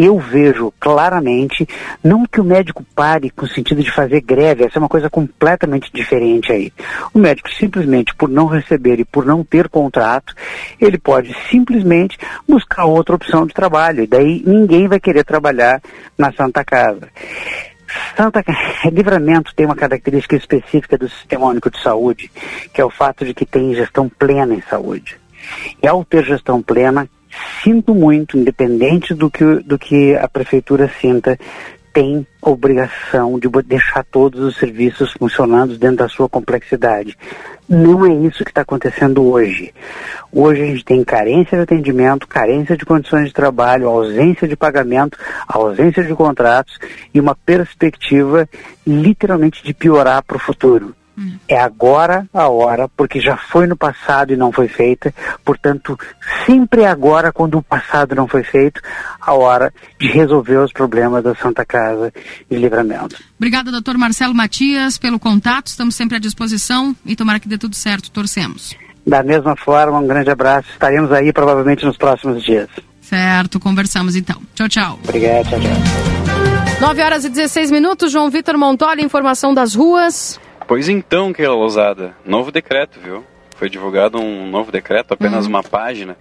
eu 0.04 0.18
vejo 0.18 0.72
claramente, 0.78 1.66
não 2.04 2.26
que 2.26 2.40
o 2.40 2.44
médico 2.44 2.84
pare 2.94 3.30
com 3.30 3.46
o 3.46 3.48
sentido 3.48 3.82
de 3.82 3.90
fazer 3.90 4.20
greve, 4.20 4.64
essa 4.64 4.78
é 4.78 4.80
uma 4.80 4.88
coisa 4.88 5.08
completamente 5.08 5.90
diferente 5.92 6.52
aí. 6.52 6.70
O 7.14 7.18
médico 7.18 7.48
simplesmente 7.50 8.14
por 8.14 8.28
não 8.28 8.46
receber 8.46 9.00
e 9.00 9.04
por 9.04 9.24
não 9.24 9.42
ter 9.42 9.68
contrato, 9.68 10.34
ele 10.78 10.98
pode 10.98 11.34
simplesmente 11.50 12.18
buscar 12.46 12.84
outra 12.84 13.14
opção 13.14 13.46
de 13.46 13.54
trabalho, 13.54 14.02
e 14.02 14.06
daí 14.06 14.42
ninguém 14.46 14.86
vai 14.86 15.00
querer 15.00 15.24
trabalhar 15.24 15.80
na 16.18 16.30
Santa 16.32 16.62
Casa. 16.62 17.08
Santa 18.16 18.44
Livramento 18.92 19.54
tem 19.54 19.64
uma 19.64 19.76
característica 19.76 20.36
específica 20.36 20.98
do 20.98 21.08
Sistema 21.08 21.46
Único 21.46 21.70
de 21.70 21.82
Saúde, 21.82 22.30
que 22.72 22.80
é 22.80 22.84
o 22.84 22.90
fato 22.90 23.24
de 23.24 23.32
que 23.32 23.46
tem 23.46 23.74
gestão 23.74 24.08
plena 24.08 24.54
em 24.54 24.62
saúde. 24.62 25.18
E 25.82 25.86
ao 25.86 26.04
ter 26.04 26.24
gestão 26.24 26.60
plena, 26.60 27.08
sinto 27.62 27.94
muito, 27.94 28.36
independente 28.36 29.14
do 29.14 29.30
que, 29.30 29.44
do 29.60 29.78
que 29.78 30.14
a 30.14 30.28
prefeitura 30.28 30.90
sinta, 31.00 31.38
tem 31.92 32.26
obrigação 32.42 33.38
de 33.38 33.48
deixar 33.64 34.04
todos 34.04 34.40
os 34.40 34.56
serviços 34.56 35.12
funcionando 35.12 35.78
dentro 35.78 35.96
da 35.96 36.08
sua 36.08 36.28
complexidade. 36.28 37.16
Não 37.68 38.04
é 38.04 38.12
isso 38.26 38.44
que 38.44 38.50
está 38.50 38.60
acontecendo 38.60 39.24
hoje. 39.24 39.72
Hoje 40.30 40.62
a 40.62 40.66
gente 40.66 40.84
tem 40.84 41.02
carência 41.02 41.56
de 41.56 41.64
atendimento, 41.64 42.28
carência 42.28 42.76
de 42.76 42.84
condições 42.84 43.28
de 43.28 43.32
trabalho, 43.32 43.88
ausência 43.88 44.46
de 44.46 44.54
pagamento, 44.54 45.18
ausência 45.48 46.04
de 46.04 46.14
contratos 46.14 46.78
e 47.12 47.18
uma 47.18 47.34
perspectiva 47.34 48.48
literalmente 48.86 49.64
de 49.64 49.74
piorar 49.74 50.22
para 50.22 50.36
o 50.36 50.40
futuro. 50.40 50.95
É 51.48 51.58
agora 51.58 52.28
a 52.32 52.48
hora, 52.48 52.88
porque 52.88 53.20
já 53.20 53.36
foi 53.36 53.66
no 53.66 53.76
passado 53.76 54.32
e 54.32 54.36
não 54.36 54.52
foi 54.52 54.68
feita. 54.68 55.14
Portanto, 55.44 55.98
sempre 56.44 56.82
é 56.82 56.88
agora, 56.88 57.32
quando 57.32 57.58
o 57.58 57.62
passado 57.62 58.14
não 58.14 58.28
foi 58.28 58.42
feito, 58.42 58.80
a 59.20 59.32
hora 59.32 59.72
de 59.98 60.08
resolver 60.08 60.58
os 60.58 60.72
problemas 60.72 61.24
da 61.24 61.34
Santa 61.34 61.64
Casa 61.64 62.12
de 62.50 62.56
Livramento. 62.56 63.16
Obrigada, 63.38 63.70
doutor 63.70 63.96
Marcelo 63.96 64.34
Matias, 64.34 64.98
pelo 64.98 65.18
contato. 65.18 65.68
Estamos 65.68 65.94
sempre 65.94 66.16
à 66.16 66.20
disposição 66.20 66.94
e 67.04 67.16
tomara 67.16 67.40
que 67.40 67.48
dê 67.48 67.56
tudo 67.56 67.74
certo. 67.74 68.10
Torcemos. 68.10 68.76
Da 69.06 69.22
mesma 69.22 69.56
forma, 69.56 69.98
um 69.98 70.06
grande 70.06 70.30
abraço. 70.30 70.68
Estaremos 70.70 71.12
aí 71.12 71.32
provavelmente 71.32 71.84
nos 71.84 71.96
próximos 71.96 72.42
dias. 72.42 72.68
Certo, 73.00 73.60
conversamos 73.60 74.16
então. 74.16 74.42
Tchau, 74.54 74.68
tchau. 74.68 74.98
Obrigado, 75.04 75.48
tchau, 75.48 75.60
tchau. 75.60 76.26
9 76.80 77.02
horas 77.02 77.24
e 77.24 77.28
16 77.28 77.70
minutos. 77.70 78.10
João 78.10 78.28
Vitor 78.28 78.58
Montoli, 78.58 79.02
informação 79.02 79.54
das 79.54 79.74
ruas. 79.74 80.40
Pois 80.66 80.88
então, 80.88 81.32
que 81.32 81.46
ousada. 81.46 82.14
Novo 82.24 82.50
decreto, 82.50 82.98
viu? 82.98 83.24
Foi 83.56 83.70
divulgado 83.70 84.18
um 84.18 84.50
novo 84.50 84.72
decreto, 84.72 85.14
apenas 85.14 85.44
uhum. 85.44 85.50
uma 85.50 85.62
página, 85.62 86.16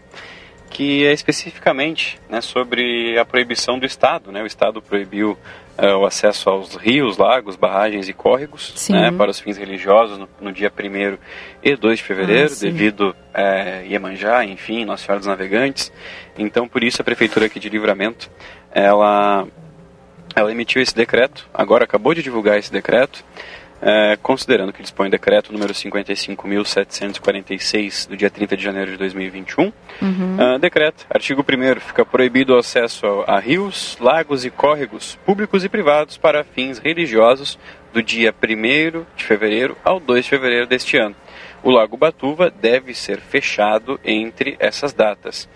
que 0.69 1.05
é 1.05 1.11
especificamente 1.11 2.19
né, 2.29 2.41
sobre 2.41 3.17
a 3.17 3.25
proibição 3.25 3.79
do 3.79 3.85
Estado. 3.85 4.31
Né? 4.31 4.43
O 4.43 4.45
Estado 4.45 4.81
proibiu 4.81 5.31
uh, 5.77 5.97
o 5.97 6.05
acesso 6.05 6.49
aos 6.49 6.75
rios, 6.75 7.17
lagos, 7.17 7.55
barragens 7.55 8.07
e 8.07 8.13
córregos 8.13 8.87
né, 8.89 9.11
para 9.11 9.31
os 9.31 9.39
fins 9.39 9.57
religiosos 9.57 10.17
no, 10.17 10.29
no 10.39 10.51
dia 10.51 10.71
1 10.71 11.17
e 11.63 11.75
2 11.75 11.97
de 11.97 12.03
fevereiro, 12.03 12.53
ah, 12.53 12.61
devido 12.61 13.15
a 13.33 13.41
uh, 13.41 13.85
Iemanjá, 13.85 14.45
enfim, 14.45 14.85
Nossa 14.85 15.05
Senhora 15.05 15.19
dos 15.19 15.27
Navegantes. 15.27 15.91
Então, 16.37 16.67
por 16.67 16.83
isso, 16.83 17.01
a 17.01 17.05
Prefeitura 17.05 17.47
aqui 17.47 17.59
de 17.59 17.67
Livramento, 17.67 18.29
ela, 18.71 19.47
ela 20.35 20.51
emitiu 20.51 20.81
esse 20.81 20.95
decreto, 20.95 21.49
agora 21.51 21.83
acabou 21.83 22.13
de 22.13 22.21
divulgar 22.21 22.59
esse 22.59 22.71
decreto, 22.71 23.25
é, 23.87 24.17
considerando 24.19 24.73
que 24.73 24.81
dispõe 24.81 25.09
o 25.09 25.11
decreto 25.11 25.53
número 25.53 25.71
55.746 25.71 28.07
do 28.07 28.17
dia 28.17 28.31
30 28.31 28.57
de 28.57 28.63
janeiro 28.63 28.89
de 28.89 28.97
2021. 28.97 29.65
Uhum. 29.65 29.71
Uh, 30.01 30.57
decreto, 30.57 31.05
artigo 31.07 31.45
1 31.47 31.79
fica 31.81 32.03
proibido 32.03 32.55
o 32.55 32.57
acesso 32.57 33.05
a, 33.27 33.35
a 33.35 33.39
rios, 33.39 33.95
lagos 34.01 34.43
e 34.43 34.49
córregos 34.49 35.19
públicos 35.23 35.63
e 35.63 35.69
privados 35.69 36.17
para 36.17 36.43
fins 36.43 36.79
religiosos 36.79 37.59
do 37.93 38.01
dia 38.01 38.33
1 38.33 39.05
de 39.15 39.23
fevereiro 39.23 39.77
ao 39.83 39.99
2 39.99 40.25
de 40.25 40.31
fevereiro 40.31 40.65
deste 40.65 40.97
ano. 40.97 41.15
O 41.61 41.69
Lago 41.69 41.95
Batuva 41.95 42.49
deve 42.49 42.95
ser 42.95 43.19
fechado 43.19 43.99
entre 44.03 44.55
essas 44.59 44.93
datas. 44.93 45.47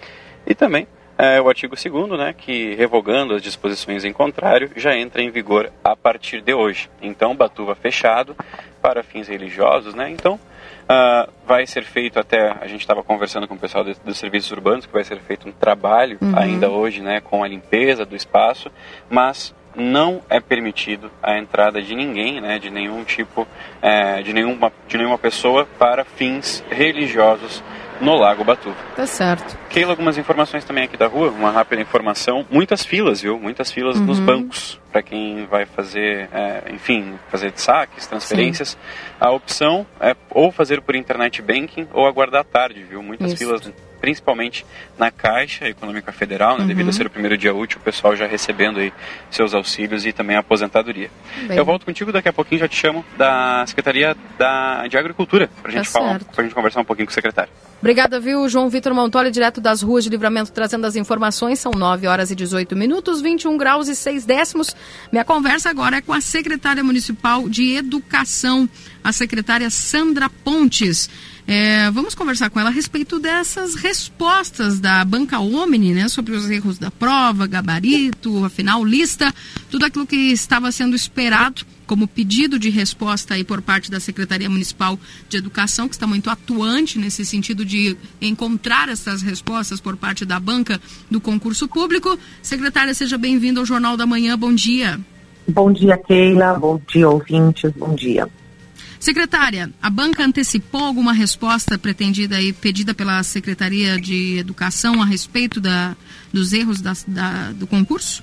E 0.45 0.53
também 0.53 0.88
é, 1.20 1.41
o 1.41 1.50
artigo 1.50 1.76
2 1.76 2.18
né, 2.18 2.34
que 2.34 2.74
revogando 2.76 3.36
as 3.36 3.41
disposições 3.41 4.06
em 4.06 4.14
contrário, 4.14 4.72
já 4.78 4.96
entra 4.96 5.22
em 5.22 5.30
vigor 5.30 5.70
a 5.84 5.94
partir 5.94 6.40
de 6.40 6.54
hoje. 6.54 6.90
Então, 7.02 7.36
Batuva 7.36 7.76
fechado 7.76 8.34
para 8.82 9.04
fins 9.04 9.28
religiosos, 9.28 9.94
né? 9.94 10.10
Então, 10.10 10.36
uh, 10.36 11.30
vai 11.46 11.68
ser 11.68 11.84
feito 11.84 12.18
até, 12.18 12.56
a 12.62 12.66
gente 12.68 12.80
estava 12.80 13.04
conversando 13.04 13.50
com 13.50 13.56
o 13.56 13.60
pessoal 13.60 13.84
dos 13.84 14.18
serviços 14.18 14.50
urbanos, 14.52 14.86
que 14.86 14.94
vai 14.94 15.04
ser 15.04 15.20
feito 15.20 15.50
um 15.50 15.52
trabalho 15.52 16.18
uhum. 16.22 16.32
ainda 16.38 16.70
hoje, 16.70 17.02
né, 17.02 17.20
com 17.20 17.44
a 17.44 17.48
limpeza 17.50 18.06
do 18.06 18.16
espaço, 18.16 18.72
mas 19.10 19.54
não 19.76 20.22
é 20.30 20.40
permitido 20.40 21.12
a 21.22 21.38
entrada 21.38 21.82
de 21.82 21.96
ninguém, 21.96 22.40
né, 22.40 22.58
de 22.60 22.70
nenhum 22.70 23.04
tipo, 23.04 23.46
é, 23.82 24.22
de, 24.22 24.32
nenhuma, 24.32 24.72
de 24.88 24.98
nenhuma 24.98 25.18
pessoa 25.18 25.68
para 25.78 26.06
fins 26.06 26.64
religiosos 26.70 27.62
no 28.01 28.15
Lago 28.15 28.43
Batu. 28.43 28.73
Tá 28.95 29.05
certo. 29.05 29.57
Keila, 29.69 29.91
algumas 29.91 30.17
informações 30.17 30.63
também 30.63 30.85
aqui 30.85 30.97
da 30.97 31.07
rua, 31.07 31.30
uma 31.30 31.51
rápida 31.51 31.81
informação. 31.81 32.45
Muitas 32.49 32.85
filas, 32.85 33.21
viu? 33.21 33.39
Muitas 33.39 33.71
filas 33.71 33.97
uhum. 33.97 34.05
nos 34.05 34.19
bancos 34.19 34.80
para 34.91 35.01
quem 35.01 35.45
vai 35.45 35.65
fazer, 35.65 36.30
é, 36.34 36.71
enfim, 36.73 37.13
fazer 37.30 37.53
saques, 37.55 38.07
transferências. 38.07 38.69
Sim. 38.69 38.77
A 39.19 39.31
opção 39.31 39.85
é 39.99 40.15
ou 40.31 40.51
fazer 40.51 40.81
por 40.81 40.95
internet 40.95 41.41
banking 41.41 41.88
ou 41.93 42.07
aguardar 42.07 42.43
tarde, 42.43 42.84
viu? 42.84 43.03
Muitas 43.03 43.34
Isso. 43.34 43.38
filas 43.38 43.71
principalmente 43.99 44.65
na 44.97 45.11
Caixa 45.11 45.67
Econômica 45.67 46.11
Federal, 46.11 46.55
né, 46.57 46.61
uhum. 46.61 46.67
devido 46.67 46.89
a 46.89 46.93
ser 46.93 47.05
o 47.05 47.09
primeiro 47.09 47.38
dia 47.38 47.53
útil, 47.53 47.80
o 47.80 47.84
pessoal 47.84 48.15
já 48.15 48.26
recebendo 48.26 48.80
aí 48.80 48.93
seus 49.30 49.53
auxílios 49.53 50.05
e 50.05 50.11
também 50.11 50.35
a 50.35 50.39
aposentadoria. 50.39 51.09
Bem. 51.47 51.57
Eu 51.57 51.65
volto 51.65 51.85
contigo 51.85 52.11
daqui 52.11 52.30
a 52.30 52.34
pouquinho, 52.34 52.59
já 52.59 52.67
te 52.67 52.76
chamo 52.76 53.05
da 53.17 53.65
Secretaria 53.67 54.15
da, 54.38 54.88
de 54.88 54.97
Agricultura, 54.97 55.49
para 55.61 55.71
a 55.71 55.76
gente 55.76 55.91
tá 55.91 56.19
a 56.38 56.41
gente 56.41 56.55
conversar 56.55 56.81
um 56.81 56.85
pouquinho 56.85 57.07
com 57.07 57.11
o 57.11 57.13
secretário. 57.13 57.51
Obrigada, 57.80 58.19
viu, 58.19 58.47
João 58.49 58.69
Vitor 58.69 58.93
Montoli, 58.93 59.31
direto 59.31 59.61
das 59.61 59.81
ruas 59.81 60.03
de 60.03 60.09
livramento, 60.09 60.51
trazendo 60.51 60.85
as 60.85 60.97
informações. 60.97 61.59
São 61.59 61.71
9 61.71 62.07
horas 62.07 62.30
e 62.30 62.35
18 62.35 62.76
minutos, 62.76 63.21
21 63.21 63.55
graus 63.57 63.88
e 63.88 63.95
6 63.95 64.26
décimos. 64.26 64.76
Minha 65.11 65.23
conversa 65.23 65.69
agora 65.69 65.97
é 65.97 66.01
com 66.01 66.11
a 66.11 66.19
secretária 66.19 66.84
municipal 66.84 67.47
de 67.47 67.76
Educação, 67.77 68.67
a 69.01 69.13
secretária 69.13 69.69
Sandra 69.69 70.30
Pontes. 70.30 71.09
É, 71.51 71.89
vamos 71.89 72.13
conversar 72.13 72.51
com 72.51 72.59
ela 72.59 72.69
a 72.69 72.71
respeito 72.71 73.17
dessas 73.17 73.73
respostas 73.73 74.80
da 74.80 75.03
banca 75.03 75.39
Omni, 75.39 75.95
né, 75.95 76.07
sobre 76.07 76.35
os 76.35 76.47
erros 76.47 76.77
da 76.77 76.91
prova, 76.91 77.47
gabarito, 77.47 78.45
afinal, 78.45 78.85
lista, 78.85 79.34
tudo 79.67 79.84
aquilo 79.84 80.05
que 80.05 80.15
estava 80.15 80.71
sendo 80.71 80.95
esperado 80.95 81.63
como 81.88 82.07
pedido 82.07 82.59
de 82.59 82.69
resposta 82.69 83.34
aí 83.34 83.43
por 83.43 83.63
parte 83.63 83.89
da 83.89 83.99
Secretaria 83.99 84.47
Municipal 84.47 84.99
de 85.27 85.38
Educação, 85.38 85.89
que 85.89 85.95
está 85.95 86.05
muito 86.05 86.30
atuante 86.30 86.99
nesse 86.99 87.26
sentido 87.26 87.65
de 87.65 87.97
encontrar 88.21 88.88
essas 88.88 89.23
respostas 89.23 89.81
por 89.81 89.97
parte 89.97 90.26
da 90.26 90.39
banca 90.39 90.80
do 91.09 91.19
concurso 91.19 91.67
público. 91.67 92.15
Secretária, 92.43 92.93
seja 92.93 93.17
bem-vinda 93.17 93.59
ao 93.59 93.65
Jornal 93.65 93.97
da 93.97 94.05
Manhã. 94.05 94.38
Bom 94.38 94.53
dia. 94.53 94.99
Bom 95.47 95.73
dia, 95.73 95.97
Keila. 95.97 96.53
Bom 96.59 96.80
dia, 96.88 97.09
ouvintes. 97.09 97.71
Bom 97.76 97.95
dia. 97.95 98.30
Secretária, 98.99 99.69
a 99.81 99.89
banca 99.89 100.23
antecipou 100.23 100.81
alguma 100.81 101.13
resposta 101.13 101.77
pretendida 101.77 102.41
e 102.41 102.51
pedida 102.51 102.93
pela 102.93 103.23
Secretaria 103.23 103.99
de 103.99 104.38
Educação 104.38 105.01
a 105.01 105.05
respeito 105.05 105.61
da, 105.61 105.95
dos 106.34 106.51
erros 106.51 106.81
da, 106.81 106.91
da, 107.07 107.51
do 107.53 107.65
concurso? 107.65 108.21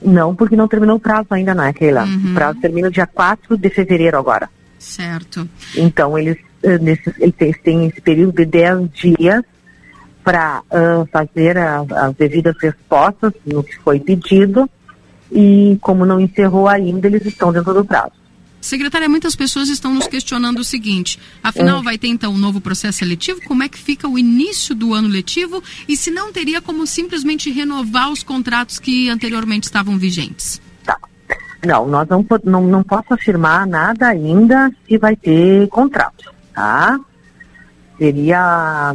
Não, 0.00 0.34
porque 0.34 0.54
não 0.54 0.68
terminou 0.68 0.96
o 0.96 1.00
prazo 1.00 1.26
ainda, 1.30 1.54
não 1.54 1.64
é, 1.64 1.72
Keila? 1.72 2.04
Uhum. 2.04 2.30
O 2.30 2.34
prazo 2.34 2.60
termina 2.60 2.90
dia 2.90 3.06
4 3.06 3.56
de 3.56 3.68
fevereiro 3.68 4.16
agora. 4.16 4.48
Certo. 4.78 5.48
Então, 5.76 6.16
eles, 6.16 6.38
uh, 6.62 6.82
nesses, 6.82 7.12
eles 7.18 7.58
têm 7.62 7.86
esse 7.86 8.00
período 8.00 8.36
de 8.36 8.44
10 8.44 8.90
dias 8.92 9.42
para 10.22 10.62
uh, 10.70 11.06
fazer 11.10 11.58
a, 11.58 11.80
as 11.80 12.14
devidas 12.14 12.54
respostas 12.60 13.32
no 13.44 13.64
que 13.64 13.76
foi 13.78 13.98
pedido 13.98 14.70
e 15.32 15.76
como 15.80 16.06
não 16.06 16.20
encerrou 16.20 16.68
ainda, 16.68 17.08
eles 17.08 17.26
estão 17.26 17.52
dentro 17.52 17.74
do 17.74 17.84
prazo. 17.84 18.12
Secretária, 18.66 19.08
muitas 19.08 19.36
pessoas 19.36 19.68
estão 19.68 19.94
nos 19.94 20.08
questionando 20.08 20.58
o 20.58 20.64
seguinte: 20.64 21.20
afinal, 21.40 21.82
vai 21.84 21.96
ter 21.96 22.08
então 22.08 22.32
um 22.32 22.38
novo 22.38 22.60
processo 22.60 22.98
seletivo? 22.98 23.40
Como 23.46 23.62
é 23.62 23.68
que 23.68 23.78
fica 23.78 24.08
o 24.08 24.18
início 24.18 24.74
do 24.74 24.92
ano 24.92 25.06
letivo? 25.06 25.62
E 25.88 25.96
se 25.96 26.10
não 26.10 26.32
teria 26.32 26.60
como 26.60 26.84
simplesmente 26.84 27.48
renovar 27.50 28.10
os 28.10 28.24
contratos 28.24 28.80
que 28.80 29.08
anteriormente 29.08 29.64
estavam 29.64 29.96
vigentes? 29.96 30.60
Tá. 30.84 30.98
Não, 31.64 31.86
nós 31.86 32.08
não, 32.08 32.26
não, 32.42 32.66
não 32.66 32.82
posso 32.82 33.14
afirmar 33.14 33.68
nada 33.68 34.08
ainda 34.08 34.68
se 34.88 34.98
vai 34.98 35.14
ter 35.14 35.68
contrato, 35.68 36.34
tá? 36.52 36.98
Seria 37.96 38.92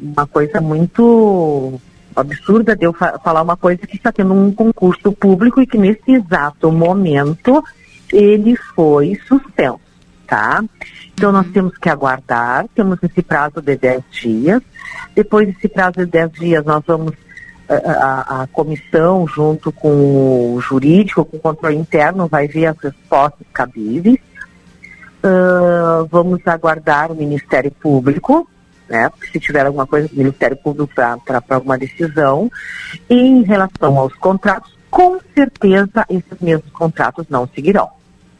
uma 0.00 0.26
coisa 0.26 0.58
muito 0.58 1.78
absurda 2.16 2.74
de 2.74 2.86
eu 2.86 2.94
fa 2.94 3.18
falar 3.22 3.42
uma 3.42 3.58
coisa 3.58 3.86
que 3.86 3.96
está 3.96 4.10
tendo 4.10 4.32
um 4.32 4.50
concurso 4.52 5.12
público 5.12 5.60
e 5.60 5.66
que 5.66 5.76
nesse 5.76 6.12
exato 6.12 6.72
momento 6.72 7.62
ele 8.12 8.56
foi 8.74 9.18
suspenso, 9.26 9.80
tá? 10.26 10.62
Então 11.14 11.30
uhum. 11.30 11.36
nós 11.36 11.46
temos 11.52 11.76
que 11.78 11.88
aguardar, 11.88 12.66
temos 12.74 12.98
esse 13.02 13.22
prazo 13.22 13.60
de 13.60 13.76
10 13.76 14.02
dias. 14.10 14.62
Depois 15.14 15.48
desse 15.48 15.68
prazo 15.68 15.98
de 15.98 16.06
10 16.06 16.32
dias 16.32 16.64
nós 16.64 16.82
vamos 16.86 17.14
a, 17.68 18.42
a, 18.42 18.46
comissão 18.48 19.26
junto 19.26 19.72
com 19.72 20.54
o 20.54 20.60
jurídico, 20.60 21.24
com 21.24 21.36
o 21.36 21.40
controle 21.40 21.76
interno, 21.76 22.26
vai 22.26 22.46
ver 22.46 22.66
as 22.66 22.78
respostas 22.78 23.46
cabíveis. 23.52 24.18
Uh, 25.24 26.04
vamos 26.10 26.40
aguardar 26.46 27.12
o 27.12 27.14
Ministério 27.14 27.70
Público, 27.70 28.48
né? 28.88 29.10
Se 29.30 29.38
tiver 29.38 29.64
alguma 29.64 29.86
coisa 29.86 30.08
do 30.08 30.16
Ministério 30.16 30.56
Público 30.56 30.92
para 30.94 31.42
alguma 31.50 31.78
decisão. 31.78 32.50
E 33.08 33.14
em 33.14 33.42
relação 33.42 33.96
aos 33.98 34.14
contratos, 34.14 34.76
com 34.90 35.18
certeza 35.34 36.04
esses 36.10 36.40
mesmos 36.40 36.70
contratos 36.72 37.26
não 37.30 37.48
seguirão. 37.54 37.88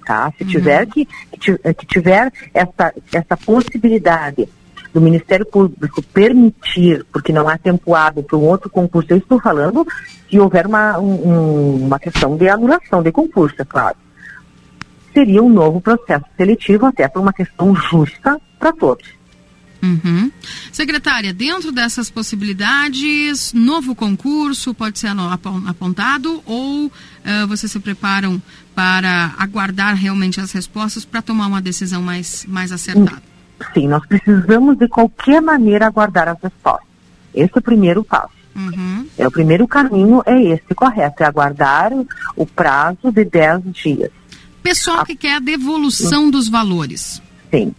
Tá? 0.04 0.32
Se 0.36 0.44
uhum. 0.44 0.50
tiver 0.50 0.86
que, 0.86 1.06
que 1.06 1.86
tiver 1.86 2.32
essa, 2.52 2.94
essa 3.12 3.36
possibilidade 3.36 4.48
do 4.92 5.00
Ministério 5.00 5.46
Público 5.46 6.02
permitir, 6.02 7.04
porque 7.12 7.32
não 7.32 7.48
há 7.48 7.56
tempo 7.56 7.94
hábil 7.94 8.22
para 8.22 8.36
um 8.36 8.44
outro 8.44 8.68
concurso, 8.68 9.08
eu 9.10 9.16
estou 9.16 9.40
falando 9.40 9.86
se 10.30 10.38
houver 10.38 10.66
uma, 10.66 10.98
um, 10.98 11.86
uma 11.86 11.98
questão 11.98 12.36
de 12.36 12.48
anulação 12.48 13.02
de 13.02 13.10
concurso, 13.10 13.56
é 13.58 13.64
claro. 13.64 13.96
Seria 15.14 15.42
um 15.42 15.48
novo 15.48 15.80
processo 15.80 16.24
seletivo, 16.36 16.86
até 16.86 17.08
por 17.08 17.20
uma 17.20 17.32
questão 17.32 17.74
justa 17.74 18.40
para 18.58 18.72
todos. 18.72 19.22
Uhum. 19.82 20.30
Secretária, 20.70 21.34
dentro 21.34 21.72
dessas 21.72 22.08
possibilidades, 22.08 23.52
novo 23.52 23.96
concurso 23.96 24.72
pode 24.72 24.98
ser 25.00 25.08
apontado 25.66 26.40
ou 26.46 26.86
uh, 26.86 27.46
vocês 27.48 27.72
se 27.72 27.80
preparam 27.80 28.40
para 28.74 29.34
aguardar 29.38 29.94
realmente 29.94 30.40
as 30.40 30.52
respostas 30.52 31.04
para 31.04 31.22
tomar 31.22 31.46
uma 31.46 31.60
decisão 31.60 32.02
mais, 32.02 32.44
mais 32.46 32.72
acertada? 32.72 33.22
Sim, 33.74 33.88
nós 33.88 34.04
precisamos 34.06 34.76
de 34.78 34.88
qualquer 34.88 35.40
maneira 35.40 35.86
aguardar 35.86 36.28
as 36.28 36.38
respostas. 36.42 36.88
Esse 37.34 37.52
é 37.54 37.58
o 37.58 37.62
primeiro 37.62 38.02
passo. 38.02 38.32
Uhum. 38.54 39.06
É, 39.16 39.26
o 39.26 39.30
primeiro 39.30 39.66
caminho 39.66 40.22
é 40.26 40.42
esse 40.42 40.74
correto, 40.74 41.22
é 41.22 41.26
aguardar 41.26 41.90
o 42.36 42.44
prazo 42.44 43.10
de 43.10 43.24
10 43.24 43.62
dias. 43.72 44.10
Pessoal 44.62 45.00
a... 45.00 45.06
que 45.06 45.16
quer 45.16 45.36
a 45.36 45.38
devolução 45.38 46.30
dos 46.30 46.48
valores. 46.48 47.22
Sim 47.50 47.74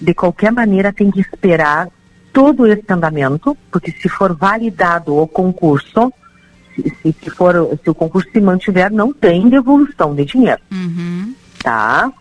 de 0.00 0.14
qualquer 0.14 0.52
maneira 0.52 0.92
tem 0.92 1.10
que 1.10 1.20
esperar 1.20 1.88
todo 2.32 2.66
esse 2.66 2.84
andamento, 2.88 3.56
porque 3.70 3.90
se 3.92 4.08
for 4.08 4.34
validado 4.34 5.16
o 5.16 5.26
concurso, 5.26 6.12
se, 6.82 7.12
se, 7.12 7.30
for, 7.30 7.78
se 7.82 7.90
o 7.90 7.94
concurso 7.94 8.28
se 8.30 8.40
mantiver, 8.40 8.92
não 8.92 9.12
tem 9.12 9.48
devolução 9.48 10.14
de 10.14 10.24
dinheiro. 10.24 10.60
Uhum. 10.70 11.34
Tá? 11.62 12.12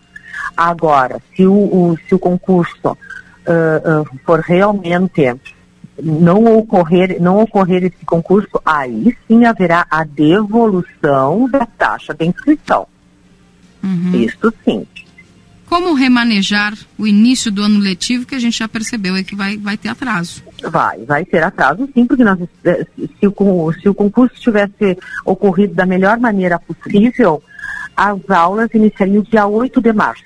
Agora, 0.56 1.22
se 1.36 1.46
o, 1.46 1.54
o, 1.54 1.98
se 2.08 2.16
o 2.16 2.20
concurso 2.20 2.88
uh, 2.88 4.02
uh, 4.02 4.20
for 4.26 4.40
realmente 4.40 5.36
não 6.02 6.46
ocorrer, 6.58 7.22
não 7.22 7.40
ocorrer 7.40 7.84
esse 7.84 8.06
concurso, 8.06 8.62
aí 8.66 9.16
sim 9.28 9.46
haverá 9.46 9.86
a 9.90 10.04
devolução 10.04 11.50
da 11.50 11.66
taxa 11.66 12.14
de 12.14 12.26
inscrição. 12.26 12.88
Uhum. 13.84 14.16
Isso 14.16 14.54
sim. 14.64 14.86
Como 15.66 15.94
remanejar 15.94 16.74
o 16.98 17.06
início 17.06 17.52
do 17.52 17.62
ano 17.62 17.80
letivo, 17.80 18.26
que 18.26 18.36
a 18.36 18.40
gente 18.40 18.58
já 18.58 18.68
percebeu 18.68 19.16
é 19.16 19.24
que 19.24 19.36
vai, 19.36 19.58
vai 19.58 19.76
ter 19.76 19.90
atraso? 19.90 20.42
Vai, 20.64 21.04
vai 21.06 21.24
ter 21.24 21.44
atraso 21.44 21.88
sim, 21.94 22.06
porque 22.06 22.24
nós, 22.24 22.40
eh, 22.66 22.86
se, 22.98 23.28
o, 23.28 23.74
se 23.74 23.88
o 23.88 23.94
concurso 23.94 24.36
tivesse 24.36 24.98
ocorrido 25.24 25.76
da 25.76 25.86
melhor 25.86 26.18
maneira 26.20 26.60
possível, 26.60 27.44
as 27.96 28.30
aulas 28.30 28.70
iniciariam 28.74 29.22
dia 29.22 29.46
8 29.46 29.80
de 29.82 29.94
março. 29.94 30.24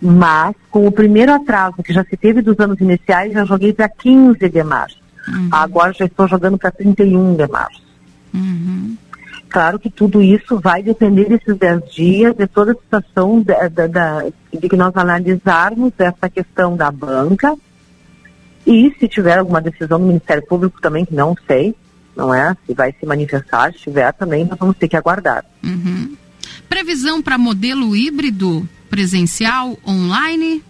Mas, 0.00 0.54
com 0.70 0.86
o 0.86 0.92
primeiro 0.92 1.32
atraso 1.32 1.82
que 1.82 1.92
já 1.92 2.04
se 2.04 2.16
teve 2.16 2.42
dos 2.42 2.58
anos 2.60 2.80
iniciais, 2.80 3.32
já 3.32 3.44
joguei 3.44 3.72
para 3.72 3.88
15 3.88 4.48
de 4.48 4.62
março. 4.62 4.98
Uhum. 5.26 5.48
Agora 5.50 5.92
já 5.92 6.04
estou 6.04 6.28
jogando 6.28 6.58
para 6.58 6.70
31 6.70 7.34
de 7.34 7.46
março. 7.48 7.82
Uhum. 8.32 8.96
Claro 9.48 9.78
que 9.78 9.88
tudo 9.88 10.20
isso 10.20 10.58
vai 10.58 10.82
depender 10.82 11.28
desses 11.28 11.56
10 11.56 11.92
dias, 11.92 12.36
de 12.36 12.46
toda 12.46 12.72
a 12.72 12.74
situação 12.74 13.40
da, 13.40 13.68
da, 13.68 13.86
da, 13.86 14.24
de 14.52 14.68
que 14.68 14.76
nós 14.76 14.94
analisarmos 14.96 15.92
essa 15.98 16.28
questão 16.28 16.76
da 16.76 16.90
banca. 16.90 17.56
E 18.66 18.94
se 18.98 19.08
tiver 19.08 19.38
alguma 19.38 19.60
decisão 19.60 19.98
do 20.00 20.06
Ministério 20.06 20.46
Público 20.46 20.80
também, 20.80 21.04
que 21.04 21.14
não 21.14 21.36
sei, 21.46 21.74
não 22.16 22.32
é? 22.32 22.56
Se 22.66 22.74
vai 22.74 22.94
se 22.98 23.04
manifestar, 23.04 23.72
se 23.72 23.80
tiver 23.80 24.12
também, 24.12 24.44
nós 24.44 24.58
vamos 24.58 24.76
ter 24.76 24.88
que 24.88 24.96
aguardar. 24.96 25.44
Uhum. 25.62 26.16
Previsão 26.68 27.22
para 27.22 27.36
modelo 27.36 27.94
híbrido 27.94 28.66
presencial 28.88 29.76
online? 29.86 30.62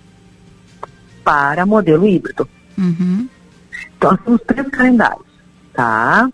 Para 1.22 1.64
modelo 1.64 2.06
híbrido. 2.06 2.48
Uhum. 2.76 3.28
Então, 3.96 4.10
nós 4.10 4.20
temos 4.20 4.40
três 4.46 4.68
calendários, 4.68 5.26
tá? 5.72 6.28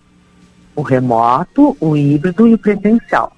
o 0.80 0.82
remoto, 0.82 1.76
o 1.80 1.96
híbrido 1.96 2.46
e 2.46 2.54
o 2.54 2.58
presencial. 2.58 3.36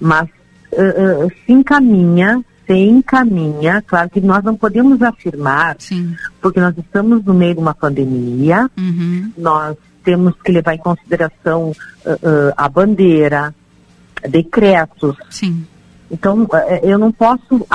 Mas 0.00 0.28
uh, 0.72 1.26
uh, 1.26 1.32
se 1.44 1.52
encaminha, 1.52 2.44
se 2.68 2.74
encaminha, 2.74 3.82
claro 3.86 4.10
que 4.10 4.20
nós 4.20 4.44
não 4.44 4.54
podemos 4.54 5.00
afirmar, 5.00 5.76
Sim. 5.78 6.14
porque 6.40 6.60
nós 6.60 6.76
estamos 6.76 7.24
no 7.24 7.32
meio 7.32 7.54
de 7.54 7.60
uma 7.60 7.74
pandemia, 7.74 8.70
uhum. 8.78 9.32
nós 9.38 9.74
temos 10.04 10.34
que 10.44 10.52
levar 10.52 10.74
em 10.74 10.78
consideração 10.78 11.70
uh, 12.04 12.52
a 12.54 12.68
bandeira, 12.68 13.54
decretos. 14.28 15.16
Sim. 15.30 15.66
Então, 16.10 16.46
eu 16.82 16.98
não 16.98 17.12
posso 17.12 17.66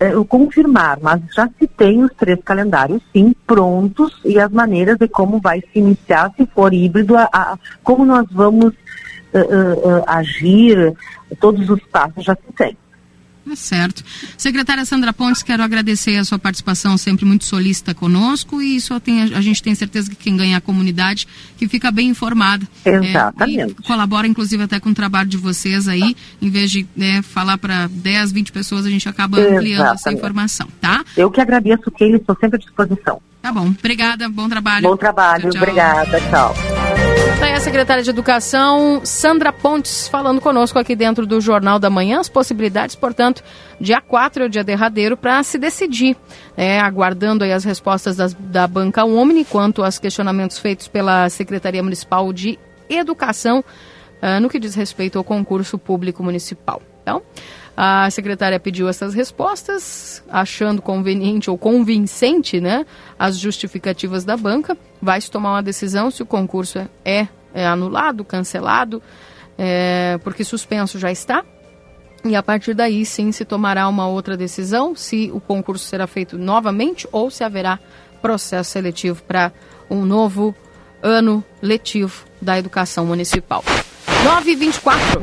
eu 0.00 0.24
confirmar, 0.24 0.98
mas 1.00 1.22
já 1.34 1.48
se 1.58 1.66
tem 1.66 2.04
os 2.04 2.12
três 2.14 2.38
calendários, 2.44 3.02
sim, 3.12 3.34
prontos 3.46 4.12
e 4.24 4.38
as 4.38 4.50
maneiras 4.50 4.98
de 4.98 5.08
como 5.08 5.40
vai 5.40 5.60
se 5.60 5.78
iniciar, 5.78 6.30
se 6.36 6.46
for 6.46 6.72
híbrido, 6.74 7.16
a, 7.16 7.28
a 7.32 7.58
como 7.82 8.04
nós 8.04 8.26
vamos 8.30 8.74
uh, 9.32 9.38
uh, 9.38 10.00
uh, 10.00 10.04
agir, 10.06 10.94
todos 11.40 11.70
os 11.70 11.80
passos 11.84 12.24
já 12.24 12.34
se 12.34 12.52
tem. 12.54 12.76
É 13.52 13.56
certo. 13.56 14.04
Secretária 14.36 14.84
Sandra 14.84 15.12
Pontes, 15.12 15.42
quero 15.42 15.62
agradecer 15.62 16.16
a 16.16 16.24
sua 16.24 16.38
participação 16.38 16.96
sempre 16.96 17.24
muito 17.24 17.44
solícita 17.44 17.94
conosco 17.94 18.60
e 18.60 18.80
só 18.80 19.00
tem, 19.00 19.22
a 19.22 19.40
gente 19.40 19.62
tem 19.62 19.74
certeza 19.74 20.10
que 20.10 20.16
quem 20.16 20.36
ganha 20.36 20.54
é 20.54 20.56
a 20.56 20.60
comunidade 20.60 21.26
que 21.56 21.68
fica 21.68 21.90
bem 21.90 22.08
informada. 22.08 22.66
Exatamente. 22.84 23.76
É, 23.78 23.82
colabora 23.86 24.26
inclusive 24.26 24.62
até 24.62 24.78
com 24.80 24.90
o 24.90 24.94
trabalho 24.94 25.28
de 25.28 25.36
vocês 25.36 25.88
aí, 25.88 26.16
em 26.40 26.50
vez 26.50 26.70
de 26.70 26.86
né, 26.96 27.22
falar 27.22 27.58
para 27.58 27.86
10, 27.88 28.32
20 28.32 28.52
pessoas, 28.52 28.86
a 28.86 28.90
gente 28.90 29.08
acaba 29.08 29.38
ampliando 29.38 29.64
Exatamente. 29.64 29.94
essa 29.94 30.12
informação, 30.12 30.68
tá? 30.80 31.04
Eu 31.16 31.30
que 31.30 31.40
agradeço, 31.40 31.90
Keila, 31.90 32.16
estou 32.16 32.36
sempre 32.40 32.56
à 32.56 32.58
disposição. 32.58 33.20
Tá 33.40 33.52
bom, 33.52 33.66
obrigada, 33.66 34.28
bom 34.28 34.48
trabalho. 34.48 34.88
Bom 34.88 34.96
trabalho, 34.96 35.42
tchau, 35.42 35.50
tchau. 35.52 35.62
obrigada, 35.62 36.20
tchau. 36.28 36.77
A 37.58 37.60
secretária 37.60 38.04
de 38.04 38.10
Educação, 38.10 39.00
Sandra 39.02 39.52
Pontes, 39.52 40.06
falando 40.06 40.40
conosco 40.40 40.78
aqui 40.78 40.94
dentro 40.94 41.26
do 41.26 41.40
Jornal 41.40 41.80
da 41.80 41.90
Manhã. 41.90 42.20
As 42.20 42.28
possibilidades, 42.28 42.94
portanto, 42.94 43.42
dia 43.80 44.00
4 44.00 44.44
é 44.44 44.46
o 44.46 44.48
dia 44.48 44.62
derradeiro 44.62 45.16
para 45.16 45.42
se 45.42 45.58
decidir, 45.58 46.16
né, 46.56 46.78
aguardando 46.78 47.42
as 47.42 47.64
respostas 47.64 48.14
das, 48.14 48.32
da 48.32 48.64
banca 48.68 49.04
Omni 49.04 49.44
quanto 49.44 49.82
aos 49.82 49.98
questionamentos 49.98 50.56
feitos 50.60 50.86
pela 50.86 51.28
Secretaria 51.30 51.82
Municipal 51.82 52.32
de 52.32 52.56
Educação 52.88 53.58
uh, 53.58 54.40
no 54.40 54.48
que 54.48 54.60
diz 54.60 54.76
respeito 54.76 55.18
ao 55.18 55.24
concurso 55.24 55.76
público 55.76 56.22
municipal. 56.22 56.80
Então, 57.02 57.22
A 57.76 58.08
secretária 58.10 58.60
pediu 58.60 58.88
essas 58.88 59.14
respostas, 59.14 60.22
achando 60.28 60.82
conveniente 60.82 61.50
ou 61.50 61.58
convincente 61.58 62.60
né, 62.60 62.86
as 63.18 63.36
justificativas 63.36 64.24
da 64.24 64.36
banca. 64.36 64.76
Vai 65.02 65.20
se 65.20 65.28
tomar 65.28 65.54
uma 65.54 65.62
decisão 65.62 66.10
se 66.10 66.22
o 66.22 66.26
concurso 66.26 66.88
é, 67.04 67.26
é 67.58 67.66
anulado, 67.66 68.24
cancelado, 68.24 69.02
é, 69.56 70.18
porque 70.22 70.44
suspenso 70.44 70.98
já 70.98 71.10
está. 71.10 71.44
E 72.24 72.34
a 72.34 72.42
partir 72.42 72.74
daí, 72.74 73.04
sim, 73.04 73.30
se 73.32 73.44
tomará 73.44 73.88
uma 73.88 74.06
outra 74.08 74.36
decisão, 74.36 74.94
se 74.94 75.30
o 75.32 75.40
concurso 75.40 75.84
será 75.84 76.06
feito 76.06 76.36
novamente 76.36 77.06
ou 77.12 77.30
se 77.30 77.44
haverá 77.44 77.78
processo 78.20 78.70
seletivo 78.70 79.22
para 79.22 79.52
um 79.88 80.04
novo 80.04 80.54
ano 81.02 81.44
letivo 81.62 82.24
da 82.40 82.58
educação 82.58 83.06
municipal. 83.06 83.64
9 84.24 84.50
e 84.50 84.56
24. 84.56 85.22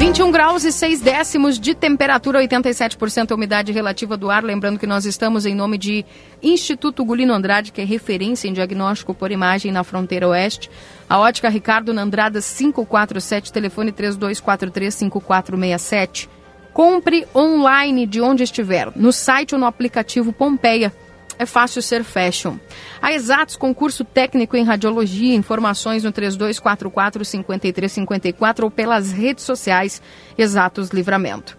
21 0.00 0.30
graus 0.30 0.64
e 0.64 0.72
6 0.72 1.02
décimos 1.02 1.60
de 1.60 1.74
temperatura, 1.74 2.40
87% 2.40 3.32
a 3.32 3.34
umidade 3.34 3.70
relativa 3.70 4.16
do 4.16 4.30
ar. 4.30 4.42
Lembrando 4.42 4.78
que 4.78 4.86
nós 4.86 5.04
estamos 5.04 5.44
em 5.44 5.54
nome 5.54 5.76
de 5.76 6.06
Instituto 6.42 7.04
Gulino 7.04 7.34
Andrade, 7.34 7.70
que 7.70 7.82
é 7.82 7.84
referência 7.84 8.48
em 8.48 8.54
diagnóstico 8.54 9.12
por 9.12 9.30
imagem 9.30 9.70
na 9.70 9.84
fronteira 9.84 10.26
oeste. 10.26 10.70
A 11.06 11.18
ótica 11.18 11.50
Ricardo 11.50 11.92
Nandrada 11.92 12.40
547, 12.40 13.52
telefone 13.52 13.92
3243-5467. 13.92 16.30
Compre 16.72 17.28
online 17.34 18.06
de 18.06 18.22
onde 18.22 18.42
estiver, 18.42 18.90
no 18.96 19.12
site 19.12 19.54
ou 19.54 19.60
no 19.60 19.66
aplicativo 19.66 20.32
Pompeia 20.32 20.94
é 21.40 21.46
fácil 21.46 21.80
ser 21.80 22.04
fashion. 22.04 22.58
A 23.00 23.14
Exatos, 23.14 23.56
concurso 23.56 24.04
técnico 24.04 24.58
em 24.58 24.62
radiologia, 24.62 25.34
informações 25.34 26.04
no 26.04 26.12
3244-5354 26.12 28.64
ou 28.64 28.70
pelas 28.70 29.10
redes 29.10 29.44
sociais 29.44 30.02
Exatos 30.36 30.90
Livramento. 30.90 31.56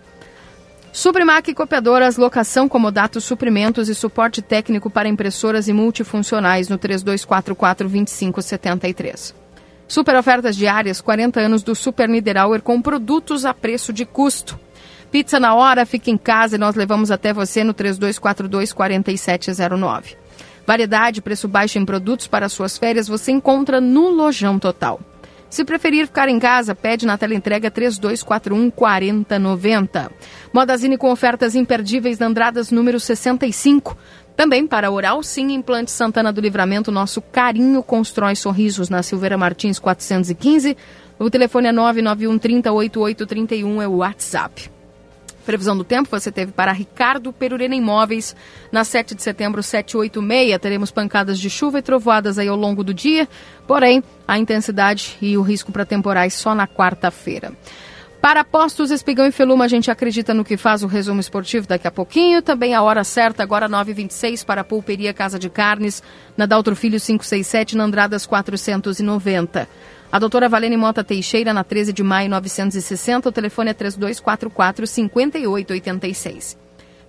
Suprimac 0.94 1.52
Copiadoras, 1.56 2.18
locação, 2.18 2.70
comodatos, 2.70 3.24
suprimentos 3.24 3.90
e 3.90 3.96
suporte 3.96 4.40
técnico 4.40 4.88
para 4.88 5.10
impressoras 5.10 5.68
e 5.68 5.74
multifuncionais 5.74 6.70
no 6.70 6.78
3244-2573. 6.78 9.34
Super 9.88 10.16
ofertas 10.16 10.56
diárias, 10.56 11.02
40 11.02 11.40
anos 11.40 11.64
do 11.64 11.74
Super 11.74 12.08
Niederauer 12.08 12.62
com 12.62 12.80
produtos 12.80 13.46
a 13.46 13.54
preço 13.54 13.92
de 13.92 14.06
custo. 14.06 14.60
Pizza 15.12 15.42
na 15.42 15.54
hora, 15.54 15.86
fica 15.86 16.10
em 16.10 16.18
casa 16.18 16.56
e 16.56 16.60
nós 16.60 16.74
levamos 16.74 17.12
até 17.12 17.34
você 17.34 17.66
no 17.66 17.74
3242 17.74 18.72
4709. 18.72 20.16
Variedade, 20.66 21.22
preço 21.22 21.50
baixo 21.50 21.78
em 21.78 21.86
produtos 21.86 22.28
para 22.28 22.48
suas 22.48 22.78
férias 22.78 23.10
você 23.10 23.32
encontra 23.32 23.82
no 23.82 24.10
Lojão 24.10 24.58
Total. 24.58 25.02
Se 25.50 25.66
preferir 25.66 26.08
ficar 26.08 26.30
em 26.30 26.40
casa, 26.40 26.74
pede 26.74 27.06
na 27.06 27.18
tela 27.18 27.36
entrega 27.36 27.70
3241 27.70 28.72
4090. 28.72 30.10
Modazine 30.54 30.98
com 30.98 31.12
ofertas 31.12 31.56
imperdíveis 31.56 32.18
na 32.18 32.28
Andradas 32.28 32.72
número 32.72 32.98
65. 32.98 33.98
Também 34.38 34.66
para 34.66 34.90
Oral 34.90 35.22
Sim 35.22 35.52
Implante 35.52 35.92
Santana 35.92 36.32
do 36.32 36.40
Livramento, 36.40 36.90
nosso 36.90 37.22
carinho 37.22 37.84
constrói 37.84 38.34
sorrisos 38.34 38.88
na 38.88 39.04
Silveira 39.04 39.38
Martins 39.38 39.78
415. 39.78 40.78
O 41.20 41.30
telefone 41.30 41.68
é 41.68 41.72
991 41.74 42.38
30 42.38 42.72
8831 42.72 43.82
é 43.82 43.88
o 43.90 43.98
WhatsApp. 43.98 44.71
Previsão 45.42 45.78
do 45.78 45.84
tempo 45.84 46.10
você 46.10 46.32
teve 46.32 46.52
para 46.52 46.72
Ricardo 46.72 47.34
Perurena 47.34 47.76
Imóveis 47.76 48.36
na 48.72 48.84
7 48.84 49.16
de 49.16 49.24
setembro, 49.24 49.62
786. 49.62 50.60
Teremos 50.60 50.92
pancadas 50.92 51.40
de 51.40 51.50
chuva 51.50 51.80
e 51.80 51.82
trovoadas 51.82 52.38
aí 52.38 52.48
ao 52.48 52.56
longo 52.56 52.84
do 52.84 52.94
dia, 52.94 53.28
porém 53.68 54.04
a 54.28 54.38
intensidade 54.38 55.18
e 55.22 55.38
o 55.38 55.42
risco 55.42 55.72
para 55.72 55.86
temporais 55.86 56.34
só 56.34 56.56
na 56.56 56.68
quarta-feira. 56.68 57.52
Para 58.22 58.44
Postos 58.44 58.92
Espigão 58.92 59.26
e 59.26 59.32
Feluma, 59.32 59.66
a 59.66 59.68
gente 59.68 59.90
acredita 59.90 60.32
no 60.32 60.46
que 60.46 60.56
faz 60.56 60.84
o 60.84 60.88
resumo 60.88 61.20
esportivo 61.20 61.68
daqui 61.68 61.88
a 61.88 61.92
pouquinho. 61.92 62.40
Também 62.40 62.76
a 62.76 62.84
hora 62.84 63.04
certa, 63.04 63.42
agora 63.42 63.68
9h26, 63.68 64.46
para 64.46 64.62
a 64.62 64.64
Pulperia 64.64 65.12
Casa 65.12 65.40
de 65.40 65.50
Carnes, 65.50 66.04
na 66.38 66.46
Daltro 66.46 66.76
Filho 66.76 67.00
567, 67.00 67.76
na 67.76 67.86
Andradas 67.86 68.28
490. 68.28 69.68
A 70.12 70.20
doutora 70.20 70.50
Valene 70.50 70.76
Mota 70.76 71.06
Teixeira, 71.06 71.54
na 71.54 71.64
13 71.64 71.94
de 71.94 72.04
maio 72.04 72.30
960, 72.30 73.30
o 73.30 73.32
telefone 73.32 73.70
é 73.70 73.74
3244 73.74 74.86
5886. 74.86 76.58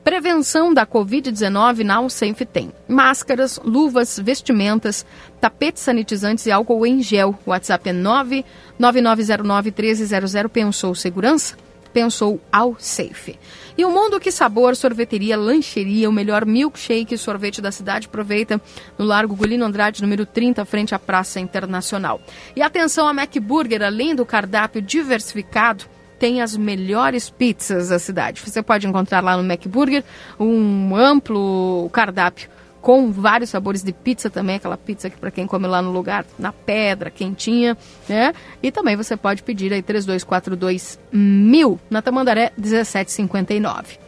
Prevenção 0.05 0.73
da 0.73 0.87
Covid-19 0.87 1.83
na 1.83 1.97
Alcenf 1.97 2.43
tem 2.53 2.73
máscaras, 2.87 3.59
luvas, 3.65 4.21
vestimentas, 4.21 5.05
tapetes 5.41 5.83
sanitizantes 5.83 6.47
e 6.47 6.53
álcool 6.53 6.87
em 6.87 7.03
gel. 7.03 7.37
WhatsApp 7.45 7.89
é 7.89 7.93
99909 7.93 9.73
1300. 9.73 10.33
Pensou 10.53 10.95
segurança? 10.95 11.57
Pensou 11.93 12.41
ao 12.51 12.77
Safe. 12.79 13.39
E 13.77 13.85
o 13.85 13.91
Mundo 13.91 14.21
Que 14.21 14.31
Sabor, 14.31 14.77
sorveteria, 14.77 15.37
lancheria, 15.37 16.09
o 16.09 16.13
melhor 16.13 16.45
milkshake 16.45 17.15
e 17.15 17.19
sorvete 17.19 17.61
da 17.61 17.73
cidade. 17.73 18.07
Aproveita 18.07 18.61
no 18.99 19.05
Largo 19.05 19.35
Gulino 19.35 19.65
Andrade, 19.65 20.03
número 20.03 20.27
30, 20.27 20.65
frente 20.65 20.95
à 20.95 20.99
Praça 20.99 21.41
Internacional. 21.41 22.21
E 22.55 22.63
atenção 22.63 23.09
a 23.09 23.13
MacBurger, 23.13 23.83
além 23.83 24.15
do 24.15 24.27
cardápio 24.27 24.83
diversificado, 24.83 25.85
tem 26.19 26.41
as 26.41 26.57
melhores 26.57 27.29
pizzas 27.29 27.89
da 27.89 27.99
cidade. 27.99 28.41
Você 28.43 28.63
pode 28.63 28.87
encontrar 28.87 29.21
lá 29.25 29.37
no 29.37 29.43
MacBurger 29.43 30.05
um 30.39 30.95
amplo 30.95 31.91
cardápio 31.93 32.49
com 32.83 33.13
vários 33.13 33.49
sabores 33.49 33.83
de 33.83 33.93
pizza 33.93 34.29
também, 34.29 34.57
aquela 34.57 34.77
pizza 34.77 35.09
que 35.09 35.17
para 35.17 35.31
quem 35.31 35.47
come 35.47 35.69
lá 35.69 35.81
no 35.81 35.93
lugar, 35.93 36.27
na 36.37 36.53
pedra, 36.53 37.11
quentinha, 37.11 37.79
né? 38.09 38.35
E 38.61 38.73
também 38.73 38.97
você 38.97 39.17
pode 39.17 39.43
pedir 39.45 39.73
aí 39.73 39.81
3242 39.81 40.99
mil 41.13 41.81
na 41.89 42.03
Tamandaré 42.03 42.53
1759. 42.59 44.03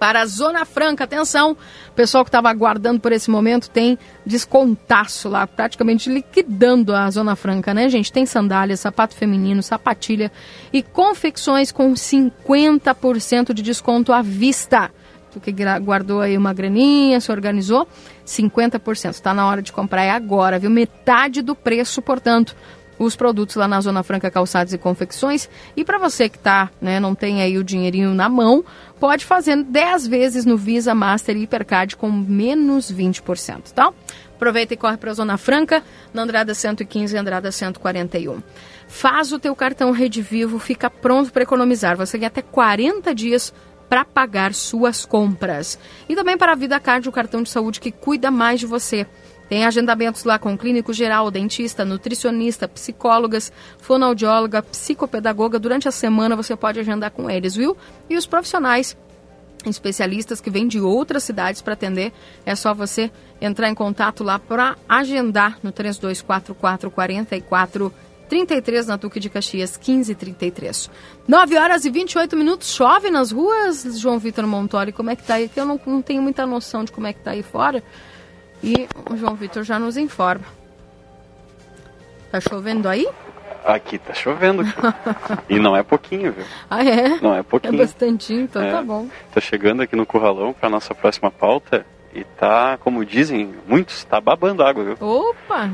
Para 0.00 0.22
a 0.22 0.26
Zona 0.26 0.64
Franca, 0.64 1.04
atenção, 1.04 1.56
pessoal 1.94 2.24
que 2.24 2.28
estava 2.28 2.50
aguardando 2.50 2.98
por 2.98 3.12
esse 3.12 3.30
momento 3.30 3.70
tem 3.70 3.96
descontaço 4.26 5.28
lá, 5.28 5.46
praticamente 5.46 6.10
liquidando 6.10 6.92
a 6.92 7.08
Zona 7.08 7.36
Franca, 7.36 7.72
né, 7.72 7.88
gente? 7.88 8.12
Tem 8.12 8.26
sandália, 8.26 8.76
sapato 8.76 9.14
feminino, 9.14 9.62
sapatilha 9.62 10.32
e 10.72 10.82
confecções 10.82 11.70
com 11.70 11.92
50% 11.92 13.54
de 13.54 13.62
desconto 13.62 14.12
à 14.12 14.22
vista. 14.22 14.90
Que 15.40 15.52
guardou 15.80 16.20
aí 16.20 16.36
uma 16.36 16.52
graninha, 16.52 17.20
se 17.20 17.30
organizou, 17.30 17.86
50%. 18.26 19.10
Está 19.10 19.32
na 19.32 19.46
hora 19.46 19.62
de 19.62 19.72
comprar 19.72 20.02
é 20.02 20.10
agora, 20.10 20.58
viu? 20.58 20.70
Metade 20.70 21.42
do 21.42 21.54
preço, 21.54 22.02
portanto, 22.02 22.56
os 22.98 23.16
produtos 23.16 23.56
lá 23.56 23.66
na 23.66 23.80
Zona 23.80 24.02
Franca 24.02 24.30
Calçados 24.30 24.72
e 24.72 24.78
Confecções. 24.78 25.48
E 25.76 25.84
para 25.84 25.98
você 25.98 26.28
que 26.28 26.38
tá, 26.38 26.70
né, 26.80 27.00
não 27.00 27.14
tem 27.14 27.42
aí 27.42 27.58
o 27.58 27.64
dinheirinho 27.64 28.14
na 28.14 28.28
mão, 28.28 28.64
pode 29.00 29.24
fazer 29.24 29.62
10 29.62 30.06
vezes 30.06 30.44
no 30.44 30.56
Visa, 30.56 30.94
Master 30.94 31.36
e 31.36 31.42
Hipercard 31.42 31.96
com 31.96 32.10
menos 32.10 32.92
20%, 32.92 33.72
tá? 33.74 33.92
Aproveita 34.34 34.74
e 34.74 34.76
corre 34.76 34.96
para 34.96 35.10
a 35.10 35.14
Zona 35.14 35.36
Franca, 35.36 35.82
na 36.12 36.22
Andrada 36.22 36.52
115 36.52 37.14
e 37.14 37.18
Andrada 37.18 37.52
141. 37.52 38.42
Faz 38.88 39.32
o 39.32 39.38
teu 39.38 39.54
cartão 39.54 39.92
Rede 39.92 40.20
Vivo, 40.20 40.58
fica 40.58 40.90
pronto 40.90 41.32
para 41.32 41.44
economizar. 41.44 41.96
Você 41.96 42.18
ganha 42.18 42.26
até 42.26 42.42
40 42.42 43.14
dias 43.14 43.54
para 43.92 44.06
pagar 44.06 44.54
suas 44.54 45.04
compras. 45.04 45.78
E 46.08 46.16
também 46.16 46.38
para 46.38 46.52
a 46.52 46.54
Vida 46.54 46.80
Card, 46.80 47.06
o 47.06 47.12
cartão 47.12 47.42
de 47.42 47.50
saúde 47.50 47.78
que 47.78 47.92
cuida 47.92 48.30
mais 48.30 48.58
de 48.58 48.64
você. 48.64 49.06
Tem 49.50 49.66
agendamentos 49.66 50.24
lá 50.24 50.38
com 50.38 50.56
clínico 50.56 50.94
geral, 50.94 51.30
dentista, 51.30 51.84
nutricionista, 51.84 52.66
psicólogas, 52.66 53.52
fonoaudióloga, 53.76 54.62
psicopedagoga. 54.62 55.58
Durante 55.58 55.88
a 55.88 55.90
semana 55.90 56.34
você 56.34 56.56
pode 56.56 56.80
agendar 56.80 57.10
com 57.10 57.28
eles, 57.28 57.54
viu? 57.54 57.76
E 58.08 58.16
os 58.16 58.24
profissionais 58.24 58.96
especialistas 59.66 60.40
que 60.40 60.48
vêm 60.48 60.66
de 60.66 60.80
outras 60.80 61.22
cidades 61.22 61.60
para 61.60 61.74
atender, 61.74 62.14
é 62.46 62.54
só 62.54 62.72
você 62.72 63.10
entrar 63.42 63.68
em 63.68 63.74
contato 63.74 64.24
lá 64.24 64.38
para 64.38 64.74
agendar 64.88 65.58
no 65.62 65.70
3244 65.70 66.90
44 66.90 67.92
33 68.32 68.86
na 68.86 68.96
Duque 68.96 69.20
de 69.20 69.28
Caxias, 69.28 69.76
1533. 69.76 70.90
9 71.28 71.58
horas 71.58 71.84
e 71.84 71.90
28 71.90 72.34
minutos. 72.34 72.74
Chove 72.74 73.10
nas 73.10 73.30
ruas, 73.30 74.00
João 74.00 74.18
Vitor 74.18 74.46
Montoli. 74.46 74.90
Como 74.90 75.10
é 75.10 75.16
que 75.16 75.22
tá 75.22 75.34
aí? 75.34 75.50
Eu 75.54 75.66
não, 75.66 75.78
não 75.84 76.00
tenho 76.00 76.22
muita 76.22 76.46
noção 76.46 76.82
de 76.82 76.90
como 76.90 77.06
é 77.06 77.12
que 77.12 77.20
tá 77.20 77.32
aí 77.32 77.42
fora. 77.42 77.82
E 78.64 78.88
o 79.10 79.18
João 79.18 79.34
Vitor 79.34 79.62
já 79.64 79.78
nos 79.78 79.98
informa. 79.98 80.46
Tá 82.30 82.40
chovendo 82.40 82.88
aí? 82.88 83.06
Aqui 83.66 83.98
tá 83.98 84.14
chovendo. 84.14 84.62
e 85.46 85.58
não 85.58 85.76
é 85.76 85.82
pouquinho, 85.82 86.32
viu? 86.32 86.46
Ah, 86.70 86.82
é? 86.82 87.20
Não 87.20 87.34
é 87.34 87.42
pouquinho. 87.42 87.74
É 87.74 87.84
bastantinho, 87.84 88.44
então 88.44 88.62
é, 88.62 88.72
tá 88.72 88.82
bom. 88.82 89.08
Tô 89.34 89.42
chegando 89.42 89.82
aqui 89.82 89.94
no 89.94 90.06
Curralão 90.06 90.54
para 90.54 90.70
nossa 90.70 90.94
próxima 90.94 91.30
pauta. 91.30 91.84
E 92.14 92.24
tá, 92.24 92.78
como 92.78 93.04
dizem 93.04 93.54
muitos, 93.66 94.04
tá 94.04 94.20
babando 94.20 94.62
água, 94.62 94.84
viu? 94.84 94.96
Opa! 95.00 95.70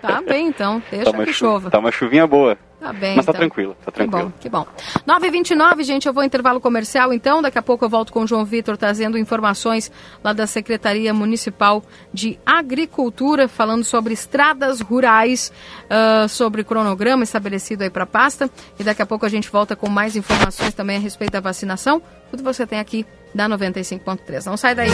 Tá 0.00 0.20
bem 0.20 0.48
então, 0.48 0.82
deixa 0.90 1.10
tá 1.10 1.24
que 1.24 1.32
chova. 1.32 1.70
Tá 1.70 1.78
uma 1.78 1.90
chuvinha 1.90 2.26
boa. 2.26 2.58
Tá 2.80 2.92
bem, 2.92 3.16
Mas 3.16 3.26
tá 3.26 3.32
então. 3.32 3.40
tranquilo, 3.40 3.76
tá 3.84 3.90
tranquilo. 3.90 4.32
Que 4.38 4.48
bom, 4.48 4.64
que 4.64 5.04
bom. 5.04 5.16
9h29, 5.20 5.82
gente, 5.82 6.06
eu 6.06 6.12
vou 6.12 6.22
intervalo 6.22 6.60
comercial, 6.60 7.12
então. 7.12 7.42
Daqui 7.42 7.58
a 7.58 7.62
pouco 7.62 7.84
eu 7.84 7.88
volto 7.88 8.12
com 8.12 8.22
o 8.22 8.26
João 8.26 8.44
Vitor 8.44 8.76
trazendo 8.76 9.18
informações 9.18 9.90
lá 10.22 10.32
da 10.32 10.46
Secretaria 10.46 11.12
Municipal 11.12 11.82
de 12.14 12.38
Agricultura, 12.46 13.48
falando 13.48 13.82
sobre 13.82 14.14
estradas 14.14 14.80
rurais, 14.80 15.52
uh, 15.84 16.28
sobre 16.28 16.62
cronograma 16.62 17.24
estabelecido 17.24 17.82
aí 17.82 17.90
para 17.90 18.04
a 18.04 18.06
pasta. 18.06 18.48
E 18.78 18.84
daqui 18.84 19.02
a 19.02 19.06
pouco 19.06 19.26
a 19.26 19.28
gente 19.28 19.50
volta 19.50 19.74
com 19.74 19.88
mais 19.88 20.14
informações 20.14 20.72
também 20.72 20.98
a 20.98 21.00
respeito 21.00 21.32
da 21.32 21.40
vacinação. 21.40 22.00
Tudo 22.30 22.44
você 22.44 22.64
tem 22.64 22.78
aqui 22.78 23.04
da 23.34 23.48
95.3. 23.48 24.46
Não 24.46 24.56
sai 24.56 24.76
daí. 24.76 24.90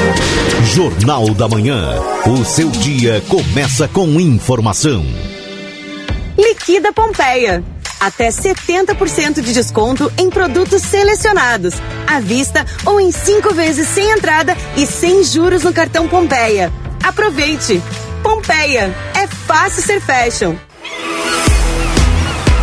Jornal 0.75 1.29
da 1.35 1.47
Manhã. 1.49 2.01
O 2.27 2.45
seu 2.47 2.71
dia 2.71 3.21
começa 3.29 3.87
com 3.89 4.09
informação. 4.19 5.05
Liquida 6.37 6.93
Pompeia. 6.93 7.63
Até 8.05 8.29
70% 8.29 9.41
de 9.41 9.55
desconto 9.55 10.13
em 10.19 10.29
produtos 10.29 10.83
selecionados, 10.83 11.73
à 12.07 12.21
vista 12.21 12.63
ou 12.85 13.01
em 13.01 13.11
cinco 13.11 13.55
vezes 13.55 13.89
sem 13.89 14.11
entrada 14.11 14.55
e 14.77 14.87
sem 14.87 15.25
juros 15.25 15.63
no 15.63 15.73
cartão 15.73 16.07
Pompeia. 16.07 16.71
Aproveite! 17.03 17.83
Pompeia, 18.23 18.95
é 19.15 19.27
fácil 19.27 19.83
ser 19.83 20.03
fashion. 20.03 20.55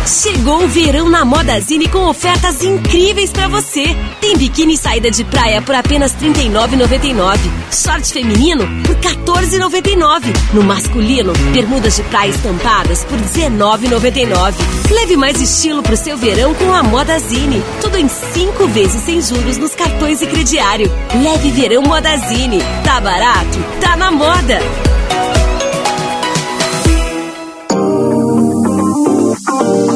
Chegou 0.06 0.64
o 0.64 0.68
verão 0.68 1.08
na 1.08 1.24
Modazine 1.24 1.88
com 1.88 2.06
ofertas 2.08 2.62
incríveis 2.62 3.30
para 3.30 3.46
você. 3.46 3.96
Tem 4.20 4.36
biquíni 4.36 4.76
saída 4.76 5.10
de 5.10 5.22
praia 5.22 5.62
por 5.62 5.74
apenas 5.74 6.12
R$ 6.14 6.28
39,99. 6.28 7.38
Short 7.70 8.12
feminino 8.12 8.64
por 8.82 8.96
R$ 8.96 9.16
14,99. 9.16 10.24
No 10.52 10.64
masculino, 10.64 11.32
bermudas 11.52 11.96
de 11.96 12.02
praia 12.04 12.30
estampadas 12.30 13.04
por 13.04 13.16
R$ 13.16 13.24
19,99. 13.26 14.54
Leve 14.90 15.16
mais 15.16 15.40
estilo 15.40 15.82
pro 15.82 15.96
seu 15.96 16.18
verão 16.18 16.52
com 16.54 16.74
a 16.74 16.82
Modazine. 16.82 17.62
Tudo 17.80 17.96
em 17.96 18.08
cinco 18.08 18.66
vezes 18.66 19.02
sem 19.02 19.22
juros 19.22 19.56
nos 19.56 19.74
cartões 19.74 20.20
e 20.20 20.26
crediário. 20.26 20.90
Leve 21.22 21.50
verão 21.52 21.82
Modazine. 21.82 22.58
Tá 22.84 23.00
barato? 23.00 23.58
Tá 23.80 23.96
na 23.96 24.10
moda. 24.10 24.60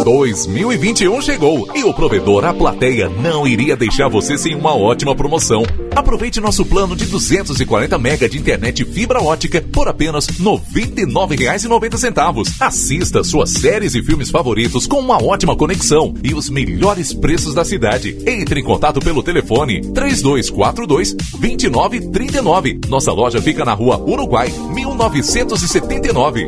2021 0.07 1.21
chegou 1.21 1.69
e 1.75 1.83
o 1.83 1.93
provedor 1.93 2.45
A 2.45 2.55
Plateia 2.55 3.09
não 3.09 3.45
iria 3.45 3.75
deixar 3.75 4.07
você 4.07 4.39
sem 4.39 4.55
uma 4.55 4.73
ótima 4.73 5.17
promoção. 5.17 5.65
Aproveite 5.97 6.41
nosso 6.41 6.65
plano 6.65 6.95
de 6.95 7.07
240 7.07 7.99
mega 7.99 8.29
de 8.29 8.39
internet 8.39 8.85
fibra 8.85 9.21
ótica 9.21 9.61
por 9.61 9.89
apenas 9.89 10.29
R$ 10.29 10.45
99,90. 10.45 12.55
Assista 12.61 13.25
suas 13.25 13.51
séries 13.51 13.97
e 13.97 14.03
filmes 14.05 14.31
favoritos 14.31 14.87
com 14.87 15.01
uma 15.01 15.21
ótima 15.21 15.57
conexão 15.57 16.15
e 16.23 16.35
os 16.35 16.49
melhores 16.49 17.13
preços 17.13 17.53
da 17.53 17.65
cidade. 17.65 18.17
Entre 18.29 18.61
em 18.61 18.65
contato 18.65 19.01
pelo 19.01 19.25
telefone 19.25 19.81
3242 19.93 21.17
2939. 21.37 22.79
Nossa 22.89 23.11
loja 23.11 23.43
fica 23.43 23.65
na 23.65 23.75
rua 23.75 23.99
Uruguai, 23.99 24.55
1979. 24.73 26.47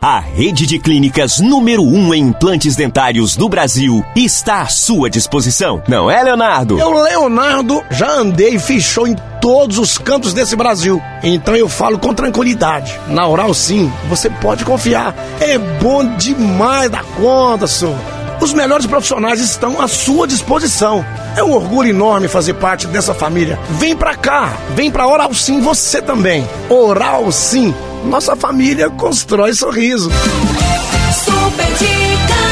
A 0.00 0.20
rede 0.20 0.64
de 0.64 0.78
clínicas 0.78 1.40
número 1.40 1.82
1 1.82 1.86
um 1.86 2.14
em 2.14 2.22
implantes 2.22 2.76
dentários 2.76 3.34
do 3.34 3.48
Brasil 3.48 4.04
está 4.14 4.62
à 4.62 4.66
sua 4.66 5.10
disposição. 5.10 5.82
Não 5.88 6.08
é, 6.08 6.22
Leonardo? 6.22 6.78
Eu, 6.78 6.92
Leonardo, 6.92 7.82
já 7.90 8.08
andei 8.12 8.54
e 8.54 8.58
fiz 8.60 8.84
show 8.84 9.08
em 9.08 9.16
todos 9.40 9.76
os 9.76 9.98
cantos 9.98 10.32
desse 10.32 10.54
Brasil. 10.54 11.02
Então 11.22 11.56
eu 11.56 11.68
falo 11.68 11.98
com 11.98 12.14
tranquilidade. 12.14 12.98
Na 13.08 13.26
Oral 13.26 13.52
Sim, 13.52 13.92
você 14.08 14.30
pode 14.30 14.64
confiar. 14.64 15.14
É 15.40 15.58
bom 15.58 16.16
demais 16.16 16.88
da 16.88 17.02
conta, 17.02 17.66
senhor. 17.66 18.17
Os 18.40 18.52
melhores 18.52 18.86
profissionais 18.86 19.40
estão 19.40 19.80
à 19.80 19.88
sua 19.88 20.26
disposição. 20.26 21.04
É 21.36 21.42
um 21.42 21.52
orgulho 21.52 21.90
enorme 21.90 22.28
fazer 22.28 22.54
parte 22.54 22.86
dessa 22.86 23.12
família. 23.12 23.58
Vem 23.70 23.96
pra 23.96 24.14
cá, 24.14 24.56
vem 24.74 24.90
pra 24.90 25.06
Oral 25.06 25.34
Sim 25.34 25.60
você 25.60 26.00
também. 26.00 26.48
Oral 26.68 27.30
Sim, 27.32 27.74
nossa 28.04 28.36
família 28.36 28.88
constrói 28.90 29.54
sorriso. 29.54 30.10
Super. 31.24 32.47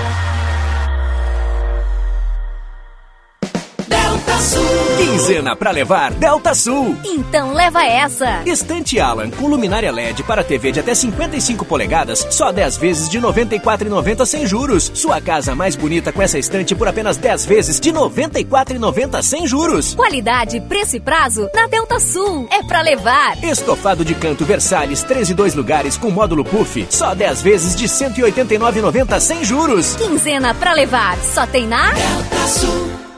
Quinzena 5.32 5.56
pra 5.56 5.72
levar 5.72 6.12
Delta 6.12 6.54
Sul. 6.54 6.98
Então 7.06 7.54
leva 7.54 7.82
essa. 7.86 8.42
Estante 8.46 9.00
Alan 9.00 9.30
com 9.30 9.48
luminária 9.48 9.90
LED 9.90 10.24
para 10.24 10.44
TV 10.44 10.74
de 10.74 10.82
até 10.82 10.94
55 10.94 11.64
polegadas, 11.64 12.28
só 12.30 12.52
10 12.52 12.76
vezes 12.76 13.10
de 13.10 13.18
R$ 13.18 13.28
94,90 13.28 14.26
sem 14.26 14.46
juros. 14.46 14.92
Sua 14.94 15.22
casa 15.22 15.56
mais 15.56 15.78
bonita 15.78 16.12
com 16.12 16.22
essa 16.22 16.38
estante 16.38 16.76
por 16.76 16.86
apenas 16.86 17.16
10 17.16 17.46
vezes 17.46 17.80
de 17.80 17.92
R$ 17.92 18.00
94,90 18.00 19.24
sem 19.24 19.48
juros. 19.48 19.96
Qualidade, 19.96 20.60
preço 20.62 20.98
e 20.98 21.00
prazo 21.00 21.50
na 21.56 21.66
Delta 21.68 21.98
Sul. 21.98 22.46
É 22.52 22.62
pra 22.64 22.82
levar. 22.82 23.42
Estofado 23.42 24.04
de 24.04 24.14
canto 24.14 24.44
Versalhes, 24.44 25.02
13 25.02 25.32
e 25.32 25.36
2 25.36 25.56
lugares 25.56 25.96
com 25.96 26.12
módulo 26.12 26.44
puff, 26.44 26.86
só 26.90 27.16
10 27.16 27.42
vezes 27.42 27.74
de 27.74 27.86
R$ 27.86 28.32
189,90 28.34 29.20
sem 29.22 29.46
juros. 29.46 29.96
Quinzena 29.96 30.54
pra 30.54 30.74
levar. 30.74 31.18
Só 31.20 31.48
tem 31.48 31.66
na 31.68 31.92
Delta 31.92 32.48
Sul. 32.48 33.11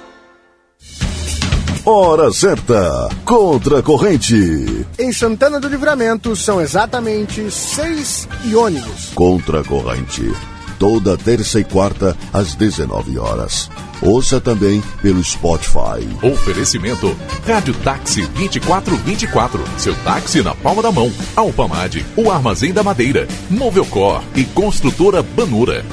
Hora 1.85 2.31
certa, 2.31 3.09
contra 3.25 3.79
a 3.79 3.83
corrente. 3.83 4.85
Em 4.97 5.11
Santana 5.11 5.59
do 5.59 5.67
Livramento 5.67 6.33
são 6.33 6.61
exatamente 6.61 7.51
seis 7.51 8.25
e 8.45 8.55
ônibus. 8.55 9.11
Contra 9.13 9.59
a 9.59 9.63
corrente. 9.65 10.31
Toda 10.79 11.17
terça 11.17 11.59
e 11.59 11.63
quarta 11.65 12.15
às 12.31 12.55
19 12.55 13.19
horas. 13.19 13.69
Ouça 14.01 14.39
também 14.39 14.81
pelo 15.01 15.21
Spotify. 15.21 16.07
Oferecimento 16.21 17.13
Rádio 17.45 17.73
Táxi 17.73 18.21
2424. 18.27 19.61
Seu 19.77 19.93
táxi 20.05 20.41
na 20.41 20.55
palma 20.55 20.81
da 20.81 20.91
mão. 20.91 21.11
Alpamade, 21.35 22.05
o 22.15 22.31
Armazém 22.31 22.71
da 22.71 22.81
Madeira, 22.81 23.27
Movelcor 23.49 24.23
e 24.37 24.45
Construtora 24.45 25.21
Banura. 25.21 25.83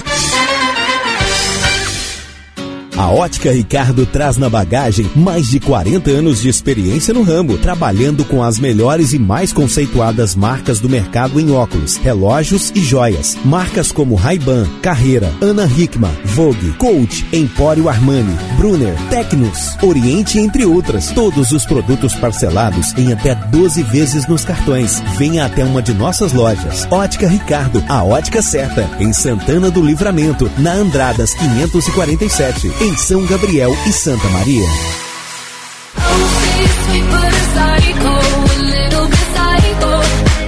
A 3.00 3.08
Ótica 3.08 3.50
Ricardo 3.50 4.04
traz 4.04 4.36
na 4.36 4.50
bagagem 4.50 5.10
mais 5.16 5.48
de 5.48 5.58
40 5.58 6.10
anos 6.10 6.42
de 6.42 6.50
experiência 6.50 7.14
no 7.14 7.22
ramo, 7.22 7.56
trabalhando 7.56 8.26
com 8.26 8.42
as 8.42 8.58
melhores 8.58 9.14
e 9.14 9.18
mais 9.18 9.54
conceituadas 9.54 10.34
marcas 10.34 10.80
do 10.80 10.86
mercado 10.86 11.40
em 11.40 11.50
óculos, 11.50 11.96
relógios 11.96 12.70
e 12.74 12.82
joias. 12.82 13.38
Marcas 13.42 13.90
como 13.90 14.14
Ray-Ban, 14.14 14.66
Carreira, 14.82 15.32
Ana 15.40 15.64
Hickman, 15.64 16.12
Vogue, 16.26 16.72
Coach, 16.72 17.26
Empório 17.32 17.88
Armani, 17.88 18.36
Brunner, 18.58 18.94
Tecnos, 19.08 19.78
Oriente, 19.82 20.38
entre 20.38 20.66
outras. 20.66 21.10
Todos 21.12 21.52
os 21.52 21.64
produtos 21.64 22.14
parcelados 22.14 22.92
em 22.98 23.14
até 23.14 23.34
12 23.34 23.82
vezes 23.84 24.26
nos 24.26 24.44
cartões. 24.44 25.02
Venha 25.16 25.46
até 25.46 25.64
uma 25.64 25.80
de 25.80 25.94
nossas 25.94 26.34
lojas. 26.34 26.86
Ótica 26.90 27.26
Ricardo, 27.26 27.82
a 27.88 28.04
ótica 28.04 28.42
certa, 28.42 28.86
em 29.00 29.10
Santana 29.14 29.70
do 29.70 29.80
Livramento, 29.80 30.50
na 30.58 30.74
Andradas 30.74 31.32
547, 31.32 32.70
em 32.82 32.89
São 32.96 33.24
Gabriel 33.26 33.76
e 33.86 33.92
Santa 33.92 34.28
Maria. 34.28 34.66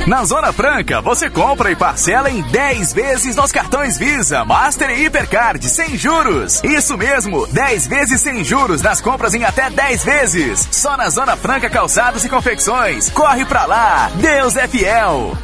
Na 0.06 0.24
Zona 0.24 0.52
Franca, 0.52 1.00
você 1.00 1.30
compra 1.30 1.70
e 1.70 1.76
parcela 1.76 2.28
em 2.28 2.42
10 2.42 2.92
vezes 2.92 3.36
nos 3.36 3.52
cartões 3.52 3.96
Visa, 3.96 4.44
Master 4.44 4.90
e 4.90 5.04
Hipercard, 5.04 5.66
sem 5.68 5.96
juros. 5.96 6.62
Isso 6.64 6.98
mesmo, 6.98 7.46
10 7.46 7.86
vezes 7.86 8.20
sem 8.20 8.42
juros 8.44 8.82
nas 8.82 9.00
compras 9.00 9.32
em 9.34 9.44
até 9.44 9.70
10 9.70 10.04
vezes. 10.04 10.68
Só 10.70 10.96
na 10.96 11.08
Zona 11.08 11.36
Franca 11.36 11.70
Calçados 11.70 12.24
e 12.24 12.28
Confecções. 12.28 13.10
Corre 13.10 13.44
pra 13.44 13.64
lá, 13.64 14.10
Deus 14.16 14.56
é 14.56 14.66
fiel. 14.66 15.36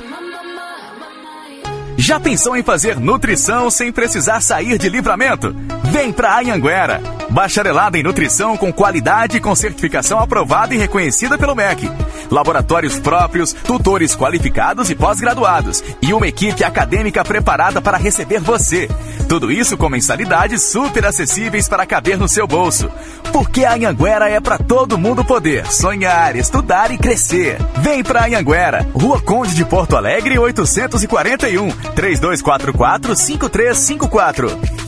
Já 2.01 2.21
pensou 2.21 2.57
em 2.57 2.63
fazer 2.63 3.01
nutrição 3.01 3.69
sem 3.73 3.91
precisar 3.91 4.41
sair 4.41 4.79
de 4.79 4.89
livramento? 4.89 5.55
Vem 5.91 6.13
pra 6.13 6.39
Anhanguera. 6.39 7.18
Bacharelada 7.31 7.99
em 7.99 8.03
nutrição 8.03 8.57
com 8.57 8.73
qualidade 8.73 9.37
e 9.37 9.41
com 9.41 9.55
certificação 9.55 10.19
aprovada 10.19 10.75
e 10.75 10.79
reconhecida 10.79 11.37
pelo 11.37 11.55
MEC. 11.55 11.91
Laboratórios 12.31 12.99
próprios, 12.99 13.53
tutores 13.53 14.17
qualificados 14.17 14.91
e 14.91 14.95
pós-graduados. 14.95 15.83
E 16.01 16.13
uma 16.13 16.27
equipe 16.27 16.65
acadêmica 16.65 17.25
preparada 17.25 17.81
para 17.81 17.99
receber 17.99 18.41
você. 18.41 18.89
Tudo 19.29 19.53
isso 19.53 19.77
com 19.77 19.89
mensalidades 19.89 20.63
super 20.63 21.05
acessíveis 21.05 21.69
para 21.69 21.87
caber 21.87 22.17
no 22.17 22.29
seu 22.29 22.47
bolso. 22.47 22.91
Porque 23.33 23.65
a 23.65 23.75
Anhanguera 23.75 24.29
é 24.29 24.41
para 24.41 24.59
todo 24.59 24.99
mundo 24.99 25.25
poder 25.25 25.67
sonhar, 25.67 26.35
estudar 26.35 26.91
e 26.91 26.99
crescer. 26.99 27.59
Vem 27.79 28.03
pra 28.03 28.25
Anhanguera. 28.25 28.89
Rua 28.95 29.21
Conde 29.21 29.55
de 29.55 29.65
Porto 29.65 29.97
Alegre, 29.97 30.39
841. 30.39 31.71
3244 31.95 33.15
5354. 33.15 34.88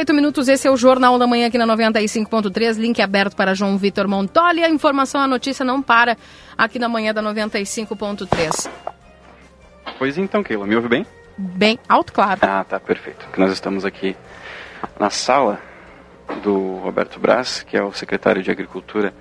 38 0.03 0.13
minutos. 0.13 0.47
Esse 0.47 0.67
é 0.67 0.71
o 0.71 0.75
Jornal 0.75 1.17
da 1.17 1.25
Manhã 1.25 1.47
aqui 1.47 1.57
na 1.57 1.65
95.3. 1.65 2.77
Link 2.77 3.01
aberto 3.01 3.35
para 3.35 3.53
João 3.53 3.77
Vitor 3.77 4.07
Montoli. 4.07 4.63
A 4.63 4.69
informação, 4.69 5.21
a 5.21 5.27
notícia 5.27 5.63
não 5.65 5.81
para 5.81 6.17
aqui 6.57 6.77
na 6.77 6.89
manhã 6.89 7.13
da 7.13 7.21
95.3. 7.21 8.69
Pois 9.97 10.17
então, 10.17 10.43
Keila, 10.43 10.67
me 10.67 10.75
ouve 10.75 10.89
bem? 10.89 11.05
Bem 11.37 11.79
alto, 11.87 12.11
claro. 12.13 12.39
Ah, 12.43 12.63
tá, 12.63 12.79
perfeito. 12.79 13.25
Nós 13.37 13.51
estamos 13.51 13.85
aqui 13.85 14.15
na 14.99 15.09
sala 15.09 15.59
do 16.43 16.75
Roberto 16.77 17.19
Braz, 17.19 17.63
que 17.63 17.77
é 17.77 17.83
o 17.83 17.91
secretário 17.93 18.43
de 18.43 18.51
Agricultura 18.51 19.13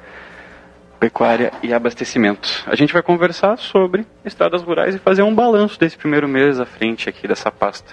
pecuária 0.98 1.52
e 1.62 1.72
abastecimento. 1.72 2.48
A 2.66 2.76
gente 2.76 2.92
vai 2.92 3.02
conversar 3.02 3.58
sobre 3.58 4.06
estradas 4.24 4.62
rurais 4.62 4.94
e 4.94 4.98
fazer 4.98 5.22
um 5.22 5.34
balanço 5.34 5.78
desse 5.78 5.96
primeiro 5.96 6.28
mês 6.28 6.60
à 6.60 6.64
frente 6.64 7.08
aqui 7.08 7.26
dessa 7.26 7.50
pasta. 7.50 7.92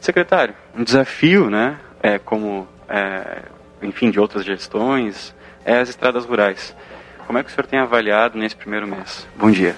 Secretário, 0.00 0.54
um 0.76 0.84
desafio, 0.84 1.50
né, 1.50 1.78
é 2.04 2.18
como, 2.18 2.68
é, 2.86 3.44
enfim, 3.80 4.10
de 4.10 4.20
outras 4.20 4.44
gestões, 4.44 5.34
é 5.64 5.78
as 5.78 5.88
estradas 5.88 6.26
rurais. 6.26 6.76
Como 7.26 7.38
é 7.38 7.42
que 7.42 7.50
o 7.50 7.54
senhor 7.54 7.66
tem 7.66 7.78
avaliado 7.78 8.38
nesse 8.38 8.54
primeiro 8.54 8.86
mês? 8.86 9.26
Bom 9.34 9.50
dia. 9.50 9.74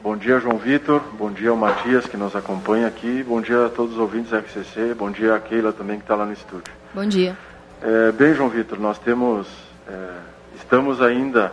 Bom 0.00 0.16
dia, 0.16 0.40
João 0.40 0.56
Vitor. 0.56 1.02
Bom 1.12 1.30
dia 1.30 1.50
ao 1.50 1.56
Matias, 1.56 2.06
que 2.06 2.16
nos 2.16 2.34
acompanha 2.34 2.86
aqui. 2.86 3.22
Bom 3.22 3.42
dia 3.42 3.66
a 3.66 3.68
todos 3.68 3.92
os 3.92 3.98
ouvintes 3.98 4.30
da 4.30 4.38
FCC. 4.38 4.94
Bom 4.94 5.10
dia 5.10 5.34
a 5.34 5.38
Keila 5.38 5.70
também, 5.74 5.98
que 5.98 6.04
está 6.04 6.14
lá 6.14 6.24
no 6.24 6.32
estúdio. 6.32 6.72
Bom 6.94 7.06
dia. 7.06 7.36
É, 7.82 8.10
bem, 8.12 8.32
João 8.32 8.48
Vitor, 8.48 8.80
nós 8.80 8.98
temos... 8.98 9.46
É, 9.86 10.10
estamos 10.56 11.02
ainda 11.02 11.52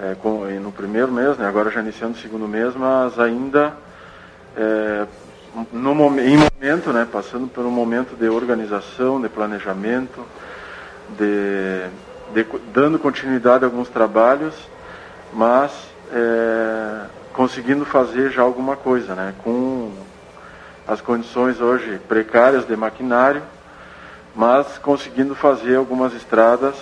é, 0.00 0.14
com, 0.14 0.44
no 0.44 0.70
primeiro 0.70 1.10
mês, 1.10 1.36
né, 1.36 1.48
agora 1.48 1.68
já 1.68 1.80
iniciando 1.80 2.16
o 2.16 2.20
segundo 2.20 2.46
mês, 2.46 2.76
mas 2.76 3.18
ainda 3.18 3.74
é, 4.56 5.04
no, 5.72 5.92
em 6.20 6.36
momento, 6.36 6.92
né, 6.92 7.06
passando 7.10 7.48
por 7.48 7.64
um 7.64 7.70
momento 7.70 8.16
de 8.16 8.28
organização, 8.28 9.20
de 9.20 9.28
planejamento, 9.28 10.24
de, 11.18 11.88
de 12.34 12.46
dando 12.72 12.98
continuidade 12.98 13.64
a 13.64 13.66
alguns 13.66 13.88
trabalhos, 13.88 14.54
mas 15.32 15.72
é, 16.12 17.06
conseguindo 17.32 17.84
fazer 17.84 18.30
já 18.30 18.42
alguma 18.42 18.76
coisa, 18.76 19.14
né, 19.14 19.34
com 19.42 19.92
as 20.86 21.00
condições 21.00 21.60
hoje 21.60 22.00
precárias 22.08 22.66
de 22.66 22.76
maquinário, 22.76 23.42
mas 24.34 24.78
conseguindo 24.78 25.34
fazer 25.34 25.76
algumas 25.76 26.14
estradas 26.14 26.76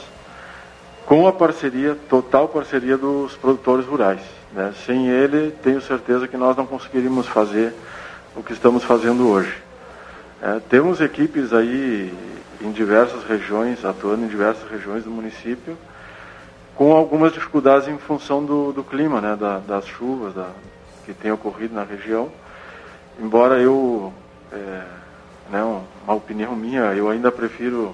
com 1.07 1.27
a 1.27 1.33
parceria, 1.33 1.97
total 2.09 2.49
parceria 2.49 2.97
dos 2.97 3.35
produtores 3.35 3.87
rurais. 3.87 4.21
Né? 4.53 4.75
Sem 4.85 5.09
ele, 5.09 5.55
tenho 5.63 5.81
certeza 5.81 6.29
que 6.29 6.37
nós 6.37 6.57
não 6.57 6.67
conseguiríamos 6.67 7.27
fazer 7.27 7.75
o 8.39 8.43
que 8.43 8.53
estamos 8.53 8.85
fazendo 8.85 9.29
hoje. 9.29 9.53
É, 10.41 10.61
temos 10.71 11.01
equipes 11.01 11.53
aí 11.53 12.17
em 12.61 12.71
diversas 12.71 13.25
regiões, 13.25 13.85
atuando 13.85 14.25
em 14.25 14.29
diversas 14.29 14.71
regiões 14.71 15.03
do 15.03 15.11
município, 15.11 15.77
com 16.77 16.93
algumas 16.93 17.33
dificuldades 17.33 17.89
em 17.89 17.99
função 17.99 18.45
do, 18.45 18.73
do 18.73 18.85
clima, 18.85 19.21
né, 19.21 19.35
da, 19.35 19.59
das 19.59 19.89
chuvas 19.89 20.35
da, 20.35 20.51
que 21.05 21.13
tem 21.13 21.33
ocorrido 21.33 21.75
na 21.75 21.83
região. 21.83 22.31
Embora 23.21 23.59
eu, 23.59 24.13
é, 24.53 24.83
né, 25.51 25.83
uma 26.05 26.15
opinião 26.15 26.55
minha, 26.55 26.95
eu 26.95 27.11
ainda 27.11 27.33
prefiro 27.33 27.93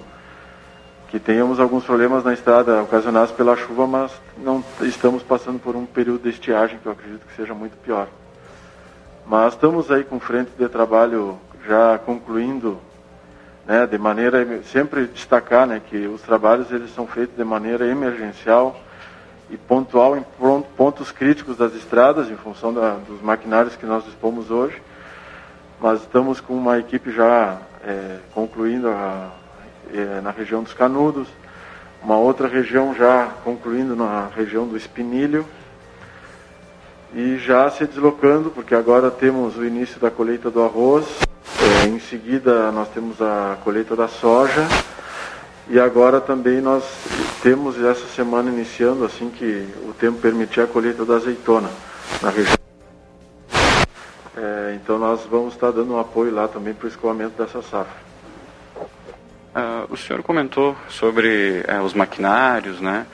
que 1.09 1.19
tenhamos 1.19 1.59
alguns 1.59 1.83
problemas 1.83 2.23
na 2.23 2.33
estrada 2.33 2.83
ocasionados 2.83 3.31
pela 3.31 3.57
chuva, 3.57 3.87
mas 3.87 4.11
não 4.37 4.63
estamos 4.81 5.23
passando 5.23 5.57
por 5.57 5.75
um 5.75 5.87
período 5.87 6.21
de 6.21 6.29
estiagem 6.29 6.77
que 6.77 6.85
eu 6.85 6.91
acredito 6.91 7.25
que 7.25 7.35
seja 7.35 7.55
muito 7.55 7.75
pior. 7.77 8.07
Mas 9.25 9.53
estamos 9.53 9.91
aí 9.91 10.03
com 10.03 10.19
frente 10.19 10.51
de 10.57 10.67
trabalho 10.69 11.39
já 11.65 11.97
concluindo, 11.97 12.79
né, 13.65 13.87
de 13.87 13.97
maneira 13.97 14.61
sempre 14.63 15.07
destacar, 15.07 15.65
né, 15.65 15.81
que 15.83 16.05
os 16.07 16.21
trabalhos 16.21 16.71
eles 16.71 16.93
são 16.93 17.07
feitos 17.07 17.35
de 17.35 17.43
maneira 17.43 17.87
emergencial 17.87 18.79
e 19.49 19.57
pontual 19.57 20.15
em 20.15 20.23
pontos 20.77 21.11
críticos 21.11 21.57
das 21.57 21.73
estradas, 21.73 22.29
em 22.29 22.35
função 22.35 22.73
da, 22.73 22.95
dos 23.07 23.21
maquinários 23.21 23.75
que 23.75 23.85
nós 23.85 24.03
dispomos 24.05 24.51
hoje. 24.51 24.81
Mas 25.79 26.01
estamos 26.01 26.39
com 26.39 26.53
uma 26.53 26.77
equipe 26.77 27.11
já 27.11 27.57
é, 27.83 28.17
concluindo 28.33 28.89
a 28.89 29.31
é, 29.93 30.21
na 30.21 30.31
região 30.31 30.63
dos 30.63 30.73
Canudos, 30.73 31.27
uma 32.01 32.17
outra 32.17 32.47
região 32.47 32.93
já 32.93 33.27
concluindo 33.43 33.95
na 33.95 34.29
região 34.35 34.67
do 34.67 34.77
Espinilho, 34.77 35.45
e 37.15 37.37
já 37.37 37.69
se 37.69 37.85
deslocando, 37.85 38.49
porque 38.49 38.75
agora 38.75 39.09
temos 39.09 39.57
o 39.57 39.63
início 39.63 39.99
da 40.01 40.11
colheita 40.11 40.51
do 40.51 40.61
arroz, 40.61 41.05
é, 41.61 41.87
em 41.87 41.97
seguida 41.97 42.71
nós 42.73 42.89
temos 42.89 43.21
a 43.21 43.57
colheita 43.63 43.95
da 43.95 44.09
soja, 44.09 44.67
e 45.69 45.79
agora 45.79 46.19
também 46.19 46.59
nós 46.59 46.83
temos 47.41 47.81
essa 47.81 48.05
semana 48.07 48.51
iniciando, 48.51 49.05
assim 49.05 49.29
que 49.29 49.65
o 49.87 49.93
tempo 49.93 50.19
permitir, 50.19 50.59
a 50.59 50.67
colheita 50.67 51.05
da 51.05 51.15
azeitona 51.15 51.69
na 52.21 52.29
região. 52.29 52.57
É, 54.35 54.75
então 54.75 54.99
nós 54.99 55.21
vamos 55.25 55.53
estar 55.53 55.71
dando 55.71 55.93
um 55.93 55.99
apoio 55.99 56.33
lá 56.33 56.49
também 56.49 56.73
para 56.73 56.85
o 56.85 56.89
escoamento 56.89 57.41
dessa 57.41 57.61
safra. 57.61 58.05
Uh, 59.55 59.87
o 59.89 59.95
senhor 59.95 60.21
comentou 60.21 60.75
sobre 60.89 61.63
uh, 61.63 61.81
os 61.81 61.93
maquinários, 61.93 62.81
né? 62.81 63.07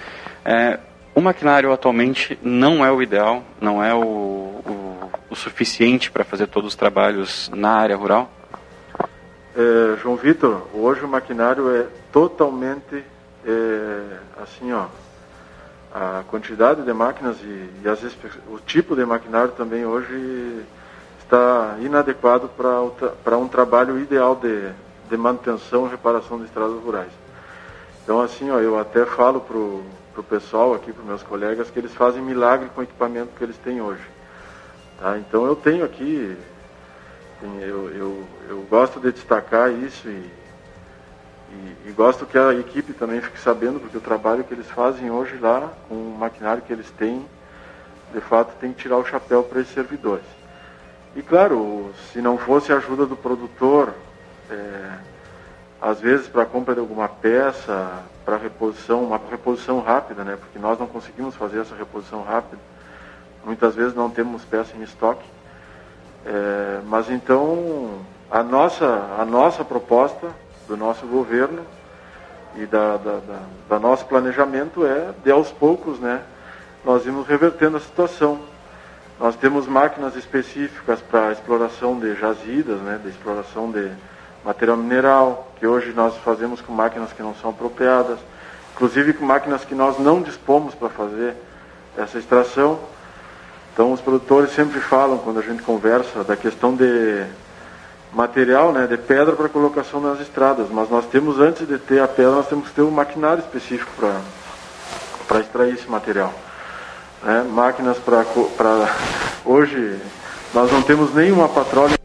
Uh, 0.44 0.91
o 1.14 1.22
maquinário 1.22 1.72
atualmente 1.72 2.38
não 2.42 2.86
é 2.86 2.92
o 2.92 3.02
ideal, 3.02 3.44
não 3.60 3.84
é 3.84 3.94
o, 3.94 4.00
o, 4.00 5.12
o 5.30 5.36
suficiente 5.36 6.10
para 6.10 6.24
fazer 6.24 6.48
todos 6.48 6.70
os 6.70 6.76
trabalhos 6.76 7.50
na 7.54 7.72
área 7.72 7.96
rural? 7.96 8.30
É, 9.56 9.98
João 10.02 10.16
Vitor, 10.16 10.68
hoje 10.74 11.02
o 11.02 11.08
maquinário 11.08 11.76
é 11.76 11.86
totalmente 12.12 13.04
é, 13.46 14.18
assim, 14.42 14.72
ó. 14.72 14.86
A 15.94 16.24
quantidade 16.30 16.84
de 16.84 16.94
máquinas 16.94 17.36
e, 17.44 17.70
e 17.84 17.90
as, 17.90 18.02
o 18.48 18.60
tipo 18.66 18.96
de 18.96 19.06
maquinário 19.06 19.52
também 19.52 19.86
hoje 19.86 20.64
está 21.22 21.76
inadequado 21.82 22.50
para 23.24 23.38
um 23.38 23.48
trabalho 23.48 24.00
ideal 24.00 24.36
de, 24.36 24.70
de 25.10 25.18
manutenção 25.18 25.88
e 25.88 25.90
reparação 25.90 26.38
de 26.38 26.46
estradas 26.46 26.82
rurais. 26.82 27.12
Então, 28.04 28.22
assim, 28.22 28.50
ó, 28.50 28.60
eu 28.60 28.80
até 28.80 29.06
falo 29.06 29.42
para 29.42 29.58
o 30.20 30.24
pessoal 30.24 30.74
aqui, 30.74 30.92
para 30.92 31.04
meus 31.04 31.24
colegas, 31.24 31.70
que 31.70 31.80
eles 31.80 31.94
fazem 31.94 32.22
milagre 32.22 32.70
com 32.76 32.82
o 32.82 32.84
equipamento 32.84 33.32
que 33.38 33.44
eles 33.44 33.58
têm 33.58 33.82
hoje. 33.82 34.04
Tá? 35.00 35.18
Então, 35.18 35.46
eu 35.46 35.56
tenho 35.56 35.86
aqui, 35.86 36.38
eu, 37.42 37.90
eu, 37.92 38.24
eu 38.50 38.62
gosto 38.70 39.00
de 39.00 39.12
destacar 39.12 39.72
isso 39.72 40.10
e, 40.10 40.30
e, 41.52 41.90
e, 41.90 41.92
gosto 41.92 42.26
que 42.26 42.38
a 42.38 42.54
equipe 42.54 42.94
também 42.94 43.22
fique 43.22 43.40
sabendo, 43.40 43.80
porque 43.80 43.98
o 43.98 44.02
trabalho 44.02 44.44
que 44.44 44.54
eles 44.54 44.70
fazem 44.70 45.10
hoje 45.10 45.38
lá, 45.38 45.72
com 45.88 45.96
o 45.96 46.18
maquinário 46.18 46.62
que 46.62 46.74
eles 46.74 46.90
têm, 46.92 47.26
de 48.14 48.22
fato 48.22 48.54
tem 48.60 48.74
que 48.74 48.82
tirar 48.82 48.98
o 48.98 49.06
chapéu 49.06 49.44
para 49.44 49.62
esses 49.62 49.74
servidores. 49.74 50.26
E 51.16 51.22
claro, 51.22 51.92
se 52.12 52.22
não 52.22 52.38
fosse 52.38 52.72
a 52.72 52.78
ajuda 52.78 53.06
do 53.06 53.16
produtor, 53.16 53.94
é, 54.50 54.92
às 55.82 56.00
vezes 56.00 56.28
para 56.28 56.46
compra 56.46 56.74
de 56.74 56.80
alguma 56.80 57.08
peça, 57.08 58.04
para 58.26 58.38
reposição, 58.38 59.04
uma 59.04 59.20
reposição 59.30 59.80
rápida, 59.80 60.24
né? 60.24 60.38
Porque 60.40 60.60
nós 60.60 60.80
não 60.80 60.88
conseguimos 60.88 61.36
fazer 61.36 61.60
essa 61.60 61.76
reposição 61.76 62.24
rápida. 62.24 62.62
Muitas 63.44 63.76
vezes 63.76 63.96
não 63.96 64.10
temos 64.10 64.46
peça 64.46 64.76
em 64.78 64.84
estoque. 64.84 65.26
É, 66.26 66.82
mas 66.86 67.10
então 67.10 68.00
a 68.30 68.44
nossa, 68.44 68.86
a 69.20 69.26
nossa 69.26 69.66
proposta 69.66 70.30
do 70.68 70.78
nosso 70.78 71.06
governo 71.08 71.66
e 72.56 72.66
da, 72.66 72.98
da, 72.98 73.14
da, 73.14 73.40
da 73.70 73.80
nosso 73.80 74.06
planejamento 74.06 74.86
é 74.86 75.12
de 75.24 75.32
aos 75.32 75.52
poucos, 75.52 76.00
né? 76.00 76.22
Nós 76.86 77.06
irmos 77.06 77.28
revertendo 77.28 77.78
a 77.78 77.80
situação. 77.80 78.40
Nós 79.20 79.36
temos 79.36 79.68
máquinas 79.68 80.16
específicas 80.16 81.00
para 81.00 81.32
exploração 81.32 82.00
de 82.00 82.16
jazidas, 82.16 82.80
né? 82.82 83.00
De 83.02 83.10
exploração 83.10 83.72
de 83.72 83.92
material 84.44 84.78
mineral, 84.78 85.52
que 85.60 85.68
hoje 85.68 85.94
nós 85.94 86.16
fazemos 86.18 86.62
com 86.62 86.74
máquinas 86.74 87.14
que 87.14 87.22
não 87.22 87.36
são 87.36 87.52
apropriadas, 87.52 88.18
inclusive 88.74 89.14
com 89.14 89.26
máquinas 89.26 89.64
que 89.64 89.76
nós 89.76 90.00
não 90.00 90.22
dispomos 90.22 90.74
para 90.74 90.90
fazer 90.90 91.36
essa 91.98 92.18
extração. 92.18 92.80
Então 93.74 93.94
os 93.94 94.02
produtores 94.02 94.52
sempre 94.54 94.80
falam, 94.80 95.18
quando 95.20 95.40
a 95.40 95.44
gente 95.44 95.62
conversa, 95.62 96.24
da 96.24 96.36
questão 96.36 96.76
de 96.76 97.24
material, 98.12 98.74
né, 98.74 98.88
de 98.88 98.98
pedra 98.98 99.36
para 99.36 99.48
colocação 99.48 100.02
nas 100.02 100.20
estradas, 100.20 100.68
mas 100.70 100.90
nós 100.90 101.06
temos, 101.06 101.40
antes 101.40 101.68
de 101.68 101.78
ter 101.78 102.02
a 102.02 102.08
pedra, 102.08 102.32
nós 102.32 102.48
temos 102.48 102.68
que 102.68 102.76
ter 102.76 102.82
um 102.82 102.92
maquinário 102.92 103.42
específico 103.42 103.92
para 105.28 105.40
extrair 105.40 105.76
esse 105.76 105.90
material. 105.90 106.34
Né? 107.24 107.46
Máquinas 107.50 107.98
para... 108.00 108.26
Hoje 109.46 110.00
nós 110.54 110.72
não 110.72 110.82
temos 110.82 111.14
nenhuma 111.14 111.48
patrulha 111.48 111.98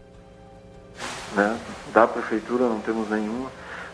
né? 1.36 1.56
Da 1.97 2.06
prefeitura, 2.06 2.68
não 2.68 2.78
temos 2.78 3.09
nenhuma. 3.09 3.51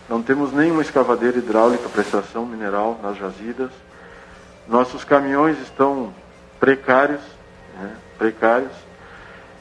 Não 0.09 0.21
temos 0.21 0.53
nenhuma 0.53 0.83
escavadeira 0.83 1.39
hidráulica 1.39 1.89
para 1.89 2.03
extração 2.03 2.45
mineral 2.45 2.99
nas 3.01 3.17
jazidas. 3.17 3.71
Nossos 4.67 5.05
caminhões 5.05 5.57
estão 5.61 6.13
precários, 6.59 7.21
né? 7.81 7.93
precários. 8.19 8.73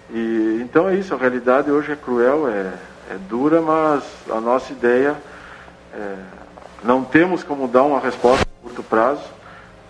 E 0.10 0.60
então 0.60 0.90
é 0.90 0.96
isso. 0.96 1.14
A 1.14 1.18
realidade 1.18 1.70
hoje 1.70 1.92
é 1.92 1.96
cruel, 1.96 2.48
é, 2.48 2.74
é 3.12 3.18
dura, 3.30 3.62
mas 3.62 4.04
a 4.28 4.42
nossa 4.42 4.74
ideia 4.74 5.16
é, 5.94 6.16
não 6.84 7.04
temos 7.04 7.44
como 7.44 7.68
dar 7.68 7.84
uma 7.84 8.00
resposta 8.00 8.44
a 8.44 8.64
curto 8.64 8.82
prazo, 8.82 9.24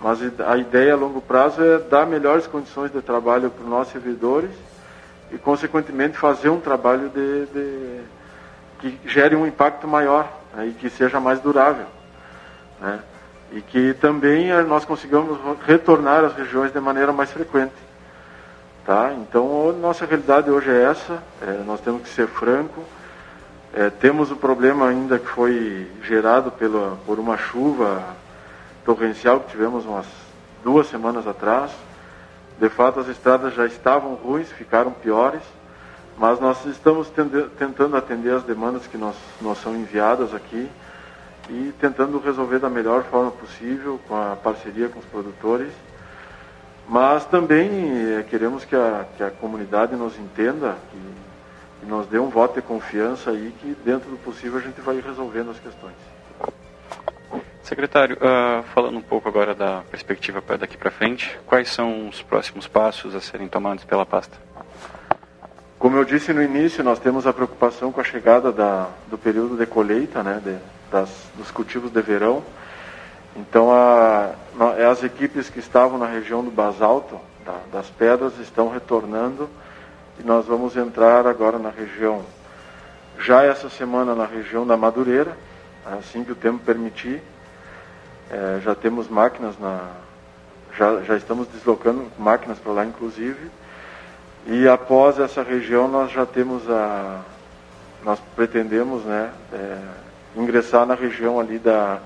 mas 0.02 0.20
a 0.46 0.58
ideia 0.58 0.92
a 0.92 0.98
longo 0.98 1.22
prazo 1.22 1.64
é 1.64 1.80
dar 1.80 2.06
melhores 2.06 2.48
condições 2.48 2.92
de 2.92 3.02
trabalho 3.02 3.50
para 3.50 3.64
os 3.64 3.70
nossos 3.70 3.94
servidores 3.94 4.52
e, 5.32 5.38
consequentemente, 5.38 6.18
fazer 6.18 6.50
um 6.50 6.60
trabalho 6.60 7.08
de, 7.08 7.46
de 7.46 8.02
que 8.82 9.00
gere 9.06 9.36
um 9.36 9.46
impacto 9.46 9.88
maior 9.88 10.28
né, 10.54 10.68
e 10.68 10.74
que 10.74 10.90
seja 10.90 11.20
mais 11.20 11.40
durável. 11.40 11.86
Né, 12.80 13.00
e 13.52 13.62
que 13.62 13.94
também 13.96 14.50
eh, 14.50 14.64
nós 14.64 14.86
consigamos 14.86 15.38
retornar 15.68 16.24
às 16.24 16.34
regiões 16.34 16.72
de 16.72 16.80
maneira 16.80 17.12
mais 17.12 17.32
frequente. 17.32 17.74
Tá? 18.86 19.14
Então, 19.14 19.70
a 19.70 19.74
nossa 19.74 20.06
realidade 20.06 20.50
hoje 20.50 20.72
é 20.72 20.84
essa, 20.84 21.22
é, 21.42 21.62
nós 21.66 21.80
temos 21.82 22.02
que 22.02 22.10
ser 22.10 22.28
franco. 22.28 22.84
É, 23.74 23.90
temos 23.90 24.32
o 24.32 24.36
problema 24.36 24.88
ainda 24.88 25.20
que 25.20 25.28
foi 25.28 25.88
gerado 26.04 26.52
pela, 26.52 26.98
por 27.06 27.20
uma 27.20 27.38
chuva 27.38 28.04
torrencial 28.84 29.40
que 29.42 29.52
tivemos 29.52 29.86
umas 29.86 30.08
duas 30.64 30.88
semanas 30.88 31.28
atrás. 31.28 31.72
De 32.60 32.70
fato, 32.70 33.00
as 33.00 33.08
estradas 33.08 33.54
já 33.54 33.66
estavam 33.66 34.16
ruins, 34.16 34.52
ficaram 34.52 34.92
piores, 34.92 35.42
mas 36.18 36.40
nós 36.40 36.66
estamos 36.66 37.10
tende, 37.10 37.44
tentando 37.58 37.96
atender 37.98 38.34
as 38.34 38.44
demandas 38.44 38.88
que 38.88 38.98
nos 38.98 39.16
são 39.58 39.76
enviadas 39.76 40.34
aqui 40.34 40.70
e 41.50 41.74
tentando 41.80 42.20
resolver 42.20 42.60
da 42.60 42.70
melhor 42.70 43.04
forma 43.04 43.32
possível 43.32 44.00
com 44.08 44.16
a 44.16 44.36
parceria 44.36 44.90
com 44.90 45.00
os 45.00 45.06
produtores. 45.06 45.72
Mas 46.88 47.26
também 47.26 47.70
é, 48.18 48.24
queremos 48.24 48.66
que 48.66 48.76
a, 48.76 49.06
que 49.18 49.24
a 49.24 49.32
comunidade 49.32 49.96
nos 49.96 50.18
entenda, 50.18 50.76
que, 50.92 51.00
que 51.80 51.86
nos 51.86 52.06
dê 52.08 52.20
um 52.20 52.30
voto 52.30 52.56
de 52.56 52.62
confiança 52.62 53.32
aí, 53.32 53.54
que 53.60 53.76
dentro 53.84 54.10
do 54.10 54.18
possível 54.18 54.60
a 54.60 54.62
gente 54.62 54.82
vai 54.82 55.00
resolvendo 55.00 55.52
as 55.52 55.60
questões. 55.60 55.96
Secretário, 57.64 58.18
uh, 58.18 58.64
falando 58.74 58.98
um 58.98 59.02
pouco 59.02 59.30
agora 59.30 59.56
da 59.56 59.82
perspectiva 59.90 60.44
daqui 60.58 60.76
para 60.76 60.92
frente, 60.92 61.40
quais 61.46 61.70
são 61.70 62.10
os 62.10 62.22
próximos 62.22 62.68
passos 62.68 63.16
a 63.16 63.22
serem 63.22 63.48
tomados 63.48 63.86
pela 63.86 64.06
pasta? 64.06 64.51
Como 65.82 65.98
eu 65.98 66.06
disse 66.06 66.32
no 66.32 66.44
início, 66.44 66.84
nós 66.84 67.00
temos 67.00 67.26
a 67.26 67.34
preocupação 67.34 67.92
com 67.92 68.00
a 68.00 68.04
chegada 68.04 68.52
da, 68.52 68.88
do 69.08 69.18
período 69.18 69.58
de 69.58 69.66
colheita, 69.66 70.22
né, 70.22 70.40
de, 70.40 70.56
das, 70.92 71.10
dos 71.36 71.50
cultivos 71.50 71.90
de 71.90 72.00
verão. 72.04 72.44
Então, 73.36 73.72
a, 73.72 74.30
é 74.78 74.86
as 74.86 75.04
equipes 75.04 75.50
que 75.50 75.58
estavam 75.58 75.98
na 75.98 76.06
região 76.06 76.44
do 76.44 76.52
basalto, 76.52 77.20
da, 77.44 77.56
das 77.74 77.90
pedras, 77.90 78.38
estão 78.38 78.70
retornando 78.70 79.50
e 80.20 80.24
nós 80.24 80.46
vamos 80.46 80.78
entrar 80.78 81.26
agora 81.26 81.58
na 81.58 81.72
região, 81.72 82.24
já 83.18 83.42
essa 83.44 83.68
semana 83.68 84.14
na 84.14 84.28
região 84.28 84.68
da 84.68 84.78
Madureira, 84.78 85.36
assim 85.98 86.24
que 86.24 86.32
o 86.32 86.36
tempo 86.36 86.60
permitir. 86.60 87.24
É, 88.30 88.62
já 88.64 88.76
temos 88.76 89.10
máquinas 89.10 89.58
na. 89.58 89.82
Já, 90.78 91.02
já 91.02 91.18
estamos 91.18 91.48
deslocando 91.48 92.06
máquinas 92.20 92.60
para 92.60 92.72
lá, 92.72 92.86
inclusive. 92.86 93.50
E 94.48 94.68
após 94.68 95.20
essa 95.20 95.44
região 95.44 95.88
nós 95.88 96.12
já 96.12 96.26
temos 96.26 96.70
a. 96.70 97.22
Nós 98.04 98.20
pretendemos 98.36 99.04
né, 99.04 99.32
é, 99.54 99.78
ingressar 100.36 100.86
na 100.86 100.96
região 100.96 101.40
ali 101.40 101.60
da 101.60 102.00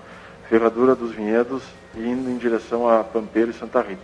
Ferradura 0.49 0.94
dos 0.94 1.12
Vinhedos, 1.14 1.64
indo 1.95 2.30
em 2.30 2.38
direção 2.38 2.90
a 2.90 3.03
Pampeiro 3.03 3.52
e 3.52 3.53
Santa 3.53 3.82
Rita. 3.82 4.02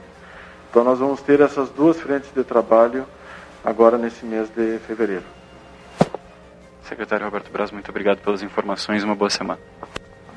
Então 0.69 0.85
nós 0.85 0.99
vamos 0.99 1.21
ter 1.21 1.41
essas 1.41 1.69
duas 1.69 1.99
frentes 1.99 2.29
de 2.33 2.43
trabalho 2.45 3.05
agora 3.63 3.97
nesse 3.97 4.25
mês 4.25 4.49
de 4.49 4.79
fevereiro. 4.87 5.25
Secretário 6.87 7.25
Roberto 7.25 7.51
Braz, 7.51 7.71
muito 7.71 7.89
obrigado 7.89 8.19
pelas 8.19 8.41
informações 8.41 9.01
e 9.01 9.05
uma 9.05 9.15
boa 9.15 9.29
semana. 9.29 9.59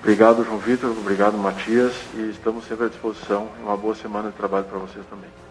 Obrigado, 0.00 0.44
João 0.44 0.58
Vitor. 0.58 0.90
Obrigado, 0.90 1.38
Matias. 1.38 1.94
E 2.14 2.30
estamos 2.30 2.66
sempre 2.66 2.86
à 2.86 2.88
disposição. 2.88 3.48
Uma 3.62 3.76
boa 3.76 3.94
semana 3.94 4.30
de 4.30 4.36
trabalho 4.36 4.66
para 4.66 4.78
vocês 4.78 5.04
também. 5.06 5.43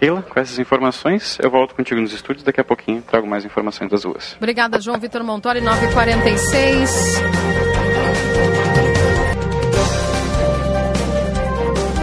Keila, 0.00 0.22
com 0.22 0.40
essas 0.40 0.58
informações, 0.58 1.38
eu 1.42 1.50
volto 1.50 1.74
contigo 1.74 2.00
nos 2.00 2.10
estúdios. 2.14 2.42
Daqui 2.42 2.58
a 2.58 2.64
pouquinho 2.64 3.02
trago 3.02 3.26
mais 3.26 3.44
informações 3.44 3.90
das 3.90 4.04
ruas. 4.04 4.34
Obrigada, 4.38 4.80
João 4.80 4.98
Vitor 4.98 5.22
Montori, 5.22 5.60
946. 5.60 7.20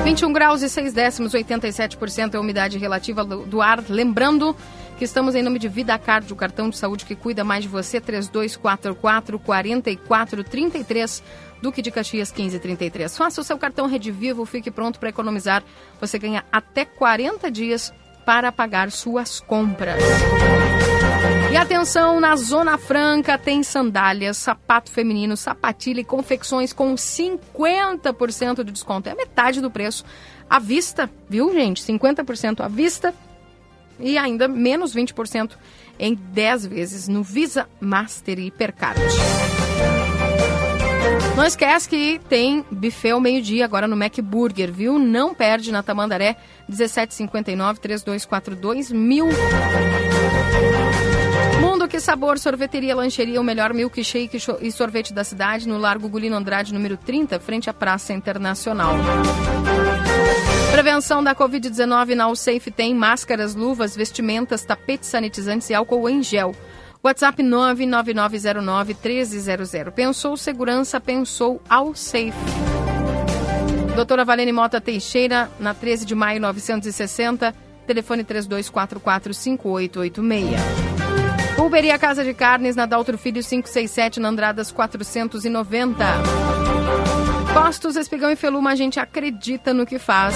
21 0.03 0.31
graus 0.31 0.61
e 0.61 0.69
6 0.69 0.93
décimos, 0.93 1.33
87% 1.33 2.35
é 2.35 2.37
a 2.37 2.39
umidade 2.39 2.77
relativa 2.77 3.25
do 3.25 3.63
ar. 3.63 3.83
Lembrando 3.89 4.55
que 4.97 5.03
estamos 5.03 5.33
em 5.33 5.41
nome 5.41 5.57
de 5.57 5.67
Vida 5.67 5.97
Card, 5.97 6.31
o 6.31 6.35
cartão 6.35 6.69
de 6.69 6.77
saúde 6.77 7.03
que 7.03 7.15
cuida 7.15 7.43
mais 7.43 7.63
de 7.63 7.67
você, 7.69 7.99
3244 7.99 9.39
4433 9.39 11.23
Duque 11.61 11.81
de 11.81 11.91
Caxias 11.91 12.31
1533. 12.31 13.17
Faça 13.17 13.41
o 13.41 13.43
seu 13.43 13.57
cartão 13.57 13.87
Rede 13.87 14.11
Vivo, 14.11 14.45
fique 14.45 14.71
pronto 14.71 14.99
para 14.99 15.09
economizar. 15.09 15.63
Você 15.99 16.17
ganha 16.19 16.43
até 16.51 16.85
40 16.85 17.49
dias 17.49 17.93
para 18.25 18.51
pagar 18.51 18.91
suas 18.91 19.39
compras. 19.39 20.03
E 21.51 21.55
atenção, 21.55 22.19
na 22.19 22.35
Zona 22.35 22.77
Franca 22.77 23.37
tem 23.37 23.63
sandálias, 23.63 24.35
sapato 24.37 24.91
feminino, 24.91 25.37
sapatilha 25.37 26.01
e 26.01 26.03
confecções 26.03 26.73
com 26.73 26.93
50% 26.93 28.63
de 28.63 28.71
desconto. 28.71 29.07
É 29.07 29.15
metade 29.15 29.61
do 29.61 29.71
preço 29.71 30.03
à 30.49 30.59
vista, 30.59 31.09
viu, 31.29 31.53
gente? 31.53 31.81
50% 31.81 32.59
à 32.59 32.67
vista 32.67 33.13
e 33.99 34.17
ainda 34.17 34.47
menos 34.47 34.93
20% 34.93 35.53
em 35.97 36.13
10 36.13 36.65
vezes 36.67 37.07
no 37.07 37.23
Visa 37.23 37.67
Master 37.79 38.39
e 38.39 38.47
Hipercard. 38.47 39.01
Não 41.37 41.45
esquece 41.45 41.87
que 41.87 42.19
tem 42.27 42.65
buffet 42.71 43.11
ao 43.11 43.21
meio-dia 43.21 43.63
agora 43.63 43.87
no 43.87 43.95
Mac 43.95 44.17
Burger, 44.23 44.71
viu? 44.71 44.97
Não 44.97 45.35
perde 45.35 45.71
na 45.71 45.83
Tamandaré 45.83 46.35
1759 46.67 47.79
3242 47.79 48.91
mil. 48.91 49.27
Mundo 51.61 51.87
que 51.87 51.99
sabor, 51.99 52.39
sorveteria, 52.39 52.95
lancheria, 52.95 53.39
o 53.39 53.43
melhor 53.43 53.71
milkshake 53.71 54.39
e 54.61 54.71
sorvete 54.71 55.13
da 55.13 55.23
cidade 55.23 55.67
no 55.67 55.77
Largo 55.77 56.09
Gulino 56.09 56.35
Andrade, 56.35 56.73
número 56.73 56.97
30, 56.97 57.39
frente 57.39 57.69
à 57.69 57.73
Praça 57.73 58.13
Internacional. 58.13 58.95
Prevenção 60.71 61.23
da 61.23 61.35
Covid-19 61.35 62.15
na 62.15 62.23
Alsafe 62.23 62.71
tem 62.71 62.95
máscaras, 62.95 63.53
luvas, 63.53 63.95
vestimentas, 63.95 64.65
tapetes 64.65 65.09
sanitizantes 65.09 65.69
e 65.69 65.75
álcool 65.75 66.09
em 66.09 66.23
gel. 66.23 66.55
WhatsApp 67.07 67.41
99909-1300. 67.41 69.91
Pensou 69.91 70.35
segurança, 70.35 70.99
pensou 70.99 71.61
ao 71.69 71.95
safe. 71.95 72.33
Doutora 73.95 74.25
Valene 74.25 74.51
Mota 74.51 74.81
Teixeira, 74.81 75.49
na 75.57 75.73
13 75.73 76.05
de 76.05 76.13
maio 76.13 76.41
960, 76.41 77.55
telefone 77.87 78.25
3244-5886. 78.25 80.57
Pulveria 81.55 81.97
Casa 81.97 82.25
de 82.25 82.33
Carnes, 82.33 82.75
na 82.75 82.85
Daltro 82.85 83.17
Filho 83.17 83.41
567, 83.41 84.19
na 84.19 84.27
Andradas 84.27 84.69
490. 84.69 86.05
Postos 87.53 87.95
Espigão 87.95 88.29
e 88.29 88.35
Feluma, 88.35 88.71
a 88.71 88.75
gente 88.75 88.99
acredita 88.99 89.73
no 89.73 89.85
que 89.85 89.97
faz. 89.97 90.35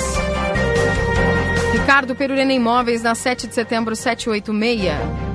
Ricardo 1.74 2.16
Perurena 2.16 2.54
Imóveis, 2.54 3.04
na 3.04 3.14
7 3.14 3.48
de 3.48 3.56
setembro 3.56 3.94
786. 3.94 5.31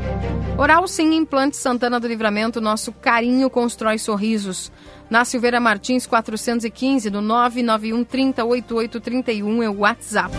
Oral 0.59 0.89
Sim 0.89 1.15
Implante 1.15 1.55
Santana 1.55 2.01
do 2.01 2.09
Livramento, 2.09 2.63
nosso 2.63 2.91
carinho 2.91 3.51
constrói 3.51 3.99
sorrisos. 3.99 4.73
Na 5.11 5.23
Silveira 5.23 5.61
Martins 5.61 6.07
415, 6.07 7.11
no 7.11 7.21
991 7.21 8.03
30 8.03 8.43
8831 8.43 9.63
é 9.63 9.69
o 9.69 9.81
WhatsApp. 9.81 10.35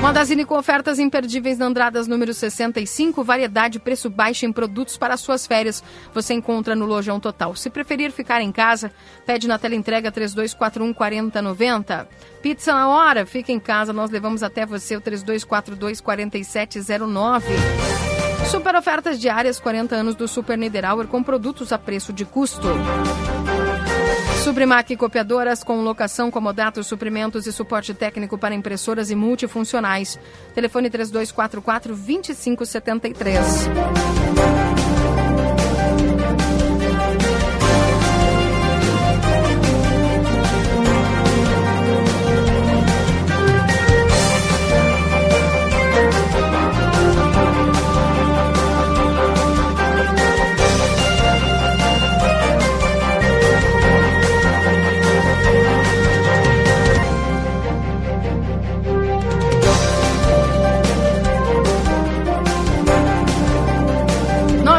Magazine 0.00 0.46
com 0.46 0.56
ofertas 0.56 0.98
imperdíveis 0.98 1.58
na 1.58 1.66
Andradas 1.66 2.06
número 2.06 2.32
65, 2.32 3.22
variedade, 3.22 3.78
preço 3.78 4.08
baixo 4.08 4.46
em 4.46 4.52
produtos 4.52 4.96
para 4.96 5.18
suas 5.18 5.46
férias. 5.46 5.84
Você 6.14 6.32
encontra 6.32 6.74
no 6.74 6.86
Lojão 6.86 7.20
Total. 7.20 7.54
Se 7.54 7.68
preferir 7.68 8.10
ficar 8.12 8.40
em 8.40 8.50
casa, 8.50 8.90
pede 9.26 9.46
na 9.46 9.58
tela 9.58 9.74
entrega 9.74 10.10
3241 10.10 10.94
4090. 10.94 12.08
Pizza 12.40 12.72
na 12.72 12.88
hora, 12.88 13.26
fica 13.26 13.52
em 13.52 13.60
casa, 13.60 13.92
nós 13.92 14.10
levamos 14.10 14.42
até 14.42 14.64
você 14.64 14.96
o 14.96 15.02
3242 15.02 16.00
4709. 16.00 18.15
Super 18.50 18.76
ofertas 18.76 19.18
diárias 19.18 19.58
40 19.58 19.94
anos 19.94 20.14
do 20.14 20.28
Super 20.28 20.56
Niederauer 20.56 21.06
com 21.06 21.22
produtos 21.22 21.72
a 21.72 21.78
preço 21.78 22.12
de 22.12 22.24
custo. 22.24 22.68
Suprimac 24.44 24.94
Copiadoras 24.96 25.64
com 25.64 25.80
locação, 25.82 26.30
comodatos, 26.30 26.86
suprimentos 26.86 27.46
e 27.46 27.52
suporte 27.52 27.92
técnico 27.92 28.38
para 28.38 28.54
impressoras 28.54 29.10
e 29.10 29.16
multifuncionais. 29.16 30.18
Telefone 30.54 30.88
3244 30.88 31.96
2573. 31.96 33.66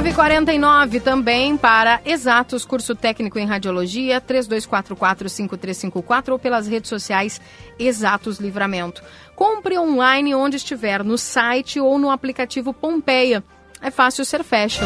949 0.07 1.01
também 1.01 1.57
para 1.57 1.99
Exatos, 2.05 2.63
curso 2.63 2.95
técnico 2.95 3.37
em 3.37 3.45
radiologia, 3.45 4.21
3244-5354 4.21 6.29
ou 6.29 6.39
pelas 6.39 6.65
redes 6.65 6.87
sociais 6.87 7.41
Exatos 7.77 8.39
Livramento. 8.39 9.03
Compre 9.35 9.77
online 9.77 10.33
onde 10.33 10.55
estiver, 10.55 11.03
no 11.03 11.17
site 11.17 11.81
ou 11.81 11.99
no 11.99 12.09
aplicativo 12.09 12.73
Pompeia. 12.73 13.43
É 13.81 13.91
fácil 13.91 14.23
ser 14.23 14.45
fashion. 14.45 14.85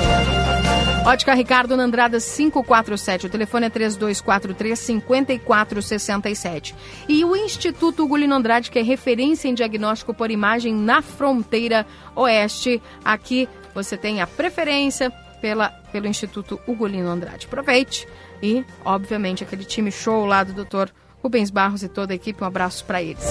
Ótica 1.06 1.34
Ricardo 1.34 1.78
Nandrada 1.78 2.20
547, 2.20 3.26
o 3.26 3.30
telefone 3.30 3.68
é 3.68 3.70
3243 3.70 4.78
5467. 4.78 6.76
E 7.08 7.24
o 7.26 7.36
Instituto 7.36 8.04
Ugolino 8.04 8.36
Andrade, 8.36 8.70
que 8.70 8.80
é 8.80 8.84
referência 8.84 9.48
em 9.48 9.54
diagnóstico 9.54 10.14
por 10.14 10.30
imagem 10.30 10.74
na 10.74 11.02
fronteira 11.02 11.88
oeste. 12.16 12.82
Aqui 13.04 13.48
você 13.74 13.98
tem 13.98 14.22
a 14.22 14.28
preferência 14.28 15.12
pela, 15.42 15.70
pelo 15.92 16.08
Instituto 16.08 16.60
Ugolino 16.68 17.10
Andrade. 17.10 17.48
Aproveite 17.48 18.08
e, 18.42 18.64
obviamente, 18.86 19.44
aquele 19.44 19.66
time 19.66 19.92
show 19.92 20.26
lá 20.26 20.44
do 20.44 20.64
Dr. 20.64 20.90
Rubens 21.22 21.50
Barros 21.50 21.84
e 21.84 21.90
toda 21.90 22.14
a 22.14 22.16
equipe, 22.16 22.44
um 22.44 22.48
abraço 22.48 22.86
para 22.86 23.02
eles. 23.02 23.26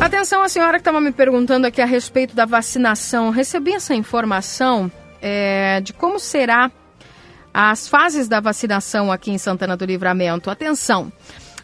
Atenção, 0.00 0.42
a 0.42 0.48
senhora 0.48 0.72
que 0.72 0.80
estava 0.80 1.00
me 1.00 1.12
perguntando 1.12 1.66
aqui 1.66 1.80
a 1.80 1.86
respeito 1.86 2.34
da 2.34 2.46
vacinação. 2.46 3.30
Recebi 3.30 3.72
essa 3.72 3.94
informação 3.94 4.90
é, 5.20 5.80
de 5.82 5.92
como 5.92 6.18
será 6.18 6.70
as 7.52 7.88
fases 7.88 8.28
da 8.28 8.40
vacinação 8.40 9.12
aqui 9.12 9.30
em 9.30 9.38
Santana 9.38 9.76
do 9.76 9.84
Livramento. 9.84 10.50
Atenção! 10.50 11.12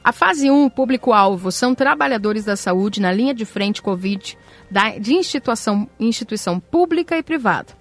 A 0.07 0.13
fase 0.13 0.49
1, 0.49 0.71
público-alvo, 0.71 1.51
são 1.51 1.75
trabalhadores 1.75 2.45
da 2.45 2.55
saúde 2.55 3.01
na 3.01 3.11
linha 3.11 3.35
de 3.35 3.45
frente 3.45 3.83
Covid 3.83 4.39
da, 4.71 4.91
de 4.99 5.15
instituição, 5.15 5.91
instituição 5.99 6.61
pública 6.61 7.19
e 7.19 7.25
privada. 7.25 7.73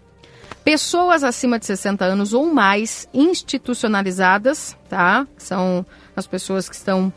Pessoas 0.64 1.24
acima 1.24 1.60
de 1.60 1.68
60 1.68 2.04
anos 2.04 2.34
ou 2.34 2.52
mais 2.52 3.08
institucionalizadas, 3.14 4.76
tá? 4.90 5.28
São 5.38 5.86
as 6.16 6.26
pessoas 6.26 6.68
que 6.68 6.74
estão 6.74 7.14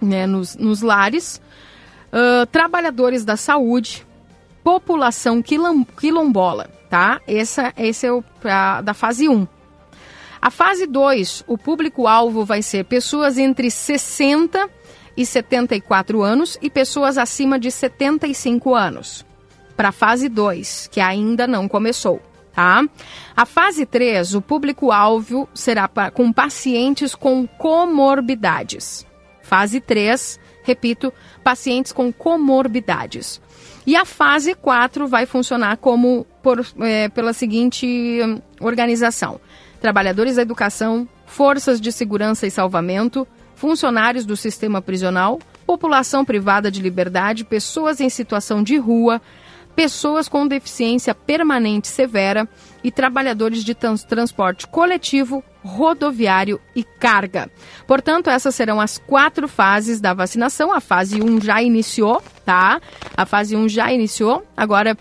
né, 0.00 0.26
nos, 0.26 0.56
nos 0.56 0.80
lares 0.80 1.38
Uh, 2.12 2.44
trabalhadores 2.46 3.24
da 3.24 3.36
saúde, 3.36 4.04
população 4.64 5.40
quilombola, 5.40 6.68
tá? 6.88 7.20
Essa, 7.24 7.72
esse 7.76 8.04
é 8.04 8.10
o 8.12 8.24
da 8.82 8.92
fase 8.92 9.28
1. 9.28 9.46
A 10.40 10.50
fase 10.50 10.86
2, 10.86 11.44
o 11.46 11.58
público-alvo 11.58 12.44
vai 12.44 12.62
ser 12.62 12.84
pessoas 12.84 13.36
entre 13.36 13.70
60 13.70 14.70
e 15.14 15.26
74 15.26 16.22
anos 16.22 16.58
e 16.62 16.70
pessoas 16.70 17.18
acima 17.18 17.58
de 17.58 17.70
75 17.70 18.74
anos. 18.74 19.26
Para 19.76 19.90
a 19.90 19.92
fase 19.92 20.28
2, 20.28 20.88
que 20.90 21.00
ainda 21.00 21.46
não 21.46 21.68
começou, 21.68 22.22
tá? 22.54 22.82
A 23.36 23.44
fase 23.44 23.84
3, 23.84 24.34
o 24.34 24.40
público-alvo 24.40 25.46
será 25.52 25.86
pra, 25.86 26.10
com 26.10 26.32
pacientes 26.32 27.14
com 27.14 27.46
comorbidades. 27.46 29.06
Fase 29.42 29.80
3, 29.80 30.40
repito, 30.62 31.12
pacientes 31.44 31.92
com 31.92 32.10
comorbidades. 32.10 33.40
E 33.86 33.96
a 33.96 34.04
fase 34.04 34.54
4 34.54 35.06
vai 35.06 35.26
funcionar 35.26 35.76
como 35.78 36.26
por, 36.42 36.64
é, 36.80 37.08
pela 37.08 37.32
seguinte 37.32 37.86
hum, 38.22 38.40
organização: 38.60 39.40
trabalhadores 39.80 40.36
da 40.36 40.42
educação, 40.42 41.08
forças 41.26 41.80
de 41.80 41.90
segurança 41.90 42.46
e 42.46 42.50
salvamento, 42.50 43.26
funcionários 43.54 44.24
do 44.24 44.36
sistema 44.36 44.80
prisional, 44.80 45.38
população 45.66 46.24
privada 46.24 46.70
de 46.70 46.80
liberdade, 46.80 47.44
pessoas 47.44 48.00
em 48.00 48.08
situação 48.08 48.62
de 48.62 48.76
rua, 48.76 49.20
pessoas 49.74 50.28
com 50.28 50.46
deficiência 50.46 51.14
permanente 51.14 51.88
severa 51.88 52.48
e 52.82 52.90
trabalhadores 52.90 53.64
de 53.64 53.74
trans 53.74 54.04
transporte 54.04 54.66
coletivo, 54.66 55.42
rodoviário 55.62 56.60
e 56.74 56.82
carga. 56.82 57.50
Portanto, 57.86 58.30
essas 58.30 58.54
serão 58.54 58.80
as 58.80 58.98
quatro 58.98 59.46
fases 59.46 60.00
da 60.00 60.12
vacinação. 60.12 60.72
A 60.72 60.80
fase 60.80 61.22
1 61.22 61.40
já 61.40 61.62
iniciou, 61.62 62.22
tá? 62.44 62.80
A 63.16 63.24
fase 63.24 63.56
1 63.56 63.68
já 63.68 63.92
iniciou. 63.92 64.44
Agora, 64.56 64.96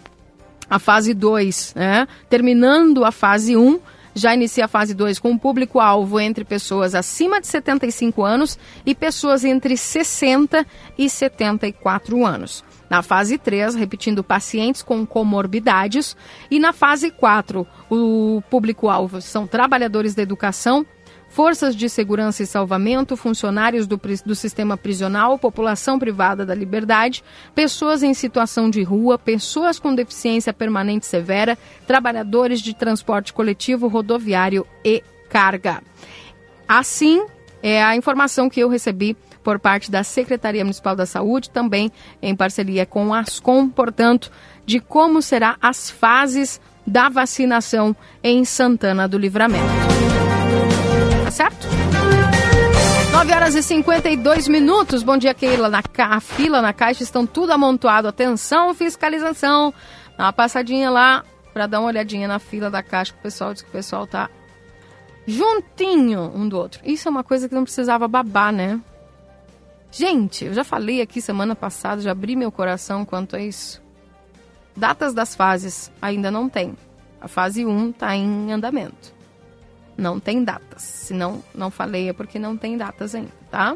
a 0.69 0.80
fase 0.80 1.14
2, 1.14 1.73
né? 1.76 2.07
Terminando 2.30 3.03
a 3.03 3.11
fase 3.11 3.57
1, 3.57 3.80
já 4.14 4.34
inicia 4.34 4.65
a 4.65 4.68
fase 4.68 4.94
2 4.94 5.19
com 5.19 5.31
um 5.31 5.38
público-alvo 5.38 6.19
entre 6.19 6.44
pessoas 6.44 6.95
acima 6.95 7.40
de 7.40 7.48
75 7.48 8.23
anos 8.23 8.57
e 8.86 8.94
pessoas 8.94 9.44
entre 9.44 9.77
60 9.77 10.65
e 10.98 11.10
74 11.10 12.26
anos. 12.26 12.64
Na 12.90 13.03
fase 13.03 13.38
3, 13.38 13.76
repetindo, 13.76 14.23
pacientes 14.23 14.81
com 14.81 15.06
comorbidades. 15.06 16.18
E 16.49 16.60
na 16.60 16.73
fase 16.73 17.11
4, 17.11 17.68
o 17.90 18.41
público-alvo 18.49 19.22
são 19.22 19.45
trabalhadores 19.45 20.15
da 20.15 20.23
educação, 20.23 20.86
forças 21.40 21.74
de 21.74 21.88
segurança 21.88 22.44
e 22.44 22.45
salvamento, 22.45 23.16
funcionários 23.16 23.88
do, 23.88 23.98
do, 24.26 24.36
sistema 24.36 24.76
prisional, 24.76 25.40
população 25.40 25.98
privada 25.98 26.45
da 26.45 26.53
liberdade, 26.53 27.24
pessoas 27.56 28.03
em 28.03 28.14
situação 28.14 28.70
de 28.70 28.84
rua, 28.84 29.18
pessoas 29.18 29.80
com 29.80 29.95
deficiência 29.95 30.52
permanente 30.52 31.06
severa, 31.06 31.57
trabalhadores 31.88 32.60
de 32.60 32.74
transporte 32.74 33.32
coletivo, 33.32 33.88
rodoviário 33.88 34.68
e 34.84 35.02
carga. 35.30 35.82
Assim, 36.68 37.26
é 37.64 37.82
a 37.82 37.95
informação 37.95 38.49
que 38.49 38.60
eu 38.60 38.68
recebi 38.68 39.16
por 39.41 39.60
parte 39.60 39.90
da 39.90 40.03
Secretaria 40.03 40.66
Municipal 40.66 40.94
da 40.94 41.06
Saúde, 41.06 41.49
também 41.49 41.90
em 42.22 42.36
parceria 42.36 42.86
com 42.86 43.14
a 43.14 43.20
Ascom, 43.22 43.70
portanto, 43.70 44.30
de 44.66 44.82
como 44.82 45.22
será 45.22 45.56
as 45.61 45.90
fases 45.90 46.60
da 46.86 47.07
vacinação 47.07 47.95
em 48.22 48.44
Santana 48.44 49.07
do 49.07 49.18
Livramento. 49.18 50.19
Certo? 51.40 51.68
9 53.14 53.34
horas 53.34 53.56
e 53.56 53.64
52 53.64 54.49
minutos. 54.49 55.03
Bom 55.03 55.16
dia, 55.16 55.34
Keila. 55.34 55.70
Na 55.70 55.82
ca... 55.82 56.07
A 56.07 56.20
fila 56.20 56.61
na 56.61 56.74
caixa 56.74 57.02
estão 57.02 57.26
tudo 57.26 57.53
amontoado. 57.53 58.10
Atenção, 58.10 58.74
fiscalização. 58.74 59.74
Dá 60.18 60.26
uma 60.26 60.34
passadinha 60.34 60.90
lá 60.90 61.24
para 61.53 61.66
dar 61.66 61.80
uma 61.80 61.88
olhadinha 61.88 62.28
na 62.28 62.40
fila 62.40 62.70
da 62.70 62.84
caixa 62.84 63.14
o 63.18 63.22
pessoal 63.22 63.53
diz 63.53 63.61
que 63.61 63.70
o 63.70 63.72
pessoal 63.72 64.06
tá 64.06 64.30
juntinho 65.26 66.30
um 66.36 66.45
do 66.45 66.57
outro. 66.57 66.82
Isso 66.84 67.07
é 67.07 67.11
uma 67.11 67.24
coisa 67.24 67.48
que 67.48 67.56
não 67.56 67.64
precisava 67.64 68.06
babar, 68.06 68.52
né? 68.52 68.78
Gente, 69.90 70.44
eu 70.44 70.53
já 70.53 70.66
falei 70.66 70.99
aqui 70.99 71.22
semana 71.22 71.56
passada, 71.56 72.02
já 72.02 72.11
abri 72.11 72.36
meu 72.36 72.52
coração 72.52 73.06
quanto 73.06 73.38
a 73.38 73.40
isso. 73.40 73.82
Datas 74.76 75.14
das 75.14 75.38
fases 75.38 75.90
ainda 76.02 76.30
não 76.30 76.49
tem. 76.49 76.76
A 77.22 77.30
fase 77.30 77.66
1 77.66 77.91
está 77.91 78.14
em 78.14 78.52
andamento. 78.52 79.19
Não 79.99 80.19
tem 80.19 80.43
datas. 80.43 80.81
Se 80.81 81.13
não, 81.13 81.43
não 81.53 81.69
falei 81.69 82.09
é 82.09 82.13
porque 82.13 82.39
não 82.39 82.55
tem 82.57 82.77
datas 82.77 83.13
ainda, 83.13 83.31
tá? 83.51 83.76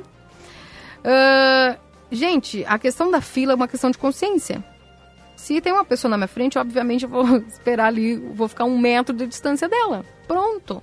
Uh, 0.99 1.77
gente, 2.11 2.63
a 2.65 2.79
questão 2.79 3.11
da 3.11 3.21
fila 3.21 3.53
é 3.53 3.55
uma 3.55 3.67
questão 3.67 3.91
de 3.91 3.97
consciência. 3.97 4.63
Se 5.35 5.59
tem 5.59 5.73
uma 5.73 5.83
pessoa 5.83 6.09
na 6.09 6.17
minha 6.17 6.27
frente, 6.27 6.57
obviamente 6.57 7.03
eu 7.03 7.09
vou 7.09 7.37
esperar 7.47 7.87
ali, 7.87 8.15
vou 8.15 8.47
ficar 8.47 8.63
um 8.63 8.77
metro 8.77 9.15
de 9.15 9.27
distância 9.27 9.67
dela. 9.67 10.05
Pronto. 10.27 10.81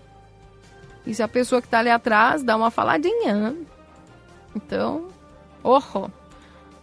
E 1.06 1.14
se 1.14 1.22
a 1.22 1.28
pessoa 1.28 1.62
que 1.62 1.66
está 1.66 1.78
ali 1.78 1.90
atrás 1.90 2.42
dá 2.42 2.56
uma 2.56 2.70
faladinha. 2.70 3.56
Então, 4.54 5.08
Oh, 5.62 6.08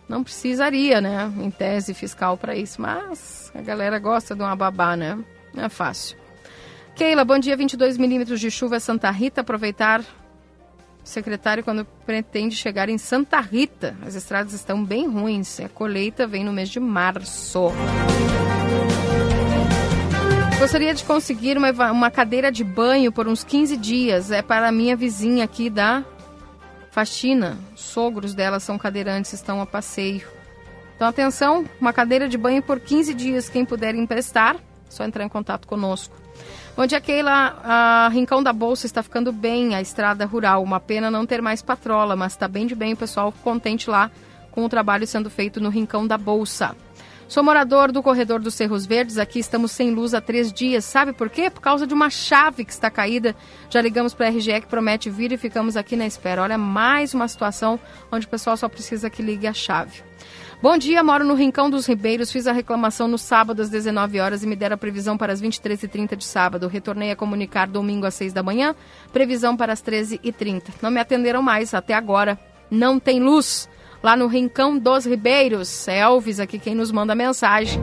não 0.08 0.24
precisaria, 0.24 1.02
né, 1.02 1.32
em 1.38 1.50
tese 1.50 1.94
fiscal 1.94 2.38
para 2.38 2.56
isso, 2.56 2.82
mas 2.82 3.52
a 3.56 3.62
galera 3.62 3.98
gosta 4.00 4.36
de 4.36 4.42
uma 4.42 4.56
babá, 4.56 4.96
né? 4.96 5.18
Não 5.54 5.64
é 5.64 5.70
fácil. 5.70 6.18
Keila, 6.98 7.24
bom 7.24 7.38
dia, 7.38 7.56
22 7.56 7.96
milímetros 7.96 8.40
de 8.40 8.50
chuva 8.50 8.80
Santa 8.80 9.12
Rita, 9.12 9.42
aproveitar 9.42 10.04
secretário 11.04 11.64
quando 11.64 11.86
pretende 11.86 12.56
chegar 12.56 12.90
em 12.90 12.98
Santa 12.98 13.40
Rita. 13.40 13.96
As 14.04 14.16
estradas 14.16 14.52
estão 14.54 14.84
bem 14.84 15.08
ruins. 15.08 15.60
A 15.60 15.70
colheita 15.70 16.26
vem 16.26 16.44
no 16.44 16.52
mês 16.52 16.70
de 16.70 16.80
março. 16.80 17.72
Gostaria 20.58 20.92
de 20.96 21.04
conseguir 21.04 21.56
uma, 21.56 21.70
uma 21.92 22.10
cadeira 22.10 22.52
de 22.52 22.64
banho 22.64 23.12
por 23.12 23.28
uns 23.28 23.44
15 23.44 23.78
dias. 23.78 24.32
É 24.32 24.42
para 24.42 24.68
a 24.68 24.72
minha 24.72 24.96
vizinha 24.96 25.44
aqui 25.44 25.70
da 25.70 26.04
faxina. 26.90 27.60
Sogros 27.76 28.34
dela 28.34 28.60
são 28.60 28.76
cadeirantes, 28.76 29.34
estão 29.34 29.62
a 29.62 29.68
passeio. 29.68 30.28
Então, 30.96 31.08
atenção, 31.08 31.64
uma 31.80 31.94
cadeira 31.94 32.28
de 32.28 32.40
banho 32.40 32.64
por 32.64 32.80
15 32.80 33.14
dias. 33.14 33.50
Quem 33.50 33.64
puder 33.64 33.94
emprestar, 33.94 34.56
só 34.90 35.06
entrar 35.06 35.24
em 35.24 35.30
contato 35.30 35.68
conosco. 35.68 36.26
Onde 36.78 36.96
aquela 36.96 37.58
a 37.64 38.10
Rincão 38.10 38.44
da 38.44 38.54
Bolsa 38.54 38.86
está 38.86 39.02
ficando 39.02 39.32
bem, 39.32 39.74
a 39.74 39.82
estrada 39.82 40.26
rural. 40.26 40.62
Uma 40.62 40.80
pena 40.80 41.10
não 41.10 41.26
ter 41.26 41.42
mais 41.42 41.60
patrola, 41.60 42.16
mas 42.16 42.34
está 42.34 42.48
bem 42.48 42.68
de 42.68 42.76
bem, 42.76 42.94
o 42.94 42.98
pessoal 42.98 43.34
contente 43.44 43.90
lá 43.90 44.12
com 44.52 44.64
o 44.64 44.70
trabalho 44.70 45.08
sendo 45.08 45.28
feito 45.28 45.60
no 45.60 45.70
Rincão 45.70 46.06
da 46.06 46.20
Bolsa. 46.20 46.76
Sou 47.28 47.44
morador 47.44 47.92
do 47.92 48.02
corredor 48.02 48.40
dos 48.40 48.54
Cerros 48.54 48.86
Verdes. 48.86 49.18
Aqui 49.18 49.40
estamos 49.40 49.72
sem 49.72 49.92
luz 49.92 50.14
há 50.14 50.22
três 50.22 50.54
dias. 50.54 50.86
Sabe 50.86 51.14
por 51.14 51.30
quê? 51.30 51.50
Por 51.50 51.62
causa 51.62 51.86
de 51.86 51.94
uma 51.94 52.10
chave 52.10 52.64
que 52.64 52.72
está 52.72 52.90
caída. 52.90 53.36
Já 53.70 53.82
ligamos 53.82 54.14
para 54.14 54.28
a 54.28 54.30
RGE 54.30 54.62
que 54.62 54.68
promete 54.68 55.10
vir 55.10 55.32
e 55.32 55.38
ficamos 55.38 55.76
aqui 55.76 55.96
na 55.96 56.06
espera. 56.06 56.44
Olha, 56.44 56.58
mais 56.58 57.14
uma 57.14 57.28
situação 57.28 57.80
onde 58.12 58.26
o 58.26 58.30
pessoal 58.30 58.56
só 58.56 58.70
precisa 58.70 59.10
que 59.10 59.22
ligue 59.22 59.46
a 59.46 59.54
chave. 59.54 60.04
Bom 60.60 60.76
dia, 60.76 61.04
moro 61.04 61.24
no 61.24 61.36
Rincão 61.36 61.70
dos 61.70 61.86
Ribeiros. 61.86 62.32
Fiz 62.32 62.48
a 62.48 62.52
reclamação 62.52 63.08
no 63.08 63.20
sábado 63.20 63.62
às 63.62 63.70
19 63.70 64.20
horas 64.20 64.42
e 64.42 64.48
me 64.48 64.56
deram 64.56 64.74
a 64.74 64.78
previsão 64.78 65.16
para 65.16 65.32
as 65.32 65.40
23h30 65.40 66.16
de 66.16 66.24
sábado. 66.24 66.68
Retornei 66.68 67.12
a 67.12 67.16
comunicar 67.16 67.68
domingo 67.68 68.08
às 68.08 68.16
6 68.16 68.34
da 68.34 68.42
manhã, 68.42 68.76
previsão 69.14 69.56
para 69.56 69.72
as 69.72 69.84
13h30. 69.84 70.64
Não 70.82 70.90
me 70.90 71.00
atenderam 71.00 71.44
mais 71.44 71.76
até 71.76 71.94
agora. 71.94 72.40
Não 72.72 73.00
tem 73.00 73.20
luz 73.20 73.70
lá 74.02 74.18
no 74.18 74.26
Rincão 74.26 74.80
dos 74.80 75.06
Ribeiros. 75.06 75.88
É 75.88 76.00
Elvis 76.00 76.40
aqui 76.40 76.58
quem 76.58 76.74
nos 76.74 76.92
manda 76.92 77.14
mensagem. 77.14 77.80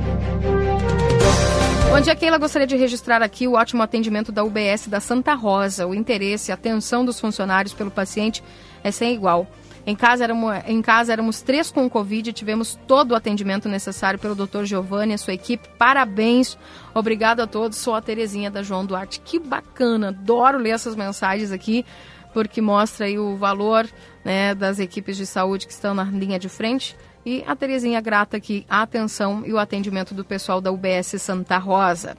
Bom 1.89 2.01
dia, 2.01 2.17
Keila. 2.17 2.39
Gostaria 2.39 2.67
de 2.67 2.75
registrar 2.75 3.23
aqui 3.23 3.47
o 3.47 3.53
ótimo 3.53 3.85
atendimento 3.85 4.33
da 4.33 4.43
UBS 4.43 4.89
da 4.89 4.99
Santa 4.99 5.33
Rosa. 5.35 5.87
O 5.87 5.95
interesse 5.95 6.51
e 6.51 6.53
a 6.53 6.57
atenção 6.57 7.05
dos 7.05 7.21
funcionários 7.21 7.73
pelo 7.73 7.93
paciente 7.93 8.43
é 8.83 8.91
sem 8.91 9.15
igual. 9.15 9.47
Em 9.87 9.95
casa, 9.95 10.25
éramos, 10.25 10.55
em 10.67 10.81
casa 10.81 11.13
éramos 11.13 11.43
três 11.43 11.71
com 11.71 11.89
Covid 11.91 12.31
e 12.31 12.33
tivemos 12.33 12.79
todo 12.87 13.13
o 13.13 13.15
atendimento 13.15 13.69
necessário 13.69 14.19
pelo 14.19 14.35
Dr. 14.35 14.65
Giovanni 14.65 15.13
e 15.13 15.15
a 15.15 15.19
sua 15.19 15.35
equipe. 15.35 15.69
Parabéns. 15.77 16.57
Obrigado 16.95 17.41
a 17.41 17.47
todos. 17.47 17.77
Sou 17.77 17.95
a 17.95 18.01
Terezinha 18.01 18.51
da 18.51 18.63
João 18.63 18.87
Duarte. 18.87 19.21
Que 19.21 19.39
bacana. 19.39 20.09
Adoro 20.09 20.57
ler 20.57 20.71
essas 20.71 20.97
mensagens 20.97 21.53
aqui, 21.53 21.85
porque 22.33 22.63
mostra 22.63 23.05
aí 23.05 23.19
o 23.19 23.37
valor 23.37 23.87
né, 24.25 24.55
das 24.55 24.79
equipes 24.79 25.19
de 25.19 25.27
saúde 25.27 25.67
que 25.67 25.73
estão 25.73 25.93
na 25.93 26.05
linha 26.05 26.39
de 26.39 26.49
frente. 26.49 26.97
E 27.27 27.45
a 27.47 27.55
Terezinha 27.55 28.01
grata 28.01 28.39
aqui 28.39 28.65
a 28.69 28.83
atenção 28.83 29.43
e 29.45 29.53
o 29.53 29.59
atendimento 29.59 30.15
do 30.15 30.25
pessoal 30.25 30.63
da 30.63 30.73
UBS 30.73 31.21
Santa 31.21 31.59
Rosa. 31.59 32.17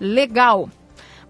Legal! 0.00 0.70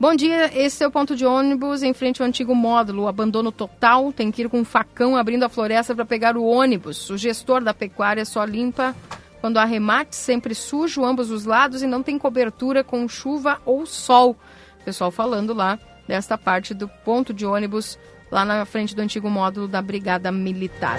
Bom 0.01 0.15
dia, 0.15 0.57
esse 0.57 0.85
é 0.85 0.87
o 0.87 0.93
ponto 0.93 1.17
de 1.17 1.27
ônibus 1.27 1.83
em 1.83 1.93
frente 1.93 2.23
ao 2.23 2.29
antigo 2.29 2.55
módulo. 2.55 3.09
Abandono 3.09 3.51
total, 3.51 4.13
tem 4.13 4.31
que 4.31 4.43
ir 4.43 4.49
com 4.49 4.61
um 4.61 4.65
facão 4.65 5.17
abrindo 5.17 5.43
a 5.43 5.49
floresta 5.49 5.93
para 5.93 6.07
pegar 6.07 6.37
o 6.37 6.45
ônibus. 6.45 7.11
O 7.11 7.19
gestor 7.19 7.65
da 7.65 7.75
pecuária 7.75 8.25
só 8.25 8.45
limpa 8.45 8.95
quando 9.41 9.57
há 9.57 9.65
remate, 9.65 10.15
sempre 10.15 10.55
sujo 10.55 11.05
ambos 11.05 11.33
os 11.33 11.45
lados 11.45 11.83
e 11.83 11.87
não 11.89 12.01
tem 12.01 12.17
cobertura 12.17 12.85
com 12.85 13.09
chuva 13.09 13.61
ou 13.65 13.85
sol. 13.87 14.37
Pessoal 14.85 15.11
falando 15.11 15.53
lá 15.53 15.77
desta 16.07 16.39
parte 16.39 16.73
do 16.73 16.87
ponto 16.87 17.35
de 17.35 17.45
ônibus 17.45 17.99
lá 18.31 18.45
na 18.45 18.65
frente 18.65 18.95
do 18.95 19.03
antigo 19.03 19.29
módulo 19.29 19.67
da 19.67 19.83
Brigada 19.83 20.31
Militar. 20.31 20.99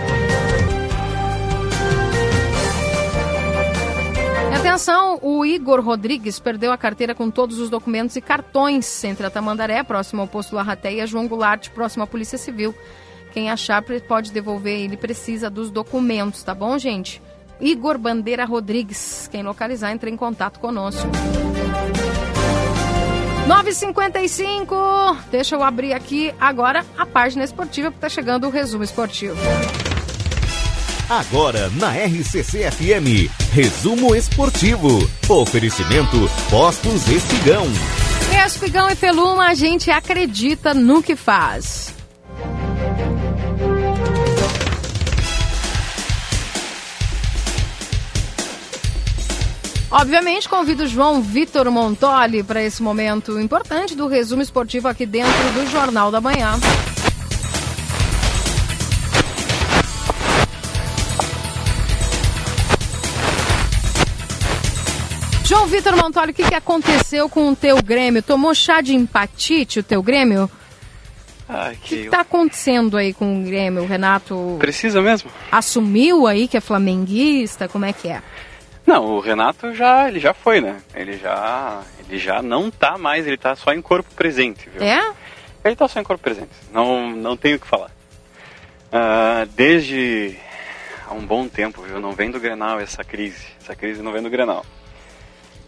Atenção, 4.60 5.20
o 5.22 5.46
Igor 5.46 5.80
Rodrigues 5.80 6.38
perdeu 6.38 6.72
a 6.72 6.78
carteira 6.78 7.16
com 7.16 7.32
todos 7.32 7.60
os 7.60 7.70
documentos 7.70 8.18
e 8.18 8.22
cartões 8.22 9.04
entre 9.06 9.26
a 9.26 9.30
Tamandaré, 9.30 9.82
próximo 9.84 10.22
ao 10.22 10.28
posto 10.28 10.54
Larraté, 10.54 10.94
e 10.94 11.02
a 11.02 11.06
João 11.06 11.28
Goulart, 11.28 11.70
próximo 11.70 12.04
à 12.04 12.08
Polícia 12.08 12.38
Civil. 12.38 12.76
Quem 13.32 13.50
achar 13.50 13.82
pode 14.08 14.32
devolver, 14.32 14.78
ele 14.78 14.98
precisa 14.98 15.50
dos 15.50 15.72
documentos, 15.72 16.44
tá 16.44 16.54
bom, 16.54 16.78
gente? 16.78 17.22
Igor 17.62 17.98
Bandeira 17.98 18.44
Rodrigues. 18.46 19.30
Quem 19.32 19.44
localizar, 19.44 19.92
entre 19.92 20.12
em 20.12 20.18
contato 20.18 20.60
conosco. 20.60 21.08
9h55. 23.48 25.18
Deixa 25.32 25.56
eu 25.56 25.64
abrir 25.64 25.94
aqui 25.94 26.34
agora 26.40 26.86
a 26.98 27.06
página 27.06 27.44
esportiva, 27.44 27.92
porque 27.92 28.02
tá 28.02 28.10
chegando 28.10 28.48
o 28.48 28.50
resumo 28.50 28.84
esportivo. 28.84 29.36
Agora 31.10 31.72
na 31.72 31.90
RCC 31.90 32.70
FM, 32.70 33.34
resumo 33.52 34.16
esportivo. 34.16 35.10
Oferecimento 35.28 36.30
Postos 36.52 37.08
Espigão. 37.08 37.66
Espigão 38.46 38.88
e 38.92 38.96
Feluma, 38.96 39.48
a 39.48 39.56
gente 39.56 39.90
acredita 39.90 40.72
no 40.76 41.02
que 41.02 41.16
faz. 41.16 41.96
Obviamente, 49.90 50.48
convido 50.48 50.84
o 50.84 50.88
João 50.88 51.24
Vitor 51.24 51.72
Montoli 51.72 52.44
para 52.44 52.62
esse 52.62 52.84
momento 52.84 53.40
importante 53.40 53.96
do 53.96 54.06
resumo 54.06 54.44
esportivo 54.44 54.88
aqui 54.88 55.08
dentro 55.08 55.32
do 55.56 55.72
Jornal 55.72 56.12
da 56.12 56.22
Manhã. 56.22 56.52
João 65.60 65.68
Vitor 65.68 65.94
Montoli, 65.98 66.32
o 66.32 66.34
que, 66.34 66.48
que 66.48 66.56
aconteceu 66.56 67.28
com 67.28 67.50
o 67.50 67.56
teu 67.56 67.84
Grêmio? 67.84 68.24
Tomou 68.24 68.56
chá 68.56 68.80
de 68.80 68.96
empatite 68.96 69.80
o 69.80 69.84
teu 69.84 70.02
Grêmio? 70.02 70.50
Ai, 71.50 71.74
O 71.74 71.78
que 71.80 71.96
está 71.96 72.22
acontecendo 72.22 72.96
aí 72.96 73.14
com 73.14 73.42
o 73.42 73.44
Grêmio? 73.44 73.84
O 73.84 73.86
Renato 73.86 74.56
Precisa 74.58 75.02
mesmo? 75.02 75.30
assumiu 75.52 76.26
aí 76.28 76.48
que 76.48 76.56
é 76.56 76.62
flamenguista? 76.62 77.68
Como 77.68 77.84
é 77.84 77.92
que 77.92 78.08
é? 78.08 78.22
Não, 78.88 79.04
o 79.04 79.20
Renato 79.20 79.74
já, 79.76 80.08
ele 80.08 80.22
já 80.22 80.34
foi, 80.34 80.62
né? 80.62 80.78
Ele 80.96 81.18
já, 81.18 81.82
ele 82.08 82.18
já 82.18 82.42
não 82.42 82.72
tá 82.72 82.98
mais, 82.98 83.28
ele 83.28 83.36
tá 83.36 83.54
só 83.54 83.74
em 83.74 83.82
corpo 83.82 84.10
presente, 84.16 84.70
viu? 84.70 84.82
É? 84.82 85.12
Ele 85.66 85.76
tá 85.76 85.90
só 85.90 86.00
em 86.00 86.06
corpo 86.06 86.24
presente, 86.24 86.52
não, 86.72 87.10
não 87.12 87.36
tenho 87.36 87.58
o 87.58 87.60
que 87.60 87.68
falar. 87.68 87.92
Ah, 88.94 89.46
desde 89.58 90.38
há 91.06 91.14
um 91.14 91.26
bom 91.26 91.50
tempo, 91.50 91.82
viu? 91.82 92.00
Não 92.00 92.14
vem 92.14 92.32
do 92.32 92.40
Grenal 92.40 92.80
essa 92.80 93.04
crise, 93.04 93.46
essa 93.62 93.76
crise 93.76 94.02
não 94.02 94.14
vem 94.14 94.24
do 94.24 94.30
Grenal. 94.30 94.66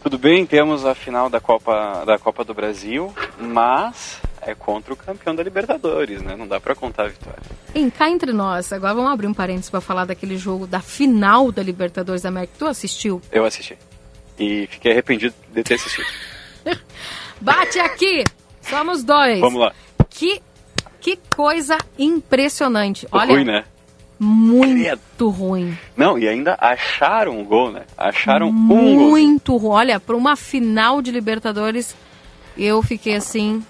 Tudo 0.02 0.18
bem, 0.18 0.44
temos 0.44 0.84
a 0.84 0.94
final 0.94 1.30
da 1.30 1.40
Copa, 1.40 2.04
da 2.04 2.18
Copa 2.18 2.44
do 2.44 2.52
Brasil, 2.52 3.14
mas 3.38 4.20
é 4.40 4.52
contra 4.52 4.92
o 4.92 4.96
campeão 4.96 5.32
da 5.32 5.42
Libertadores, 5.44 6.20
né? 6.20 6.34
Não 6.34 6.46
dá 6.46 6.58
pra 6.58 6.74
contar 6.74 7.04
a 7.04 7.08
vitória. 7.08 7.42
Em 7.72 7.88
cá 7.88 8.10
entre 8.10 8.32
nós, 8.32 8.72
agora 8.72 8.94
vamos 8.94 9.12
abrir 9.12 9.28
um 9.28 9.34
parênteses 9.34 9.70
para 9.70 9.80
falar 9.80 10.04
daquele 10.04 10.36
jogo 10.36 10.66
da 10.66 10.80
final 10.80 11.52
da 11.52 11.62
Libertadores 11.62 12.22
da 12.22 12.30
América. 12.30 12.54
Tu 12.58 12.66
assistiu? 12.66 13.22
Eu 13.30 13.44
assisti. 13.44 13.78
E 14.36 14.66
fiquei 14.68 14.90
arrependido 14.90 15.34
de 15.52 15.62
ter 15.62 15.74
assistido. 15.74 16.06
Bate 17.40 17.78
aqui! 17.78 18.24
Somos 18.62 19.04
dois. 19.04 19.38
Vamos 19.38 19.60
lá. 19.60 19.72
Que, 20.10 20.42
que 21.00 21.16
coisa 21.34 21.78
impressionante. 21.96 23.06
Olha, 23.12 23.44
né? 23.44 23.64
Muito 24.22 25.28
ruim. 25.28 25.76
Não, 25.96 26.18
e 26.18 26.28
ainda 26.28 26.56
acharam 26.60 27.38
um 27.38 27.44
gol, 27.44 27.72
né? 27.72 27.82
Acharam 27.98 28.48
um 28.48 28.68
gol. 28.68 28.78
Muito 29.10 29.56
ruim. 29.56 29.72
Olha, 29.74 30.00
para 30.00 30.16
uma 30.16 30.36
final 30.36 31.02
de 31.02 31.10
Libertadores, 31.10 31.94
eu 32.56 32.82
fiquei 32.82 33.16
assim. 33.16 33.62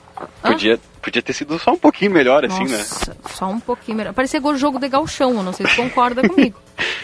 Podia, 0.43 0.79
podia 1.01 1.23
ter 1.23 1.33
sido 1.33 1.59
só 1.59 1.73
um 1.73 1.79
pouquinho 1.79 2.11
melhor, 2.13 2.45
assim, 2.45 2.65
né? 2.65 2.77
Nossa, 2.79 3.17
só 3.31 3.47
um 3.49 3.59
pouquinho 3.59 3.97
melhor. 3.97 4.13
Parecia 4.13 4.39
gol 4.39 4.55
jogo 4.57 4.79
de 4.79 4.89
galchão, 4.89 5.33
eu 5.37 5.43
não 5.43 5.53
sei 5.53 5.67
se 5.67 5.75
concorda 5.75 6.23
comigo. 6.29 6.61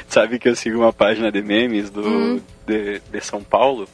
Sabe 0.06 0.38
que 0.38 0.48
eu 0.48 0.54
sigo 0.54 0.78
uma 0.78 0.92
página 0.92 1.32
de 1.32 1.42
memes 1.42 1.90
do, 1.90 2.02
Hum. 2.06 2.40
de, 2.66 3.00
de 3.10 3.20
São 3.20 3.42
Paulo 3.42 3.88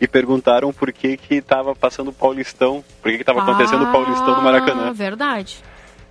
e 0.00 0.06
perguntaram 0.06 0.72
por 0.72 0.92
que 0.92 1.16
que 1.16 1.40
tava 1.40 1.74
passando 1.74 2.08
o 2.08 2.12
Paulistão, 2.12 2.84
por 3.02 3.10
que 3.10 3.18
que 3.18 3.24
tava 3.24 3.40
acontecendo 3.42 3.84
o 3.84 3.90
Paulistão 3.92 4.28
no 4.28 4.36
Ah, 4.36 4.42
Maracanã. 4.42 4.92
verdade. 4.92 5.58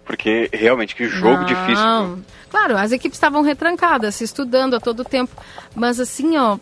Porque 0.08 0.50
realmente, 0.54 0.96
que 0.96 1.06
jogo 1.08 1.42
Não. 1.42 1.46
difícil. 1.46 2.06
viu? 2.16 2.20
Claro, 2.50 2.78
as 2.78 2.92
equipes 2.94 3.18
estavam 3.18 3.42
retrancadas, 3.42 4.16
se 4.16 4.24
estudando 4.24 4.76
a 4.76 4.80
todo 4.80 5.04
tempo. 5.04 5.36
Mas 5.76 6.00
assim, 6.00 6.38
ó, 6.38 6.58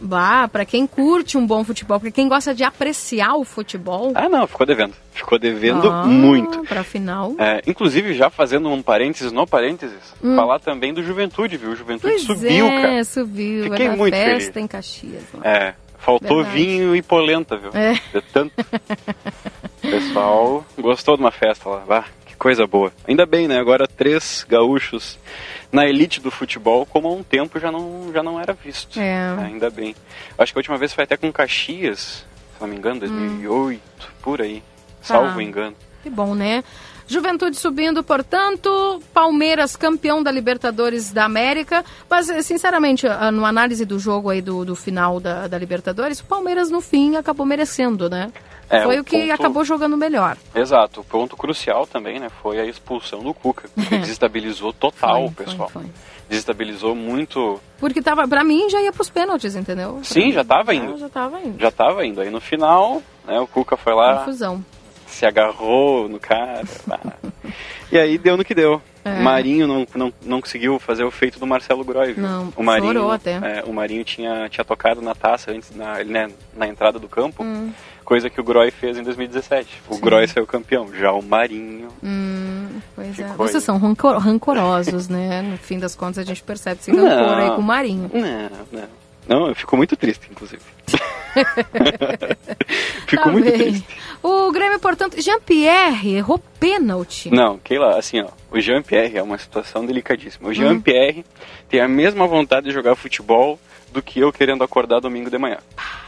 bah, 0.00 0.46
para 0.46 0.64
quem 0.64 0.86
curte 0.86 1.36
um 1.36 1.44
bom 1.44 1.64
futebol, 1.64 1.98
para 1.98 2.12
quem 2.12 2.28
gosta 2.28 2.54
de 2.54 2.62
apreciar 2.62 3.34
o 3.34 3.44
futebol. 3.44 4.12
Ah, 4.14 4.28
não, 4.28 4.46
ficou 4.46 4.64
devendo. 4.64 4.94
Ficou 5.12 5.36
devendo 5.36 5.90
ah, 5.90 6.04
muito. 6.06 6.60
Pra 6.62 6.84
final. 6.84 7.34
É, 7.38 7.60
inclusive, 7.66 8.14
já 8.14 8.30
fazendo 8.30 8.68
um 8.68 8.80
parênteses 8.80 9.32
no 9.32 9.46
parênteses, 9.48 9.98
Hum. 10.22 10.36
falar 10.36 10.60
também 10.60 10.94
do 10.94 11.02
Juventude, 11.02 11.56
viu? 11.56 11.70
O 11.70 11.76
Juventude 11.76 12.12
Pois 12.12 12.22
subiu, 12.22 12.66
é, 12.68 12.82
cara. 12.82 13.04
subiu. 13.04 13.64
Fiquei 13.64 13.86
é 13.88 13.96
muito 13.96 14.14
festa 14.14 14.52
feliz. 14.52 14.56
em 14.56 14.66
Caxias. 14.68 15.22
né? 15.34 15.40
É, 15.42 15.74
faltou 15.98 16.36
Verdade. 16.44 16.56
vinho 16.56 16.94
e 16.94 17.02
polenta, 17.02 17.56
viu? 17.56 17.70
É. 17.74 17.94
De 18.14 18.20
tanto. 18.32 18.52
O 19.84 19.88
pessoal 19.88 20.66
gostou 20.80 21.16
de 21.16 21.22
uma 21.22 21.30
festa 21.30 21.68
lá. 21.68 21.82
Bah, 21.86 22.04
que 22.36 22.38
coisa 22.38 22.66
boa. 22.66 22.92
Ainda 23.08 23.24
bem, 23.26 23.48
né? 23.48 23.58
Agora 23.58 23.88
três 23.88 24.44
gaúchos 24.48 25.18
na 25.72 25.86
elite 25.86 26.20
do 26.20 26.30
futebol, 26.30 26.84
como 26.86 27.08
há 27.08 27.12
um 27.12 27.22
tempo 27.22 27.58
já 27.58 27.72
não, 27.72 28.10
já 28.12 28.22
não 28.22 28.38
era 28.38 28.52
visto. 28.52 29.00
É. 29.00 29.34
Ainda 29.42 29.70
bem. 29.70 29.94
Acho 30.38 30.52
que 30.52 30.58
a 30.58 30.60
última 30.60 30.76
vez 30.78 30.92
foi 30.92 31.04
até 31.04 31.16
com 31.16 31.32
Caxias, 31.32 32.24
se 32.54 32.60
não 32.60 32.68
me 32.68 32.76
engano, 32.76 33.00
2008, 33.00 33.80
por 34.22 34.40
aí. 34.40 34.62
Salvo 35.02 35.38
Ah. 35.38 35.42
engano. 35.42 35.74
Que 36.02 36.10
bom, 36.10 36.34
né? 36.34 36.62
Juventude 37.06 37.56
subindo, 37.56 38.02
portanto, 38.02 39.00
Palmeiras 39.14 39.76
campeão 39.76 40.22
da 40.22 40.30
Libertadores 40.30 41.12
da 41.12 41.24
América. 41.24 41.84
Mas, 42.10 42.26
sinceramente, 42.44 43.06
ah, 43.06 43.30
no 43.30 43.44
análise 43.44 43.84
do 43.84 43.98
jogo 43.98 44.28
aí 44.30 44.42
do, 44.42 44.64
do 44.64 44.74
final 44.74 45.20
da, 45.20 45.46
da 45.46 45.56
Libertadores, 45.58 46.20
o 46.20 46.24
Palmeiras 46.24 46.70
no 46.70 46.80
fim 46.80 47.16
acabou 47.16 47.46
merecendo, 47.46 48.10
né? 48.10 48.32
É, 48.68 48.82
Foi 48.82 48.98
o 48.98 49.04
que 49.04 49.16
ponto- 49.20 49.32
acabou 49.32 49.64
jogando 49.64 49.96
melhor. 49.96 50.36
Exato. 50.52 51.00
O 51.00 51.04
ponto 51.04 51.36
crucial 51.36 51.86
também, 51.86 52.18
né, 52.18 52.28
foi 52.42 52.58
a 52.58 52.64
expulsão 52.66 53.20
do 53.22 53.32
Cuca, 53.32 53.68
que 53.88 53.98
desestabilizou 53.98 54.72
total 54.72 55.26
o 55.26 55.32
pessoal. 55.32 55.70
Desestabilizou 56.28 56.92
muito. 56.96 57.60
Porque 57.78 58.02
tava, 58.02 58.26
pra 58.26 58.42
mim 58.42 58.68
já 58.68 58.80
ia 58.82 58.92
pros 58.92 59.08
pênaltis, 59.08 59.54
entendeu? 59.54 60.00
Sim, 60.02 60.32
já 60.32 60.44
tava 60.44 60.74
indo. 60.74 60.98
Já 60.98 61.08
tava 61.08 61.40
indo. 61.40 61.60
Já 61.60 61.70
tava 61.70 62.04
indo. 62.04 62.20
Aí 62.20 62.30
no 62.30 62.40
final, 62.40 63.00
né, 63.24 63.38
o 63.38 63.46
Cuca 63.46 63.76
foi 63.76 63.94
lá, 63.94 64.18
Confusão. 64.18 64.64
Se 65.16 65.26
agarrou 65.26 66.08
no 66.08 66.20
cara. 66.20 66.62
e 67.90 67.98
aí 67.98 68.18
deu 68.18 68.36
no 68.36 68.44
que 68.44 68.54
deu. 68.54 68.80
É. 69.04 69.20
O 69.20 69.22
Marinho 69.22 69.66
não, 69.68 69.86
não, 69.94 70.12
não 70.24 70.40
conseguiu 70.40 70.78
fazer 70.80 71.04
o 71.04 71.10
feito 71.12 71.38
do 71.38 71.46
Marcelo 71.46 71.84
Groy, 71.84 72.12
viu? 72.12 72.22
Não, 72.26 72.52
o 72.56 72.62
Marinho, 72.62 72.92
chorou 72.92 73.12
até. 73.12 73.34
é, 73.34 73.62
o 73.64 73.72
Marinho 73.72 74.02
tinha, 74.04 74.48
tinha 74.48 74.64
tocado 74.64 75.00
na 75.00 75.14
taça 75.14 75.52
antes, 75.52 75.70
na, 75.74 76.02
né, 76.02 76.28
na 76.56 76.66
entrada 76.66 76.98
do 76.98 77.08
campo, 77.08 77.44
Hum. 77.44 77.70
coisa 78.04 78.28
que 78.28 78.40
o 78.40 78.44
Groy 78.44 78.72
fez 78.72 78.98
em 78.98 79.04
2017. 79.04 79.80
O 79.88 79.94
Sim. 79.94 80.00
Groy 80.00 80.26
saiu 80.26 80.44
campeão, 80.44 80.92
já 80.92 81.12
o 81.12 81.22
Marinho 81.22 81.88
Hum, 82.02 82.66
pois 82.96 83.16
é. 83.20 83.28
Vocês 83.36 83.54
aí. 83.56 83.60
são 83.62 83.78
rancor- 83.78 84.18
rancorosos, 84.18 85.08
né? 85.08 85.40
No 85.42 85.56
fim 85.56 85.78
das 85.78 85.94
contas, 85.94 86.18
a 86.18 86.24
gente 86.24 86.42
percebe 86.42 86.80
esse 86.80 86.90
rancor 86.90 87.38
aí 87.38 87.50
com 87.50 87.60
o 87.60 87.62
Marinho. 87.62 88.10
Não, 88.12 88.80
não. 88.80 88.88
Não, 89.28 89.48
eu 89.48 89.54
fico 89.54 89.76
muito 89.76 89.96
triste, 89.96 90.28
inclusive. 90.30 90.62
fico 93.06 93.22
Tá 93.22 93.30
muito 93.30 93.44
bem. 93.50 93.58
triste. 93.58 93.86
O 94.22 94.50
Grêmio, 94.52 94.78
portanto, 94.80 95.20
Jean-Pierre 95.20 96.14
errou 96.16 96.38
pênalti. 96.60 97.30
Não, 97.30 97.58
Keila, 97.58 97.98
assim, 97.98 98.20
ó, 98.20 98.28
o 98.50 98.60
Jean-Pierre 98.60 99.16
é 99.18 99.22
uma 99.22 99.38
situação 99.38 99.84
delicadíssima. 99.84 100.48
O 100.48 100.54
Jean-Pierre 100.54 101.24
tem 101.68 101.80
a 101.80 101.88
mesma 101.88 102.26
vontade 102.26 102.66
de 102.66 102.72
jogar 102.72 102.94
futebol 102.96 103.58
do 103.92 104.02
que 104.02 104.20
eu 104.20 104.32
querendo 104.32 104.62
acordar 104.64 105.00
domingo 105.00 105.30
de 105.30 105.38
manhã. 105.38 105.58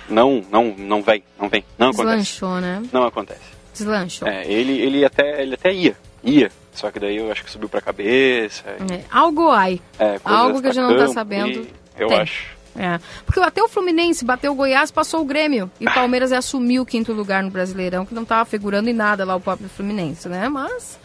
Não, 0.09 0.43
não, 0.51 0.74
não 0.77 1.03
vem, 1.03 1.23
não 1.39 1.49
vem, 1.49 1.65
não 1.78 1.89
acontece. 1.90 2.16
Deslanchou, 2.16 2.61
né? 2.61 2.82
Não 2.93 3.05
acontece. 3.05 3.40
Deslanchou. 3.74 4.27
É, 4.28 4.45
ele, 4.47 4.81
ele, 4.81 5.05
até, 5.05 5.43
ele 5.43 5.55
até 5.55 5.73
ia, 5.73 5.97
ia, 6.24 6.51
só 6.73 6.90
que 6.90 6.99
daí 6.99 7.16
eu 7.19 7.31
acho 7.31 7.45
que 7.45 7.51
subiu 7.51 7.69
pra 7.69 7.81
cabeça. 7.81 8.65
e- 8.90 8.95
É, 8.95 9.05
algo 9.11 9.51
aí. 9.51 9.81
é, 9.99 10.19
Algo 10.24 10.61
que 10.61 10.69
a 10.69 10.73
gente 10.73 10.82
não 10.82 10.97
tá 10.97 11.09
sabendo. 11.09 11.66
Eu 11.97 12.09
Tem. 12.09 12.20
acho. 12.20 12.57
É. 12.77 12.99
Porque 13.27 13.40
até 13.40 13.62
o 13.62 13.69
Fluminense 13.69 14.24
bateu 14.24 14.53
o 14.53 14.55
Goiás, 14.55 14.90
passou 14.90 15.20
o 15.23 15.24
Grêmio. 15.24 15.70
E 15.81 15.86
o 15.89 15.93
Palmeiras 15.95 16.31
assumiu 16.32 16.82
o 16.82 16.86
quinto 16.86 17.12
lugar 17.12 17.43
no 17.43 17.51
Brasileirão, 17.51 18.07
que 18.07 18.15
não 18.15 18.23
estava 18.23 18.45
figurando 18.45 18.89
em 18.89 18.93
nada 18.93 19.24
lá 19.24 19.35
o 19.35 19.40
próprio 19.40 19.69
Fluminense, 19.69 20.28
né? 20.28 20.49
Mas. 20.49 20.99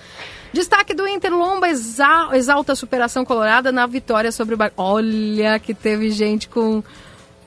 Destaque 0.51 0.93
do 0.93 1.07
Inter, 1.07 1.33
Lomba 1.35 1.67
exa- 1.67 2.29
exalta 2.33 2.73
a 2.73 2.75
superação 2.75 3.25
colorada 3.25 3.71
na 3.71 3.87
vitória 3.87 4.31
sobre 4.31 4.53
o. 4.53 4.57
Olha 4.77 5.57
que 5.59 5.73
teve 5.73 6.11
gente 6.11 6.47
com, 6.47 6.83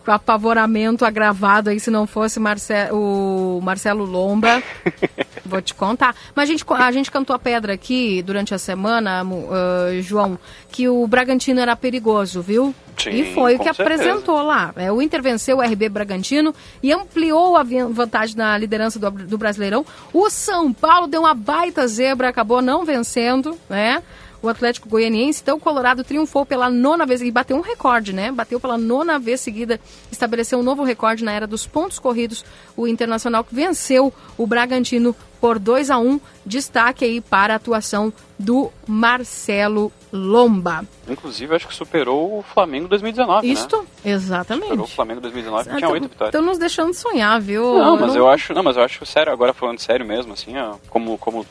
com 0.06 0.12
apavoramento 0.12 1.04
agravado 1.04 1.68
aí, 1.68 1.80
se 1.80 1.90
não 1.90 2.06
fosse 2.06 2.38
Marce... 2.38 2.72
o 2.92 3.60
Marcelo 3.60 4.04
Lomba. 4.04 4.62
Vou 5.44 5.60
te 5.60 5.74
contar. 5.74 6.14
Mas 6.34 6.48
a 6.48 6.52
gente, 6.52 6.64
a 6.68 6.92
gente 6.92 7.10
cantou 7.10 7.34
a 7.34 7.38
pedra 7.38 7.72
aqui 7.72 8.22
durante 8.22 8.54
a 8.54 8.58
semana, 8.58 9.22
ah, 9.22 10.00
João, 10.00 10.38
que 10.70 10.88
o 10.88 11.06
Bragantino 11.08 11.60
era 11.60 11.74
perigoso, 11.74 12.40
viu? 12.40 12.72
Sim, 12.96 13.10
e 13.10 13.34
foi 13.34 13.56
o 13.56 13.58
que 13.58 13.64
certeza. 13.64 13.82
apresentou 13.82 14.42
lá. 14.42 14.72
É, 14.76 14.90
o 14.90 15.02
Inter 15.02 15.20
venceu 15.20 15.58
o 15.58 15.60
RB 15.60 15.88
Bragantino 15.88 16.54
e 16.82 16.92
ampliou 16.92 17.56
a 17.56 17.62
vantagem 17.62 18.36
na 18.36 18.56
liderança 18.56 18.98
do, 18.98 19.10
do 19.10 19.36
Brasileirão. 19.36 19.84
O 20.12 20.30
São 20.30 20.72
Paulo 20.72 21.06
deu 21.06 21.22
uma 21.22 21.34
baita 21.34 21.86
zebra, 21.88 22.28
acabou 22.28 22.62
não 22.62 22.84
vencendo, 22.84 23.58
né? 23.68 24.02
O 24.47 24.48
Atlético 24.48 24.89
Goianiense, 24.89 25.40
então 25.43 25.56
o 25.56 25.60
Colorado 25.60 26.05
triunfou 26.05 26.47
pela 26.47 26.70
nona 26.70 27.05
vez 27.05 27.20
e 27.20 27.31
bateu 27.32 27.56
um 27.56 27.60
recorde, 27.60 28.12
né? 28.12 28.31
Bateu 28.31 28.60
pela 28.60 28.78
nona 28.78 29.18
vez 29.18 29.40
seguida, 29.40 29.81
estabeleceu 30.10 30.60
um 30.60 30.62
novo 30.62 30.85
recorde 30.85 31.24
na 31.24 31.32
era 31.32 31.48
dos 31.48 31.66
pontos 31.66 31.98
corridos. 31.98 32.44
O 32.77 32.86
Internacional 32.86 33.43
que 33.43 33.52
venceu 33.52 34.14
o 34.39 34.47
Bragantino 34.47 35.16
por 35.40 35.59
2 35.59 35.90
a 35.90 35.98
1 35.98 36.20
Destaque 36.44 37.05
aí 37.05 37.20
para 37.20 37.55
a 37.55 37.56
atuação 37.56 38.12
do 38.39 38.70
Marcelo 38.86 39.90
Lomba. 40.12 40.85
Inclusive, 41.09 41.56
acho 41.56 41.66
que 41.66 41.74
superou 41.74 42.39
o 42.39 42.43
Flamengo 42.43 42.86
2019, 42.86 43.51
Isto? 43.51 43.78
né? 44.05 44.12
Exatamente. 44.12 44.66
Superou 44.68 44.85
o 44.85 44.89
Flamengo 44.89 45.20
2019, 45.23 45.64
que 45.68 45.74
Ah, 45.74 45.77
tinha 45.78 45.90
oito 45.90 46.02
vitórias. 46.09 46.28
Estão 46.35 46.43
nos 46.48 46.56
deixando 46.59 46.94
sonhar, 46.94 47.40
viu? 47.40 47.64
Não, 47.78 47.97
mas 47.98 48.14
eu 48.14 48.28
acho, 48.28 48.55
não, 48.55 48.62
mas 48.62 48.77
eu 48.77 48.85
acho 48.85 49.05
sério, 49.05 49.32
agora 49.32 49.52
falando 49.52 49.81
sério 49.81 50.06
mesmo, 50.06 50.32
assim, 50.35 50.56
ó, 50.56 50.77
como, 50.89 51.18
como 51.18 51.44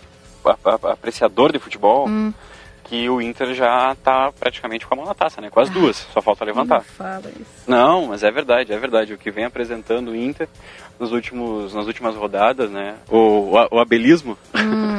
apreciador 0.90 1.52
de 1.52 1.60
futebol, 1.60 2.08
Hum. 2.08 2.34
Que 2.86 3.10
o 3.10 3.22
Inter 3.22 3.53
já 3.53 3.95
tá 4.03 4.32
praticamente 4.40 4.86
com 4.86 4.94
a 4.94 4.98
mão 4.98 5.06
na 5.06 5.14
taça, 5.14 5.41
né? 5.41 5.49
Com 5.49 5.60
as 5.60 5.70
duas, 5.70 5.98
só 6.14 6.22
falta 6.22 6.45
levantar. 6.45 6.78
Não 6.78 6.84
fala 6.84 7.32
isso. 7.40 7.64
Não, 7.68 8.07
mas 8.07 8.24
é 8.24 8.32
verdade, 8.32 8.72
é 8.72 8.78
verdade. 8.78 9.14
O 9.14 9.18
que 9.18 9.32
vem 9.32 9.44
apresentando 9.45 10.12
o 10.12 10.16
Inter 10.16 10.48
nos 10.99 11.12
últimos, 11.12 11.74
nas 11.74 11.88
últimas 11.88 12.16
rodadas, 12.16 12.70
né? 12.70 12.95
O, 13.10 13.18
o, 13.18 13.68
o 13.72 13.80
abelismo. 13.80 14.38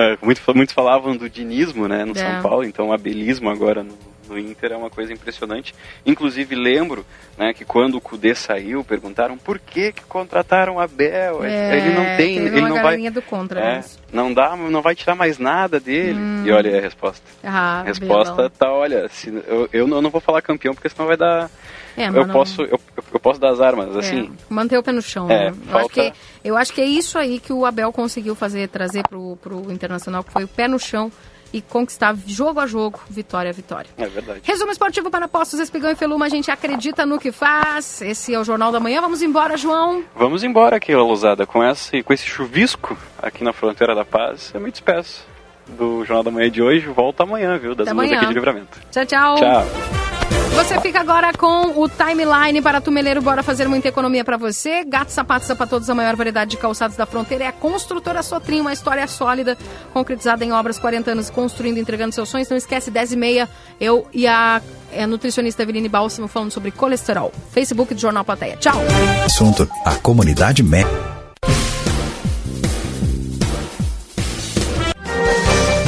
É, 0.00 0.16
muito, 0.22 0.40
muitos 0.54 0.72
falavam 0.72 1.16
do 1.16 1.28
dinismo, 1.28 1.88
né? 1.88 2.04
No 2.04 2.12
É. 2.12 2.14
São 2.14 2.40
Paulo, 2.40 2.62
então 2.62 2.90
o 2.90 2.92
abelismo 2.92 3.50
agora 3.50 3.82
no, 3.82 3.98
no 4.28 4.38
Inter 4.38 4.72
é 4.72 4.76
uma 4.76 4.90
coisa 4.90 5.12
impressionante. 5.12 5.74
Inclusive 6.04 6.54
lembro, 6.54 7.04
né, 7.36 7.52
que 7.52 7.64
quando 7.64 7.96
o 7.96 8.00
Cudê 8.00 8.34
saiu, 8.34 8.84
perguntaram 8.84 9.36
por 9.38 9.58
que 9.58 9.92
que 9.92 10.02
contrataram 10.04 10.76
o 10.76 10.80
Abel. 10.80 11.42
É, 11.44 11.76
ele 11.78 11.94
não 11.94 12.04
tem, 12.16 12.36
ele 12.36 12.60
não 12.60 12.82
vai, 12.82 13.10
do 13.10 13.22
contra 13.22 13.60
é, 13.60 13.74
mesmo. 13.76 14.00
não 14.12 14.32
dá, 14.32 14.54
não 14.56 14.82
vai 14.82 14.94
tirar 14.94 15.14
mais 15.14 15.38
nada 15.38 15.80
dele. 15.80 16.18
Hum. 16.18 16.42
E 16.46 16.50
olha 16.52 16.76
a 16.78 16.80
resposta. 16.80 17.24
Ah, 17.42 17.80
A 17.80 17.82
resposta 17.84 18.50
tá, 18.50 18.72
olha, 18.72 19.08
se, 19.08 19.30
eu, 19.46 19.68
eu 19.72 19.86
não 19.86 20.10
vou 20.10 20.20
falar 20.20 20.42
campeão 20.42 20.74
porque 20.74 20.88
senão 20.88 21.06
vai 21.06 21.16
dar. 21.16 21.50
É, 21.96 22.06
mas 22.06 22.16
eu 22.16 22.26
não- 22.26 22.32
posso, 22.34 22.62
eu, 22.62 22.78
eu 23.12 23.18
posso 23.18 23.40
dar 23.40 23.50
as 23.50 23.60
armas, 23.60 23.94
É, 23.96 23.98
assim. 23.98 24.30
manter 24.48 24.78
o 24.78 24.82
pé 24.84 24.92
no 24.92 25.02
chão, 25.02 25.28
É, 25.28 25.28
né? 25.28 25.46
Eu, 25.46 25.50
acho 25.50 25.64
falta- 25.88 25.88
que, 25.94 26.12
eu 26.44 26.56
acho 26.56 26.72
que 26.72 26.80
é 26.80 26.84
isso 26.84 27.18
aí 27.18 27.40
que 27.40 27.52
o 27.52 27.66
Abel 27.66 27.92
conseguiu 27.92 28.36
fazer, 28.36 28.68
trazer 28.68 29.02
pro, 29.08 29.36
pro 29.42 29.72
Internacional, 29.72 30.22
que 30.22 30.32
foi 30.32 30.44
o 30.44 30.48
pé 30.48 30.68
no 30.68 30.78
chão 30.78 31.10
e 31.52 31.60
conquistar 31.62 32.14
jogo 32.26 32.60
a 32.60 32.66
jogo, 32.66 33.00
vitória 33.08 33.50
a 33.50 33.52
vitória. 33.52 33.88
É 33.96 34.06
verdade. 34.06 34.40
Resumo 34.42 34.70
esportivo 34.70 35.10
para 35.10 35.26
Postos 35.28 35.60
Espigão 35.60 35.90
e 35.90 35.94
Feluma, 35.94 36.26
a 36.26 36.28
gente 36.28 36.50
acredita 36.50 37.06
no 37.06 37.18
que 37.18 37.32
faz. 37.32 38.02
Esse 38.02 38.34
é 38.34 38.38
o 38.38 38.44
Jornal 38.44 38.70
da 38.72 38.80
Manhã. 38.80 39.00
Vamos 39.00 39.22
embora, 39.22 39.56
João. 39.56 40.04
Vamos 40.14 40.44
embora 40.44 40.76
aqui, 40.76 40.94
Lousada, 40.94 41.46
com 41.46 41.64
esse, 41.64 42.02
com 42.02 42.12
esse 42.12 42.26
chuvisco 42.26 42.96
aqui 43.20 43.42
na 43.42 43.52
fronteira 43.52 43.94
da 43.94 44.04
paz. 44.04 44.50
Eu 44.54 44.60
me 44.60 44.70
despeço 44.70 45.24
do 45.66 46.04
Jornal 46.04 46.24
da 46.24 46.30
Manhã 46.30 46.50
de 46.50 46.62
hoje. 46.62 46.86
Volto 46.86 47.22
amanhã, 47.22 47.58
viu? 47.58 47.74
Das 47.74 47.86
Até 47.88 47.94
duas 47.94 48.06
amanhã. 48.06 48.16
aqui 48.18 48.26
de 48.28 48.34
livramento. 48.34 48.78
Tchau, 48.90 49.06
tchau. 49.06 49.36
Tchau. 49.36 50.17
Você 50.58 50.80
fica 50.80 51.00
agora 51.00 51.32
com 51.32 51.80
o 51.80 51.88
timeline 51.88 52.60
para 52.60 52.80
Tumeleiro. 52.80 53.22
Bora 53.22 53.44
fazer 53.44 53.68
muita 53.68 53.86
economia 53.86 54.24
para 54.24 54.36
você. 54.36 54.84
Gato 54.84 55.10
Sapatos 55.10 55.46
para 55.56 55.66
todos, 55.68 55.88
a 55.88 55.94
maior 55.94 56.16
variedade 56.16 56.50
de 56.50 56.56
calçados 56.56 56.96
da 56.96 57.06
fronteira. 57.06 57.44
É 57.44 57.46
a 57.46 57.52
construtora 57.52 58.24
Sotrim, 58.24 58.60
uma 58.60 58.72
história 58.72 59.06
sólida, 59.06 59.56
concretizada 59.92 60.44
em 60.44 60.50
obras 60.50 60.76
40 60.76 61.12
anos, 61.12 61.30
construindo, 61.30 61.78
entregando 61.78 62.12
seus 62.12 62.28
sonhos. 62.28 62.48
Não 62.48 62.56
esquece, 62.56 62.90
10 62.90 63.12
e 63.12 63.16
meia, 63.16 63.48
eu 63.80 64.08
e 64.12 64.26
a, 64.26 64.60
é, 64.90 65.06
nutricionista 65.06 65.62
Eveline 65.62 65.88
Bálsamo 65.88 66.26
falando 66.26 66.50
sobre 66.50 66.72
colesterol. 66.72 67.32
Facebook 67.52 67.94
do 67.94 68.00
Jornal 68.00 68.24
Plateia. 68.24 68.56
Tchau. 68.56 68.80
Assunto: 69.24 69.70
a 69.84 69.94
comunidade 69.94 70.64
médica. 70.64 70.90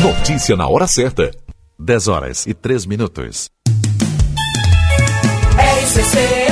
Notícia 0.00 0.56
na 0.56 0.68
hora 0.68 0.86
certa. 0.86 1.32
10 1.76 2.08
horas 2.08 2.46
e 2.46 2.54
3 2.54 2.86
minutos. 2.86 3.50
RCC 5.90 6.49